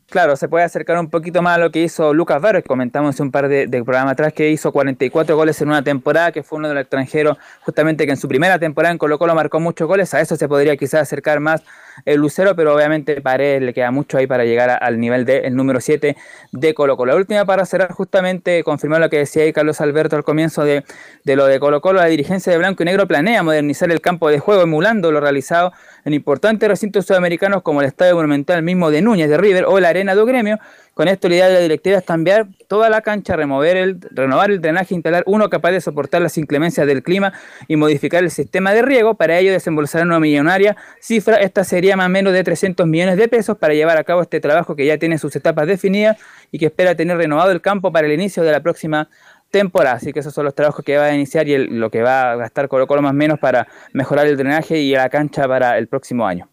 Claro, 0.10 0.36
se 0.36 0.48
puede 0.48 0.64
acercar 0.64 0.98
un 1.00 1.10
poquito 1.10 1.42
más 1.42 1.58
a 1.58 1.60
lo 1.60 1.72
que 1.72 1.82
hizo 1.84 2.14
Lucas 2.14 2.42
Barros, 2.42 2.64
que 2.64 2.68
comentamos 2.68 3.20
un 3.20 3.32
par 3.32 3.48
de, 3.48 3.68
de 3.68 3.84
programas 3.84 4.14
atrás, 4.14 4.34
que 4.34 4.50
hizo 4.50 4.72
44 4.72 5.36
goles 5.36 5.62
en 5.62 5.70
una 5.70 5.84
temporada, 5.84 6.32
que 6.32 6.44
fue 6.44 6.58
uno 6.60 6.68
de 6.68 6.74
los 6.76 6.82
extranjeros, 6.82 7.38
justamente 7.62 8.06
que 8.06 8.12
en 8.12 8.18
su 8.18 8.28
primera 8.28 8.60
temporada 8.60 8.92
en 8.92 8.98
Colo 8.98 9.18
Colo 9.18 9.36
marcó 9.36 9.60
muchos 9.60 9.88
goles, 9.88 10.14
a 10.14 10.22
eso 10.22 10.36
se 10.36 10.48
podría 10.48 10.78
quizás 10.78 11.02
acercar 11.02 11.40
más 11.40 11.64
el 12.04 12.20
Lucero, 12.20 12.56
pero 12.56 12.76
obviamente 12.76 13.22
Paredes 13.22 13.62
le 13.62 13.74
queda 13.74 13.92
mucho 13.92 14.18
ahí 14.18 14.28
para 14.28 14.44
llegar 14.44 14.78
al 14.82 15.00
nivel 15.00 15.26
del 15.26 15.56
número 15.56 15.80
7 15.80 16.18
de 16.52 16.74
Colo 16.74 16.98
Colo. 16.98 17.14
La 17.14 17.18
última 17.18 17.46
para 17.46 17.66
cerrar 17.66 17.92
justamente, 17.92 18.64
confirmar 18.64 19.00
lo 19.00 19.10
que 19.10 19.18
decía 19.20 19.44
ahí 19.44 19.54
Carlos 19.54 19.82
Alberto 19.82 20.16
al 20.16 20.24
comienzo 20.24 20.64
de, 20.64 20.84
de 21.24 21.36
lo 21.36 21.46
de 21.46 21.60
Colo 21.60 21.82
Colo, 21.82 22.00
la 22.00 22.08
dirigencia 22.08 22.52
de 22.52 22.58
Blanco 22.58 22.84
y 22.84 22.86
Negro 22.86 23.08
planea 23.08 23.44
modernizar 23.44 23.92
el 23.92 24.02
campo 24.02 24.30
de 24.30 24.40
juego 24.40 24.64
emulando 24.64 25.12
lo 25.12 25.20
realizado 25.20 25.72
en 26.04 26.14
importantes 26.14 26.68
recintos 26.68 27.06
sudamericanos 27.06 27.62
como 27.62 27.82
el 27.82 27.88
Estadio 27.88 28.16
Monumental 28.16 28.62
mismo 28.64 28.92
de 28.92 29.02
Núñez 29.02 29.30
de 29.30 29.38
River 29.38 29.66
o 29.66 29.80
la 29.80 29.90
Arena 29.90 30.16
do 30.16 30.26
Gremio. 30.26 30.60
Con 30.96 31.10
esto 31.10 31.28
la 31.28 31.36
idea 31.36 31.48
de 31.50 31.54
la 31.56 31.60
directiva 31.60 31.98
es 31.98 32.06
cambiar 32.06 32.48
toda 32.70 32.90
la 32.90 33.02
cancha, 33.02 33.36
remover 33.36 33.76
el, 33.76 34.00
renovar 34.12 34.50
el 34.50 34.62
drenaje, 34.62 34.96
instalar 34.96 35.24
uno 35.28 35.50
capaz 35.50 35.72
de 35.72 35.82
soportar 35.82 36.22
las 36.22 36.38
inclemencias 36.38 36.88
del 36.88 37.04
clima 37.04 37.34
y 37.68 37.76
modificar 37.76 38.24
el 38.24 38.32
sistema 38.32 38.74
de 38.74 38.82
riego. 38.82 39.16
Para 39.16 39.38
ello 39.38 39.52
desembolsar 39.52 40.04
una 40.04 40.22
millonaria 40.22 40.78
cifra. 41.02 41.36
Esta 41.36 41.66
sería 41.66 41.98
más 41.98 42.06
o 42.06 42.10
menos 42.10 42.32
de 42.32 42.46
300 42.46 42.88
millones 42.88 43.18
de 43.18 43.28
pesos 43.28 43.58
para 43.58 43.74
llevar 43.74 43.98
a 43.98 44.06
cabo 44.06 44.22
este 44.22 44.40
trabajo 44.40 44.78
que 44.78 44.86
ya 44.86 44.98
tiene 44.98 45.18
sus 45.18 45.36
etapas 45.36 45.68
definidas 45.68 46.18
y 46.50 46.60
que 46.60 46.68
espera 46.68 46.96
tener 46.96 47.18
renovado 47.18 47.52
el 47.52 47.60
campo 47.60 47.92
para 47.92 48.08
el 48.08 48.14
inicio 48.14 48.44
de 48.44 48.54
la 48.54 48.62
próxima 48.62 49.10
temporada. 49.52 49.98
Así 49.98 50.14
que 50.14 50.22
esos 50.22 50.34
son 50.34 50.46
los 50.46 50.56
trabajos 50.56 50.86
que 50.86 50.96
va 50.96 51.08
a 51.08 51.14
iniciar 51.14 51.46
y 51.50 51.58
lo 51.58 51.92
que 51.92 52.04
va 52.04 52.32
a 52.32 52.36
gastar 52.38 52.70
Colo 52.70 52.88
Colo 52.88 53.02
más 53.02 53.12
o 53.12 53.16
menos 53.16 53.38
para 53.38 53.68
mejorar 53.92 54.28
el 54.28 54.38
drenaje 54.38 54.78
y 54.78 54.94
la 54.94 55.10
cancha 55.10 55.46
para 55.46 55.78
el 55.78 55.90
próximo 55.90 56.26
año. 56.26 56.48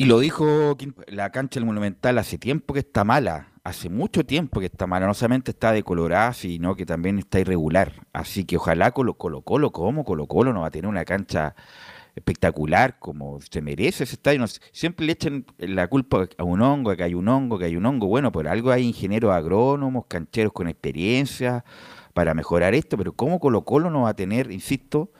Y 0.00 0.06
lo 0.06 0.18
dijo 0.18 0.78
la 1.08 1.28
cancha 1.28 1.60
del 1.60 1.66
Monumental 1.66 2.16
hace 2.16 2.38
tiempo 2.38 2.72
que 2.72 2.80
está 2.80 3.04
mala, 3.04 3.48
hace 3.64 3.90
mucho 3.90 4.24
tiempo 4.24 4.58
que 4.58 4.64
está 4.64 4.86
mala, 4.86 5.06
no 5.06 5.12
solamente 5.12 5.50
está 5.50 5.72
decolorada, 5.72 6.32
sino 6.32 6.74
que 6.74 6.86
también 6.86 7.18
está 7.18 7.38
irregular. 7.38 8.06
Así 8.14 8.46
que 8.46 8.56
ojalá 8.56 8.92
Colo 8.92 9.18
Colo, 9.18 9.42
Colo 9.42 9.72
como 9.72 10.02
Colo 10.06 10.26
Colo 10.26 10.54
no 10.54 10.62
va 10.62 10.68
a 10.68 10.70
tener 10.70 10.88
una 10.88 11.04
cancha 11.04 11.54
espectacular 12.16 12.98
como 12.98 13.42
se 13.42 13.60
merece 13.60 14.04
ese 14.04 14.14
estadio. 14.14 14.42
Siempre 14.72 15.04
le 15.04 15.12
echan 15.12 15.44
la 15.58 15.86
culpa 15.86 16.26
a 16.38 16.44
un 16.44 16.62
hongo, 16.62 16.92
a 16.92 16.96
que 16.96 17.02
hay 17.02 17.12
un 17.12 17.28
hongo, 17.28 17.58
que 17.58 17.66
hay 17.66 17.76
un 17.76 17.84
hongo. 17.84 18.06
Bueno, 18.06 18.32
por 18.32 18.48
algo 18.48 18.70
hay 18.70 18.86
ingenieros 18.86 19.34
agrónomos, 19.34 20.06
cancheros 20.08 20.54
con 20.54 20.66
experiencia 20.66 21.62
para 22.14 22.32
mejorar 22.32 22.74
esto, 22.74 22.96
pero 22.96 23.12
¿cómo 23.12 23.38
Colo 23.38 23.66
Colo 23.66 23.90
no 23.90 24.02
va 24.02 24.08
a 24.08 24.14
tener, 24.14 24.50
insisto, 24.50 25.10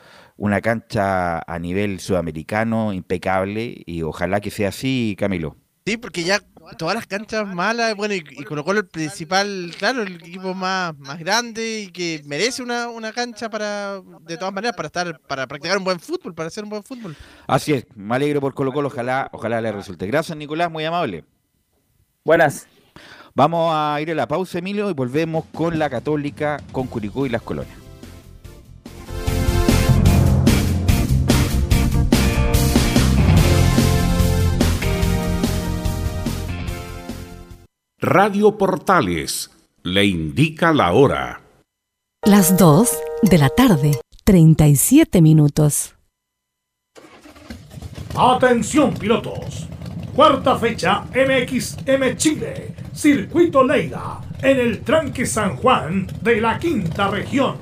una 0.41 0.63
cancha 0.63 1.39
a 1.41 1.59
nivel 1.59 2.01
sudamericano 2.01 2.95
impecable 2.95 3.83
y 3.85 4.01
ojalá 4.01 4.41
que 4.41 4.51
sea 4.51 4.71
así, 4.71 5.15
Camilo. 5.19 5.55
Sí, 5.85 5.99
porque 5.99 6.25
ya 6.25 6.41
todas 6.79 6.95
las 6.95 7.07
canchas 7.07 7.47
malas, 7.55 7.95
bueno, 7.95 8.15
y, 8.15 8.25
y 8.31 8.45
Colo 8.45 8.65
Colo 8.65 8.81
el 8.81 8.89
principal, 8.89 9.71
claro, 9.79 10.03
el 10.03 10.15
equipo 10.15 10.55
más, 10.55 10.97
más 10.99 11.19
grande 11.19 11.83
y 11.83 11.89
que 11.89 12.23
merece 12.25 12.63
una, 12.63 12.89
una 12.89 13.13
cancha 13.13 13.51
para, 13.51 14.01
de 14.23 14.39
todas 14.39 14.55
maneras, 14.55 14.75
para 14.75 14.87
estar, 14.87 15.21
para 15.21 15.47
practicar 15.47 15.77
un 15.77 15.85
buen 15.85 16.01
fútbol, 16.01 16.35
para 16.35 16.47
hacer 16.47 16.65
un 16.65 16.71
buen 16.71 16.85
fútbol. 16.85 17.15
Así 17.47 17.75
es, 17.75 17.85
me 17.95 18.17
alegro 18.17 18.41
por 18.41 18.55
Colo 18.55 18.73
Colo, 18.73 18.89
ojalá, 18.89 19.29
ojalá 19.33 19.61
le 19.61 19.73
resulte. 19.73 20.07
Gracias, 20.07 20.39
Nicolás, 20.39 20.71
muy 20.71 20.87
amable. 20.87 21.23
Buenas. 22.25 22.67
Vamos 23.35 23.75
a 23.75 24.01
ir 24.01 24.11
a 24.11 24.15
la 24.15 24.27
pausa, 24.27 24.59
Emilio, 24.59 24.89
y 24.89 24.95
volvemos 24.95 25.45
con 25.53 25.79
la 25.79 25.91
Católica, 25.91 26.63
con 26.73 26.87
Curicó 26.87 27.27
y 27.27 27.29
las 27.29 27.43
colonias. 27.43 27.80
Radio 38.03 38.57
Portales 38.57 39.51
le 39.83 40.07
indica 40.07 40.73
la 40.73 40.93
hora. 40.93 41.43
Las 42.25 42.57
2 42.57 42.91
de 43.25 43.37
la 43.37 43.51
tarde, 43.51 44.01
37 44.25 45.21
minutos. 45.21 45.95
Atención 48.17 48.95
pilotos. 48.95 49.69
Cuarta 50.17 50.57
fecha 50.57 51.05
MXM 51.15 52.17
Chile. 52.17 52.75
Circuito 52.95 53.63
Leida. 53.63 54.23
En 54.41 54.59
el 54.59 54.81
tranque 54.81 55.27
San 55.27 55.57
Juan 55.57 56.07
de 56.23 56.41
la 56.41 56.59
quinta 56.59 57.09
región. 57.09 57.59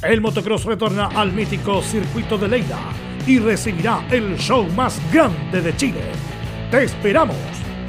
El 0.00 0.20
motocross 0.20 0.64
retorna 0.64 1.06
al 1.06 1.32
mítico 1.32 1.82
circuito 1.82 2.38
de 2.38 2.46
Leida 2.46 2.78
y 3.26 3.40
recibirá 3.40 4.06
el 4.12 4.38
show 4.38 4.64
más 4.76 5.00
grande 5.12 5.60
de 5.60 5.74
Chile. 5.74 6.04
Te 6.70 6.84
esperamos. 6.84 7.36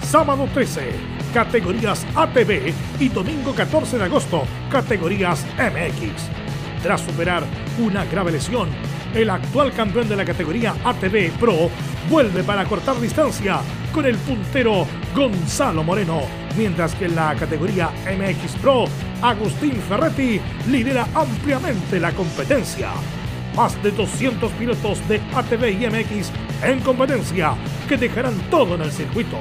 Sábado 0.01 0.47
13, 0.55 1.18
categorías 1.33 2.05
ATV 2.15 2.73
y 2.99 3.09
domingo 3.09 3.53
14 3.53 3.97
de 3.97 4.03
agosto, 4.05 4.43
categorías 4.71 5.45
MX. 5.57 6.29
Tras 6.83 7.01
superar 7.01 7.43
una 7.77 8.05
grave 8.05 8.31
lesión, 8.31 8.69
el 9.13 9.29
actual 9.29 9.71
campeón 9.73 10.07
de 10.07 10.15
la 10.15 10.25
categoría 10.25 10.75
ATV 10.83 11.31
Pro 11.39 11.69
vuelve 12.09 12.43
para 12.43 12.65
cortar 12.65 12.99
distancia 12.99 13.59
con 13.93 14.05
el 14.05 14.15
puntero 14.17 14.85
Gonzalo 15.15 15.83
Moreno, 15.83 16.21
mientras 16.57 16.95
que 16.95 17.05
en 17.05 17.15
la 17.15 17.35
categoría 17.35 17.89
MX 18.05 18.55
Pro, 18.61 18.85
Agustín 19.21 19.73
Ferretti 19.87 20.39
lidera 20.67 21.07
ampliamente 21.13 21.99
la 21.99 22.11
competencia. 22.11 22.91
Más 23.55 23.81
de 23.83 23.91
200 23.91 24.51
pilotos 24.53 25.07
de 25.09 25.19
ATV 25.35 25.81
y 25.81 25.87
MX 25.87 26.31
en 26.63 26.79
competencia 26.81 27.55
que 27.87 27.97
dejarán 27.97 28.37
todo 28.49 28.75
en 28.75 28.83
el 28.83 28.91
circuito. 28.91 29.37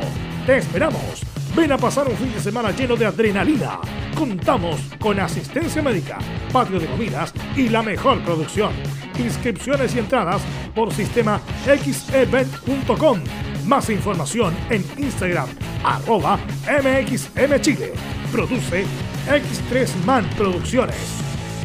Te 0.46 0.58
esperamos. 0.58 1.27
Ven 1.58 1.72
a 1.72 1.76
pasar 1.76 2.08
un 2.08 2.16
fin 2.16 2.32
de 2.32 2.38
semana 2.38 2.70
lleno 2.70 2.94
de 2.94 3.04
adrenalina. 3.04 3.80
Contamos 4.16 4.80
con 5.00 5.18
asistencia 5.18 5.82
médica, 5.82 6.18
patio 6.52 6.78
de 6.78 6.86
comidas 6.86 7.34
y 7.56 7.68
la 7.68 7.82
mejor 7.82 8.22
producción. 8.22 8.70
Inscripciones 9.18 9.92
y 9.96 9.98
entradas 9.98 10.40
por 10.72 10.94
sistema 10.94 11.40
xevent.com. 11.64 13.18
Más 13.66 13.90
información 13.90 14.54
en 14.70 14.84
Instagram, 14.98 15.48
arroba 15.82 16.38
MXMChile. 16.68 17.92
Produce 18.30 18.84
X3 19.26 20.04
Man 20.04 20.30
Producciones. 20.36 20.94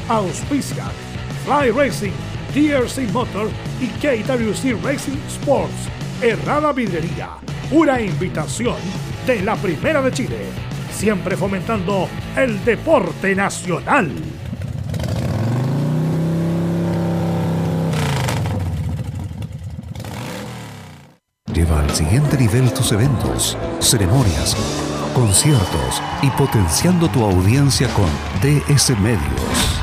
Auspicia 0.10 0.86
Fly 1.46 1.70
Racing, 1.70 2.14
DRC 2.56 3.12
Motor 3.12 3.48
y 3.80 3.90
KWC 4.02 4.84
Racing 4.84 5.20
Sports. 5.28 5.88
Errada 6.24 6.74
Vidrería. 6.74 7.43
Una 7.72 8.00
invitación 8.00 8.76
de 9.26 9.42
la 9.42 9.56
Primera 9.56 10.02
de 10.02 10.12
Chile. 10.12 10.38
Siempre 10.92 11.36
fomentando 11.36 12.08
el 12.36 12.64
deporte 12.64 13.36
nacional. 13.36 14.12
Lleva 21.54 21.80
al 21.80 21.90
siguiente 21.92 22.38
nivel 22.38 22.74
tus 22.74 22.92
eventos, 22.92 23.58
ceremonias, 23.80 24.56
conciertos 25.14 26.02
y 26.22 26.30
potenciando 26.32 27.08
tu 27.10 27.24
audiencia 27.24 27.88
con 27.94 28.10
DS 28.42 28.98
Medios. 29.00 29.83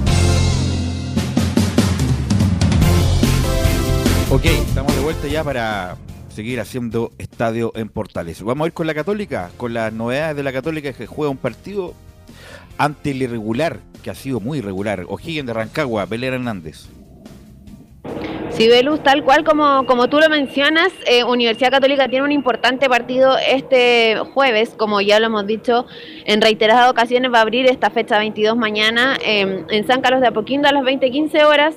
Ok, 4.41 4.47
estamos 4.47 4.95
de 4.95 5.03
vuelta 5.03 5.27
ya 5.27 5.43
para 5.43 5.97
seguir 6.29 6.59
haciendo 6.59 7.11
estadio 7.19 7.73
en 7.75 7.89
Portales. 7.89 8.41
Vamos 8.41 8.65
a 8.65 8.67
ir 8.69 8.73
con 8.73 8.87
la 8.87 8.95
Católica, 8.95 9.51
con 9.55 9.75
las 9.75 9.93
novedades 9.93 10.35
de 10.35 10.41
la 10.41 10.51
Católica 10.51 10.93
que 10.93 11.05
juega 11.05 11.29
un 11.29 11.37
partido 11.37 11.93
ante 12.79 13.11
el 13.11 13.21
irregular, 13.21 13.77
que 14.01 14.09
ha 14.09 14.15
sido 14.15 14.39
muy 14.39 14.57
irregular. 14.57 15.05
O'Higgins 15.07 15.45
de 15.45 15.53
Rancagua, 15.53 16.07
Belén 16.07 16.33
Hernández. 16.33 16.87
Sí, 18.49 18.67
Belus, 18.67 19.03
tal 19.03 19.23
cual 19.23 19.43
como, 19.43 19.85
como 19.85 20.09
tú 20.09 20.19
lo 20.19 20.27
mencionas, 20.27 20.91
eh, 21.05 21.23
Universidad 21.23 21.69
Católica 21.69 22.09
tiene 22.09 22.25
un 22.25 22.31
importante 22.31 22.89
partido 22.89 23.37
este 23.37 24.17
jueves, 24.33 24.71
como 24.75 25.01
ya 25.01 25.19
lo 25.19 25.27
hemos 25.27 25.45
dicho 25.45 25.85
en 26.25 26.41
reiteradas 26.41 26.89
ocasiones, 26.89 27.31
va 27.31 27.37
a 27.37 27.41
abrir 27.41 27.67
esta 27.67 27.91
fecha 27.91 28.17
22 28.17 28.57
mañana 28.57 29.19
eh, 29.23 29.65
en 29.69 29.85
San 29.85 30.01
Carlos 30.01 30.19
de 30.21 30.29
Apoquindo 30.29 30.67
a 30.67 30.71
las 30.71 30.83
20.15 30.83 31.43
horas 31.45 31.75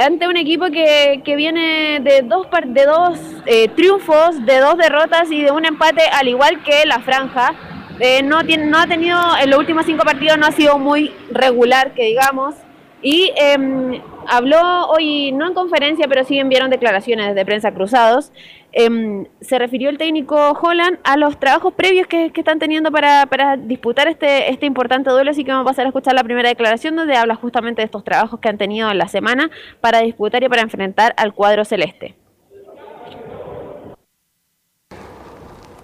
ante 0.00 0.26
un 0.28 0.36
equipo 0.36 0.66
que, 0.70 1.20
que 1.24 1.36
viene 1.36 2.00
de 2.00 2.22
dos, 2.22 2.46
de 2.66 2.84
dos 2.84 3.18
eh, 3.46 3.68
triunfos, 3.68 4.44
de 4.46 4.58
dos 4.58 4.76
derrotas 4.76 5.30
y 5.30 5.42
de 5.42 5.50
un 5.50 5.64
empate, 5.64 6.02
al 6.12 6.28
igual 6.28 6.62
que 6.62 6.84
la 6.86 7.00
franja. 7.00 7.54
Eh, 7.98 8.22
no, 8.22 8.42
tiene, 8.44 8.64
no 8.66 8.78
ha 8.78 8.86
tenido, 8.86 9.18
en 9.42 9.50
los 9.50 9.58
últimos 9.58 9.84
cinco 9.84 10.04
partidos 10.04 10.38
no 10.38 10.46
ha 10.46 10.52
sido 10.52 10.78
muy 10.78 11.12
regular, 11.30 11.92
que 11.92 12.04
digamos. 12.04 12.54
Y 13.02 13.32
eh, 13.36 14.02
habló 14.26 14.88
hoy, 14.88 15.32
no 15.32 15.46
en 15.46 15.54
conferencia, 15.54 16.06
pero 16.08 16.24
sí 16.24 16.38
enviaron 16.38 16.70
declaraciones 16.70 17.34
de 17.34 17.44
prensa 17.44 17.72
cruzados. 17.72 18.32
Eh, 18.72 19.26
se 19.40 19.58
refirió 19.58 19.90
el 19.90 19.98
técnico 19.98 20.36
Holland 20.52 20.98
a 21.02 21.16
los 21.16 21.40
trabajos 21.40 21.74
previos 21.74 22.06
que, 22.06 22.30
que 22.30 22.40
están 22.40 22.58
teniendo 22.58 22.92
para, 22.92 23.26
para, 23.26 23.56
disputar 23.56 24.06
este, 24.06 24.50
este 24.50 24.66
importante 24.66 25.10
duelo, 25.10 25.30
así 25.30 25.44
que 25.44 25.50
vamos 25.50 25.66
a 25.66 25.70
pasar 25.70 25.86
a 25.86 25.88
escuchar 25.88 26.14
la 26.14 26.22
primera 26.22 26.48
declaración 26.48 26.94
donde 26.94 27.16
habla 27.16 27.34
justamente 27.34 27.82
de 27.82 27.86
estos 27.86 28.04
trabajos 28.04 28.38
que 28.38 28.48
han 28.48 28.58
tenido 28.58 28.90
en 28.90 28.98
la 28.98 29.08
semana 29.08 29.50
para 29.80 30.00
disputar 30.00 30.42
y 30.44 30.48
para 30.48 30.62
enfrentar 30.62 31.14
al 31.16 31.34
cuadro 31.34 31.64
celeste. 31.64 32.14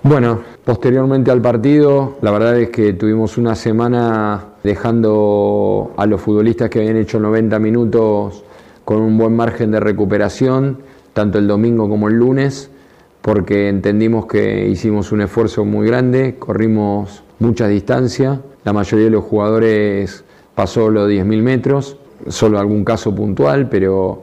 Bueno, 0.09 0.43
posteriormente 0.65 1.33
al 1.33 1.43
partido, 1.43 2.19
la 2.23 2.31
verdad 2.31 2.57
es 2.61 2.71
que 2.71 2.93
tuvimos 2.93 3.37
una 3.39 3.57
semana 3.57 4.51
dejando 4.63 5.93
a 5.97 6.07
los 6.07 6.21
futbolistas 6.21 6.71
que 6.71 6.79
habían 6.79 6.97
hecho 6.97 7.19
90 7.19 7.59
minutos 7.59 8.45
con 8.85 9.01
un 9.03 9.19
buen 9.19 9.35
margen 9.35 9.73
de 9.73 9.81
recuperación, 9.81 10.79
tanto 11.13 11.39
el 11.39 11.49
domingo 11.49 11.89
como 11.89 12.07
el 12.07 12.15
lunes, 12.15 12.71
porque 13.27 13.69
entendimos 13.69 14.27
que 14.27 14.69
hicimos 14.69 15.11
un 15.11 15.21
esfuerzo 15.21 15.65
muy 15.65 15.85
grande, 15.89 16.37
corrimos 16.39 17.25
mucha 17.41 17.67
distancia, 17.67 18.41
la 18.63 18.73
mayoría 18.73 19.07
de 19.07 19.11
los 19.11 19.25
jugadores 19.25 20.23
pasó 20.55 20.91
los 20.91 21.11
10.000 21.11 21.43
metros, 21.43 21.97
solo 22.29 22.61
algún 22.61 22.85
caso 22.85 23.13
puntual, 23.13 23.69
pero, 23.69 24.23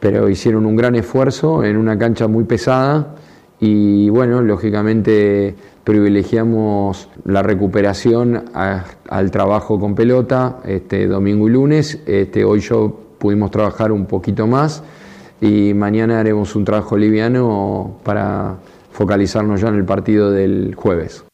pero 0.00 0.28
hicieron 0.28 0.66
un 0.66 0.74
gran 0.74 0.96
esfuerzo 0.96 1.62
en 1.62 1.76
una 1.76 1.96
cancha 1.96 2.26
muy 2.26 2.42
pesada 2.42 3.14
y 3.60 4.08
bueno, 4.08 4.42
lógicamente 4.42 5.54
privilegiamos 5.84 7.08
la 7.26 7.44
recuperación 7.44 8.46
al 8.52 9.30
trabajo 9.30 9.78
con 9.78 9.94
pelota 9.94 10.58
este 10.64 11.06
domingo 11.06 11.46
y 11.46 11.52
lunes. 11.52 12.00
Este, 12.04 12.44
hoy 12.44 12.58
yo 12.58 12.98
pudimos 13.16 13.52
trabajar 13.52 13.92
un 13.92 14.06
poquito 14.06 14.48
más 14.48 14.82
y 15.40 15.74
mañana 15.74 16.20
haremos 16.20 16.54
un 16.56 16.64
trabajo 16.64 16.96
liviano 16.96 17.98
para 18.04 18.56
focalizarnos 18.92 19.60
ya 19.60 19.68
en 19.68 19.76
el 19.76 19.84
partido 19.84 20.30
del 20.30 20.74
jueves. 20.74 21.24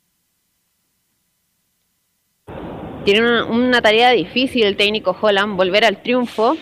Tiene 3.05 3.43
una, 3.43 3.81
tarea 3.81 4.10
difícil 4.10 4.64
el 4.64 4.77
técnico 4.77 5.16
Holland, 5.20 5.56
volver 5.56 5.85
al 5.85 6.02
triunfo. 6.02 6.56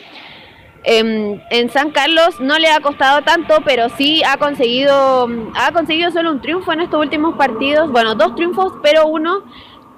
En, 0.84 1.42
en, 1.50 1.70
San 1.70 1.90
Carlos 1.90 2.40
no 2.40 2.58
le 2.58 2.68
ha 2.68 2.80
costado 2.80 3.22
tanto, 3.22 3.56
pero 3.64 3.88
sí 3.90 4.22
ha 4.24 4.36
conseguido, 4.36 5.28
ha 5.54 5.72
conseguido 5.72 6.10
solo 6.12 6.30
un 6.30 6.40
triunfo 6.40 6.72
en 6.72 6.80
estos 6.82 7.00
últimos 7.00 7.36
partidos. 7.36 7.90
Bueno, 7.90 8.14
dos 8.14 8.34
triunfos, 8.36 8.74
pero 8.82 9.06
uno 9.08 9.44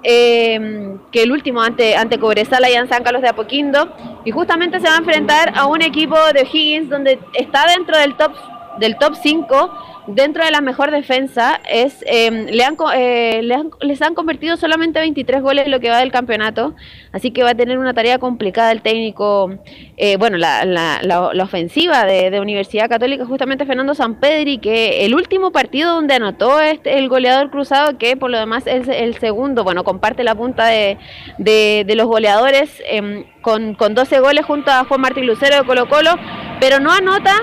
eh, 0.03 0.97
que 1.11 1.23
el 1.23 1.31
último 1.31 1.61
ante, 1.61 1.95
ante 1.95 2.19
Cobresal 2.19 2.63
allá 2.63 2.79
en 2.79 2.89
San 2.89 3.03
Carlos 3.03 3.21
de 3.21 3.29
Apoquindo. 3.29 3.93
Y 4.25 4.31
justamente 4.31 4.79
se 4.79 4.87
va 4.87 4.95
a 4.95 4.99
enfrentar 4.99 5.53
a 5.55 5.65
un 5.65 5.81
equipo 5.81 6.15
de 6.33 6.41
Higgins 6.41 6.89
donde 6.89 7.19
está 7.33 7.67
dentro 7.67 7.97
del 7.97 8.15
top 8.15 8.31
del 8.79 8.97
top 8.97 9.15
5 9.15 9.71
dentro 10.15 10.43
de 10.43 10.51
la 10.51 10.61
mejor 10.61 10.91
defensa 10.91 11.59
es 11.69 12.03
eh, 12.07 12.29
le 12.51 12.63
han, 12.63 12.75
eh, 12.95 13.41
le 13.43 13.53
han, 13.55 13.69
les 13.81 14.01
han 14.01 14.13
convertido 14.13 14.57
solamente 14.57 14.99
23 14.99 15.41
goles 15.41 15.67
lo 15.67 15.79
que 15.79 15.89
va 15.89 15.99
del 15.99 16.11
campeonato 16.11 16.75
así 17.11 17.31
que 17.31 17.43
va 17.43 17.51
a 17.51 17.55
tener 17.55 17.77
una 17.77 17.93
tarea 17.93 18.19
complicada 18.19 18.71
el 18.71 18.81
técnico 18.81 19.51
eh, 19.97 20.17
bueno 20.17 20.37
la, 20.37 20.65
la, 20.65 20.99
la, 21.01 21.31
la 21.33 21.43
ofensiva 21.43 22.05
de, 22.05 22.29
de, 22.29 22.39
Universidad 22.39 22.89
Católica 22.89 23.25
justamente 23.25 23.65
Fernando 23.65 23.93
Sampedri 23.93 24.57
que 24.57 25.05
el 25.05 25.15
último 25.15 25.51
partido 25.51 25.93
donde 25.95 26.15
anotó 26.15 26.59
este, 26.59 26.97
el 26.97 27.07
goleador 27.09 27.49
cruzado 27.51 27.97
que 27.97 28.17
por 28.17 28.29
lo 28.29 28.39
demás 28.39 28.67
es 28.67 28.87
el 28.87 29.15
segundo 29.17 29.63
bueno 29.63 29.83
comparte 29.83 30.23
la 30.23 30.35
punta 30.35 30.65
de, 30.65 30.97
de, 31.37 31.83
de 31.85 31.95
los 31.95 32.07
goleadores 32.07 32.81
em, 32.85 33.25
con, 33.41 33.75
con 33.75 33.93
12 33.95 34.19
goles 34.19 34.45
junto 34.45 34.71
a 34.71 34.83
Juan 34.85 35.01
Martín 35.01 35.25
Lucero 35.27 35.57
de 35.57 35.63
Colo 35.63 35.87
Colo 35.87 36.11
pero 36.59 36.79
no 36.79 36.91
anota 36.91 37.33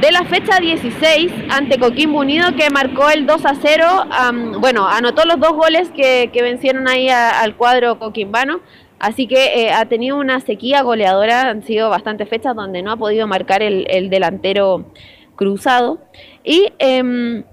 de 0.00 0.12
la 0.12 0.24
fecha 0.24 0.58
16 0.60 1.32
ante 1.48 1.78
Coquimbo 1.78 2.18
Unido 2.18 2.54
que 2.56 2.68
marcó 2.70 3.08
el 3.08 3.26
2 3.26 3.46
a 3.46 3.54
0. 3.54 3.84
Um, 4.30 4.60
bueno, 4.60 4.86
anotó 4.86 5.24
los 5.24 5.40
dos 5.40 5.52
goles 5.52 5.90
que, 5.90 6.30
que 6.32 6.42
vencieron 6.42 6.86
ahí 6.88 7.08
al 7.08 7.56
cuadro 7.56 7.98
coquimbano. 7.98 8.60
Así 8.98 9.26
que 9.26 9.62
eh, 9.62 9.72
ha 9.72 9.86
tenido 9.86 10.18
una 10.18 10.40
sequía 10.40 10.82
goleadora, 10.82 11.48
han 11.48 11.62
sido 11.62 11.90
bastantes 11.90 12.28
fechas 12.28 12.54
donde 12.54 12.82
no 12.82 12.92
ha 12.92 12.96
podido 12.96 13.26
marcar 13.26 13.62
el, 13.62 13.86
el 13.88 14.10
delantero 14.10 14.92
cruzado. 15.34 16.00
Y 16.44 16.72
eh, 16.78 17.44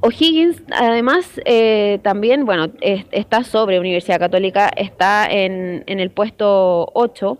O'Higgins, 0.00 0.62
además, 0.70 1.40
eh, 1.44 1.98
también, 2.02 2.44
bueno, 2.44 2.68
es, 2.80 3.04
está 3.10 3.42
sobre 3.42 3.80
Universidad 3.80 4.20
Católica, 4.20 4.70
está 4.76 5.26
en, 5.26 5.82
en 5.86 5.98
el 5.98 6.10
puesto 6.10 6.90
8 6.94 7.38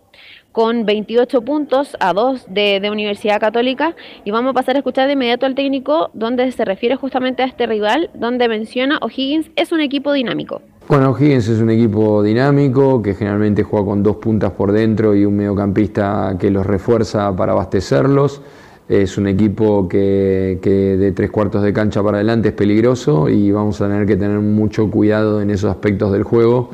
con 0.59 0.85
28 0.85 1.43
puntos 1.43 1.97
a 2.01 2.13
2 2.13 2.47
de, 2.51 2.89
Universidad 2.91 3.39
Católica 3.39 3.95
y 4.25 4.33
vamos 4.33 4.51
a 4.51 4.55
pasar 4.55 4.75
a 4.75 4.79
escuchar 4.81 5.07
de 5.07 5.13
inmediato 5.13 5.47
al 5.47 5.55
técnico 5.55 6.11
donde 6.15 6.51
se 6.51 6.65
refiere 6.65 6.97
justamente 6.97 7.45
a 7.45 7.47
este 7.47 7.65
rival, 7.69 8.11
donde 8.13 8.49
menciona 8.49 8.99
O'Higgins 9.01 9.53
es 9.55 9.71
un 9.71 9.81
equipo 9.81 10.13
dinámico. 10.13 10.61
Bueno, 10.89 11.11
O'Higgins 11.11 11.47
es 11.47 11.61
un 11.61 11.71
equipo 11.71 12.25
dinámico 12.25 13.01
que 13.01 13.15
generalmente 13.15 13.63
juega 13.63 13.87
con 13.87 14.03
dos 14.03 14.17
puntas 14.17 14.51
por 14.51 14.73
dentro 14.73 15.15
y 15.15 15.25
un 15.25 15.37
mediocampista 15.37 16.35
que 16.41 16.51
los 16.51 16.67
refuerza 16.67 17.37
para 17.37 17.53
abastecerlos. 17.53 18.43
Es 18.89 19.17
un 19.17 19.29
equipo 19.29 19.89
que, 19.89 20.59
que 20.61 20.97
de 20.97 21.13
tres 21.13 21.31
cuartos 21.31 21.63
de 21.63 21.73
cancha 21.73 22.03
para 22.03 22.17
adelante 22.17 22.49
es 22.49 22.55
peligroso 22.55 23.29
y 23.29 23.53
vamos 23.53 23.81
a 23.81 23.87
tener 23.87 24.07
que 24.09 24.17
tener 24.17 24.41
mucho 24.41 24.91
cuidado 24.91 25.41
en 25.41 25.51
esos 25.51 25.71
aspectos 25.71 26.11
del 26.11 26.25
juego 26.25 26.71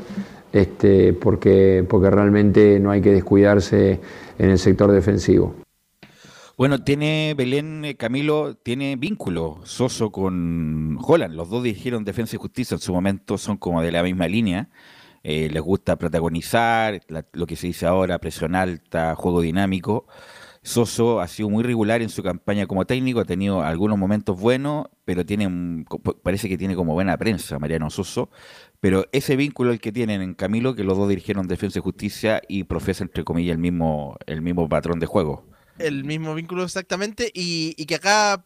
este, 0.55 1.11
porque, 1.11 1.85
porque 1.89 2.09
realmente 2.09 2.79
no 2.79 2.89
hay 2.89 3.01
que 3.01 3.11
descuidarse 3.11 3.99
en 4.39 4.49
el 4.51 4.57
sector 4.57 4.89
defensivo. 4.89 5.53
Bueno, 6.57 6.81
tiene 6.81 7.33
Belén 7.35 7.83
eh, 7.83 7.95
Camilo, 7.97 8.55
tiene 8.55 8.95
vínculo 8.95 9.59
Soso 9.65 10.13
con 10.13 10.97
Holland. 11.05 11.35
Los 11.35 11.49
dos 11.49 11.61
dirigieron 11.61 12.05
Defensa 12.05 12.37
y 12.37 12.39
Justicia 12.39 12.75
en 12.75 12.79
su 12.79 12.93
momento, 12.93 13.37
son 13.37 13.57
como 13.57 13.81
de 13.81 13.91
la 13.91 14.01
misma 14.01 14.29
línea. 14.29 14.69
Eh, 15.23 15.49
les 15.51 15.61
gusta 15.61 15.97
protagonizar, 15.97 17.01
lo 17.33 17.45
que 17.47 17.57
se 17.57 17.67
dice 17.67 17.85
ahora, 17.85 18.19
presión 18.19 18.55
alta, 18.55 19.13
juego 19.15 19.41
dinámico. 19.41 20.07
Soso 20.65 21.19
ha 21.19 21.27
sido 21.27 21.47
muy 21.49 21.63
regular 21.63 22.01
en 22.01 22.09
su 22.09 22.23
campaña 22.23 22.65
como 22.65 22.85
técnico, 22.85 23.19
ha 23.19 23.25
tenido 23.25 23.61
algunos 23.61 23.99
momentos 23.99 24.39
buenos, 24.39 24.87
pero 25.05 25.23
tiene 25.23 25.85
parece 26.23 26.49
que 26.49 26.57
tiene 26.57 26.75
como 26.75 26.93
buena 26.93 27.15
prensa 27.17 27.59
Mariano 27.59 27.91
Soso, 27.91 28.31
pero 28.85 29.07
ese 29.11 29.35
vínculo 29.35 29.71
el 29.71 29.79
que 29.79 29.91
tienen 29.91 30.21
en 30.21 30.35
Camilo, 30.35 30.75
que 30.75 30.83
los 30.83 30.95
dos 30.95 31.09
dirigieron 31.09 31.47
Defensa 31.47 31.79
y 31.79 31.81
Justicia 31.81 32.39
y 32.47 32.65
profesa 32.65 33.03
entre 33.03 33.23
comillas 33.23 33.53
el 33.53 33.57
mismo, 33.57 34.15
el 34.27 34.43
mismo 34.43 34.69
patrón 34.69 34.99
de 34.99 35.07
juego. 35.07 35.43
El 35.79 36.03
mismo 36.03 36.35
vínculo 36.35 36.63
exactamente, 36.63 37.31
y, 37.33 37.73
y 37.77 37.87
que 37.87 37.95
acá 37.95 38.45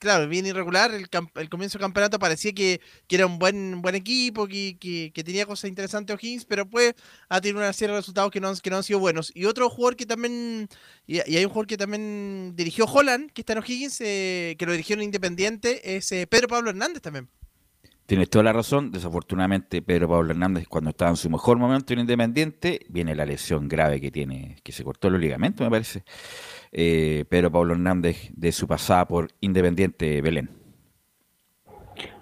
claro, 0.00 0.26
bien 0.26 0.46
irregular. 0.46 0.92
El, 0.92 1.06
el, 1.36 1.48
comienzo 1.48 1.78
del 1.78 1.84
campeonato 1.84 2.18
parecía 2.18 2.52
que, 2.52 2.80
era 3.08 3.24
un 3.24 3.38
buen 3.38 3.80
buen 3.80 3.94
equipo, 3.94 4.48
que, 4.48 5.12
tenía 5.24 5.46
cosas 5.46 5.68
interesantes 5.68 6.16
O'Higgins, 6.16 6.44
pero 6.44 6.68
pues 6.68 6.94
ha 7.28 7.40
tenido 7.40 7.60
una 7.60 7.72
serie 7.72 7.92
de 7.92 8.00
resultados 8.00 8.32
que 8.32 8.40
no, 8.40 8.52
que 8.56 8.70
no 8.70 8.78
han 8.78 8.82
sido 8.82 8.98
buenos. 8.98 9.30
Y 9.32 9.44
otro 9.44 9.70
jugador 9.70 9.94
que 9.94 10.06
también, 10.06 10.68
y, 11.06 11.20
hay 11.20 11.44
un 11.44 11.50
jugador 11.50 11.68
que 11.68 11.76
también 11.76 12.54
dirigió 12.56 12.84
Holland, 12.86 13.30
que 13.30 13.42
está 13.42 13.52
en 13.52 13.60
O'Higgins, 13.60 14.00
eh, 14.00 14.56
que 14.58 14.66
lo 14.66 14.72
dirigió 14.72 14.96
en 14.96 15.02
Independiente, 15.02 15.96
es 15.96 16.10
eh, 16.10 16.26
Pedro 16.26 16.48
Pablo 16.48 16.70
Hernández 16.70 17.00
también. 17.00 17.28
Tienes 18.08 18.30
toda 18.30 18.42
la 18.42 18.54
razón. 18.54 18.90
Desafortunadamente, 18.90 19.82
Pedro 19.82 20.08
Pablo 20.08 20.30
Hernández, 20.30 20.66
cuando 20.66 20.88
estaba 20.88 21.10
en 21.10 21.18
su 21.18 21.28
mejor 21.28 21.58
momento 21.58 21.92
en 21.92 21.98
Independiente, 21.98 22.80
viene 22.88 23.14
la 23.14 23.26
lesión 23.26 23.68
grave 23.68 24.00
que 24.00 24.10
tiene, 24.10 24.56
que 24.64 24.72
se 24.72 24.82
cortó 24.82 25.10
los 25.10 25.20
ligamentos, 25.20 25.62
me 25.62 25.70
parece 25.70 26.04
eh, 26.72 27.26
Pedro 27.28 27.52
Pablo 27.52 27.74
Hernández 27.74 28.30
de 28.32 28.50
su 28.52 28.66
pasada 28.66 29.06
por 29.06 29.28
Independiente 29.40 30.22
Belén. 30.22 30.48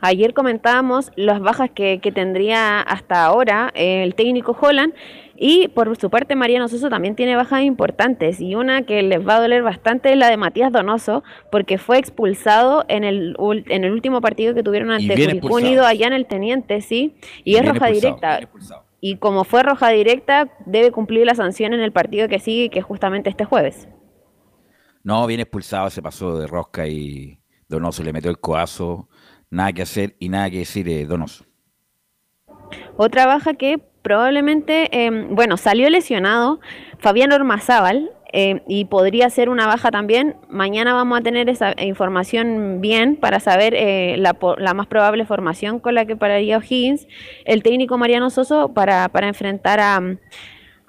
Ayer 0.00 0.34
comentábamos 0.34 1.12
las 1.14 1.38
bajas 1.40 1.70
que, 1.70 2.00
tendría 2.12 2.80
hasta 2.80 3.24
ahora 3.24 3.70
el 3.76 4.16
técnico 4.16 4.58
Holland 4.60 4.92
y 5.38 5.68
por 5.68 5.94
su 5.96 6.10
parte 6.10 6.36
Mariano 6.36 6.68
Soso 6.68 6.88
también 6.88 7.14
tiene 7.14 7.36
bajas 7.36 7.62
importantes 7.62 8.40
y 8.40 8.54
una 8.54 8.82
que 8.82 9.02
les 9.02 9.26
va 9.26 9.36
a 9.36 9.40
doler 9.40 9.62
bastante 9.62 10.12
es 10.12 10.18
la 10.18 10.28
de 10.28 10.36
Matías 10.36 10.72
Donoso 10.72 11.22
porque 11.50 11.78
fue 11.78 11.98
expulsado 11.98 12.84
en 12.88 13.04
el, 13.04 13.36
en 13.66 13.84
el 13.84 13.92
último 13.92 14.20
partido 14.20 14.54
que 14.54 14.62
tuvieron 14.62 14.90
ante 14.90 15.40
Unido 15.42 15.84
allá 15.84 16.06
en 16.06 16.12
el 16.12 16.26
Teniente, 16.26 16.80
sí, 16.80 17.16
y, 17.44 17.56
es 17.56 17.66
roja 17.66 17.88
directa. 17.88 18.40
Y 19.00 19.16
como 19.16 19.44
fue 19.44 19.62
roja 19.62 19.90
directa, 19.90 20.50
debe 20.64 20.90
cumplir 20.90 21.26
la 21.26 21.34
sanción 21.34 21.74
en 21.74 21.80
el 21.80 21.92
partido 21.92 22.28
que 22.28 22.38
sigue, 22.38 22.70
que 22.70 22.80
es 22.80 22.84
justamente 22.84 23.30
este 23.30 23.44
jueves. 23.44 23.88
No, 25.04 25.26
bien 25.26 25.40
expulsado, 25.40 25.90
se 25.90 26.02
pasó 26.02 26.38
de 26.38 26.46
rosca 26.46 26.86
y 26.88 27.38
Donoso 27.68 28.02
le 28.02 28.12
metió 28.12 28.30
el 28.30 28.38
coazo. 28.38 29.08
Nada 29.50 29.72
que 29.72 29.82
hacer 29.82 30.16
y 30.18 30.28
nada 30.28 30.50
que 30.50 30.58
decir 30.58 30.84
de 30.86 31.04
Donoso. 31.06 31.44
Otra 32.96 33.26
baja 33.26 33.54
que 33.54 33.78
probablemente, 34.06 34.88
em, 34.92 35.34
bueno, 35.34 35.56
salió 35.56 35.90
lesionado 35.90 36.60
Fabián 36.98 37.32
Ormazábal 37.32 38.12
em, 38.32 38.60
y 38.68 38.84
podría 38.84 39.28
ser 39.30 39.48
una 39.48 39.66
baja 39.66 39.90
también. 39.90 40.36
Mañana 40.48 40.94
vamos 40.94 41.18
a 41.18 41.22
tener 41.22 41.48
esa 41.48 41.74
información 41.82 42.80
bien 42.80 43.16
para 43.16 43.40
saber 43.40 43.74
eh, 43.74 44.14
la, 44.16 44.74
más 44.74 44.86
probable 44.86 45.26
formación 45.26 45.80
con 45.80 45.96
la 45.96 46.04
que 46.04 46.14
pararía 46.14 46.58
O'Higgins, 46.58 47.08
el 47.46 47.64
técnico 47.64 47.98
Mariano 47.98 48.30
Soso, 48.30 48.72
para, 48.72 49.08
para 49.08 49.26
enfrentar 49.26 49.80
a 49.80 50.00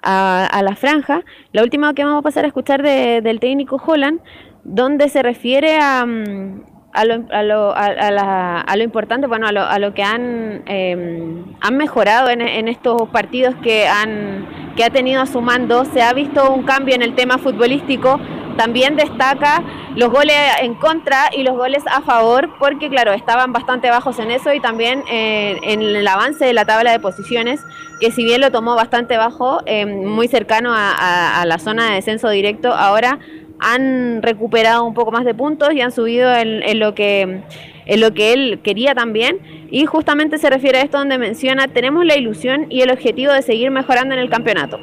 a, 0.04 0.62
la 0.64 0.76
franja. 0.76 1.26
La 1.54 1.64
última 1.64 1.96
que 1.96 2.04
vamos 2.04 2.20
a 2.20 2.22
pasar 2.22 2.46
a 2.46 2.48
escuchar 2.48 2.84
del 2.84 3.40
técnico 3.40 3.82
Holland, 3.84 4.22
donde 4.64 5.10
se 5.10 5.24
refiere 5.24 5.80
a, 5.82 6.06
mm, 6.06 6.77
a, 6.94 7.06
lo, 7.06 7.26
a, 7.32 7.44
lo, 7.44 7.74
a, 7.76 8.76
lo, 8.76 8.84
importante, 8.84 9.28
bueno, 9.28 9.48
a 9.48 9.52
lo, 9.52 9.62
a 9.62 9.78
lo 9.80 9.94
que 9.94 10.04
han, 10.04 10.64
em, 10.66 11.44
han 11.62 11.78
mejorado 11.78 12.30
en, 12.30 12.42
en, 12.42 12.68
estos 12.68 13.10
partidos 13.10 13.56
que, 13.62 13.88
han, 13.88 14.74
que 14.76 14.84
ha 14.84 14.90
tenido 14.90 15.22
a 15.22 15.26
su 15.26 15.42
mando. 15.42 15.86
Se 15.86 16.02
ha 16.02 16.14
visto 16.14 16.52
un 16.52 16.64
cambio 16.64 16.96
en 16.96 17.04
el 17.04 17.16
tema 17.16 17.38
futbolístico 17.38 18.20
también 18.58 18.96
destaca 18.96 19.64
los 19.96 20.10
goles 20.10 20.36
en 20.62 20.74
contra 20.76 21.30
y 21.32 21.44
los 21.44 21.56
goles 21.56 21.84
a 21.90 22.02
favor, 22.02 22.50
porque 22.60 22.90
claro, 22.90 23.14
estaban 23.14 23.54
bastante 23.54 23.90
bajos 23.90 24.20
en 24.20 24.32
eso 24.32 24.54
y 24.54 24.60
también 24.60 25.04
eh, 25.10 25.58
en 25.64 25.82
el 25.82 26.08
avance 26.08 26.44
de 26.44 26.54
la 26.54 26.66
tabla 26.66 26.92
de 26.92 27.00
posiciones, 27.00 27.62
que 28.00 28.12
si 28.12 28.24
bien 28.24 28.42
lo 28.42 28.52
tomó 28.52 28.76
bastante 28.76 29.16
bajo, 29.16 29.62
eh, 29.66 29.86
muy 29.86 30.28
cercano 30.28 30.72
a, 30.74 31.44
la 31.46 31.58
zona 31.60 31.90
de 31.90 31.96
descenso 31.96 32.30
directo, 32.30 32.74
ahora 32.74 33.20
han 33.60 34.22
recuperado 34.22 34.84
un 34.84 34.94
poco 34.94 35.12
más 35.12 35.26
de 35.26 35.34
puntos 35.34 35.74
y 35.74 35.82
han 35.82 35.92
subido 35.92 36.34
en, 36.34 36.80
lo 36.80 36.94
que 36.94 37.42
en 37.86 38.02
lo 38.02 38.14
que 38.14 38.34
él 38.34 38.60
quería 38.64 38.94
también 38.94 39.40
y 39.72 39.86
justamente 39.86 40.38
se 40.38 40.50
refiere 40.50 40.80
a 40.80 40.82
esto 40.82 40.98
donde 40.98 41.18
menciona 41.18 41.68
tenemos 41.68 42.06
la 42.06 42.16
ilusión 42.16 42.68
y 42.70 42.82
el 42.82 42.92
objetivo 42.92 43.34
de 43.34 43.42
seguir 43.42 43.72
mejorando 43.72 44.14
en 44.14 44.20
el 44.20 44.30
campeonato. 44.30 44.78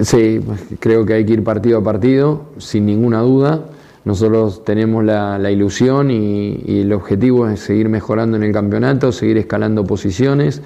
Sí, 0.00 0.40
creo 0.78 1.06
que 1.06 1.14
hay 1.14 1.24
que 1.24 1.34
ir 1.34 1.44
partido 1.44 1.78
a 1.78 1.82
partido, 1.84 2.52
sin 2.58 2.84
ninguna 2.84 3.20
duda. 3.20 3.64
Nosotros 4.04 4.62
tenemos 4.62 5.04
la, 5.04 5.50
ilusión 5.50 6.10
y, 6.10 6.80
el 6.80 6.92
objetivo 6.92 7.48
es 7.48 7.60
seguir 7.60 7.88
mejorando 7.88 8.36
en 8.36 8.44
el 8.44 8.52
campeonato, 8.52 9.10
seguir 9.10 9.38
escalando 9.38 9.84
posiciones. 9.84 10.62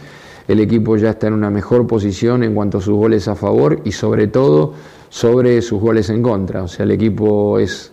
El 0.49 0.61
equipo 0.61 0.97
ya 0.97 1.11
está 1.11 1.29
en 1.29 1.35
una 1.35 1.49
mejor 1.49 1.87
posición 1.87 2.43
en 2.43 2.55
cuanto 2.55 2.79
a 2.79 2.81
sus 2.83 2.95
goles 2.95 3.29
a 3.29 3.37
favor 3.37 3.81
y 3.85 3.93
sobre 3.93 4.27
todo 4.27 4.75
sobre 5.11 5.61
sus 5.61 5.79
goles 5.79 6.09
en 6.09 6.23
contra. 6.23 6.63
O 6.63 6.69
sea, 6.69 6.85
el 6.85 6.93
equipo 6.93 7.59
es 7.59 7.93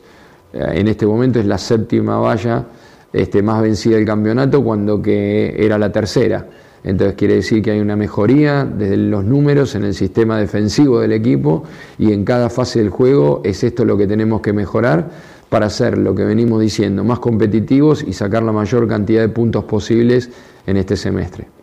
eh, 0.54 0.66
en 0.76 0.88
este 0.88 1.06
momento 1.06 1.40
es 1.40 1.46
la 1.46 1.58
séptima 1.58 2.20
valla 2.20 2.66
este, 3.12 3.42
más 3.42 3.62
vencida 3.62 3.98
del 3.98 4.06
campeonato 4.06 4.64
cuando 4.64 5.02
que 5.02 5.54
era 5.58 5.78
la 5.78 5.92
tercera. 5.92 6.48
Entonces 6.84 7.16
quiere 7.16 7.36
decir 7.36 7.62
que 7.62 7.72
hay 7.72 7.80
una 7.80 7.96
mejoría 7.96 8.64
desde 8.64 8.96
los 8.96 9.26
números 9.26 9.76
en 9.76 9.84
el 9.84 9.94
sistema 9.94 10.40
defensivo 10.40 11.00
del 11.02 11.12
equipo 11.12 11.64
y 11.98 12.14
en 12.14 12.24
cada 12.24 12.50
fase 12.50 12.80
del 12.80 12.90
juego 12.90 13.42
es 13.44 13.64
esto 13.64 13.84
lo 13.84 13.98
que 13.98 14.08
tenemos 14.08 14.42
que 14.42 14.54
mejorar 14.54 15.10
para 15.50 15.70
ser 15.70 15.98
lo 15.98 16.14
que 16.14 16.24
venimos 16.24 16.62
diciendo, 16.62 17.04
más 17.04 17.20
competitivos 17.20 18.04
y 18.04 18.14
sacar 18.14 18.44
la 18.44 18.52
mayor 18.52 18.88
cantidad 18.88 19.22
de 19.22 19.30
puntos 19.30 19.64
posibles 19.64 20.30
en 20.66 20.78
este 20.78 20.96
semestre. 20.96 21.57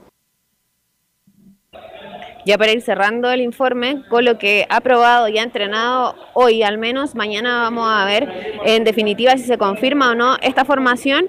Ya 2.45 2.59
para 2.59 2.73
ir 2.73 2.83
cerrando 2.83 3.31
el 3.31 3.41
informe, 3.41 4.03
con 4.09 4.25
lo 4.25 4.39
que 4.39 4.67
ha 4.69 4.81
probado 4.81 5.29
y 5.29 5.39
ha 5.39 5.43
entrenado 5.43 6.15
hoy 6.35 6.63
al 6.63 6.77
menos, 6.77 7.15
mañana 7.15 7.63
vamos 7.63 7.89
a 7.89 8.05
ver 8.05 8.29
en 8.65 8.85
definitiva 8.85 9.37
si 9.37 9.45
se 9.45 9.57
confirma 9.57 10.11
o 10.11 10.15
no 10.15 10.37
esta 10.43 10.65
formación, 10.65 11.29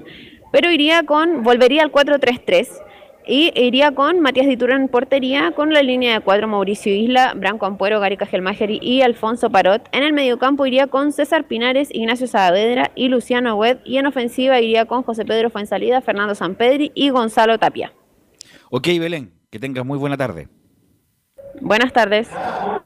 pero 0.51 0.71
iría 0.71 1.03
con, 1.03 1.43
volvería 1.43 1.83
al 1.83 1.91
4-3-3 1.91 2.67
y 3.27 3.51
iría 3.55 3.91
con 3.91 4.19
Matías 4.19 4.47
Ditura 4.47 4.75
en 4.75 4.87
portería, 4.87 5.51
con 5.51 5.73
la 5.73 5.81
línea 5.81 6.13
de 6.13 6.19
cuatro 6.19 6.47
Mauricio 6.47 6.93
Isla, 6.93 7.33
Branco 7.35 7.65
Ampuero, 7.65 7.99
Garica 7.99 8.25
Gelmajeri 8.25 8.79
y 8.81 9.01
Alfonso 9.01 9.49
Parot. 9.49 9.87
En 9.91 10.03
el 10.03 10.13
mediocampo 10.13 10.65
iría 10.65 10.87
con 10.87 11.11
César 11.11 11.47
Pinares, 11.47 11.89
Ignacio 11.91 12.27
Saavedra 12.27 12.91
y 12.93 13.07
Luciano 13.07 13.55
Wed. 13.55 13.77
Y 13.83 13.97
en 13.97 14.05
ofensiva 14.05 14.61
iría 14.61 14.85
con 14.85 15.01
José 15.01 15.25
Pedro 15.25 15.49
Fuensalida, 15.49 16.01
Fernando 16.01 16.35
Sampedri 16.35 16.91
y 16.93 17.09
Gonzalo 17.09 17.57
Tapia. 17.57 17.93
Ok, 18.69 18.87
Belén, 18.99 19.33
que 19.49 19.59
tengas 19.59 19.85
muy 19.85 19.97
buena 19.97 20.17
tarde. 20.17 20.47
Buenas 21.61 21.94
tardes. 21.94 22.30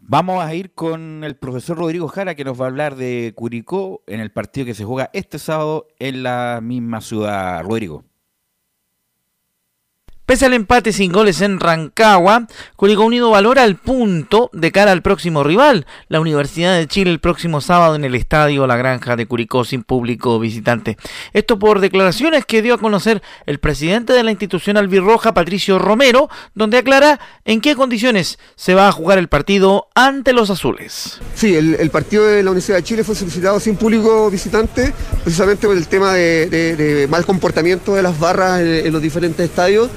Vamos 0.02 0.44
a 0.44 0.54
ir 0.54 0.74
con 0.74 1.24
el 1.24 1.36
profesor 1.36 1.78
Rodrigo 1.78 2.08
Jara 2.08 2.36
que 2.36 2.44
nos 2.44 2.60
va 2.60 2.66
a 2.66 2.70
hablar 2.70 2.96
de 2.96 3.34
Curicó 3.36 4.04
en 4.08 4.20
el 4.20 4.32
partido 4.32 4.66
que 4.66 4.74
se 4.74 4.86
juega 4.86 5.10
este 5.14 5.40
sábado 5.40 5.88
en 6.00 6.24
la 6.24 6.60
misma 6.62 7.02
ciudad. 7.02 7.64
Rodrigo. 7.64 8.09
Pese 10.30 10.46
al 10.46 10.54
empate 10.54 10.94
sin 10.94 11.12
goles 11.12 11.42
en 11.42 11.60
Rancagua, 11.60 12.46
Curicó 12.76 13.04
Unido 13.04 13.32
valora 13.32 13.64
el 13.64 13.78
punto 13.78 14.52
de 14.54 14.72
cara 14.72 14.92
al 14.92 15.02
próximo 15.02 15.44
rival, 15.44 15.88
la 16.08 16.20
Universidad 16.20 16.78
de 16.78 16.86
Chile, 16.86 17.10
el 17.10 17.20
próximo 17.20 17.62
sábado 17.62 17.96
en 17.96 18.04
el 18.04 18.14
estadio 18.14 18.68
La 18.68 18.78
Granja 18.78 19.16
de 19.16 19.26
Curicó 19.26 19.66
sin 19.66 19.82
público 19.82 20.40
visitante. 20.40 20.98
Esto 21.34 21.58
por 21.58 21.80
declaraciones 21.80 22.46
que 22.46 22.62
dio 22.62 22.76
a 22.76 22.78
conocer 22.78 23.24
el 23.48 23.58
presidente 23.58 24.14
de 24.14 24.22
la 24.22 24.30
institución 24.30 24.78
albirroja, 24.78 25.34
Patricio 25.34 25.80
Romero, 25.80 26.30
donde 26.54 26.78
aclara 26.78 27.20
en 27.44 27.60
qué 27.60 27.76
condiciones 27.76 28.38
se 28.56 28.76
va 28.76 28.88
a 28.88 28.92
jugar 28.92 29.18
el 29.18 29.30
partido 29.30 29.88
ante 29.96 30.34
los 30.34 30.52
azules. 30.52 31.20
Sí, 31.34 31.56
el, 31.56 31.90
partido 31.90 32.28
de 32.28 32.44
la 32.44 32.52
Universidad 32.52 32.78
de 32.78 32.84
Chile 32.84 33.04
fue 33.04 33.16
solicitado 33.16 33.60
sin 33.60 33.78
público 33.78 34.30
visitante, 34.30 34.94
precisamente 35.24 35.66
por 35.66 35.76
el 35.76 35.88
tema 35.88 36.14
de, 36.14 37.08
mal 37.10 37.26
comportamiento 37.26 37.96
de 37.96 38.04
las 38.04 38.20
barras 38.20 38.62
en 38.62 38.94
los 38.94 39.02
diferentes 39.02 39.44
estadios 39.44 39.90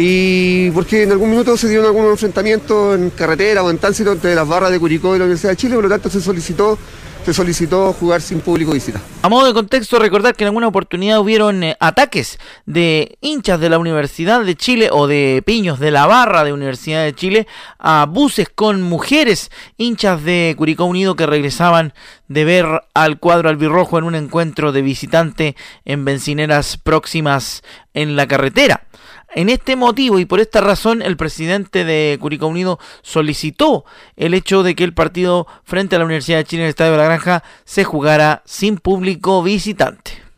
y 0.00 0.70
porque 0.70 1.02
en 1.02 1.10
algún 1.10 1.30
minuto 1.30 1.56
se 1.56 1.68
dieron 1.68 1.84
algunos 1.86 2.12
enfrentamientos 2.12 2.96
en 2.96 3.10
carretera 3.10 3.64
o 3.64 3.70
en 3.70 3.78
tránsito 3.78 4.12
entre 4.12 4.34
las 4.34 4.46
barras 4.46 4.70
de 4.70 4.78
Curicó 4.78 5.16
y 5.16 5.18
la 5.18 5.24
Universidad 5.24 5.50
de 5.50 5.56
Chile, 5.56 5.74
por 5.74 5.84
lo 5.84 5.90
tanto 5.90 6.08
se 6.08 6.20
solicitó 6.20 6.78
se 7.24 7.34
solicitó 7.34 7.92
jugar 7.92 8.22
sin 8.22 8.40
público 8.40 8.72
visita. 8.72 9.02
A 9.20 9.28
modo 9.28 9.46
de 9.46 9.52
contexto, 9.52 9.98
recordar 9.98 10.34
que 10.34 10.44
en 10.44 10.48
alguna 10.48 10.68
oportunidad 10.68 11.20
hubieron 11.20 11.62
eh, 11.62 11.76
ataques 11.78 12.38
de 12.64 13.18
hinchas 13.20 13.60
de 13.60 13.68
la 13.68 13.78
Universidad 13.78 14.42
de 14.44 14.54
Chile 14.54 14.88
o 14.90 15.06
de 15.06 15.42
piños 15.44 15.78
de 15.78 15.90
la 15.90 16.06
barra 16.06 16.42
de 16.42 16.54
Universidad 16.54 17.04
de 17.04 17.14
Chile 17.14 17.46
a 17.78 18.06
buses 18.08 18.48
con 18.48 18.80
mujeres 18.80 19.50
hinchas 19.76 20.22
de 20.24 20.54
Curicó 20.56 20.86
Unido 20.86 21.16
que 21.16 21.26
regresaban 21.26 21.92
de 22.28 22.46
ver 22.46 22.66
al 22.94 23.18
cuadro 23.18 23.50
albirrojo 23.50 23.98
en 23.98 24.04
un 24.04 24.14
encuentro 24.14 24.72
de 24.72 24.80
visitante 24.80 25.54
en 25.84 26.06
bencineras 26.06 26.78
próximas 26.78 27.62
en 27.92 28.16
la 28.16 28.26
carretera. 28.26 28.87
En 29.34 29.50
este 29.50 29.76
motivo 29.76 30.18
y 30.18 30.24
por 30.24 30.40
esta 30.40 30.62
razón, 30.62 31.02
el 31.02 31.16
presidente 31.16 31.84
de 31.84 32.16
Curicó 32.18 32.46
Unido 32.46 32.78
solicitó 33.02 33.84
el 34.16 34.32
hecho 34.32 34.62
de 34.62 34.74
que 34.74 34.84
el 34.84 34.94
partido 34.94 35.46
frente 35.64 35.96
a 35.96 35.98
la 35.98 36.06
Universidad 36.06 36.38
de 36.38 36.44
Chile 36.44 36.62
en 36.62 36.66
el 36.66 36.70
Estadio 36.70 36.92
de 36.92 36.98
la 36.98 37.04
Granja 37.04 37.44
se 37.64 37.84
jugara 37.84 38.42
sin 38.46 38.78
público 38.78 39.42
visitante. 39.42 40.28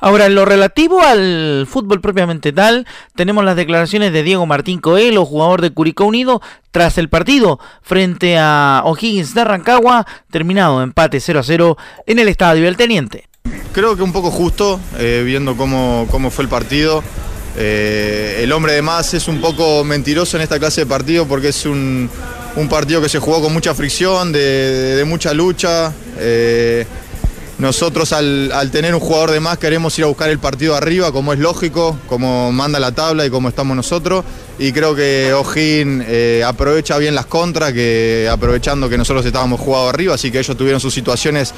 Ahora, 0.00 0.26
en 0.26 0.36
lo 0.36 0.44
relativo 0.44 1.02
al 1.02 1.66
fútbol 1.68 2.00
propiamente 2.00 2.52
tal, 2.52 2.86
tenemos 3.16 3.44
las 3.44 3.56
declaraciones 3.56 4.12
de 4.12 4.22
Diego 4.22 4.46
Martín 4.46 4.80
Coelho, 4.80 5.26
jugador 5.26 5.60
de 5.60 5.72
Curicó 5.72 6.04
Unido, 6.04 6.40
tras 6.70 6.98
el 6.98 7.08
partido 7.08 7.58
frente 7.82 8.38
a 8.38 8.82
O'Higgins 8.84 9.34
de 9.34 9.44
Rancagua, 9.44 10.06
terminado 10.30 10.82
empate 10.82 11.20
0 11.20 11.40
a 11.40 11.42
0 11.42 11.76
en 12.06 12.18
el 12.20 12.28
estadio 12.28 12.64
del 12.64 12.76
Teniente. 12.76 13.28
Creo 13.72 13.96
que 13.96 14.02
un 14.02 14.12
poco 14.12 14.30
justo, 14.30 14.78
eh, 14.98 15.22
viendo 15.26 15.56
cómo, 15.56 16.06
cómo 16.10 16.30
fue 16.30 16.44
el 16.44 16.48
partido. 16.48 17.02
Eh, 17.60 18.38
el 18.44 18.52
hombre 18.52 18.74
de 18.74 18.82
más 18.82 19.14
es 19.14 19.26
un 19.26 19.40
poco 19.40 19.82
mentiroso 19.82 20.36
en 20.36 20.44
esta 20.44 20.60
clase 20.60 20.82
de 20.82 20.86
partido 20.86 21.26
porque 21.26 21.48
es 21.48 21.66
un, 21.66 22.08
partido 22.70 23.02
que 23.02 23.08
se 23.08 23.18
jugó 23.18 23.42
con 23.42 23.52
mucha 23.52 23.74
fricción, 23.74 24.30
de, 24.30 25.02
mucha 25.04 25.34
lucha. 25.34 25.92
Eh, 26.18 26.86
nosotros 27.58 28.12
al, 28.12 28.70
tener 28.70 28.94
un 28.94 29.00
jugador 29.00 29.32
de 29.32 29.40
más 29.40 29.58
queremos 29.58 29.98
ir 29.98 30.04
a 30.04 30.06
buscar 30.06 30.30
el 30.30 30.38
partido 30.38 30.76
arriba, 30.76 31.10
como 31.10 31.32
es 31.32 31.40
lógico, 31.40 31.98
como 32.06 32.52
manda 32.52 32.78
la 32.78 32.92
tabla 32.92 33.26
y 33.26 33.30
como 33.30 33.48
estamos 33.48 33.76
nosotros. 33.76 34.24
Y 34.60 34.70
creo 34.70 34.94
que 34.94 35.32
O'Higgins 35.34 36.04
eh, 36.06 36.44
aprovecha 36.46 36.96
bien 36.98 37.16
las 37.16 37.26
contras, 37.26 37.72
que 37.72 38.28
aprovechando 38.30 38.88
que 38.88 38.96
nosotros 38.96 39.26
estábamos 39.26 39.58
jugados 39.58 39.92
arriba, 39.92 40.14
así 40.14 40.30
que 40.30 40.38
ellos 40.38 40.56
tuvieron 40.56 40.80
sus 40.80 40.94
situaciones 40.94 41.52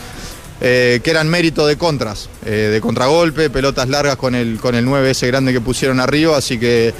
eh, 0.60 1.00
que 1.02 1.10
eran 1.10 1.28
mérito 1.28 1.66
de 1.66 1.76
contras, 1.76 2.28
eh, 2.44 2.70
de 2.72 2.80
contragolpe, 2.80 3.50
pelotas 3.50 3.88
largas 3.88 4.16
con 4.16 4.34
el, 4.34 4.58
con 4.58 4.74
el 4.74 4.84
9 4.84 5.10
ese 5.10 5.26
grande 5.26 5.52
que 5.52 5.60
pusieron 5.60 6.00
arriba, 6.00 6.36
así 6.36 6.58
que, 6.58 6.92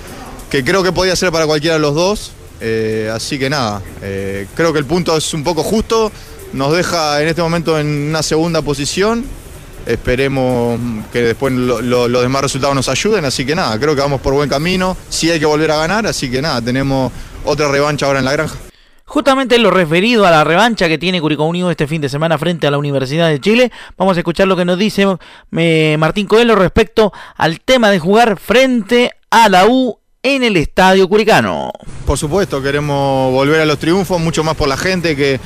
que 0.51 0.65
creo 0.65 0.82
que 0.82 0.93
podía 0.93 1.15
ser 1.16 1.31
para 1.31 1.47
cualquiera 1.47 1.74
de 1.74 1.81
los 1.81 1.95
dos. 1.95 2.32
así 3.12 3.39
que 3.39 3.49
nada, 3.49 3.81
creo 4.55 4.73
que 4.73 4.78
el 4.78 4.85
punto 4.85 5.16
es 5.16 5.32
un 5.32 5.43
poco 5.43 5.62
justo 5.62 6.12
nos 6.53 6.73
deja 6.73 7.23
en 7.23 7.28
este 7.28 7.43
momento 7.43 7.78
en 7.78 7.87
una 7.87 8.23
segunda 8.23 8.62
posición. 8.62 9.24
Esperemos 9.87 10.78
que 11.12 11.23
después 11.23 11.53
lo, 11.53 11.81
lo, 11.81 12.07
los 12.07 12.23
demás 12.23 12.43
resultados 12.43 12.74
nos 12.74 12.89
ayuden, 12.89 13.24
así 13.24 13.47
que 13.47 13.55
nada, 13.55 13.78
creo 13.78 13.95
que 13.95 14.01
vamos 14.01 14.20
por 14.20 14.35
buen 14.35 14.49
camino. 14.49 14.97
Sí 15.09 15.31
hay 15.31 15.41
que 15.41 15.47
volver 15.47 15.70
a 15.70 15.77
ganar, 15.77 16.07
así 16.07 16.31
que 16.31 16.43
nada, 16.43 16.61
tenemos 16.61 17.12
otra 17.45 17.69
revancha 17.69 18.07
ahora 18.07 18.19
en 18.19 18.24
la 18.27 18.32
granja. 18.32 18.57
Justamente 19.11 19.57
en 19.57 19.65
lo 19.65 19.73
referido 19.73 20.24
a 20.24 20.31
la 20.31 20.45
revancha 20.45 20.87
que 20.87 20.97
tiene 20.97 21.20
Curicó 21.20 21.43
Unido 21.43 21.69
este 21.69 21.89
fin 21.89 22.01
de 22.01 22.09
semana 22.09 22.39
frente 22.39 22.69
a 22.69 22.70
la 22.70 22.78
Universidad 22.78 23.28
de 23.28 23.41
Chile, 23.41 23.73
vamos 23.99 24.16
a 24.16 24.20
escuchar 24.20 24.47
lo 24.47 24.55
que 24.57 24.65
nos 24.65 24.78
dice 24.78 25.05
eh, 25.57 25.97
Martín 25.99 26.28
Coelho 26.28 26.55
respecto 26.55 27.12
al 27.37 27.61
tema 27.61 27.91
de 27.91 27.99
jugar 27.99 28.39
frente 28.39 29.11
a 29.28 29.49
la 29.49 29.66
U 29.66 29.99
en 30.23 30.45
el 30.45 30.57
Estadio 30.57 31.09
Curicano. 31.09 31.73
Por 32.07 32.19
supuesto, 32.19 32.62
queremos 32.62 33.32
volver 33.32 33.61
a 33.61 33.65
los 33.65 33.81
triunfos, 33.81 34.20
mucho 34.20 34.45
más 34.45 34.55
por 34.55 34.69
la 34.69 34.77
gente 34.77 35.16
que 35.16 35.41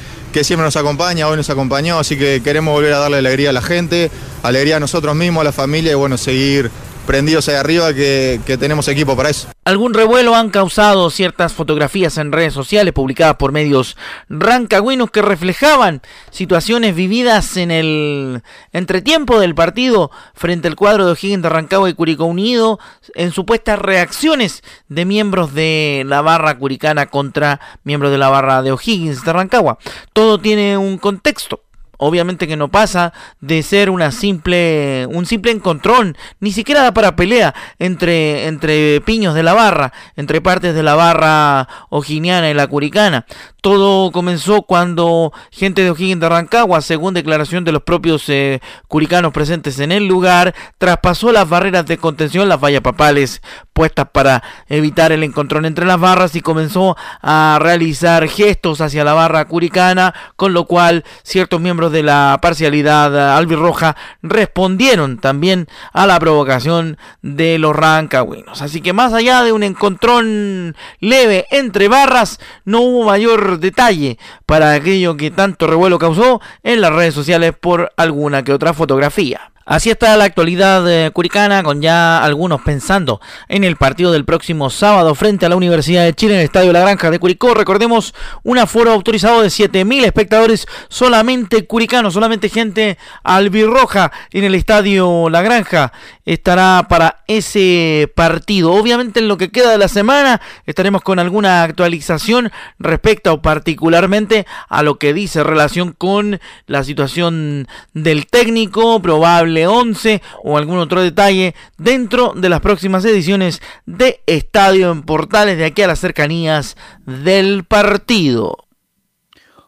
siempre 0.45 0.67
nos 0.67 0.77
acompaña, 0.77 1.27
hoy 1.27 1.39
nos 1.39 1.49
acompañó, 1.49 1.99
así 1.99 2.19
que 2.19 2.43
queremos 2.45 2.75
volver 2.75 2.93
a 2.93 2.99
darle 2.99 3.17
alegría 3.17 3.49
a 3.49 3.55
la 3.55 3.63
gente, 3.63 4.11
alegría 4.43 4.77
a 4.77 4.81
nosotros 4.81 5.17
mismos, 5.17 5.41
a 5.41 5.45
la 5.45 5.53
familia 5.53 5.93
y 5.93 5.95
bueno, 5.95 6.19
seguir 6.19 6.71
prendidos 7.05 7.49
ahí 7.49 7.55
arriba 7.55 7.93
que, 7.93 8.41
que, 8.45 8.57
tenemos 8.57 8.89
equipo 8.89 9.17
para 9.17 9.31
eso. 9.31 9.49
Algún 9.65 9.95
revuelo 9.95 10.35
han 10.35 10.51
causado 10.51 11.11
ciertas 11.11 11.53
fotografías 11.53 12.19
en 12.19 12.33
redes 12.33 12.53
sociales 12.53 12.93
publicadas 12.93 13.37
por 13.37 13.53
medios 13.53 13.97
rancagüinos 14.29 15.11
que 15.11 15.23
reflejaban 15.23 16.03
situaciones 16.31 16.95
vividas 16.95 17.57
en 17.57 17.71
el 17.71 18.43
entretiempo 18.73 19.41
del 19.41 19.55
partido 19.55 20.11
frente 20.35 20.69
al 20.69 20.77
cuadro 20.77 21.07
de 21.07 21.13
O'Higgins 21.13 21.43
de 21.43 21.49
Rancagua 21.49 21.91
y 21.91 21.95
Curicó 21.95 22.25
Unido 22.25 22.79
en 23.15 23.33
supuestas 23.33 23.79
reacciones 23.79 24.63
de 24.89 25.05
miembros 25.05 25.55
de 25.55 26.05
la 26.07 26.23
barra 26.23 26.59
curicana 26.59 27.07
contra 27.07 27.61
miembros 27.85 28.13
de 28.13 28.19
la 28.19 28.29
barra 28.29 28.63
de 28.63 28.73
O'Higgins 28.73 29.25
de 29.25 29.33
Rancagua. 29.33 29.79
Todo 30.13 30.39
tiene 30.39 30.77
un 30.77 30.99
contexto 30.99 31.64
obviamente 32.05 32.47
que 32.47 32.57
no 32.57 32.71
pasa 32.71 33.13
de 33.41 33.63
ser 33.63 33.91
una 33.91 34.13
simple 34.13 35.07
un 35.11 35.27
simple 35.27 35.53
encontrón, 35.53 36.17
ni 36.41 36.53
siquiera 36.53 36.83
da 36.83 36.93
para 36.93 37.17
pelea 37.17 37.55
entre 37.79 38.47
entre 38.47 39.01
piños 39.01 39.35
de 39.35 39.43
la 39.43 39.55
barra, 39.55 39.93
entre 40.17 40.41
partes 40.41 40.75
de 40.75 40.83
la 40.83 40.95
barra 40.95 41.69
ojiniana 41.91 42.51
y 42.51 42.55
la 42.55 42.67
curicana. 42.67 43.27
Todo 43.61 44.13
comenzó 44.13 44.63
cuando 44.63 45.33
gente 45.51 45.83
de 45.83 45.91
O'Higgins 45.91 46.21
de 46.21 46.29
Rancagua, 46.29 46.83
según 46.83 47.15
declaración 47.15 47.65
de 47.65 47.73
los 47.73 47.83
propios 47.83 48.29
eh, 48.29 48.61
curicanos 48.89 49.33
presentes 49.33 49.79
en 49.79 49.91
el 49.91 50.07
lugar, 50.07 50.55
traspasó 50.77 51.33
las 51.33 51.49
barreras 51.49 51.87
de 51.87 51.97
contención, 51.97 52.49
las 52.49 52.61
vallas 52.61 52.83
papales 52.83 53.41
puestas 53.75 54.07
para 54.11 54.43
evitar 54.69 55.13
el 55.13 55.23
encontrón 55.23 55.67
entre 55.67 55.85
las 55.85 56.01
barras 56.01 56.35
y 56.37 56.41
comenzó 56.41 56.97
a 57.21 57.59
realizar 57.61 58.27
gestos 58.29 58.81
hacia 58.81 59.05
la 59.05 59.13
barra 59.13 59.45
curicana, 59.47 60.15
con 60.37 60.55
lo 60.55 60.65
cual 60.65 61.05
ciertos 61.23 61.61
miembros 61.61 61.93
de 61.93 62.05
la 62.05 62.39
parcialidad 62.41 63.37
albirroja 63.37 63.97
respondieron 64.23 65.19
también 65.19 65.67
a 65.93 66.07
la 66.07 66.19
provocación 66.19 66.97
de 67.21 67.59
los 67.59 67.75
rancagüinos. 67.75 68.63
Así 68.63 68.81
que 68.81 68.93
más 68.93 69.13
allá 69.13 69.43
de 69.43 69.53
un 69.53 69.65
encontrón 69.65 70.77
leve 71.01 71.47
entre 71.51 71.89
barras, 71.89 72.39
no 72.65 72.81
hubo 72.81 73.05
mayor 73.05 73.59
detalle 73.59 74.19
para 74.47 74.73
aquello 74.73 75.17
que 75.17 75.31
tanto 75.31 75.67
revuelo 75.67 75.99
causó 75.99 76.41
en 76.63 76.81
las 76.81 76.93
redes 76.93 77.15
sociales 77.15 77.55
por 77.61 77.93
alguna 77.97 78.45
que 78.45 78.53
otra 78.53 78.73
fotografía. 78.73 79.51
Así 79.67 79.91
está 79.91 80.15
la 80.19 80.25
actualidad 80.25 80.87
eh, 80.91 81.11
curicana, 81.11 81.63
con 81.63 81.81
ya 81.81 82.23
algunos 82.23 82.61
pensando 82.61 83.21
en 83.49 83.64
el 83.65 83.77
partido 83.77 84.13
del 84.13 84.25
próximo 84.25 84.71
sábado 84.71 85.15
frente 85.15 85.47
a 85.47 85.49
la 85.49 85.57
Universidad 85.57 86.05
de 86.05 86.15
Chile 86.15 86.35
en 86.35 86.41
el 86.41 86.47
Estadio 86.47 86.73
La 86.73 86.81
Granja 86.81 87.11
de 87.11 87.19
Curicó. 87.19 87.55
Recordemos, 87.55 88.15
un 88.43 88.59
aforo 88.59 88.93
autorizado 88.93 89.43
de 89.43 89.49
7.000 89.49 90.05
espectadores, 90.05 90.67
solamente 90.89 91.67
curicanos, 91.67 92.15
solamente 92.15 92.49
gente 92.49 92.99
albirroja 93.23 94.13
en 94.31 94.45
el 94.45 94.55
Estadio 94.55 95.29
La 95.31 95.43
Granja 95.43 95.93
estará 96.25 96.87
para 96.89 97.23
ese 97.27 98.11
partido. 98.15 98.73
Obviamente 98.73 99.21
en 99.21 99.29
lo 99.29 99.37
que 99.37 99.51
queda 99.51 99.71
de 99.71 99.79
la 99.79 99.89
semana 99.89 100.41
estaremos 100.67 101.03
con 101.03 101.19
alguna 101.19 101.63
actualización 101.63 102.51
respecto 102.79 103.43
particularmente 103.43 104.47
a 104.69 104.83
lo 104.83 104.99
que 104.99 105.13
dice 105.13 105.45
relación 105.45 105.93
con 105.93 106.41
la 106.67 106.85
situación 106.85 107.67
del 107.93 108.27
técnico, 108.27 109.01
probable 109.01 109.67
11 109.67 110.23
o 110.43 110.59
algún 110.59 110.79
otro 110.79 111.03
detalle 111.03 111.55
dentro 111.79 112.33
de 112.35 112.49
las 112.49 112.61
próximas 112.61 113.05
ediciones 113.05 113.61
de 113.87 114.21
Estadio 114.27 114.91
en 114.91 115.03
Portales 115.03 115.59
de 115.59 115.67
aquí 115.67 115.83
a 115.83 115.89
las 115.89 116.01
cercanías 116.01 116.77
del 117.07 117.65
partido. 117.65 118.57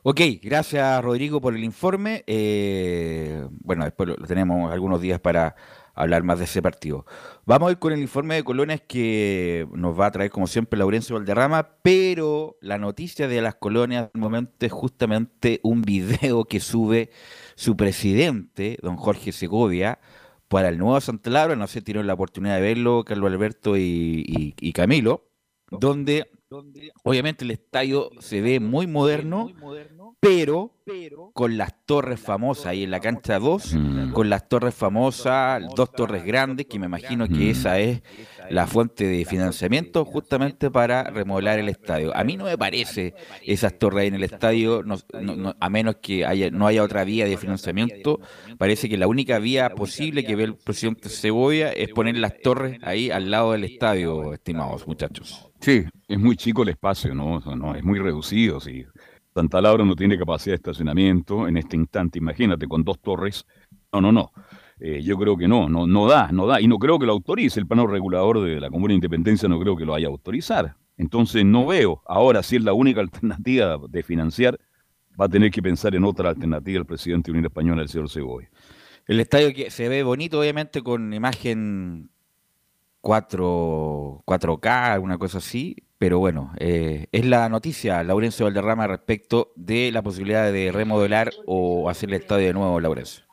Ok, 0.09 0.21
gracias 0.41 1.03
Rodrigo 1.03 1.41
por 1.41 1.57
el 1.57 1.65
informe. 1.65 2.23
Eh, 2.29 3.45
bueno, 3.65 3.85
después 3.85 4.09
lo 4.11 4.27
tenemos 4.27 4.73
algunos 4.73 5.01
días 5.01 5.19
para 5.19 5.57
hablar 5.97 6.23
más 6.23 6.39
de 6.39 6.45
ese 6.45 6.63
partido. 6.63 7.07
Vamos 7.47 7.69
a 7.69 7.73
ir 7.73 7.79
con 7.79 7.93
el 7.93 8.01
informe 8.01 8.37
de 8.37 8.45
colonias 8.45 8.83
que 8.87 9.67
nos 9.73 9.99
va 9.99 10.07
a 10.07 10.11
traer, 10.13 10.31
como 10.31 10.47
siempre, 10.47 10.79
Laurencio 10.79 11.17
Valderrama, 11.17 11.71
pero 11.83 12.57
la 12.61 12.79
noticia 12.79 13.27
de 13.27 13.41
las 13.43 13.57
colonias 13.57 14.11
al 14.15 14.21
momento 14.21 14.65
es 14.65 14.73
justamente 14.73 15.59
un 15.63 15.83
video 15.83 16.45
que 16.45 16.61
sube 16.61 17.11
su 17.57 17.77
presidente, 17.77 18.79
don 18.83 18.97
Jorge 18.97 19.33
Segovia, 19.33 19.99
para 20.49 20.69
el 20.69 20.79
nuevo 20.79 21.01
Santa 21.01 21.31
Laura, 21.31 21.57
no 21.57 21.67
sé 21.67 21.81
si 21.81 21.85
tienen 21.85 22.07
la 22.07 22.15
oportunidad 22.15 22.57
de 22.57 22.61
verlo, 22.61 23.05
Carlos 23.05 23.33
Alberto 23.33 23.77
y, 23.77 24.55
y 24.61 24.73
Camilo, 24.73 25.29
donde 25.71 26.27
obviamente 27.03 27.45
el 27.45 27.51
estadio 27.51 28.11
se 28.21 28.41
ve 28.41 28.61
muy 28.61 28.87
moderno, 28.87 29.51
pero 30.21 30.73
con 31.35 31.57
las 31.57 31.85
torres 31.85 32.19
famosas 32.21 32.67
ahí 32.67 32.85
en 32.85 32.91
la 32.91 33.01
cancha 33.01 33.39
2, 33.39 33.75
Mm. 33.75 34.13
con 34.13 34.31
las 34.31 34.49
torres 34.49 34.75
famosas, 34.75 35.63
dos 35.75 35.93
torres 35.93 36.25
grandes, 36.25 36.67
que 36.67 36.79
me 36.79 36.87
imagino 36.87 37.29
que 37.29 37.51
esa 37.51 37.79
es 37.79 38.03
la 38.51 38.67
fuente 38.67 39.05
de 39.07 39.25
financiamiento 39.25 40.05
justamente 40.05 40.71
para 40.71 41.05
remodelar 41.05 41.59
el 41.59 41.69
estadio. 41.69 42.17
A 42.17 42.25
mí 42.25 42.37
no 42.37 42.45
me 42.45 42.57
parece 42.57 43.15
esas 43.45 43.79
torres 43.79 44.03
ahí 44.03 44.09
en 44.09 44.15
el 44.15 44.25
estadio, 44.25 44.83
no- 44.85 44.97
no- 45.21 45.37
no- 45.37 45.55
a 45.59 45.71
menos 45.71 45.97
que 45.97 46.25
haya, 46.25 46.51
no 46.51 46.67
haya 46.67 46.83
otra 46.83 47.05
vía 47.05 47.27
de 47.27 47.37
financiamiento, 47.37 48.21
parece 48.59 48.89
que 48.89 48.97
la 48.97 49.09
única 49.09 49.39
vía 49.39 49.71
posible 49.71 50.25
que 50.25 50.37
ve 50.37 50.45
el 50.45 50.55
presidente 50.57 51.09
Cebolla 51.09 51.73
es 51.73 51.89
poner 51.91 52.17
las 52.17 52.41
torres 52.41 52.79
ahí 52.83 53.11
al 53.11 53.31
lado 53.31 53.53
del 53.53 53.65
estadio, 53.65 54.33
estimados 54.33 54.87
muchachos. 54.87 55.51
Sí, 55.61 55.85
es 56.09 56.19
muy 56.19 56.37
chico 56.37 56.63
el 56.63 56.69
espacio, 56.71 57.15
¿no? 57.15 57.35
O 57.37 57.41
sea, 57.41 57.57
no, 57.57 57.75
es 57.75 57.83
muy 57.83 57.99
reducido, 57.99 58.61
sí. 58.61 58.85
Santa 59.37 59.61
Laura 59.61 59.85
no 59.85 59.95
tiene 59.95 60.17
capacidad 60.17 60.53
de 60.53 60.57
estacionamiento 60.57 61.47
en 61.47 61.59
este 61.59 61.77
instante, 61.77 62.19
imagínate, 62.19 62.67
con 62.67 62.83
dos 62.83 62.99
torres. 63.01 63.45
No, 63.93 64.01
no, 64.01 64.11
no. 64.11 64.33
Eh, 64.81 65.03
yo 65.03 65.19
creo 65.19 65.37
que 65.37 65.47
no, 65.47 65.69
no, 65.69 65.87
no 65.87 66.09
da, 66.09 66.33
no 66.33 66.47
da. 66.47 66.59
Y 66.59 66.67
no 66.67 66.79
creo 66.79 66.99
que 66.99 67.05
lo 67.05 67.13
autorice. 67.13 67.61
El 67.61 67.67
plano 67.67 67.87
regulador 67.87 68.41
de 68.41 68.59
la 68.59 68.71
Comuna 68.71 68.93
de 68.93 68.95
Independencia 68.95 69.47
no 69.47 69.61
creo 69.61 69.77
que 69.77 69.85
lo 69.85 69.93
vaya 69.93 70.07
a 70.07 70.11
autorizar. 70.11 70.75
Entonces 70.97 71.45
no 71.45 71.67
veo. 71.67 72.03
Ahora, 72.07 72.43
si 72.43 72.57
es 72.57 72.63
la 72.63 72.73
única 72.73 73.01
alternativa 73.03 73.79
de 73.87 74.03
financiar, 74.03 74.59
va 75.21 75.27
a 75.27 75.29
tener 75.29 75.51
que 75.51 75.61
pensar 75.61 75.95
en 75.95 76.05
otra 76.05 76.31
alternativa 76.31 76.79
el 76.79 76.87
presidente 76.87 77.27
de 77.27 77.33
Unión 77.33 77.45
Española, 77.45 77.83
el 77.83 77.91
señor 77.91 78.09
Segovia. 78.09 78.49
El 79.07 79.21
estadio 79.21 79.53
que 79.53 79.71
se 79.71 79.91
ve 79.91 80.03
bonito, 80.03 80.41
obviamente, 80.41 80.81
con 80.81 81.13
imagen 81.13 82.09
4, 83.03 84.23
4K, 84.25 84.99
una 85.03 85.19
cosa 85.19 85.37
así. 85.37 85.77
Pero 85.99 86.19
bueno, 86.19 86.53
eh, 86.59 87.07
es 87.13 87.25
la 87.25 87.49
noticia, 87.49 88.03
Laurencio 88.03 88.45
Valderrama, 88.45 88.87
respecto 88.87 89.53
de 89.57 89.91
la 89.93 90.03
posibilidad 90.03 90.53
de 90.53 90.71
remodelar 90.71 91.33
o 91.47 91.89
hacer 91.89 92.11
el 92.11 92.17
estadio 92.17 92.49
de 92.49 92.53
nuevo, 92.53 92.79
Laurencio. 92.81 93.25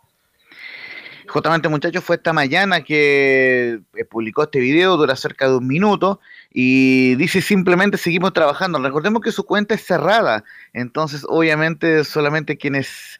Justamente, 1.27 1.67
muchachos, 1.67 2.03
fue 2.03 2.17
esta 2.17 2.31
mañana 2.31 2.81
que 2.83 3.79
eh, 3.95 4.05
publicó 4.05 4.43
este 4.43 4.59
video, 4.59 4.95
dura 4.97 5.15
cerca 5.15 5.49
de 5.49 5.57
un 5.57 5.67
minuto, 5.67 6.21
y 6.53 7.15
dice 7.15 7.41
simplemente 7.41 7.97
seguimos 7.97 8.33
trabajando. 8.33 8.79
Recordemos 8.79 9.21
que 9.21 9.31
su 9.31 9.43
cuenta 9.43 9.73
es 9.73 9.83
cerrada, 9.85 10.43
entonces 10.73 11.25
obviamente 11.27 12.03
solamente 12.03 12.57
quienes 12.57 13.19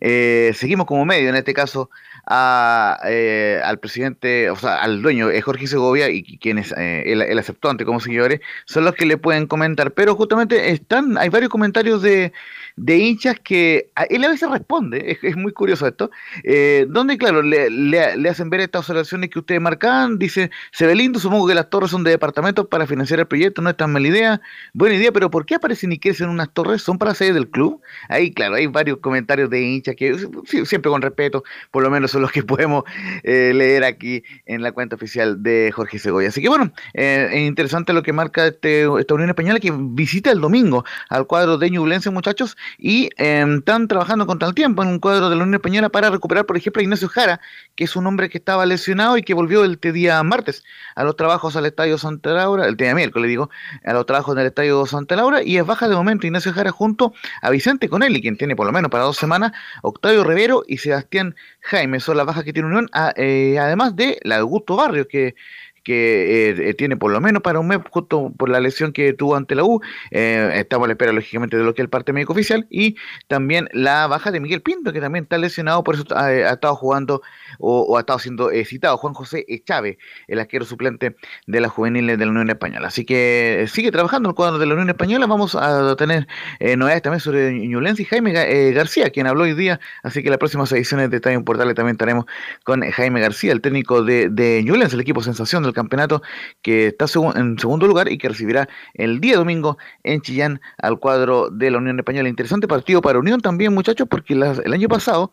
eh, 0.00 0.52
seguimos 0.54 0.86
como 0.86 1.04
medio, 1.04 1.28
en 1.28 1.36
este 1.36 1.54
caso 1.54 1.88
a, 2.26 2.98
eh, 3.04 3.60
al 3.64 3.78
presidente, 3.78 4.50
o 4.50 4.56
sea, 4.56 4.76
al 4.76 5.02
dueño, 5.02 5.30
es 5.30 5.44
Jorge 5.44 5.66
Segovia, 5.66 6.08
y 6.10 6.38
quienes 6.38 6.72
eh, 6.76 7.02
él, 7.06 7.22
él 7.22 7.38
aceptó 7.38 7.72
como 7.84 8.00
seguidores, 8.00 8.40
son 8.66 8.84
los 8.84 8.94
que 8.94 9.06
le 9.06 9.16
pueden 9.16 9.46
comentar. 9.46 9.92
Pero 9.92 10.14
justamente 10.14 10.70
están, 10.70 11.18
hay 11.18 11.28
varios 11.28 11.50
comentarios 11.50 12.02
de, 12.02 12.32
de 12.76 12.98
hinchas 12.98 13.36
que 13.40 13.90
él 14.10 14.24
a 14.24 14.28
veces 14.28 14.50
responde, 14.50 15.12
es, 15.12 15.18
es 15.22 15.36
muy 15.36 15.52
curioso 15.52 15.86
esto, 15.86 16.10
eh, 16.44 16.86
donde 16.88 17.18
claro, 17.18 17.42
le, 17.42 17.70
le- 17.70 18.28
hacen 18.28 18.50
ver 18.50 18.60
estas 18.60 18.80
observaciones 18.80 19.30
que 19.30 19.38
ustedes 19.38 19.60
marcan, 19.60 20.18
dice, 20.18 20.50
se 20.72 20.86
ve 20.86 20.94
lindo, 20.94 21.18
supongo 21.20 21.46
que 21.48 21.54
las 21.54 21.68
torres 21.70 21.90
son 21.90 22.04
de 22.04 22.10
departamentos 22.10 22.66
para 22.68 22.86
financiar 22.86 23.20
el 23.20 23.26
proyecto, 23.26 23.60
no 23.62 23.70
es 23.70 23.76
tan 23.76 23.92
mala 23.92 24.08
idea, 24.08 24.40
buena 24.72 24.96
idea, 24.96 25.12
pero 25.12 25.30
¿por 25.30 25.44
qué 25.46 25.56
aparecen 25.56 25.92
y 25.92 25.98
crecen 25.98 26.28
unas 26.28 26.50
torres? 26.52 26.82
¿Son 26.82 26.98
para 26.98 27.14
sede 27.14 27.34
del 27.34 27.50
club? 27.50 27.80
Ahí 28.08 28.32
claro, 28.32 28.54
hay 28.54 28.66
varios 28.66 28.98
comentarios 28.98 29.50
de 29.50 29.60
hinchas 29.62 29.96
que 29.96 30.16
siempre 30.64 30.90
con 30.90 31.02
respeto, 31.02 31.42
por 31.70 31.82
lo 31.82 31.90
menos 31.90 32.10
son 32.10 32.22
los 32.22 32.32
que 32.32 32.42
podemos 32.42 32.84
eh, 33.22 33.52
leer 33.54 33.84
aquí 33.84 34.22
en 34.46 34.62
la 34.62 34.72
cuenta 34.72 34.96
oficial 34.96 35.42
de 35.42 35.70
Jorge 35.74 35.98
Segovia. 35.98 36.28
Así 36.28 36.40
que 36.42 36.48
bueno, 36.48 36.72
eh, 36.94 37.28
es 37.32 37.40
interesante 37.40 37.92
lo 37.92 38.02
que 38.02 38.12
marca 38.12 38.46
este, 38.46 38.86
esta 38.98 39.14
Unión 39.14 39.30
Española 39.30 39.60
que 39.60 39.72
visita 39.76 40.30
el 40.30 40.40
domingo 40.40 40.84
al 41.08 41.26
cuadro 41.26 41.58
de 41.58 41.70
Ñublense, 41.70 42.10
muchachos, 42.10 42.56
y 42.78 43.10
eh, 43.18 43.44
están 43.58 43.88
trabajando 43.88 44.26
contra 44.26 44.48
el 44.48 44.54
tiempo 44.54 44.82
en 44.82 44.88
un 44.88 44.98
cuadro 44.98 45.28
de 45.30 45.36
la 45.36 45.42
Unión 45.42 45.54
Española 45.56 45.88
para 45.88 46.10
recuperar, 46.10 46.46
por 46.46 46.56
ejemplo, 46.56 46.80
a 46.80 46.82
Ignacio 46.82 47.08
Jara, 47.08 47.40
que 47.76 47.84
es 47.84 47.96
un 47.96 48.06
hombre 48.06 48.28
que 48.30 48.38
estaba 48.38 48.66
lesionado 48.66 49.16
y 49.16 49.22
que 49.22 49.34
volvió 49.34 49.64
el 49.64 49.78
día 49.80 50.22
martes 50.22 50.62
a 50.94 51.04
los 51.04 51.16
trabajos 51.16 51.56
al 51.56 51.66
Estadio 51.66 51.98
Santa 51.98 52.30
Laura, 52.30 52.66
el 52.66 52.76
día 52.76 52.94
miércoles, 52.94 53.28
digo, 53.28 53.50
a 53.84 53.92
los 53.92 54.06
trabajos 54.06 54.36
del 54.36 54.46
Estadio 54.46 54.84
Santa 54.86 55.16
Laura, 55.16 55.42
y 55.42 55.56
es 55.58 55.66
baja 55.66 55.88
de 55.88 55.94
momento 55.94 56.26
Ignacio 56.26 56.52
Jara 56.52 56.70
junto 56.70 57.12
a 57.40 57.50
Vicente 57.50 57.88
Conelli, 57.88 58.20
quien 58.20 58.36
tiene 58.36 58.54
por 58.56 58.66
lo 58.66 58.72
menos 58.72 58.90
para 58.90 59.04
dos 59.04 59.16
semanas, 59.16 59.52
Octavio 59.82 60.24
Rivero 60.24 60.62
y 60.66 60.78
Sebastián 60.78 61.34
Jaime, 61.60 62.00
son 62.00 62.16
las 62.16 62.26
bajas 62.26 62.44
que 62.44 62.52
tiene 62.52 62.68
Unión, 62.68 62.88
a- 62.92 63.12
eh, 63.16 63.58
además 63.58 63.96
de 63.96 64.18
la 64.22 64.36
Augusto 64.38 64.76
Barrios, 64.76 65.06
que 65.08 65.34
que 65.82 66.50
eh, 66.50 66.68
eh, 66.70 66.74
tiene 66.74 66.96
por 66.96 67.10
lo 67.12 67.20
menos 67.20 67.42
para 67.42 67.58
un 67.60 67.68
mes 67.68 67.78
justo 67.90 68.32
por 68.36 68.48
la 68.48 68.60
lesión 68.60 68.92
que 68.92 69.12
tuvo 69.12 69.36
ante 69.36 69.54
la 69.54 69.64
U. 69.64 69.80
Eh, 70.10 70.50
estamos 70.54 70.84
a 70.84 70.88
la 70.88 70.92
espera, 70.92 71.12
lógicamente, 71.12 71.56
de 71.56 71.64
lo 71.64 71.74
que 71.74 71.82
es 71.82 71.84
el 71.84 71.90
parte 71.90 72.12
médico 72.12 72.32
oficial. 72.32 72.66
Y 72.70 72.96
también 73.28 73.68
la 73.72 74.06
baja 74.06 74.30
de 74.30 74.40
Miguel 74.40 74.62
Pinto, 74.62 74.92
que 74.92 75.00
también 75.00 75.24
está 75.24 75.38
lesionado, 75.38 75.82
por 75.84 75.94
eso 75.94 76.04
ha, 76.14 76.26
ha 76.26 76.52
estado 76.52 76.76
jugando 76.76 77.22
o, 77.58 77.96
ha 77.96 78.00
estado 78.00 78.18
siendo 78.18 78.50
eh, 78.50 78.64
citado 78.64 78.96
Juan 78.96 79.14
José 79.14 79.44
Chávez, 79.64 79.98
el 80.28 80.38
arquero 80.38 80.64
suplente 80.64 81.16
de 81.46 81.60
las 81.60 81.70
juveniles 81.70 82.18
de 82.18 82.24
la 82.24 82.30
Unión 82.30 82.48
Española. 82.50 82.88
Así 82.88 83.04
que 83.04 83.62
eh, 83.62 83.68
sigue 83.68 83.90
trabajando 83.90 84.28
el 84.28 84.34
cuadro 84.34 84.58
de 84.58 84.66
la 84.66 84.74
Unión 84.74 84.88
Española. 84.88 85.26
Vamos 85.26 85.54
a 85.54 85.94
tener 85.96 86.26
eh, 86.60 86.76
novedades 86.76 87.02
también 87.02 87.20
sobre 87.20 87.52
Ñublense 87.52 88.02
y 88.02 88.04
Jaime 88.06 88.32
Ga- 88.32 88.46
eh, 88.48 88.72
García, 88.72 89.10
quien 89.10 89.26
habló 89.26 89.44
hoy 89.44 89.54
día. 89.54 89.80
Así 90.02 90.22
que 90.22 90.30
las 90.30 90.38
próximas 90.38 90.70
ediciones 90.72 91.10
de 91.10 91.16
Estadio 91.16 91.44
Portales 91.44 91.74
también 91.74 91.94
estaremos 91.94 92.26
con 92.64 92.82
Jaime 92.82 93.20
García, 93.20 93.52
el 93.52 93.60
técnico 93.60 94.02
de, 94.02 94.28
de 94.28 94.62
Ñublense, 94.64 94.94
el 94.96 95.00
equipo 95.00 95.22
sensación 95.22 95.62
del 95.62 95.71
campeonato, 95.72 96.22
que 96.62 96.88
está 96.88 97.06
en 97.34 97.58
segundo 97.58 97.86
lugar 97.86 98.10
y 98.10 98.18
que 98.18 98.28
recibirá 98.28 98.68
el 98.94 99.20
día 99.20 99.36
domingo 99.36 99.78
en 100.02 100.20
Chillán 100.20 100.60
al 100.78 100.98
cuadro 100.98 101.50
de 101.50 101.70
la 101.70 101.78
Unión 101.78 101.98
Española. 101.98 102.28
Interesante 102.28 102.68
partido 102.68 103.00
para 103.00 103.18
Unión 103.18 103.40
también, 103.40 103.74
muchachos, 103.74 104.06
porque 104.10 104.34
las- 104.34 104.58
el 104.60 104.72
año 104.72 104.88
pasado 104.88 105.32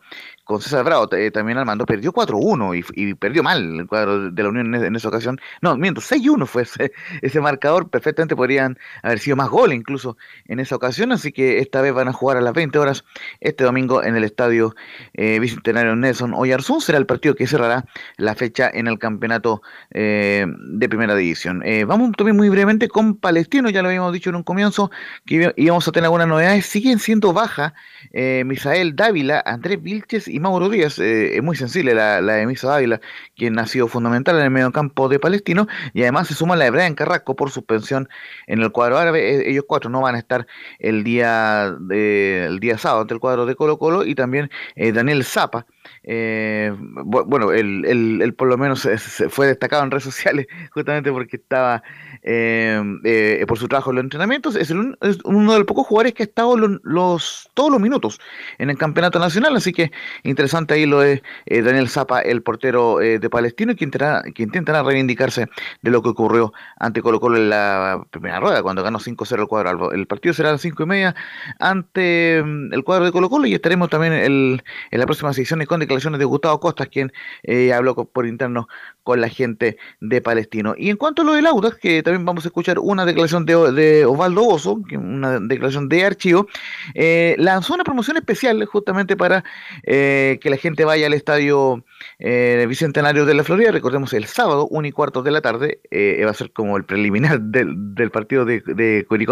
con 0.50 0.60
César 0.60 0.84
Bravo 0.84 1.08
eh, 1.14 1.30
también 1.30 1.58
Armando 1.58 1.86
perdió 1.86 2.12
4-1 2.12 2.84
y, 2.96 3.14
perdió 3.14 3.44
mal 3.44 3.78
el 3.78 3.86
cuadro 3.86 4.32
de 4.32 4.42
la 4.42 4.48
Unión 4.48 4.74
en, 4.74 4.96
esa 4.96 5.06
ocasión. 5.06 5.40
No, 5.62 5.76
miento, 5.76 6.00
6-1 6.00 6.44
fue 6.46 6.66
ese, 7.22 7.40
marcador. 7.40 7.88
Perfectamente 7.88 8.34
podrían 8.34 8.76
haber 9.04 9.20
sido 9.20 9.36
más 9.36 9.48
goles 9.48 9.78
incluso 9.78 10.16
en 10.46 10.58
esa 10.58 10.74
ocasión. 10.74 11.12
Así 11.12 11.30
que 11.30 11.60
esta 11.60 11.80
vez 11.80 11.94
van 11.94 12.08
a 12.08 12.12
jugar 12.12 12.36
a 12.36 12.40
las 12.40 12.52
20 12.52 12.80
horas 12.80 13.04
este 13.38 13.62
domingo 13.62 14.02
en 14.02 14.16
el 14.16 14.24
estadio 14.24 14.74
eh, 15.14 15.38
Bicentenario 15.38 15.94
Nelson 15.94 16.34
Oyarzún. 16.34 16.80
Será 16.80 16.98
el 16.98 17.06
partido 17.06 17.36
que 17.36 17.46
cerrará 17.46 17.84
la 18.16 18.34
fecha 18.34 18.68
en 18.72 18.88
el 18.88 18.98
campeonato 18.98 19.62
eh, 19.92 20.46
de 20.48 20.88
primera 20.88 21.14
división. 21.14 21.62
Eh, 21.64 21.84
vamos 21.84 22.10
también 22.16 22.36
muy 22.36 22.48
brevemente 22.48 22.88
con 22.88 23.14
Palestino. 23.14 23.70
Ya 23.70 23.82
lo 23.82 23.88
habíamos 23.88 24.12
dicho 24.12 24.30
en 24.30 24.36
un 24.36 24.42
comienzo 24.42 24.90
que 25.26 25.54
íbamos 25.56 25.86
a 25.86 25.92
tener 25.92 26.06
algunas 26.06 26.26
novedades. 26.26 26.66
Siguen 26.66 26.98
siendo 26.98 27.32
baja 27.32 27.72
eh, 28.12 28.42
Misael 28.44 28.96
Dávila, 28.96 29.44
Andrés 29.46 29.80
Vilches 29.80 30.26
y 30.26 30.39
Mauro 30.40 30.68
Díaz. 30.68 30.98
Eh, 30.98 31.36
es 31.36 31.42
muy 31.42 31.56
sensible 31.56 31.94
la, 31.94 32.20
la 32.20 32.34
de 32.34 32.46
Misa 32.46 32.68
Dávila, 32.68 33.00
quien 33.36 33.58
ha 33.58 33.66
sido 33.66 33.88
fundamental 33.88 34.36
en 34.36 34.44
el 34.44 34.50
mediocampo 34.50 35.08
de 35.08 35.18
Palestino. 35.18 35.66
Y 35.92 36.02
además 36.02 36.28
se 36.28 36.34
suma 36.34 36.56
la 36.56 36.64
de 36.64 36.70
Brian 36.70 36.94
Carrasco 36.94 37.36
por 37.36 37.50
suspensión 37.50 38.08
en 38.46 38.60
el 38.60 38.72
cuadro 38.72 38.98
árabe. 38.98 39.36
Eh, 39.36 39.50
ellos 39.50 39.64
cuatro 39.68 39.90
no 39.90 40.00
van 40.00 40.14
a 40.14 40.18
estar 40.18 40.46
el 40.78 41.04
día, 41.04 41.74
de, 41.80 42.46
el 42.46 42.60
día 42.60 42.78
sábado 42.78 43.02
ante 43.02 43.14
el 43.14 43.20
cuadro 43.20 43.46
de 43.46 43.54
Colo 43.54 43.78
Colo. 43.78 44.04
Y 44.04 44.14
también 44.14 44.50
eh, 44.74 44.92
Daniel 44.92 45.24
Zapa. 45.24 45.66
Eh, 46.02 46.72
bu- 46.78 47.24
bueno, 47.26 47.52
él, 47.52 47.84
él- 47.86 48.20
él 48.22 48.34
por 48.34 48.48
lo 48.48 48.56
menos 48.58 48.88
fue 49.28 49.46
destacado 49.46 49.82
en 49.84 49.90
redes 49.90 50.04
sociales 50.04 50.46
justamente 50.72 51.12
porque 51.12 51.36
estaba 51.36 51.82
eh, 52.22 52.82
eh, 53.04 53.44
por 53.46 53.58
su 53.58 53.68
trabajo 53.68 53.90
en 53.90 53.96
los 53.96 54.04
entrenamientos. 54.04 54.56
Es, 54.56 54.70
el 54.70 54.96
es 55.02 55.18
uno 55.24 55.52
de 55.52 55.58
los 55.58 55.66
pocos 55.66 55.86
jugadores 55.86 56.14
que 56.14 56.22
ha 56.22 56.26
estado 56.26 56.56
lo- 56.56 56.80
los, 56.82 57.48
todos 57.54 57.70
los 57.70 57.80
minutos 57.80 58.20
en 58.58 58.70
el 58.70 58.78
campeonato 58.78 59.18
nacional. 59.18 59.54
Así 59.56 59.72
que 59.72 59.90
interesante 60.22 60.74
ahí 60.74 60.86
lo 60.86 61.00
de 61.00 61.22
eh, 61.46 61.62
Daniel 61.62 61.88
Zapa, 61.88 62.20
el 62.20 62.42
portero 62.42 63.00
eh, 63.00 63.18
de 63.18 63.30
Palestino, 63.30 63.74
que 63.76 63.84
intentará, 63.84 64.22
que 64.34 64.42
intentará 64.42 64.82
reivindicarse 64.82 65.46
de 65.82 65.90
lo 65.90 66.02
que 66.02 66.08
ocurrió 66.10 66.52
ante 66.78 67.02
Colo 67.02 67.20
Colo 67.20 67.36
en 67.36 67.50
la 67.50 68.02
primera 68.10 68.40
rueda, 68.40 68.62
cuando 68.62 68.82
ganó 68.82 68.98
5-0 68.98 69.40
el 69.42 69.46
cuadro. 69.46 69.92
El 69.92 70.06
partido 70.06 70.34
será 70.34 70.48
a 70.48 70.52
las 70.52 70.60
5 70.62 70.82
y 70.82 70.86
media 70.86 71.14
ante 71.58 72.42
mm, 72.44 72.72
el 72.72 72.84
cuadro 72.84 73.04
de 73.04 73.12
Colo 73.12 73.30
Colo 73.30 73.46
y 73.46 73.54
estaremos 73.54 73.88
también 73.88 74.12
el- 74.12 74.62
en 74.90 74.98
la 75.00 75.06
próxima 75.06 75.32
sección 75.32 75.60
con 75.66 75.79
declaraciones 75.80 76.18
de 76.18 76.24
Gustavo 76.24 76.60
Costas, 76.60 76.88
quien 76.88 77.12
eh, 77.42 77.72
habló 77.72 77.94
por 77.94 78.26
interno 78.26 78.68
con 79.02 79.20
la 79.20 79.28
gente 79.28 79.76
de 80.00 80.20
Palestino. 80.20 80.74
Y 80.76 80.90
en 80.90 80.96
cuanto 80.96 81.22
a 81.22 81.24
lo 81.24 81.32
del 81.34 81.46
Audax, 81.46 81.76
que 81.78 82.02
también 82.02 82.24
vamos 82.24 82.44
a 82.44 82.48
escuchar 82.48 82.78
una 82.78 83.04
declaración 83.06 83.46
de, 83.46 83.72
de 83.72 84.04
Osvaldo 84.04 84.40
que 84.88 84.96
una 84.96 85.38
declaración 85.40 85.88
de 85.88 86.04
archivo, 86.04 86.46
eh, 86.94 87.34
lanzó 87.38 87.74
una 87.74 87.84
promoción 87.84 88.16
especial 88.16 88.64
justamente 88.66 89.16
para 89.16 89.44
eh, 89.84 90.38
que 90.42 90.50
la 90.50 90.56
gente 90.56 90.84
vaya 90.84 91.06
al 91.06 91.14
estadio 91.14 91.84
eh, 92.18 92.66
Bicentenario 92.68 93.26
de 93.26 93.34
la 93.34 93.44
Florida. 93.44 93.70
Recordemos 93.70 94.12
el 94.12 94.24
sábado, 94.26 94.66
1 94.70 94.88
y 94.88 94.92
cuarto 94.92 95.22
de 95.22 95.30
la 95.30 95.40
tarde, 95.40 95.80
eh, 95.90 96.22
va 96.24 96.30
a 96.32 96.34
ser 96.34 96.52
como 96.52 96.76
el 96.76 96.84
preliminar 96.84 97.40
del, 97.40 97.94
del 97.94 98.10
partido 98.10 98.44
de, 98.44 98.60
de 98.66 99.06
Curicó. 99.08 99.30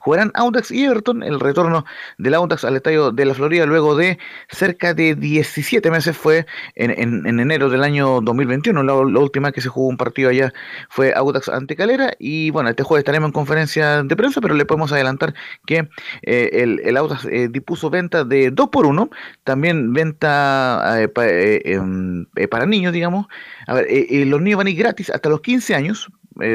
Jugarán 0.00 0.30
Audax 0.34 0.70
y 0.70 0.84
Everton, 0.84 1.22
el 1.22 1.40
retorno 1.40 1.84
del 2.18 2.34
Audax 2.34 2.64
al 2.64 2.76
estadio 2.76 3.10
de 3.10 3.24
la 3.24 3.34
Florida 3.34 3.66
luego 3.66 3.96
de 3.96 4.18
cerca 4.48 4.94
de 4.94 5.14
17 5.14 5.90
meses 5.90 6.16
fue 6.16 6.46
en, 6.74 6.90
en- 6.92 7.26
en 7.26 7.40
enero 7.40 7.68
del 7.68 7.82
año 7.82 8.20
2021. 8.20 8.82
La, 8.86 8.94
última 8.94 9.52
que 9.52 9.60
se 9.60 9.68
jugó 9.68 9.88
un 9.88 9.96
partido 9.96 10.30
allá 10.30 10.52
fue 10.88 11.12
Audax 11.14 11.48
ante 11.48 11.76
Calera. 11.76 12.12
Y 12.18 12.50
bueno, 12.50 12.70
este 12.70 12.82
jueves 12.82 13.00
estaremos 13.02 13.28
en 13.28 13.32
conferencia 13.32 14.02
de 14.02 14.16
prensa, 14.16 14.40
pero 14.40 14.54
le 14.54 14.64
podemos 14.64 14.92
adelantar 14.92 15.34
que 15.66 15.88
eh, 16.22 16.50
el, 16.52 16.80
el 16.84 16.96
Audax 16.96 17.24
eh, 17.26 17.48
dispuso 17.50 17.90
venta 17.90 18.24
de 18.24 18.50
2 18.50 18.68
por 18.70 18.86
1 18.86 19.10
también 19.44 19.92
venta 19.92 20.96
eh, 20.98 21.62
em, 21.64 22.26
para 22.50 22.66
niños, 22.66 22.92
digamos. 22.92 23.26
A 23.66 23.74
ver, 23.74 23.86
los 24.26 24.40
niños 24.40 24.58
van 24.58 24.66
a 24.66 24.70
ir 24.70 24.76
gratis 24.78 25.10
hasta 25.10 25.28
los 25.28 25.40
15 25.40 25.74
años, 25.74 26.08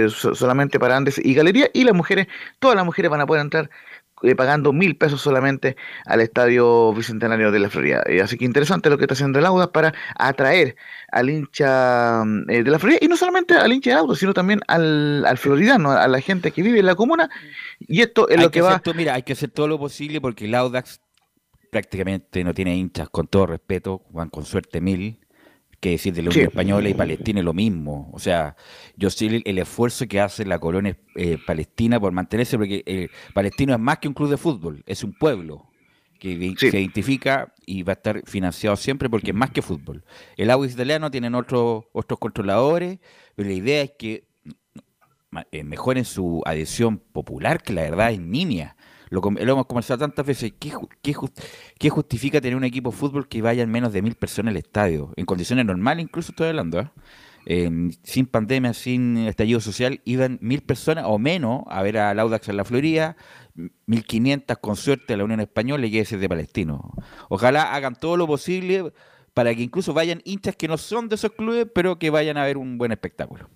so- 0.10 0.36
solamente 0.36 0.80
para 0.80 0.96
Andes 0.98 1.20
y 1.24 1.34
Galería, 1.34 1.70
y 1.74 1.84
las 1.84 1.96
mujeres, 1.96 2.28
todas 2.60 2.76
las 2.76 2.86
mujeres 2.86 3.12
van 3.12 3.22
a 3.22 3.26
poder 3.26 3.42
entrar 3.42 3.70
eh, 4.24 4.36
pagando 4.36 4.74
mil 4.74 4.96
pesos 4.96 5.22
solamente 5.22 5.76
al 6.06 6.22
Estadio 6.22 6.94
Bicentenario 6.94 7.52
de 7.52 7.60
la 7.60 7.70
Florida. 7.70 8.04
Eh, 8.06 8.22
así 8.22 8.38
que 8.38 8.46
interesante 8.46 8.90
lo 8.90 8.98
que 8.98 9.06
está 9.06 9.14
haciendo 9.14 9.40
el 9.40 9.46
Audax 9.46 9.72
para 9.72 9.94
atraer 10.16 10.76
al 11.12 11.30
hincha 11.30 12.24
mm, 12.26 12.50
eh, 12.50 12.64
de 12.64 12.72
la 12.72 12.80
Florida, 12.80 13.00
y 13.02 13.08
no 13.08 13.18
solamente 13.18 13.56
al 13.56 13.72
hincha 13.74 13.92
del 13.92 14.00
Audax, 14.00 14.20
sino 14.20 14.34
también 14.34 14.62
al, 14.68 15.26
al 15.26 15.38
floridano, 15.38 15.92
a 15.92 16.08
la 16.08 16.22
gente 16.22 16.52
que 16.52 16.62
vive 16.62 16.80
en 16.80 16.86
la 16.86 16.96
comuna, 16.96 17.30
y 17.80 18.02
esto 18.02 18.30
es 18.30 18.38
Hay 18.38 18.44
lo 18.44 18.52
que, 18.52 18.62
va... 18.62 18.80
todo- 18.80 18.94
mira, 18.94 19.14
hay 19.14 19.24
que 19.24 19.34
hacer 19.34 19.50
todo 19.50 19.68
lo 19.68 19.78
posible 19.80 20.22
porque 20.22 20.46
el 20.46 20.56
Audax 20.56 21.02
prácticamente 21.72 22.44
no 22.44 22.54
tiene 22.54 22.76
hinchas, 22.76 23.10
con 23.10 23.28
todo 23.28 23.46
respeto, 23.48 24.02
van 24.12 24.30
con 24.30 24.44
suerte 24.46 24.82
mil, 24.82 25.20
que 25.82 25.90
decir 25.92 26.14
de 26.14 26.22
la 26.22 26.30
Unión 26.30 26.44
Sí. 26.46 26.48
Española 26.50 26.88
y 26.88 26.94
Palestina 26.94 27.40
es 27.40 27.46
lo 27.46 27.54
mismo. 27.54 28.10
O 28.14 28.20
sea, 28.20 28.56
yo 28.96 29.10
sé 29.10 29.26
el, 29.26 29.42
el 29.46 29.58
esfuerzo 29.58 30.08
que 30.08 30.22
hace 30.22 30.46
la 30.46 30.60
colonia 30.60 30.96
eh, 31.16 31.38
palestina 31.46 32.00
por 32.00 32.14
mantenerse, 32.14 32.58
porque 32.58 32.84
eh, 32.86 33.10
Palestino 33.34 33.74
es 33.74 33.80
más 33.80 33.98
que 33.98 34.08
un 34.08 34.14
club 34.14 34.30
de 34.30 34.38
fútbol, 34.38 34.84
es 34.86 35.04
un 35.04 35.12
pueblo 35.12 35.68
que 36.20 36.54
se 36.56 36.80
identifica 36.80 37.52
y 37.66 37.82
va 37.82 37.94
a 37.94 37.96
estar 37.96 38.22
financiado 38.28 38.76
siempre 38.78 39.10
porque 39.10 39.32
es 39.32 39.36
más 39.36 39.50
que 39.50 39.64
fútbol. 39.64 40.06
El 40.38 40.52
Audax 40.52 40.74
italiano 40.74 41.10
tienen 41.10 41.34
otros 41.34 41.86
otros 41.94 42.20
controladores, 42.20 43.00
pero 43.36 43.50
la 43.50 43.56
idea 43.56 43.82
es 43.82 43.94
que 43.98 44.26
ma- 45.32 45.48
eh, 45.52 45.64
mejoren 45.64 46.06
su 46.06 46.44
adhesión 46.46 47.00
popular, 47.00 47.64
que 47.64 47.74
la 47.74 47.82
verdad 47.82 48.12
es 48.12 48.20
nimia. 48.20 48.76
Lo, 49.12 49.22
hemos 49.38 49.66
conversado 49.68 50.00
tantas 50.00 50.26
veces. 50.26 50.54
¿Qué, 50.60 50.72
ju- 50.72 50.90
qué 51.04 51.14
jus- 51.14 51.32
qué 51.78 51.90
justifica 51.92 52.42
tener 52.42 52.56
un 52.58 52.64
equipo 52.64 52.90
de 52.90 52.98
fútbol 52.98 53.28
que 53.28 53.42
vayan 53.44 53.70
menos 53.70 53.94
de 53.94 54.02
mil 54.02 54.16
personas 54.16 54.52
al 54.54 54.58
estadio? 54.58 55.14
En 55.18 55.26
condiciones 55.26 55.66
normales, 55.66 56.04
incluso 56.04 56.32
estoy 56.32 56.48
hablando, 56.48 56.80
¿eh? 56.80 56.90
Sin 58.04 58.26
pandemia, 58.28 58.74
sin 58.74 59.18
estallido 59.18 59.60
social, 59.60 60.00
iban 60.06 60.38
mil 60.42 60.62
personas 60.62 61.06
o 61.08 61.18
menos 61.20 61.64
a 61.68 61.82
ver 61.82 61.98
al 61.98 62.20
Audax 62.20 62.50
en 62.50 62.58
la 62.58 62.64
Florida, 62.64 63.18
mil 63.86 64.06
quinientas 64.06 64.60
con 64.60 64.76
suerte 64.76 65.16
a 65.16 65.18
la 65.18 65.24
Unión 65.24 65.40
Española 65.40 65.88
y 65.88 65.98
ese 65.98 66.18
de 66.18 66.30
Palestino. 66.30 66.94
Ojalá 67.30 67.74
hagan 67.74 67.96
todo 67.96 68.16
lo 68.16 68.28
posible 68.28 68.94
para 69.34 69.56
que 69.56 69.64
incluso 69.64 69.94
vayan 69.94 70.22
hinchas 70.24 70.56
que 70.56 70.68
no 70.68 70.78
son 70.78 71.10
de 71.10 71.16
esos 71.16 71.32
clubes, 71.32 71.68
pero 71.74 71.98
que 71.98 72.10
vayan 72.12 72.38
a 72.38 72.46
ver 72.46 72.58
un 72.58 72.78
buen 72.78 72.92
espectáculo. 72.92 73.50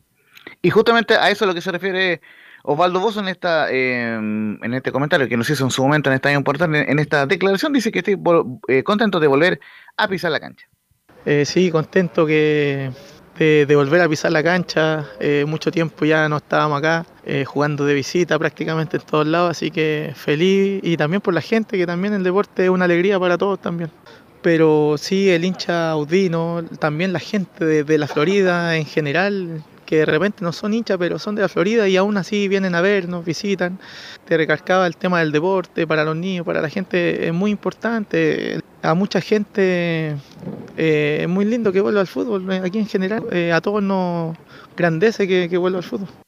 Y 0.61 0.69
justamente 0.71 1.13
a 1.13 1.29
eso 1.29 1.37
es 1.37 1.41
a 1.43 1.45
lo 1.45 1.53
que 1.53 1.61
se 1.61 1.71
refiere 1.71 2.21
Osvaldo 2.67 2.99
Bozo 2.99 3.19
en 3.19 3.27
esta 3.27 3.71
eh, 3.71 4.15
en 4.15 4.73
este 4.73 4.91
comentario 4.91 5.27
que 5.27 5.37
nos 5.37 5.49
hizo 5.49 5.63
en 5.63 5.71
su 5.71 5.83
momento 5.83 6.09
en 6.09 6.15
esta 6.15 6.31
importante 6.31 6.91
en 6.91 6.99
esta 6.99 7.25
declaración 7.25 7.73
dice 7.73 7.91
que 7.91 7.99
estoy 7.99 8.17
eh, 8.67 8.83
contento 8.83 9.19
de 9.19 9.27
volver 9.27 9.59
a 9.97 10.07
pisar 10.07 10.31
la 10.31 10.39
cancha. 10.39 10.67
Eh, 11.25 11.45
sí, 11.45 11.71
contento 11.71 12.25
que 12.25 12.91
de, 13.37 13.65
de 13.65 13.75
volver 13.75 14.01
a 14.01 14.09
pisar 14.09 14.31
la 14.31 14.43
cancha. 14.43 15.05
Eh, 15.19 15.45
mucho 15.47 15.71
tiempo 15.71 16.05
ya 16.05 16.29
no 16.29 16.37
estábamos 16.37 16.79
acá, 16.79 17.05
eh, 17.25 17.45
jugando 17.45 17.85
de 17.85 17.93
visita 17.93 18.37
prácticamente 18.39 18.97
en 18.97 19.03
todos 19.03 19.27
lados, 19.27 19.51
así 19.51 19.71
que 19.71 20.13
feliz 20.15 20.79
y 20.83 20.97
también 20.97 21.21
por 21.21 21.33
la 21.33 21.41
gente, 21.41 21.77
que 21.77 21.85
también 21.85 22.13
el 22.13 22.23
deporte 22.23 22.65
es 22.65 22.69
una 22.69 22.85
alegría 22.85 23.19
para 23.19 23.37
todos 23.37 23.59
también. 23.59 23.91
Pero 24.41 24.95
sí, 24.97 25.29
el 25.29 25.43
hincha 25.43 25.89
audino, 25.91 26.63
también 26.79 27.13
la 27.13 27.19
gente 27.19 27.65
de, 27.65 27.83
de 27.83 27.97
la 27.97 28.07
Florida 28.07 28.77
en 28.77 28.85
general, 28.85 29.63
que 29.85 29.97
de 29.97 30.05
repente 30.05 30.43
no 30.43 30.51
son 30.51 30.73
hinchas, 30.73 30.97
pero 30.97 31.19
son 31.19 31.35
de 31.35 31.41
la 31.41 31.49
Florida 31.49 31.87
y 31.87 31.97
aún 31.97 32.17
así 32.17 32.47
vienen 32.47 32.75
a 32.75 32.81
vernos, 32.81 33.23
visitan. 33.25 33.79
Te 34.25 34.37
recalcaba 34.37 34.87
el 34.87 34.97
tema 34.97 35.19
del 35.19 35.31
deporte 35.31 35.87
para 35.87 36.03
los 36.03 36.15
niños, 36.15 36.45
para 36.45 36.61
la 36.61 36.69
gente 36.69 37.27
es 37.27 37.33
muy 37.33 37.51
importante. 37.51 38.59
A 38.81 38.93
mucha 38.93 39.21
gente 39.21 40.15
eh, 40.77 41.19
es 41.21 41.29
muy 41.29 41.45
lindo 41.45 41.71
que 41.71 41.81
vuelva 41.81 42.01
al 42.01 42.07
fútbol, 42.07 42.51
eh, 42.51 42.61
aquí 42.63 42.79
en 42.79 42.87
general, 42.87 43.23
eh, 43.31 43.51
a 43.51 43.61
todos 43.61 43.81
nos 43.81 44.35
grandece 44.77 45.27
que, 45.27 45.47
que 45.49 45.57
vuelva 45.57 45.79
al 45.79 45.83
fútbol. 45.83 46.24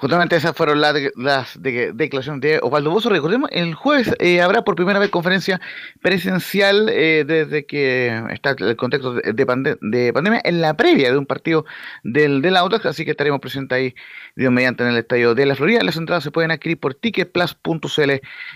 Justamente 0.00 0.34
esas 0.34 0.56
fueron 0.56 0.80
las, 0.80 0.94
las 1.14 1.60
de- 1.62 1.92
declaraciones 1.92 2.40
de 2.40 2.58
Osvaldo 2.62 2.90
Bozo. 2.90 3.10
Recordemos, 3.10 3.50
el 3.52 3.74
jueves 3.74 4.10
eh, 4.18 4.40
habrá 4.40 4.62
por 4.64 4.74
primera 4.74 4.98
vez 4.98 5.10
conferencia 5.10 5.60
presencial 6.00 6.88
eh, 6.88 7.24
desde 7.26 7.66
que 7.66 8.22
está 8.30 8.56
el 8.58 8.76
contexto 8.76 9.12
de, 9.12 9.34
de 9.34 9.46
pande- 9.46 9.76
de 9.82 10.10
pandemia 10.14 10.40
en 10.42 10.62
la 10.62 10.72
previa 10.72 11.10
de 11.12 11.18
un 11.18 11.26
partido 11.26 11.66
del, 12.02 12.40
del 12.40 12.56
Audax, 12.56 12.86
así 12.86 13.04
que 13.04 13.10
estaremos 13.10 13.40
presentes 13.40 13.76
ahí 13.76 13.94
Dios 14.36 14.50
mediante 14.50 14.84
en 14.84 14.88
el 14.88 14.96
estadio 14.96 15.34
de 15.34 15.44
la 15.44 15.54
Florida. 15.54 15.82
Las 15.82 15.96
entradas 15.98 16.24
se 16.24 16.30
pueden 16.30 16.50
adquirir 16.50 16.80
por 16.80 16.94
ticketplus.cl 16.94 18.10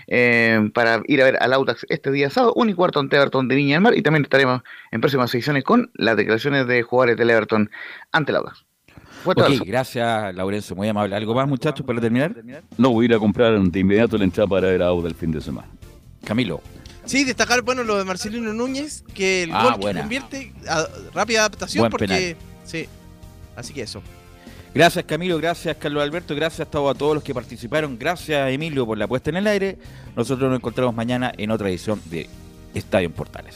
eh, 0.07 0.69
para 0.73 1.03
ir 1.05 1.21
a 1.21 1.25
ver 1.25 1.37
al 1.39 1.53
Audax 1.53 1.85
este 1.89 2.11
día 2.11 2.31
sábado, 2.31 2.53
un 2.55 2.69
y 2.69 2.73
cuarto 2.73 2.99
ante 2.99 3.17
Everton 3.17 3.47
de 3.47 3.55
Viña 3.55 3.75
del 3.75 3.81
Mar 3.83 3.95
y 3.95 4.01
también 4.01 4.23
estaremos 4.23 4.63
en 4.89 4.99
próximas 4.99 5.31
ediciones 5.35 5.63
con 5.63 5.91
las 5.93 6.17
declaraciones 6.17 6.65
de 6.65 6.81
jugadores 6.81 7.17
del 7.17 7.29
Everton 7.29 7.69
ante 8.11 8.31
el 8.31 8.37
Audax. 8.37 8.65
Gracias, 9.65 10.35
Laurencio, 10.35 10.75
muy 10.75 10.87
amable. 10.87 11.15
¿Algo 11.15 11.33
más, 11.33 11.47
muchachos, 11.47 11.85
para 11.85 11.99
terminar? 11.99 12.35
No, 12.77 12.91
voy 12.91 13.05
a 13.05 13.09
ir 13.09 13.13
a 13.15 13.19
comprar 13.19 13.59
de 13.59 13.79
inmediato 13.79 14.17
la 14.17 14.23
entrada 14.23 14.47
para 14.47 14.67
ver 14.67 14.81
a 14.83 14.87
Auda 14.87 15.07
el 15.09 15.15
fin 15.15 15.31
de 15.31 15.41
semana. 15.41 15.67
Camilo. 16.23 16.61
Sí, 17.05 17.23
destacar, 17.23 17.61
bueno, 17.61 17.83
lo 17.83 17.97
de 17.97 18.03
Marcelino 18.03 18.51
Núñez, 18.53 19.03
que 19.13 19.43
el 19.43 19.51
Ah, 19.53 19.75
gol 19.79 19.91
que 19.93 19.99
convierte, 19.99 20.53
a- 20.67 20.87
rápida 21.13 21.39
adaptación, 21.41 21.81
Buen 21.83 21.91
porque... 21.91 22.07
penal. 22.07 22.35
Sí, 22.65 22.87
así 23.55 23.73
que 23.73 23.81
eso. 23.83 24.01
Gracias 24.73 25.05
Camilo, 25.05 25.37
gracias 25.37 25.77
Carlos 25.77 26.03
Alberto, 26.03 26.35
gracias 26.35 26.67
a 26.67 26.69
todos, 26.71 26.93
a 26.93 26.97
todos 26.97 27.13
los 27.15 27.23
que 27.23 27.33
participaron, 27.33 27.97
gracias 27.97 28.51
Emilio 28.51 28.85
por 28.85 28.97
la 28.97 29.07
puesta 29.07 29.29
en 29.29 29.37
el 29.37 29.47
aire. 29.47 29.77
Nosotros 30.17 30.49
nos 30.49 30.57
encontramos 30.59 30.93
mañana 30.93 31.31
en 31.37 31.49
otra 31.51 31.69
edición 31.69 32.01
de 32.09 32.27
Estadio 32.73 33.05
en 33.07 33.13
Portales. 33.13 33.55